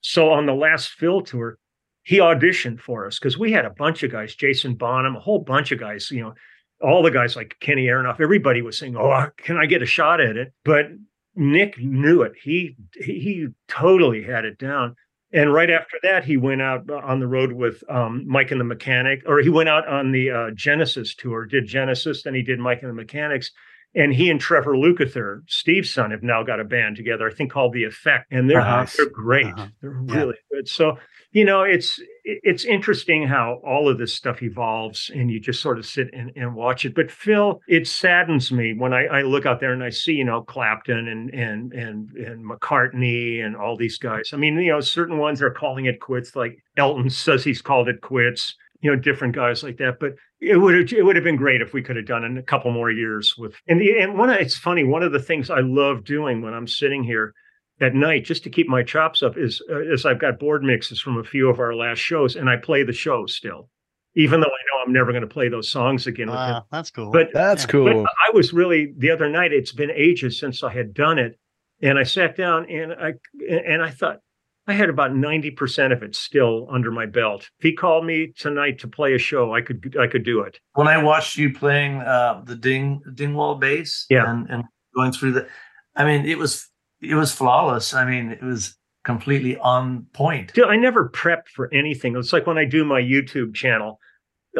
So 0.02 0.32
on 0.32 0.46
the 0.46 0.54
last 0.54 0.90
Phil 0.90 1.22
tour, 1.22 1.58
he 2.04 2.20
auditioned 2.20 2.80
for 2.80 3.08
us 3.08 3.18
because 3.18 3.38
we 3.38 3.52
had 3.52 3.66
a 3.66 3.70
bunch 3.70 4.04
of 4.04 4.12
guys, 4.12 4.36
Jason 4.36 4.76
Bonham, 4.76 5.16
a 5.16 5.20
whole 5.20 5.40
bunch 5.40 5.72
of 5.72 5.80
guys, 5.80 6.12
you 6.12 6.22
know, 6.22 6.34
all 6.82 7.02
the 7.02 7.12
guys 7.12 7.36
like 7.36 7.56
Kenny 7.62 7.86
Aronoff, 7.86 8.20
everybody 8.20 8.62
was 8.62 8.78
saying, 8.78 8.98
"Oh, 8.98 9.28
can 9.38 9.58
I 9.58 9.66
get 9.66 9.82
a 9.82 9.86
shot 9.86 10.20
at 10.20 10.36
it?" 10.36 10.54
But 10.66 10.88
Nick 11.36 11.80
knew 11.80 12.22
it. 12.22 12.34
He 12.42 12.76
he 12.96 13.48
totally 13.68 14.24
had 14.24 14.46
it 14.46 14.58
down. 14.58 14.96
And 15.32 15.52
right 15.52 15.70
after 15.70 15.98
that, 16.04 16.24
he 16.24 16.38
went 16.38 16.62
out 16.62 16.88
on 16.92 17.20
the 17.20 17.28
road 17.28 17.54
with 17.54 17.84
um, 17.90 18.24
Mike 18.28 18.52
and 18.52 18.60
the 18.60 18.66
Mechanic, 18.66 19.24
or 19.26 19.40
he 19.40 19.50
went 19.50 19.68
out 19.68 19.88
on 19.88 20.12
the 20.12 20.30
uh, 20.30 20.52
Genesis 20.54 21.16
tour, 21.16 21.48
did 21.48 21.66
Genesis, 21.66 22.22
then 22.22 22.36
he 22.36 22.44
did 22.44 22.60
Mike 22.60 22.84
and 22.84 22.90
the 22.92 22.96
Mechanics. 22.96 23.52
And 23.96 24.14
he 24.14 24.30
and 24.30 24.40
Trevor 24.40 24.74
Lukather, 24.74 25.42
Steve's 25.48 25.92
son, 25.92 26.12
have 26.12 26.24
now 26.24 26.44
got 26.44 26.60
a 26.60 26.64
band 26.64 26.96
together, 26.96 27.28
I 27.28 27.34
think 27.34 27.52
called 27.52 27.74
The 27.74 27.84
Effect. 27.84 28.32
And 28.32 28.50
they're, 28.50 28.62
uh-huh. 28.62 28.88
they're 28.96 29.10
great. 29.10 29.48
Uh-huh. 29.48 29.68
They're 29.82 29.92
really 29.92 30.36
yeah. 30.52 30.58
good. 30.58 30.68
So 30.68 30.98
you 31.34 31.44
know 31.44 31.64
it's 31.64 32.00
it's 32.24 32.64
interesting 32.64 33.28
how 33.28 33.60
all 33.66 33.90
of 33.90 33.98
this 33.98 34.14
stuff 34.14 34.42
evolves 34.42 35.12
and 35.14 35.30
you 35.30 35.40
just 35.40 35.62
sort 35.62 35.78
of 35.78 35.86
sit 35.86 36.10
and, 36.14 36.32
and 36.38 36.56
watch 36.56 36.86
it. 36.86 36.96
But 36.96 37.12
phil 37.12 37.60
it 37.68 37.88
saddens 37.88 38.52
me 38.52 38.74
when 38.74 38.94
I, 38.94 39.06
I 39.08 39.22
look 39.24 39.46
out 39.46 39.60
there 39.60 39.74
and 39.74 39.84
i 39.84 39.90
see 39.90 40.14
you 40.14 40.24
know 40.24 40.42
clapton 40.42 41.08
and 41.08 41.30
and 41.34 41.74
and 41.74 42.12
and 42.12 42.50
mccartney 42.50 43.44
and 43.44 43.58
all 43.58 43.76
these 43.76 43.98
guys. 43.98 44.30
I 44.32 44.38
mean 44.38 44.58
you 44.58 44.72
know 44.72 44.80
certain 44.80 45.18
ones 45.18 45.42
are 45.42 45.52
calling 45.52 45.86
it 45.86 46.00
quits 46.00 46.36
like 46.36 46.64
elton 46.78 47.10
says 47.10 47.44
he's 47.44 47.62
called 47.62 47.90
it 47.90 48.02
quits 48.02 48.56
you 48.82 48.92
know 48.92 48.98
different 48.98 49.36
guys 49.36 49.64
like 49.64 49.78
that. 49.78 50.00
But 50.00 50.14
it 50.40 50.58
would 50.58 50.76
have, 50.76 50.94
it 50.94 51.04
would 51.04 51.16
have 51.16 51.24
been 51.24 51.38
great 51.38 51.62
if 51.62 51.74
we 51.74 51.82
could 51.82 51.96
have 51.96 52.06
done 52.06 52.24
in 52.24 52.38
a 52.38 52.44
couple 52.44 52.72
more 52.72 52.92
years 52.92 53.36
with 53.38 53.56
and 53.68 53.82
the, 53.82 53.98
and 54.00 54.18
one 54.18 54.30
it's 54.30 54.58
funny 54.58 54.84
one 54.84 55.02
of 55.02 55.14
the 55.14 55.20
things 55.20 55.50
i 55.50 55.62
love 55.62 56.04
doing 56.04 56.42
when 56.42 56.54
i'm 56.54 56.68
sitting 56.68 57.04
here 57.04 57.34
at 57.82 57.96
night 57.96 58.26
just 58.26 58.44
to 58.44 58.50
keep 58.50 58.68
my 58.68 58.84
chops 58.84 59.24
up 59.24 59.38
is 59.38 59.62
uh, 59.70 59.82
is 59.82 60.06
I've 60.06 60.20
got 60.20 60.40
board 60.40 60.64
mixes 60.64 61.02
from 61.02 61.18
a 61.18 61.24
few 61.24 61.50
of 61.50 61.60
our 61.60 61.76
last 61.76 62.00
shows 62.00 62.36
and 62.36 62.50
I 62.50 62.58
play 62.58 62.84
the 62.84 62.94
show 62.94 63.26
still 63.26 63.70
even 64.16 64.40
though 64.40 64.48
I 64.48 64.50
know 64.50 64.84
I'm 64.86 64.94
never 64.94 65.12
going 65.12 65.22
to 65.22 65.28
play 65.28 65.50
those 65.50 65.70
songs 65.70 66.08
again. 66.08 66.30
Uh, 66.30 66.62
that's 66.72 66.92
cool. 66.92 67.12
But 67.12 67.30
that's 67.34 67.66
cool. 67.66 68.04
But 68.04 68.12
I 68.28 68.32
was 68.34 68.54
really 68.54 68.94
the 68.98 69.12
other 69.12 69.30
night. 69.30 69.52
It's 69.54 69.72
been 69.72 69.92
ages 69.92 70.40
since 70.40 70.64
I 70.64 70.72
had 70.72 70.94
done 70.94 71.18
it, 71.18 71.40
and 71.82 71.98
I 71.98 72.04
sat 72.04 72.36
down 72.38 72.70
and 72.70 72.94
I 72.94 73.14
and 73.50 73.82
I 73.82 73.90
thought 73.90 74.20
I 74.68 74.74
had 74.74 74.90
about 74.90 75.16
ninety 75.16 75.52
percent 75.52 75.94
of 75.94 76.04
it 76.04 76.16
still 76.16 76.68
under 76.72 76.92
my 76.92 77.06
belt. 77.06 77.50
If 77.60 77.64
he 77.64 77.74
called 77.74 78.06
me 78.06 78.34
tonight 78.38 78.80
to 78.80 78.88
play 78.88 79.14
a 79.14 79.20
show, 79.20 79.54
I 79.54 79.62
could 79.62 79.96
I 80.00 80.08
could 80.08 80.24
do 80.24 80.42
it. 80.42 80.60
When 80.74 80.88
I 80.88 81.02
watched 81.02 81.38
you 81.38 81.54
playing 81.54 82.02
uh, 82.02 82.44
the 82.46 82.56
ding 82.56 83.02
dingwall 83.14 83.56
bass, 83.56 84.06
yeah, 84.10 84.30
and, 84.30 84.50
and 84.50 84.64
going 84.96 85.12
through 85.12 85.32
the, 85.32 85.48
I 85.96 86.06
mean, 86.06 86.26
it 86.26 86.38
was 86.38 86.70
it 87.04 87.16
was 87.16 87.34
flawless. 87.34 87.94
I 87.94 88.06
mean, 88.06 88.32
it 88.32 88.42
was 88.42 88.76
completely 89.04 89.58
on 89.58 90.08
point. 90.14 90.54
Dude, 90.54 90.66
I 90.66 90.78
never 90.78 91.10
prepped 91.10 91.50
for 91.50 91.74
anything. 91.74 92.16
It's 92.16 92.34
like 92.34 92.48
when 92.48 92.58
I 92.58 92.66
do 92.66 92.86
my 92.86 93.02
YouTube 93.02 93.54
channel. 93.54 94.00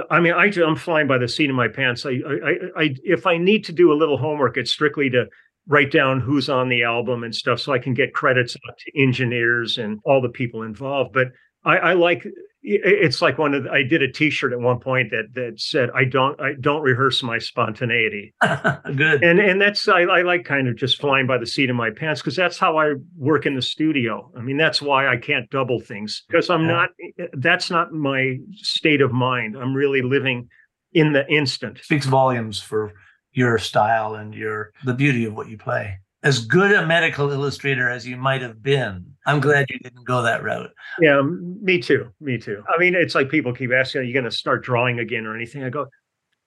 I 0.10 0.20
mean, 0.20 0.34
I, 0.34 0.52
I'm 0.66 0.76
flying 0.76 1.08
by 1.08 1.18
the 1.18 1.28
seat 1.28 1.50
of 1.50 1.56
my 1.56 1.68
pants. 1.68 2.06
I, 2.06 2.12
I, 2.12 2.54
I, 2.76 2.96
if 3.04 3.28
I 3.28 3.38
need 3.38 3.64
to 3.66 3.72
do 3.72 3.94
a 3.94 3.96
little 3.96 4.18
homework, 4.18 4.58
it's 4.58 4.72
strictly 4.72 5.10
to 5.12 5.26
write 5.68 5.92
down 5.92 6.20
who's 6.20 6.50
on 6.50 6.68
the 6.68 6.84
album 6.84 7.24
and 7.24 7.34
stuff, 7.34 7.60
so 7.60 7.72
I 7.72 7.80
can 7.80 7.94
get 7.94 8.14
credits 8.14 8.54
to 8.54 9.02
engineers 9.02 9.78
and 9.78 10.00
all 10.04 10.22
the 10.22 10.30
people 10.30 10.64
involved. 10.64 11.14
But 11.14 11.28
I, 11.66 11.78
I 11.78 11.94
like 11.94 12.26
it's 12.66 13.22
like 13.22 13.38
one 13.38 13.54
of 13.54 13.66
the, 13.66 13.72
I 13.72 13.84
did 13.84 14.02
a 14.02 14.10
T-shirt 14.10 14.54
at 14.54 14.60
one 14.60 14.80
point 14.80 15.12
that 15.12 15.34
that 15.34 15.60
said 15.60 15.90
I 15.94 16.06
don't 16.06 16.40
I 16.40 16.54
don't 16.60 16.82
rehearse 16.82 17.22
my 17.22 17.38
spontaneity. 17.38 18.34
Good. 18.42 19.22
And 19.22 19.40
and 19.40 19.62
that's 19.62 19.88
I, 19.88 20.02
I 20.04 20.22
like 20.22 20.46
kind 20.46 20.70
of 20.70 20.78
just 20.78 21.00
flying 21.00 21.28
by 21.28 21.38
the 21.38 21.46
seat 21.46 21.70
of 21.70 21.76
my 21.76 21.90
pants 21.90 22.22
because 22.22 22.38
that's 22.38 22.58
how 22.58 22.78
I 22.78 22.94
work 23.18 23.46
in 23.46 23.56
the 23.56 23.62
studio. 23.62 24.32
I 24.38 24.42
mean 24.42 24.58
that's 24.58 24.82
why 24.82 25.08
I 25.08 25.18
can't 25.18 25.50
double 25.50 25.82
things 25.82 26.24
because 26.30 26.50
I'm 26.50 26.62
yeah. 26.62 26.68
not. 26.68 26.90
That's 27.34 27.70
not 27.70 27.92
my 27.92 28.38
state 28.54 29.02
of 29.02 29.12
mind. 29.12 29.58
I'm 29.58 29.74
really 29.74 30.02
living 30.02 30.48
in 30.94 31.12
the 31.12 31.28
instant. 31.28 31.80
Speaks 31.80 32.06
volumes 32.06 32.62
for 32.62 32.94
your 33.34 33.58
style 33.58 34.16
and 34.16 34.34
your 34.34 34.72
the 34.86 34.94
beauty 34.94 35.26
of 35.26 35.34
what 35.34 35.50
you 35.50 35.58
play 35.58 36.00
as 36.24 36.46
good 36.46 36.72
a 36.72 36.86
medical 36.86 37.32
illustrator 37.32 37.90
as 37.90 38.08
you 38.08 38.16
might 38.18 38.42
have 38.42 38.64
been. 38.64 39.06
I'm 39.26 39.40
glad 39.40 39.70
you 39.70 39.78
didn't 39.80 40.06
go 40.06 40.22
that 40.24 40.44
route. 40.44 40.72
Yeah, 41.00 41.22
me 41.22 41.80
too. 41.80 42.10
Me 42.20 42.38
too. 42.38 42.64
I 42.68 42.80
mean, 42.80 42.96
it's 42.96 43.16
like 43.16 43.30
people 43.30 43.54
keep 43.54 43.72
asking, 43.72 44.02
"Are 44.02 44.04
you 44.04 44.14
going 44.14 44.26
to 44.26 44.32
start 44.32 44.64
drawing 44.64 45.00
again 45.00 45.26
or 45.26 45.36
anything?" 45.36 45.64
I 45.64 45.70
go, 45.70 45.88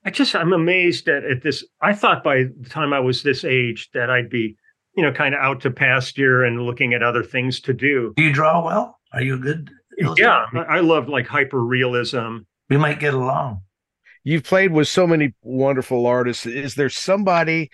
I 0.05 0.11
just 0.11 0.35
I'm 0.35 0.53
amazed 0.53 1.09
at, 1.09 1.25
at 1.25 1.43
this. 1.43 1.65
I 1.83 1.93
thought 1.93 2.23
by 2.23 2.45
the 2.61 2.69
time 2.69 2.93
I 2.93 3.01
was 3.01 3.23
this 3.23 3.45
age 3.45 3.91
that 3.93 4.09
I'd 4.09 4.31
be, 4.31 4.57
you 4.97 5.03
know, 5.03 5.13
kind 5.13 5.35
of 5.35 5.41
out 5.41 5.61
to 5.63 5.71
pasture 5.71 6.45
and 6.45 6.63
looking 6.63 6.95
at 6.95 7.03
other 7.03 7.25
things 7.25 7.61
to 7.63 7.75
do. 7.75 8.15
Do 8.17 8.23
you 8.23 8.33
draw 8.33 8.65
well? 8.65 8.99
Are 9.13 9.23
you 9.23 9.35
a 9.35 9.39
good? 9.39 9.71
Illustrator? 9.99 10.45
Yeah, 10.55 10.61
I 10.69 10.81
love 10.81 11.09
like 11.09 11.27
hyper 11.27 11.63
realism. 11.63 12.39
We 12.69 12.77
might 12.77 13.01
get 13.01 13.15
along. 13.15 13.63
You've 14.25 14.45
played 14.45 14.73
with 14.73 14.89
so 14.89 15.07
many 15.07 15.35
wonderful 15.43 16.07
artists. 16.07 16.47
Is 16.47 16.75
there 16.75 16.91
somebody 16.91 17.71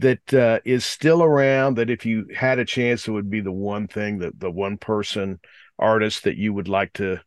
that 0.00 0.34
uh, 0.34 0.60
is 0.64 0.84
still 0.84 1.22
around 1.22 1.76
that 1.76 1.90
if 1.90 2.04
you 2.04 2.26
had 2.34 2.58
a 2.58 2.64
chance 2.64 3.06
it 3.06 3.12
would 3.12 3.30
be 3.30 3.40
the 3.40 3.52
one 3.52 3.86
thing 3.86 4.18
that 4.18 4.38
the 4.38 4.50
one 4.50 4.76
person 4.76 5.38
artist 5.78 6.24
that 6.24 6.36
you 6.36 6.52
would 6.52 6.68
like 6.68 6.92
to 6.94 7.18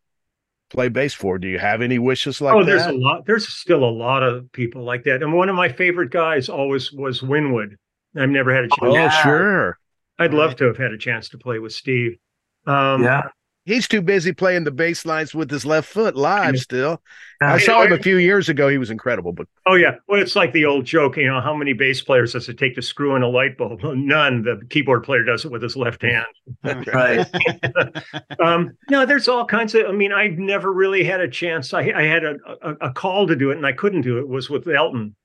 play 0.69 0.89
bass 0.89 1.13
for 1.13 1.37
do 1.37 1.47
you 1.47 1.59
have 1.59 1.81
any 1.81 1.99
wishes 1.99 2.41
like 2.41 2.53
that? 2.53 2.57
oh 2.57 2.63
that? 2.63 2.69
there's 2.69 2.87
a 2.87 2.91
lot 2.91 3.25
there's 3.25 3.47
still 3.47 3.83
a 3.83 3.89
lot 3.89 4.23
of 4.23 4.51
people 4.51 4.83
like 4.83 5.03
that 5.03 5.21
and 5.21 5.33
one 5.33 5.49
of 5.49 5.55
my 5.55 5.69
favorite 5.69 6.11
guys 6.11 6.49
always 6.49 6.91
was 6.91 7.21
winwood 7.21 7.77
i've 8.17 8.29
never 8.29 8.53
had 8.53 8.65
a 8.65 8.67
chance 8.69 8.81
oh 8.81 8.93
yeah. 8.93 9.09
sure 9.09 9.77
i'd 10.19 10.33
love 10.33 10.55
to 10.55 10.65
have 10.65 10.77
had 10.77 10.91
a 10.91 10.97
chance 10.97 11.29
to 11.29 11.37
play 11.37 11.59
with 11.59 11.71
steve 11.71 12.17
um, 12.65 13.03
yeah 13.03 13.21
he's 13.65 13.87
too 13.87 14.01
busy 14.01 14.33
playing 14.33 14.63
the 14.63 14.71
bass 14.71 15.05
lines 15.05 15.33
with 15.33 15.49
his 15.49 15.65
left 15.65 15.89
foot 15.89 16.15
live 16.15 16.57
still. 16.59 17.01
I 17.41 17.57
saw 17.57 17.81
him 17.81 17.91
a 17.91 17.97
few 17.97 18.17
years 18.17 18.47
ago. 18.47 18.69
He 18.69 18.77
was 18.77 18.89
incredible. 18.89 19.33
But 19.33 19.47
oh 19.65 19.75
yeah, 19.75 19.95
well 20.07 20.21
it's 20.21 20.35
like 20.35 20.53
the 20.53 20.65
old 20.65 20.85
joke, 20.85 21.17
you 21.17 21.27
know, 21.27 21.41
how 21.41 21.53
many 21.53 21.73
bass 21.73 22.01
players 22.01 22.33
does 22.33 22.47
it 22.47 22.57
take 22.57 22.75
to 22.75 22.81
screw 22.81 23.15
in 23.15 23.23
a 23.23 23.27
light 23.27 23.57
bulb? 23.57 23.81
None. 23.83 24.43
The 24.43 24.61
keyboard 24.69 25.03
player 25.03 25.23
does 25.23 25.43
it 25.43 25.51
with 25.51 25.61
his 25.61 25.75
left 25.75 26.03
hand. 26.03 26.25
right. 26.93 27.27
um, 28.39 28.71
no, 28.89 29.05
there's 29.05 29.27
all 29.27 29.45
kinds 29.45 29.75
of. 29.75 29.87
I 29.87 29.91
mean, 29.91 30.13
I've 30.13 30.37
never 30.37 30.71
really 30.71 31.03
had 31.03 31.21
a 31.21 31.27
chance. 31.27 31.73
I, 31.73 31.81
I 31.81 32.03
had 32.03 32.23
a, 32.23 32.35
a, 32.61 32.71
a, 32.87 32.93
call 32.93 33.27
to 33.27 33.35
do 33.35 33.51
it, 33.51 33.57
and 33.57 33.65
I 33.65 33.73
couldn't 33.73 34.01
do 34.01 34.17
it. 34.17 34.21
it 34.21 34.29
was 34.29 34.49
with 34.49 34.67
Elton. 34.67 35.15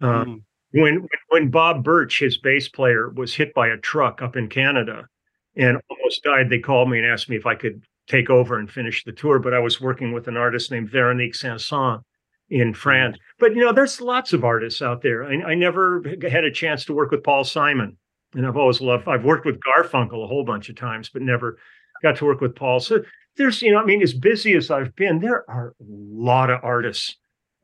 Um, 0.00 0.10
mm. 0.10 0.42
When 0.74 1.06
when 1.28 1.50
Bob 1.50 1.84
Birch, 1.84 2.18
his 2.18 2.38
bass 2.38 2.68
player, 2.68 3.10
was 3.10 3.34
hit 3.34 3.54
by 3.54 3.68
a 3.68 3.76
truck 3.76 4.22
up 4.22 4.36
in 4.36 4.48
Canada 4.48 5.06
and 5.56 5.78
almost 5.90 6.22
died. 6.22 6.48
They 6.48 6.58
called 6.58 6.90
me 6.90 6.98
and 6.98 7.06
asked 7.06 7.28
me 7.28 7.36
if 7.36 7.46
I 7.46 7.54
could 7.54 7.82
take 8.08 8.30
over 8.30 8.58
and 8.58 8.70
finish 8.70 9.04
the 9.04 9.12
tour, 9.12 9.38
but 9.38 9.54
I 9.54 9.58
was 9.58 9.80
working 9.80 10.12
with 10.12 10.28
an 10.28 10.36
artist 10.36 10.70
named 10.70 10.90
Veronique 10.90 11.34
Sanson 11.34 12.00
in 12.50 12.74
France. 12.74 13.16
Mm. 13.16 13.20
But 13.38 13.54
you 13.54 13.64
know, 13.64 13.72
there's 13.72 14.00
lots 14.00 14.32
of 14.32 14.44
artists 14.44 14.82
out 14.82 15.02
there. 15.02 15.24
I, 15.24 15.52
I, 15.52 15.54
never 15.54 16.02
had 16.30 16.44
a 16.44 16.50
chance 16.50 16.84
to 16.84 16.94
work 16.94 17.10
with 17.10 17.24
Paul 17.24 17.44
Simon, 17.44 17.96
and 18.34 18.46
I've 18.46 18.56
always 18.56 18.80
loved. 18.80 19.08
I've 19.08 19.24
worked 19.24 19.46
with 19.46 19.60
Garfunkel 19.60 20.24
a 20.24 20.26
whole 20.26 20.44
bunch 20.44 20.68
of 20.68 20.76
times, 20.76 21.08
but 21.08 21.22
never 21.22 21.58
got 22.02 22.16
to 22.16 22.24
work 22.24 22.40
with 22.40 22.54
Paul. 22.54 22.80
So 22.80 23.02
there's, 23.36 23.62
you 23.62 23.72
know, 23.72 23.80
I 23.80 23.84
mean, 23.84 24.02
as 24.02 24.12
busy 24.12 24.54
as 24.54 24.70
I've 24.70 24.94
been, 24.94 25.20
there 25.20 25.48
are 25.48 25.74
a 25.80 25.84
lot 25.84 26.50
of 26.50 26.60
artists 26.62 27.16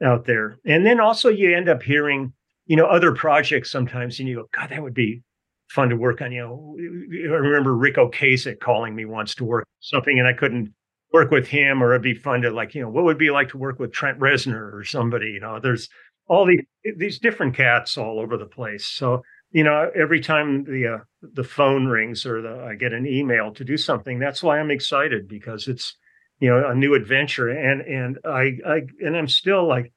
out 0.03 0.25
there, 0.25 0.59
and 0.65 0.87
then 0.87 1.01
also 1.01 1.29
you 1.29 1.55
end 1.55 1.69
up 1.69 1.83
hearing, 1.83 2.33
you 2.67 2.77
know, 2.77 2.87
other 2.87 3.13
projects 3.13 3.71
sometimes, 3.71 4.19
and 4.19 4.29
you 4.29 4.37
go, 4.37 4.49
God, 4.55 4.71
that 4.71 4.83
would 4.83 4.95
be 4.95 5.23
fun 5.69 5.89
to 5.91 5.97
work 5.97 6.21
on. 6.21 6.33
You 6.33 6.43
know, 6.43 6.77
I 6.79 7.39
remember 7.39 7.75
Ric 7.75 7.97
Ocasek 7.97 8.61
calling 8.61 8.95
me 8.95 9.05
once 9.05 9.35
to 9.37 9.45
work 9.45 9.67
something, 9.81 10.19
and 10.19 10.27
I 10.27 10.33
couldn't 10.33 10.73
work 11.13 11.31
with 11.31 11.47
him, 11.47 11.83
or 11.83 11.93
it'd 11.93 12.03
be 12.03 12.15
fun 12.15 12.43
to 12.43 12.51
like, 12.51 12.75
you 12.75 12.83
know, 12.83 12.91
what 12.91 13.05
would 13.05 13.19
be 13.19 13.31
like 13.31 13.49
to 13.51 13.59
work 13.59 13.79
with 13.79 13.93
Trent 13.93 14.19
Reznor 14.19 14.73
or 14.73 14.85
somebody? 14.85 15.31
You 15.31 15.41
know, 15.41 15.61
there's 15.61 15.89
all 16.27 16.47
these 16.47 16.65
these 16.97 17.19
different 17.19 17.55
cats 17.57 17.97
all 17.97 18.21
over 18.21 18.37
the 18.37 18.47
place. 18.47 18.87
So 18.87 19.23
you 19.51 19.65
know, 19.65 19.91
every 19.95 20.21
time 20.21 20.65
the 20.65 20.99
uh, 20.99 21.05
the 21.23 21.45
phone 21.45 21.87
rings 21.87 22.27
or 22.27 22.43
the, 22.43 22.67
I 22.69 22.75
get 22.75 22.93
an 22.93 23.07
email 23.07 23.53
to 23.55 23.65
do 23.65 23.77
something, 23.77 24.19
that's 24.19 24.43
why 24.43 24.59
I'm 24.61 24.71
excited 24.71 25.27
because 25.27 25.69
it's 25.69 25.97
you 26.39 26.51
know 26.51 26.69
a 26.69 26.75
new 26.75 26.95
adventure, 26.95 27.49
and 27.49 27.81
and 27.81 28.19
I 28.25 28.59
I 28.67 28.81
and 29.01 29.17
I'm 29.17 29.29
still 29.29 29.67
like 29.67 29.93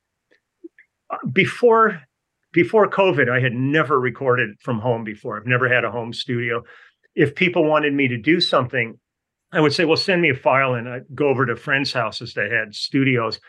uh, 1.10 1.18
before 1.32 2.02
before 2.54 2.90
COVID, 2.90 3.30
I 3.30 3.40
had 3.40 3.54
never 3.54 4.00
recorded 4.00 4.60
from 4.62 4.80
home 4.80 5.04
before. 5.04 5.38
I've 5.38 5.46
never 5.46 5.68
had 5.68 5.86
a 5.86 5.92
home 5.92 6.14
studio. 6.14 6.64
If 7.16 7.36
people 7.36 7.64
wanted 7.66 7.94
me 7.94 8.08
to 8.08 8.18
do 8.18 8.40
something, 8.40 9.00
I 9.52 9.60
would 9.60 9.74
say, 9.74 9.86
well, 9.86 9.98
send 9.98 10.22
me 10.22 10.30
a 10.30 10.36
file 10.36 10.76
and 10.76 10.88
I'd 10.88 11.04
go 11.14 11.28
over 11.28 11.46
to 11.46 11.56
friends' 11.56 11.94
houses 11.94 12.34
that 12.36 12.52
had 12.52 12.74
studios 12.74 13.40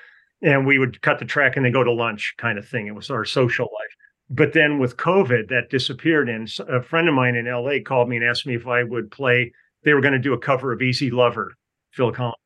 and 0.42 0.66
we 0.66 0.78
would 0.78 1.00
cut 1.02 1.18
the 1.18 1.24
track 1.24 1.56
and 1.56 1.64
then 1.64 1.72
go 1.72 1.84
to 1.84 1.92
lunch 1.92 2.34
kind 2.38 2.58
of 2.58 2.66
thing. 2.68 2.88
It 2.88 2.94
was 2.94 3.10
our 3.10 3.24
social 3.24 3.66
life. 3.66 3.94
But 4.28 4.52
then 4.52 4.78
with 4.78 4.96
COVID, 4.96 5.48
that 5.48 5.70
disappeared. 5.70 6.28
And 6.28 6.48
a 6.68 6.82
friend 6.82 7.08
of 7.08 7.14
mine 7.14 7.36
in 7.36 7.46
LA 7.46 7.74
called 7.84 8.08
me 8.08 8.16
and 8.16 8.24
asked 8.24 8.46
me 8.46 8.56
if 8.56 8.66
I 8.66 8.82
would 8.82 9.10
play. 9.10 9.52
They 9.84 9.94
were 9.94 10.00
going 10.00 10.14
to 10.14 10.18
do 10.18 10.32
a 10.32 10.38
cover 10.38 10.72
of 10.72 10.80
Easy 10.80 11.10
Lover, 11.10 11.52
Phil 11.92 12.12
Collins. 12.12 12.36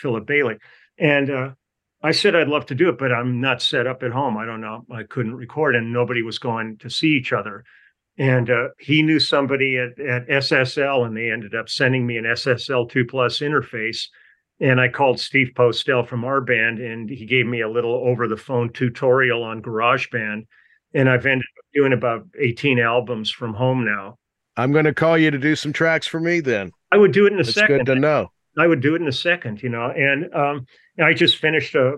Philip 0.00 0.26
Bailey. 0.26 0.56
And 0.98 1.30
uh, 1.30 1.50
I 2.02 2.12
said 2.12 2.34
I'd 2.34 2.48
love 2.48 2.66
to 2.66 2.74
do 2.74 2.88
it, 2.88 2.98
but 2.98 3.12
I'm 3.12 3.40
not 3.40 3.60
set 3.60 3.86
up 3.86 4.02
at 4.02 4.10
home. 4.12 4.36
I 4.36 4.46
don't 4.46 4.60
know. 4.60 4.86
I 4.90 5.02
couldn't 5.02 5.34
record, 5.34 5.76
and 5.76 5.92
nobody 5.92 6.22
was 6.22 6.38
going 6.38 6.78
to 6.78 6.88
see 6.88 7.08
each 7.08 7.32
other. 7.32 7.64
And 8.16 8.50
uh, 8.50 8.68
he 8.78 9.02
knew 9.02 9.20
somebody 9.20 9.76
at, 9.78 9.98
at 10.00 10.28
SSL, 10.28 11.06
and 11.06 11.16
they 11.16 11.30
ended 11.30 11.54
up 11.54 11.68
sending 11.68 12.06
me 12.06 12.16
an 12.16 12.24
SSL 12.24 12.90
2 12.90 13.04
Plus 13.04 13.38
interface. 13.40 14.06
And 14.60 14.80
I 14.80 14.88
called 14.88 15.20
Steve 15.20 15.52
Postell 15.54 16.06
from 16.06 16.24
our 16.24 16.40
band, 16.40 16.78
and 16.80 17.08
he 17.08 17.24
gave 17.26 17.46
me 17.46 17.60
a 17.62 17.68
little 17.68 17.94
over 17.94 18.28
the 18.28 18.36
phone 18.36 18.72
tutorial 18.72 19.42
on 19.42 19.62
GarageBand. 19.62 20.46
And 20.92 21.08
I've 21.08 21.24
ended 21.26 21.46
up 21.58 21.64
doing 21.72 21.92
about 21.92 22.26
18 22.38 22.78
albums 22.78 23.30
from 23.30 23.54
home 23.54 23.84
now. 23.84 24.18
I'm 24.56 24.72
going 24.72 24.84
to 24.84 24.92
call 24.92 25.16
you 25.16 25.30
to 25.30 25.38
do 25.38 25.54
some 25.56 25.72
tracks 25.72 26.06
for 26.06 26.20
me 26.20 26.40
then. 26.40 26.72
I 26.92 26.98
would 26.98 27.12
do 27.12 27.26
it 27.26 27.32
in 27.32 27.38
a 27.38 27.42
It's 27.42 27.54
second. 27.54 27.78
good 27.78 27.86
to 27.86 27.94
know. 27.94 28.32
I 28.58 28.66
would 28.66 28.80
do 28.80 28.94
it 28.94 29.02
in 29.02 29.08
a 29.08 29.12
second, 29.12 29.62
you 29.62 29.68
know. 29.68 29.90
And 29.90 30.32
um, 30.34 30.66
I 31.02 31.14
just 31.14 31.36
finished 31.36 31.74
a. 31.74 31.94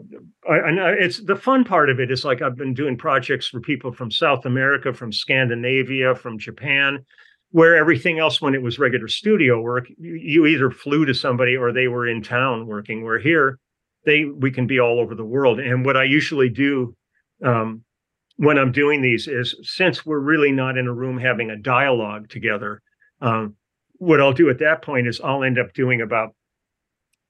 I, 0.48 0.56
and 0.68 0.78
it's 0.78 1.22
the 1.24 1.36
fun 1.36 1.64
part 1.64 1.88
of 1.90 1.98
it 1.98 2.10
is 2.10 2.24
like 2.24 2.42
I've 2.42 2.56
been 2.56 2.74
doing 2.74 2.96
projects 2.96 3.48
for 3.48 3.60
people 3.60 3.92
from 3.92 4.10
South 4.10 4.44
America, 4.44 4.92
from 4.92 5.12
Scandinavia, 5.12 6.14
from 6.14 6.38
Japan, 6.38 7.04
where 7.50 7.76
everything 7.76 8.18
else, 8.18 8.40
when 8.40 8.54
it 8.54 8.62
was 8.62 8.78
regular 8.78 9.08
studio 9.08 9.60
work, 9.60 9.88
you, 9.98 10.14
you 10.14 10.46
either 10.46 10.70
flew 10.70 11.06
to 11.06 11.14
somebody 11.14 11.56
or 11.56 11.72
they 11.72 11.88
were 11.88 12.06
in 12.06 12.22
town 12.22 12.66
working. 12.66 13.02
Where 13.02 13.18
here, 13.18 13.58
they 14.04 14.24
we 14.24 14.50
can 14.50 14.66
be 14.66 14.78
all 14.78 15.00
over 15.00 15.14
the 15.14 15.24
world. 15.24 15.58
And 15.58 15.84
what 15.84 15.96
I 15.96 16.04
usually 16.04 16.48
do. 16.48 16.94
Um, 17.44 17.84
when 18.36 18.58
I'm 18.58 18.72
doing 18.72 19.02
these 19.02 19.28
is 19.28 19.54
since 19.62 20.06
we're 20.06 20.18
really 20.18 20.52
not 20.52 20.78
in 20.78 20.86
a 20.86 20.92
room 20.92 21.18
having 21.18 21.50
a 21.50 21.56
dialogue 21.56 22.28
together, 22.30 22.80
um, 23.20 23.56
what 23.98 24.20
I'll 24.20 24.32
do 24.32 24.50
at 24.50 24.58
that 24.58 24.82
point 24.82 25.06
is 25.06 25.20
I'll 25.20 25.44
end 25.44 25.58
up 25.58 25.74
doing 25.74 26.00
about 26.00 26.34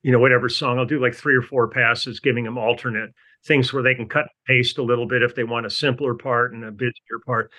you 0.02 0.12
know, 0.12 0.18
whatever 0.18 0.48
song. 0.48 0.78
I'll 0.78 0.86
do 0.86 1.00
like 1.00 1.14
three 1.14 1.36
or 1.36 1.42
four 1.42 1.68
passes, 1.68 2.20
giving 2.20 2.44
them 2.44 2.58
alternate 2.58 3.10
things 3.44 3.72
where 3.72 3.82
they 3.82 3.94
can 3.94 4.08
cut 4.08 4.22
and 4.22 4.30
paste 4.46 4.78
a 4.78 4.82
little 4.82 5.06
bit 5.06 5.22
if 5.22 5.34
they 5.34 5.44
want 5.44 5.66
a 5.66 5.70
simpler 5.70 6.14
part 6.14 6.52
and 6.52 6.64
a 6.64 6.70
busier 6.70 7.18
part. 7.26 7.50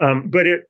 Um, 0.00 0.28
but 0.28 0.46
it, 0.46 0.62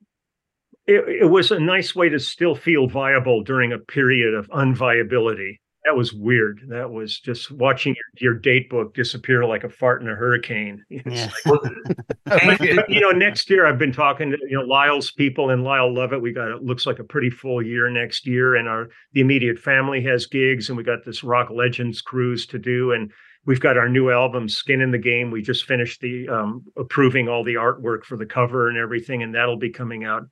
it 0.86 1.22
it 1.22 1.30
was 1.30 1.50
a 1.50 1.60
nice 1.60 1.94
way 1.94 2.08
to 2.08 2.18
still 2.18 2.54
feel 2.54 2.86
viable 2.86 3.42
during 3.42 3.72
a 3.72 3.78
period 3.78 4.34
of 4.34 4.48
unviability. 4.50 5.58
That 5.84 5.96
was 5.96 6.12
weird. 6.12 6.62
That 6.68 6.92
was 6.92 7.18
just 7.18 7.50
watching 7.50 7.96
your, 7.96 8.32
your 8.32 8.40
date 8.40 8.70
book 8.70 8.94
disappear 8.94 9.44
like 9.44 9.64
a 9.64 9.68
fart 9.68 10.00
in 10.00 10.08
a 10.08 10.14
hurricane. 10.14 10.84
Yeah. 11.04 11.30
like, 11.44 11.98
but, 12.58 12.88
you 12.88 13.00
know, 13.00 13.10
next 13.10 13.50
year 13.50 13.66
I've 13.66 13.78
been 13.78 13.92
talking 13.92 14.30
to 14.30 14.38
you 14.48 14.56
know 14.56 14.64
Lyle's 14.64 15.10
people 15.10 15.50
and 15.50 15.64
Lyle 15.64 15.92
Lovett. 15.92 16.22
We 16.22 16.32
got 16.32 16.50
it 16.50 16.62
looks 16.62 16.86
like 16.86 17.00
a 17.00 17.04
pretty 17.04 17.28
full 17.28 17.60
year 17.60 17.90
next 17.90 18.26
year, 18.26 18.54
and 18.54 18.68
our 18.68 18.88
the 19.12 19.20
immediate 19.20 19.58
family 19.58 20.00
has 20.04 20.26
gigs, 20.26 20.68
and 20.68 20.76
we 20.76 20.84
got 20.84 21.04
this 21.04 21.24
Rock 21.24 21.50
Legends 21.50 22.00
cruise 22.00 22.46
to 22.46 22.58
do, 22.58 22.92
and 22.92 23.10
we've 23.44 23.60
got 23.60 23.76
our 23.76 23.88
new 23.88 24.10
album 24.10 24.48
Skin 24.48 24.80
in 24.80 24.92
the 24.92 24.98
Game. 24.98 25.30
We 25.30 25.42
just 25.42 25.64
finished 25.64 26.00
the 26.00 26.28
um, 26.28 26.64
approving 26.76 27.28
all 27.28 27.42
the 27.42 27.54
artwork 27.54 28.04
for 28.04 28.16
the 28.16 28.26
cover 28.26 28.68
and 28.68 28.78
everything, 28.78 29.22
and 29.22 29.34
that'll 29.34 29.58
be 29.58 29.70
coming 29.70 30.04
out 30.04 30.22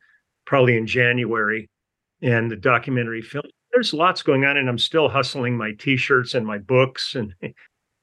probably 0.47 0.77
in 0.77 0.87
January, 0.87 1.69
and 2.23 2.51
the 2.51 2.57
documentary 2.57 3.23
film. 3.23 3.45
There's 3.73 3.95
lots 3.95 4.23
going 4.23 4.45
on, 4.45 4.57
and 4.57 4.69
I'm 4.69 4.79
still 4.79 5.09
hustling 5.09 5.57
my 5.57 5.73
T-shirts 5.73 6.35
and 6.35 6.47
my 6.47 6.59
books 6.59 7.15
and 7.15 7.35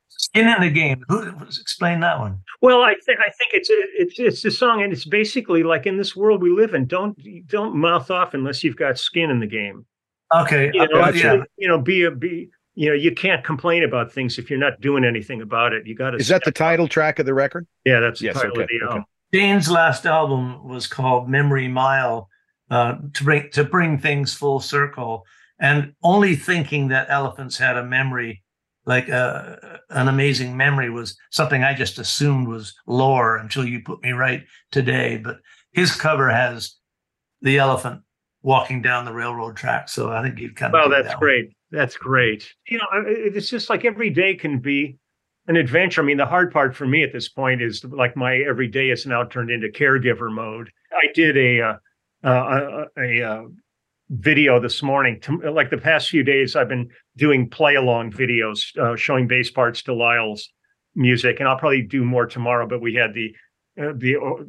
Skin 0.10 0.48
in 0.48 0.62
the 0.62 0.70
game. 0.70 1.04
Who 1.10 1.22
explain 1.42 2.00
that 2.00 2.20
one? 2.20 2.42
Well, 2.62 2.82
I 2.82 2.96
think 3.06 3.20
I 3.20 3.30
think 3.30 3.52
it's 3.54 3.70
it's 3.70 4.20
it's 4.20 4.46
a 4.46 4.52
song, 4.52 4.82
and 4.82 4.92
it's 4.92 5.06
basically 5.06 5.64
like 5.64 5.86
in 5.86 5.98
this 5.98 6.16
world 6.16 6.42
we 6.42 6.50
live 6.50 6.74
in. 6.74 6.86
Don't 6.86 7.18
don't 7.46 7.76
mouth 7.76 8.10
off 8.10 8.34
unless 8.34 8.64
you've 8.64 8.76
got 8.76 8.98
skin 8.98 9.30
in 9.30 9.40
the 9.40 9.48
game. 9.48 9.86
Okay. 10.36 10.72
You 10.74 10.88
know, 10.88 11.06
okay, 11.06 11.20
yeah. 11.20 11.44
you 11.58 11.68
know, 11.68 11.80
be 11.80 12.04
a 12.04 12.12
be. 12.12 12.50
You 12.74 12.90
know, 12.90 12.96
you 12.96 13.12
can't 13.12 13.44
complain 13.44 13.84
about 13.84 14.12
things 14.12 14.38
if 14.38 14.52
you're 14.52 14.60
not 14.60 14.82
doing 14.82 15.04
anything 15.04 15.42
about 15.42 15.74
it. 15.74 15.88
You 15.88 15.96
got 15.96 16.12
to. 16.12 16.18
Is 16.18 16.28
that 16.28 16.44
the 16.44 16.52
title 16.52 16.88
track 16.88 17.18
of 17.18 17.26
the 17.26 17.34
record? 17.34 17.66
Yeah, 17.86 18.00
that's 18.00 18.20
the 18.20 18.28
Yes, 18.28 18.36
title 18.36 18.52
of 18.52 18.58
okay, 18.58 18.78
the 18.80 18.88
okay. 18.88 19.04
Dane's 19.32 19.70
last 19.70 20.06
album 20.06 20.68
was 20.68 20.86
called 20.86 21.28
Memory 21.28 21.68
Mile, 21.68 22.30
uh, 22.70 22.96
to 23.14 23.24
bring 23.24 23.50
to 23.52 23.64
bring 23.64 23.98
things 23.98 24.34
full 24.34 24.60
circle, 24.60 25.26
and 25.60 25.94
only 26.04 26.36
thinking 26.36 26.90
that 26.90 27.08
elephants 27.10 27.58
had 27.58 27.78
a 27.78 27.84
memory, 27.84 28.44
like 28.86 29.10
uh, 29.10 29.56
an 29.90 30.08
amazing 30.08 30.56
memory, 30.56 30.90
was 30.90 31.18
something 31.32 31.64
I 31.64 31.74
just 31.74 32.00
assumed 32.00 32.48
was 32.48 32.76
lore 32.86 33.38
until 33.38 33.66
you 33.66 33.82
put 33.84 34.02
me 34.04 34.12
right 34.12 34.44
today. 34.72 35.18
But 35.18 35.38
his 35.74 35.96
cover 35.96 36.30
has 36.30 36.76
the 37.42 37.58
elephant 37.58 38.02
walking 38.42 38.82
down 38.82 39.06
the 39.06 39.14
railroad 39.14 39.56
track, 39.56 39.90
so 39.90 40.12
I 40.12 40.22
think 40.22 40.40
you'd 40.40 40.56
kind 40.56 40.74
of. 40.74 40.80
Well, 40.80 40.90
that's 40.90 41.16
great. 41.16 41.50
That's 41.72 41.98
great. 41.98 42.54
You 42.68 42.78
know, 42.78 42.86
it's 43.06 43.50
just 43.50 43.70
like 43.70 43.84
every 43.84 44.10
day 44.10 44.36
can 44.36 44.60
be 44.60 44.98
an 45.48 45.56
adventure. 45.56 46.02
I 46.02 46.06
mean, 46.06 46.18
the 46.18 46.26
hard 46.26 46.52
part 46.52 46.76
for 46.76 46.86
me 46.86 47.04
at 47.04 47.14
this 47.14 47.30
point 47.30 47.62
is 47.62 47.84
like 47.84 48.16
my 48.16 48.38
every 48.38 48.68
day 48.68 48.90
is 48.90 49.06
now 49.06 49.24
turned 49.24 49.50
into 49.50 49.68
caregiver 49.68 50.32
mode. 50.32 50.70
I 50.94 51.12
did 51.14 51.38
a 51.38 51.62
uh, 51.62 51.74
uh, 52.24 52.86
a, 52.98 53.02
a, 53.02 53.24
uh 53.24 53.44
video 54.10 54.60
this 54.60 54.82
morning. 54.82 55.20
To, 55.22 55.52
like 55.52 55.70
the 55.70 55.78
past 55.78 56.10
few 56.10 56.24
days, 56.24 56.56
I've 56.56 56.70
been 56.70 56.90
doing 57.16 57.50
play 57.50 57.76
along 57.76 58.12
videos 58.12 58.78
uh, 58.78 58.96
showing 58.96 59.28
bass 59.28 59.52
parts 59.52 59.84
to 59.84 59.94
Lyle's 59.94 60.50
music, 60.96 61.40
and 61.40 61.48
I'll 61.48 61.58
probably 61.58 61.82
do 61.82 62.04
more 62.04 62.26
tomorrow. 62.26 62.68
But 62.68 62.82
we 62.82 62.96
had 62.96 63.14
the 63.14 63.36
uh, 63.82 63.94
the 63.96 64.18
uh, 64.18 64.44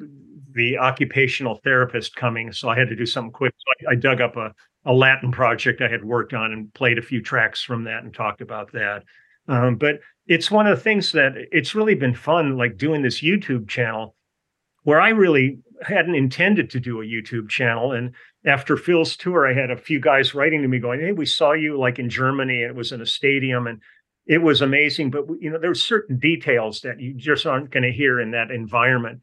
the 0.52 0.78
occupational 0.78 1.56
therapist 1.62 2.16
coming, 2.16 2.52
so 2.52 2.68
I 2.68 2.78
had 2.78 2.88
to 2.88 2.96
do 2.96 3.06
something 3.06 3.32
quick. 3.32 3.54
So 3.56 3.88
I, 3.88 3.92
I 3.92 3.94
dug 3.96 4.20
up 4.20 4.36
a 4.36 4.52
a 4.84 4.92
Latin 4.92 5.30
project 5.30 5.82
I 5.82 5.88
had 5.88 6.04
worked 6.04 6.32
on 6.32 6.52
and 6.52 6.72
played 6.72 6.98
a 6.98 7.02
few 7.02 7.20
tracks 7.20 7.62
from 7.62 7.84
that 7.84 8.04
and 8.04 8.14
talked 8.14 8.40
about 8.40 8.72
that. 8.72 9.02
Um, 9.48 9.76
but 9.76 10.00
it's 10.26 10.50
one 10.50 10.66
of 10.66 10.76
the 10.76 10.82
things 10.82 11.12
that 11.12 11.32
it's 11.52 11.74
really 11.74 11.94
been 11.94 12.14
fun, 12.14 12.56
like 12.56 12.76
doing 12.76 13.02
this 13.02 13.20
YouTube 13.20 13.68
channel, 13.68 14.14
where 14.84 15.00
I 15.00 15.10
really 15.10 15.58
hadn't 15.82 16.14
intended 16.14 16.70
to 16.70 16.80
do 16.80 17.00
a 17.00 17.04
YouTube 17.04 17.48
channel. 17.48 17.92
And 17.92 18.14
after 18.44 18.76
Phil's 18.76 19.16
tour, 19.16 19.46
I 19.46 19.54
had 19.54 19.70
a 19.70 19.76
few 19.76 20.00
guys 20.00 20.34
writing 20.34 20.62
to 20.62 20.68
me 20.68 20.78
going, 20.78 21.00
"Hey, 21.00 21.12
we 21.12 21.26
saw 21.26 21.52
you 21.52 21.78
like 21.78 21.98
in 21.98 22.08
Germany. 22.08 22.62
It 22.62 22.74
was 22.74 22.92
in 22.92 23.00
a 23.00 23.06
stadium, 23.06 23.66
and 23.66 23.80
it 24.26 24.42
was 24.42 24.62
amazing. 24.62 25.10
But 25.10 25.24
you 25.40 25.50
know, 25.50 25.58
there's 25.58 25.82
certain 25.82 26.18
details 26.18 26.80
that 26.82 27.00
you 27.00 27.14
just 27.14 27.46
aren't 27.46 27.70
going 27.70 27.82
to 27.82 27.92
hear 27.92 28.20
in 28.20 28.30
that 28.32 28.50
environment." 28.50 29.20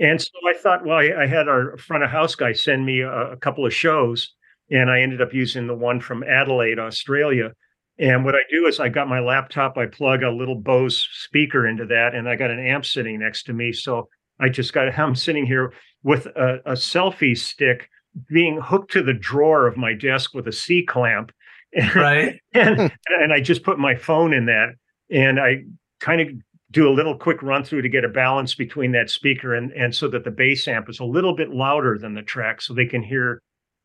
And 0.00 0.20
so 0.20 0.30
I 0.48 0.54
thought, 0.54 0.86
well, 0.86 0.98
I, 0.98 1.22
I 1.22 1.26
had 1.26 1.48
our 1.48 1.76
front 1.76 2.04
of 2.04 2.10
house 2.10 2.34
guy 2.34 2.52
send 2.52 2.86
me 2.86 3.00
a, 3.00 3.32
a 3.32 3.36
couple 3.36 3.66
of 3.66 3.74
shows, 3.74 4.32
and 4.70 4.90
I 4.90 5.00
ended 5.00 5.20
up 5.20 5.34
using 5.34 5.66
the 5.66 5.74
one 5.74 6.00
from 6.00 6.22
Adelaide, 6.22 6.78
Australia. 6.78 7.52
And 7.98 8.24
what 8.24 8.36
I 8.36 8.42
do 8.48 8.66
is 8.66 8.78
I 8.78 8.90
got 8.90 9.08
my 9.08 9.18
laptop, 9.18 9.76
I 9.76 9.86
plug 9.86 10.22
a 10.22 10.30
little 10.30 10.54
Bose 10.54 11.08
speaker 11.12 11.66
into 11.66 11.84
that, 11.86 12.14
and 12.14 12.28
I 12.28 12.36
got 12.36 12.50
an 12.50 12.64
amp 12.64 12.84
sitting 12.84 13.18
next 13.18 13.44
to 13.44 13.52
me. 13.52 13.72
So 13.72 14.08
I 14.40 14.48
just 14.48 14.72
got 14.72 14.86
I'm 14.98 15.14
sitting 15.16 15.46
here 15.46 15.72
with 16.02 16.26
a, 16.26 16.60
a 16.64 16.72
selfie 16.72 17.36
stick 17.36 17.88
being 18.28 18.60
hooked 18.60 18.92
to 18.92 19.02
the 19.02 19.14
drawer 19.14 19.66
of 19.66 19.76
my 19.76 19.94
desk 19.94 20.34
with 20.34 20.46
a 20.48 20.52
C 20.52 20.84
clamp. 20.84 21.32
right. 21.94 22.40
and, 22.54 22.90
and 23.08 23.32
I 23.32 23.40
just 23.40 23.62
put 23.62 23.78
my 23.78 23.94
phone 23.94 24.32
in 24.32 24.46
that 24.46 24.70
and 25.10 25.38
I 25.38 25.64
kind 26.00 26.20
of 26.22 26.28
do 26.70 26.88
a 26.88 26.92
little 26.92 27.14
quick 27.16 27.42
run 27.42 27.62
through 27.62 27.82
to 27.82 27.88
get 27.90 28.04
a 28.04 28.08
balance 28.08 28.54
between 28.54 28.92
that 28.92 29.10
speaker 29.10 29.54
and 29.54 29.70
and 29.72 29.94
so 29.94 30.08
that 30.08 30.24
the 30.24 30.30
bass 30.30 30.66
amp 30.66 30.88
is 30.88 30.98
a 31.00 31.04
little 31.04 31.34
bit 31.36 31.50
louder 31.50 31.98
than 31.98 32.14
the 32.14 32.22
track 32.22 32.62
so 32.62 32.72
they 32.72 32.86
can 32.86 33.02
hear 33.02 33.42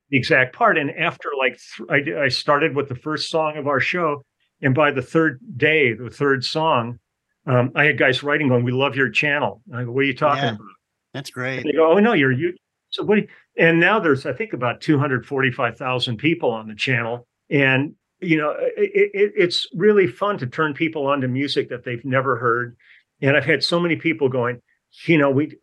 the 0.09 0.17
exact 0.17 0.55
part 0.55 0.77
and 0.77 0.91
after 0.91 1.29
like 1.37 1.57
th- 1.77 1.89
I, 1.89 1.99
d- 1.99 2.15
I 2.15 2.27
started 2.29 2.73
with 2.75 2.87
the 2.87 2.95
first 2.95 3.29
song 3.29 3.57
of 3.57 3.67
our 3.67 3.79
show 3.81 4.21
and 4.61 4.73
by 4.73 4.91
the 4.91 5.01
third 5.01 5.39
day 5.57 5.93
the 5.93 6.09
third 6.09 6.43
song 6.45 6.99
um, 7.47 7.71
I 7.75 7.83
had 7.85 7.97
guys 7.97 8.23
writing 8.23 8.47
going 8.47 8.63
we 8.63 8.71
love 8.71 8.95
your 8.95 9.09
channel 9.09 9.61
and 9.69 9.77
I 9.79 9.83
go 9.83 9.91
what 9.91 10.01
are 10.01 10.03
you 10.07 10.15
talking 10.15 10.43
Yeah. 10.43 10.49
about 10.51 10.67
That's 11.13 11.29
and 11.29 11.33
great. 11.33 11.63
they 11.63 11.73
go, 11.73 11.91
"Oh 11.93 11.99
no, 11.99 12.13
you're 12.13 12.31
you." 12.31 12.53
So 12.91 13.03
what? 13.03 13.15
do 13.15 13.21
you- 13.21 13.27
and 13.57 13.80
now 13.80 13.99
there's, 13.99 14.25
I 14.25 14.34
think, 14.34 14.53
about 14.53 14.81
two 14.81 14.97
hundred 14.97 15.25
forty-five 15.25 15.77
thousand 15.77 16.17
people 16.17 16.51
on 16.51 16.67
the 16.67 16.75
channel, 16.75 17.27
and 17.49 17.95
you 18.19 18.38
know, 18.38 18.55
it, 18.57 19.11
it, 19.13 19.34
it's 19.35 19.67
really 19.75 20.07
fun 20.07 20.38
to 20.38 20.47
turn 20.47 20.73
people 20.73 21.07
onto 21.07 21.27
music 21.27 21.69
that 21.69 21.84
they've 21.84 22.05
never 22.05 22.38
heard. 22.38 22.77
And 23.21 23.35
I've 23.35 23.45
had 23.45 23.63
so 23.63 23.80
many 23.80 23.97
people 23.97 24.30
going, 24.30 24.61
you 25.05 25.17
know, 25.17 25.30
we, 25.30 25.57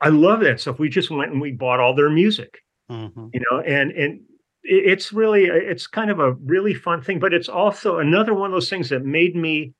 I 0.00 0.08
love 0.08 0.40
that 0.40 0.60
stuff. 0.60 0.78
We 0.78 0.88
just 0.88 1.10
went 1.10 1.32
and 1.32 1.40
we 1.40 1.52
bought 1.52 1.80
all 1.80 1.94
their 1.94 2.10
music, 2.10 2.58
Mhm. 2.90 3.30
you 3.32 3.40
know, 3.50 3.60
and 3.60 3.90
and 3.92 4.20
it's 4.62 5.12
really, 5.12 5.46
it's 5.46 5.86
kind 5.86 6.10
of 6.10 6.20
a 6.20 6.32
really 6.32 6.74
fun 6.74 7.02
thing. 7.02 7.18
But 7.18 7.34
it's 7.34 7.48
also 7.48 7.98
another 7.98 8.34
one 8.34 8.50
of 8.50 8.52
those 8.52 8.70
things 8.70 8.90
that 8.90 9.04
made 9.04 9.34
me 9.34 9.72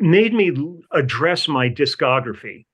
made 0.00 0.34
me 0.34 0.52
address 0.90 1.48
my 1.48 1.68
discography, 1.68 2.66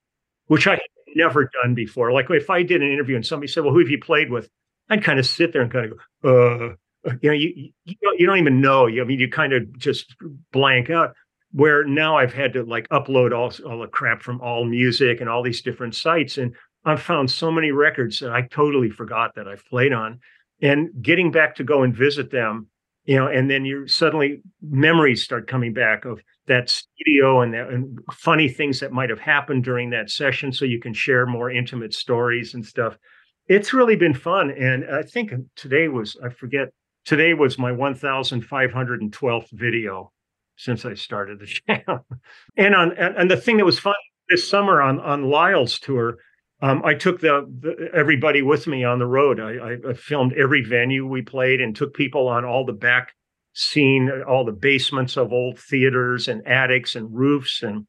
which 0.47 0.67
I 0.67 0.81
never 1.15 1.51
done 1.63 1.75
before. 1.75 2.13
Like 2.13 2.31
if 2.31 2.51
I 2.51 2.63
did 2.63 2.83
an 2.83 2.93
interview 2.93 3.17
and 3.17 3.27
somebody 3.27 3.51
said, 3.51 3.65
"Well, 3.65 3.73
who 3.73 3.81
have 3.81 3.91
you 3.91 3.99
played 3.99 4.31
with?" 4.31 4.49
I'd 4.91 5.05
kind 5.05 5.19
of 5.19 5.27
sit 5.27 5.53
there 5.53 5.63
and 5.63 5.71
kind 5.71 5.93
of 5.93 5.99
go, 6.23 6.29
"Uh," 6.29 7.13
you 7.21 7.31
know, 7.31 7.35
you 7.35 7.71
you 7.85 7.95
don't, 8.03 8.21
you 8.21 8.27
don't 8.27 8.39
even 8.39 8.61
know. 8.61 8.87
You, 8.87 9.03
I 9.03 9.05
mean, 9.05 9.21
you 9.21 9.29
kind 9.29 9.53
of 9.53 9.79
just 9.79 10.15
blank 10.53 10.91
out. 10.91 11.15
Where 11.53 11.83
now 11.83 12.19
I've 12.19 12.35
had 12.35 12.53
to 12.55 12.63
like 12.63 12.89
upload 12.91 13.33
all 13.33 13.53
all 13.69 13.81
the 13.81 13.89
crap 13.89 14.23
from 14.23 14.41
All 14.43 14.65
Music 14.65 15.21
and 15.21 15.31
all 15.31 15.43
these 15.43 15.63
different 15.63 15.95
sites, 15.95 16.37
and 16.37 16.55
I've 16.85 17.03
found 17.03 17.31
so 17.31 17.51
many 17.51 17.71
records 17.71 18.21
that 18.21 18.33
I 18.33 18.43
totally 18.43 18.91
forgot 18.91 19.35
that 19.35 19.49
I've 19.49 19.65
played 19.67 19.93
on. 19.93 20.21
And 20.61 20.91
getting 21.01 21.31
back 21.31 21.55
to 21.57 21.65
go 21.65 21.83
and 21.83 21.95
visit 21.97 22.31
them 22.31 22.69
you 23.09 23.17
know, 23.17 23.27
and 23.27 23.51
then 23.51 23.65
you 23.65 23.89
suddenly 23.89 24.43
memories 24.61 25.23
start 25.23 25.49
coming 25.49 25.73
back 25.73 26.05
of 26.05 26.21
that 26.47 26.69
studio 26.69 27.41
and, 27.41 27.55
that, 27.55 27.71
and 27.71 27.99
funny 28.13 28.51
things 28.51 28.81
that 28.81 28.93
might 28.93 29.09
have 29.09 29.19
happened 29.19 29.65
during 29.65 29.89
that 29.91 30.11
session, 30.11 30.53
so 30.53 30.67
you 30.67 30.79
can 30.79 30.93
share 30.93 31.25
more 31.25 31.51
intimate 31.51 31.95
stories 31.95 32.53
and 32.53 32.67
stuff. 32.67 32.99
It's 33.47 33.73
really 33.73 33.97
been 33.97 34.13
fun, 34.13 34.51
and 34.51 34.85
I 34.85 35.05
think 35.05 35.33
today 35.57 35.89
was 35.89 36.19
I 36.23 36.29
forget 36.29 36.69
today 37.07 37.33
was 37.33 37.59
my 37.59 37.73
1,512th 37.73 39.51
video 39.53 40.13
since 40.57 40.85
I 40.85 40.93
started 40.93 41.39
the 41.39 41.47
channel. 41.67 42.07
and 42.59 42.75
on 42.75 42.93
and, 42.93 43.17
and 43.17 43.31
the 43.31 43.39
thing 43.39 43.57
that 43.57 43.65
was 43.65 43.79
fun 43.79 43.95
this 44.29 44.47
summer 44.47 44.83
on 44.83 45.01
on 45.01 45.31
Lyle's 45.31 45.79
tour, 45.79 46.19
um, 46.61 46.83
I 46.85 46.95
took 46.95 47.21
the, 47.21 47.47
the, 47.61 47.91
everybody 47.95 48.43
with 48.43 48.67
me 48.67 48.83
on 48.85 48.99
the 48.99 49.07
road. 49.07 49.39
I, 49.39 49.77
I, 49.91 49.95
filmed 49.95 50.33
every 50.33 50.63
venue 50.63 51.07
we 51.07 51.23
played 51.23 51.61
and 51.61 51.75
took 51.75 51.95
people 51.95 52.27
on 52.27 52.45
all 52.45 52.67
the 52.67 52.73
back 52.73 53.13
scene, 53.53 54.11
all 54.29 54.45
the 54.45 54.53
basements 54.53 55.17
of 55.17 55.33
old 55.33 55.59
theaters 55.59 56.27
and 56.27 56.47
attics 56.47 56.97
and 56.97 57.15
roofs, 57.15 57.63
and 57.63 57.87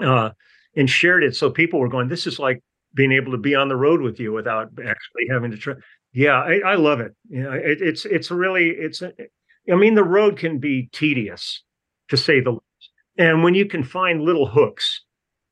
uh, 0.00 0.30
and 0.76 0.88
shared 0.88 1.24
it. 1.24 1.34
So 1.34 1.50
people 1.50 1.80
were 1.80 1.88
going, 1.88 2.08
"This 2.08 2.26
is 2.26 2.38
like 2.38 2.62
being 2.94 3.12
able 3.12 3.32
to 3.32 3.38
be 3.38 3.56
on 3.56 3.68
the 3.68 3.76
road 3.76 4.00
with 4.00 4.20
you 4.20 4.32
without 4.32 4.68
actually 4.78 5.26
having 5.30 5.50
to 5.50 5.56
try." 5.56 5.74
Yeah, 6.12 6.40
I, 6.40 6.60
I 6.64 6.74
love 6.76 7.00
it. 7.00 7.16
You 7.28 7.42
know, 7.42 7.52
it, 7.52 7.82
it's 7.82 8.04
it's 8.04 8.30
really 8.30 8.68
it's. 8.68 9.02
A, 9.02 9.12
I 9.70 9.74
mean, 9.74 9.94
the 9.94 10.04
road 10.04 10.38
can 10.38 10.58
be 10.58 10.88
tedious, 10.92 11.64
to 12.10 12.16
say 12.16 12.40
the 12.40 12.50
least. 12.50 12.90
And 13.18 13.42
when 13.42 13.54
you 13.54 13.66
can 13.66 13.82
find 13.82 14.20
little 14.20 14.46
hooks 14.46 15.02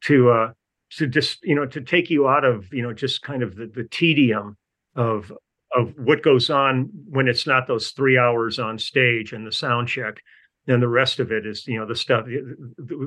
to 0.05 0.31
uh, 0.31 0.53
to 0.99 1.07
just 1.07 1.43
you 1.43 1.55
know 1.55 1.67
to 1.67 1.81
take 1.81 2.11
you 2.11 2.29
out 2.29 2.45
of 2.45 2.73
you 2.73 2.83
know 2.83 2.93
just 2.93 3.23
kind 3.23 3.43
of 3.43 3.57
the, 3.57 3.67
the 3.67 3.85
tedium 3.85 4.57
of 4.95 5.33
of 5.75 5.95
what 5.97 6.23
goes 6.23 6.51
on 6.51 6.91
when 7.09 7.29
it's 7.29 7.47
not 7.47 7.67
those 7.67 7.91
three 7.91 8.19
hours 8.19 8.59
on 8.59 8.79
stage 8.79 9.33
and 9.33 9.47
the 9.47 9.53
sound 9.53 9.89
check 9.89 10.21
and 10.69 10.83
the 10.83 10.89
rest 10.89 11.19
of 11.19 11.33
it 11.33 11.47
is 11.47 11.67
you 11.67 11.79
know 11.79 11.87
the 11.87 11.97
stuff 11.97 12.27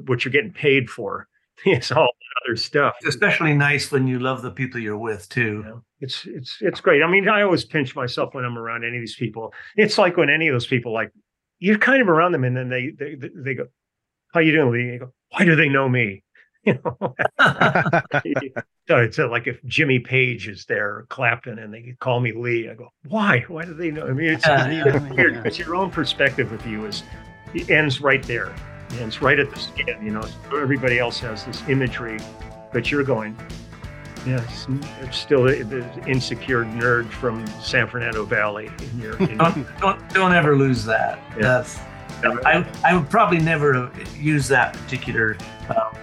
what 0.06 0.26
you're 0.26 0.32
getting 0.32 0.54
paid 0.54 0.90
for. 0.90 1.28
It's 1.66 1.90
all 1.90 2.10
other 2.46 2.58
stuff. 2.58 2.96
It's 3.00 3.16
especially 3.16 3.54
nice 3.54 3.90
when 3.90 4.08
you 4.08 4.20
love 4.20 4.42
the 4.42 4.52
people 4.52 4.78
you're 4.78 4.98
with 4.98 5.30
too. 5.30 5.64
Know, 5.64 5.84
it's 6.02 6.26
it's 6.26 6.58
it's 6.60 6.82
great. 6.82 7.02
I 7.02 7.10
mean 7.10 7.30
i 7.30 7.44
always 7.44 7.64
pinch 7.64 7.96
myself 7.96 8.34
when 8.34 8.44
i'm 8.44 8.58
around 8.58 8.84
any 8.84 8.98
of 8.98 9.02
these 9.02 9.16
people. 9.16 9.54
It's 9.78 9.98
like 9.98 10.18
when 10.18 10.30
any 10.30 10.50
of 10.50 10.54
those 10.54 10.68
people 10.68 10.94
like 10.94 11.12
you're 11.60 11.78
kind 11.78 12.02
of 12.02 12.10
around 12.10 12.34
them 12.34 12.44
and 12.44 12.58
then 12.58 12.68
they 12.68 12.92
they, 13.00 13.16
they 13.34 13.54
go 13.54 13.68
how 14.34 14.42
you 14.42 14.52
doing 14.52 14.74
lee? 14.74 14.94
You 14.94 15.00
go 15.00 15.14
why 15.30 15.46
do 15.46 15.56
they 15.56 15.70
know 15.70 15.88
me 15.88 16.25
you 16.66 16.80
know 16.84 17.16
so 18.88 18.98
it's 18.98 19.18
like 19.18 19.48
if 19.48 19.64
jimmy 19.66 20.00
page 20.00 20.48
is 20.48 20.66
there 20.66 21.06
clapton 21.10 21.60
and 21.60 21.74
they 21.74 21.96
call 22.00 22.20
me 22.20 22.32
lee 22.32 22.70
i 22.70 22.74
go 22.74 22.90
why 23.08 23.44
why 23.48 23.64
do 23.64 23.74
they 23.74 23.92
know 23.92 24.08
i 24.08 24.12
mean 24.12 24.30
it's, 24.30 24.48
uh, 24.48 24.68
it's 24.70 24.86
yeah, 24.86 25.14
weird 25.14 25.36
because 25.36 25.60
your 25.60 25.76
own 25.76 25.92
perspective 25.92 26.52
of 26.52 26.66
you 26.66 26.86
is 26.86 27.04
it 27.54 27.70
ends 27.70 28.02
right 28.02 28.24
there 28.24 28.54
it 28.90 29.02
ends 29.02 29.22
right 29.22 29.40
at 29.40 29.50
the 29.52 29.60
skin 29.60 30.04
you 30.04 30.12
know 30.12 30.24
everybody 30.54 30.98
else 30.98 31.20
has 31.20 31.46
this 31.46 31.62
imagery 31.70 32.20
but 32.74 32.92
you're 32.92 33.04
going 33.04 33.36
Yes, 34.26 34.66
it's 35.02 35.20
still 35.20 35.44
the 35.44 36.04
insecure 36.08 36.66
nerd 36.66 37.08
from 37.12 37.46
San 37.62 37.88
Fernando 37.88 38.26
Valley. 38.26 38.72
In 38.80 39.00
your, 39.00 39.18
in 39.18 39.38
don't, 39.38 39.80
don't, 39.80 40.14
don't 40.16 40.34
ever 40.34 40.58
lose 40.58 40.84
that. 40.86 41.20
Yeah. 41.36 41.42
That's 41.42 41.80
I, 42.24 42.66
I 42.84 42.96
would 42.96 43.10
probably 43.10 43.40
never 43.40 43.92
use 44.18 44.48
that 44.48 44.74
particular 44.74 45.38
um, 45.70 45.96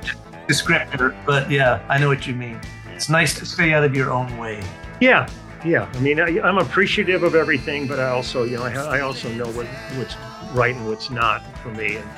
descriptor, 0.48 1.14
but 1.24 1.50
yeah, 1.50 1.84
I 1.88 1.98
know 1.98 2.08
what 2.08 2.26
you 2.26 2.34
mean. 2.34 2.60
It's 2.94 3.08
nice 3.08 3.38
to 3.38 3.46
stay 3.46 3.72
out 3.72 3.84
of 3.84 3.94
your 3.94 4.10
own 4.10 4.36
way. 4.38 4.62
Yeah, 5.00 5.28
yeah. 5.64 5.90
I 5.92 6.00
mean, 6.00 6.20
I, 6.20 6.28
am 6.48 6.58
appreciative 6.58 7.22
of 7.22 7.34
everything, 7.34 7.86
but 7.86 7.98
I 7.98 8.08
also, 8.08 8.44
you 8.44 8.56
know, 8.56 8.64
I, 8.64 8.98
I 8.98 9.00
also 9.00 9.32
know 9.32 9.46
what, 9.50 9.66
what's 9.96 10.16
right 10.54 10.74
and 10.74 10.86
what's 10.86 11.10
not 11.10 11.42
for 11.58 11.70
me. 11.70 11.96
And 11.96 12.08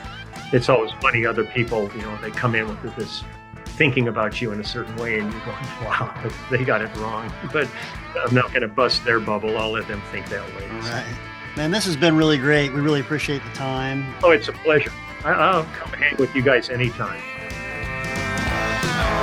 it's 0.53 0.69
always 0.69 0.91
funny. 1.01 1.27
Other 1.27 1.45
people, 1.45 1.91
you 1.95 2.03
know, 2.03 2.17
they 2.21 2.31
come 2.31 2.55
in 2.55 2.69
with 2.69 2.97
this 2.97 3.25
thinking 3.65 4.09
about 4.09 4.41
you 4.41 4.53
in 4.53 4.61
a 4.61 4.65
certain 4.65 4.95
way, 4.97 5.19
and 5.19 5.33
you're 5.33 5.45
going, 5.45 5.57
"Wow, 5.85 6.15
they 6.51 6.65
got 6.65 6.83
it 6.83 6.95
wrong." 6.97 7.33
But 7.53 7.69
I'm 8.17 8.35
not 8.35 8.51
going 8.51 8.63
to 8.63 8.69
bust 8.69 9.05
their 9.05 9.21
bubble. 9.21 9.57
I'll 9.59 9.73
let 9.73 9.89
them 9.89 10.01
think 10.13 10.29
that 10.29 10.47
way. 10.55 10.69
All 10.69 10.79
right. 10.81 11.07
Man, 11.57 11.71
this 11.71 11.85
has 11.85 11.97
been 11.97 12.17
really 12.17 12.39
great. 12.39 12.73
We 12.73 12.81
really 12.81 13.01
appreciate 13.01 13.43
the 13.45 13.57
time. 13.57 14.15
Oh, 14.23 14.31
it's 14.31 14.49
a 14.49 14.53
pleasure. 14.53 14.93
I- 15.25 15.57
will 15.57 15.65
come 15.65 15.93
hang 15.93 16.17
with 16.17 16.35
you 16.35 16.43
guys 16.43 16.69
anytime. 16.69 17.23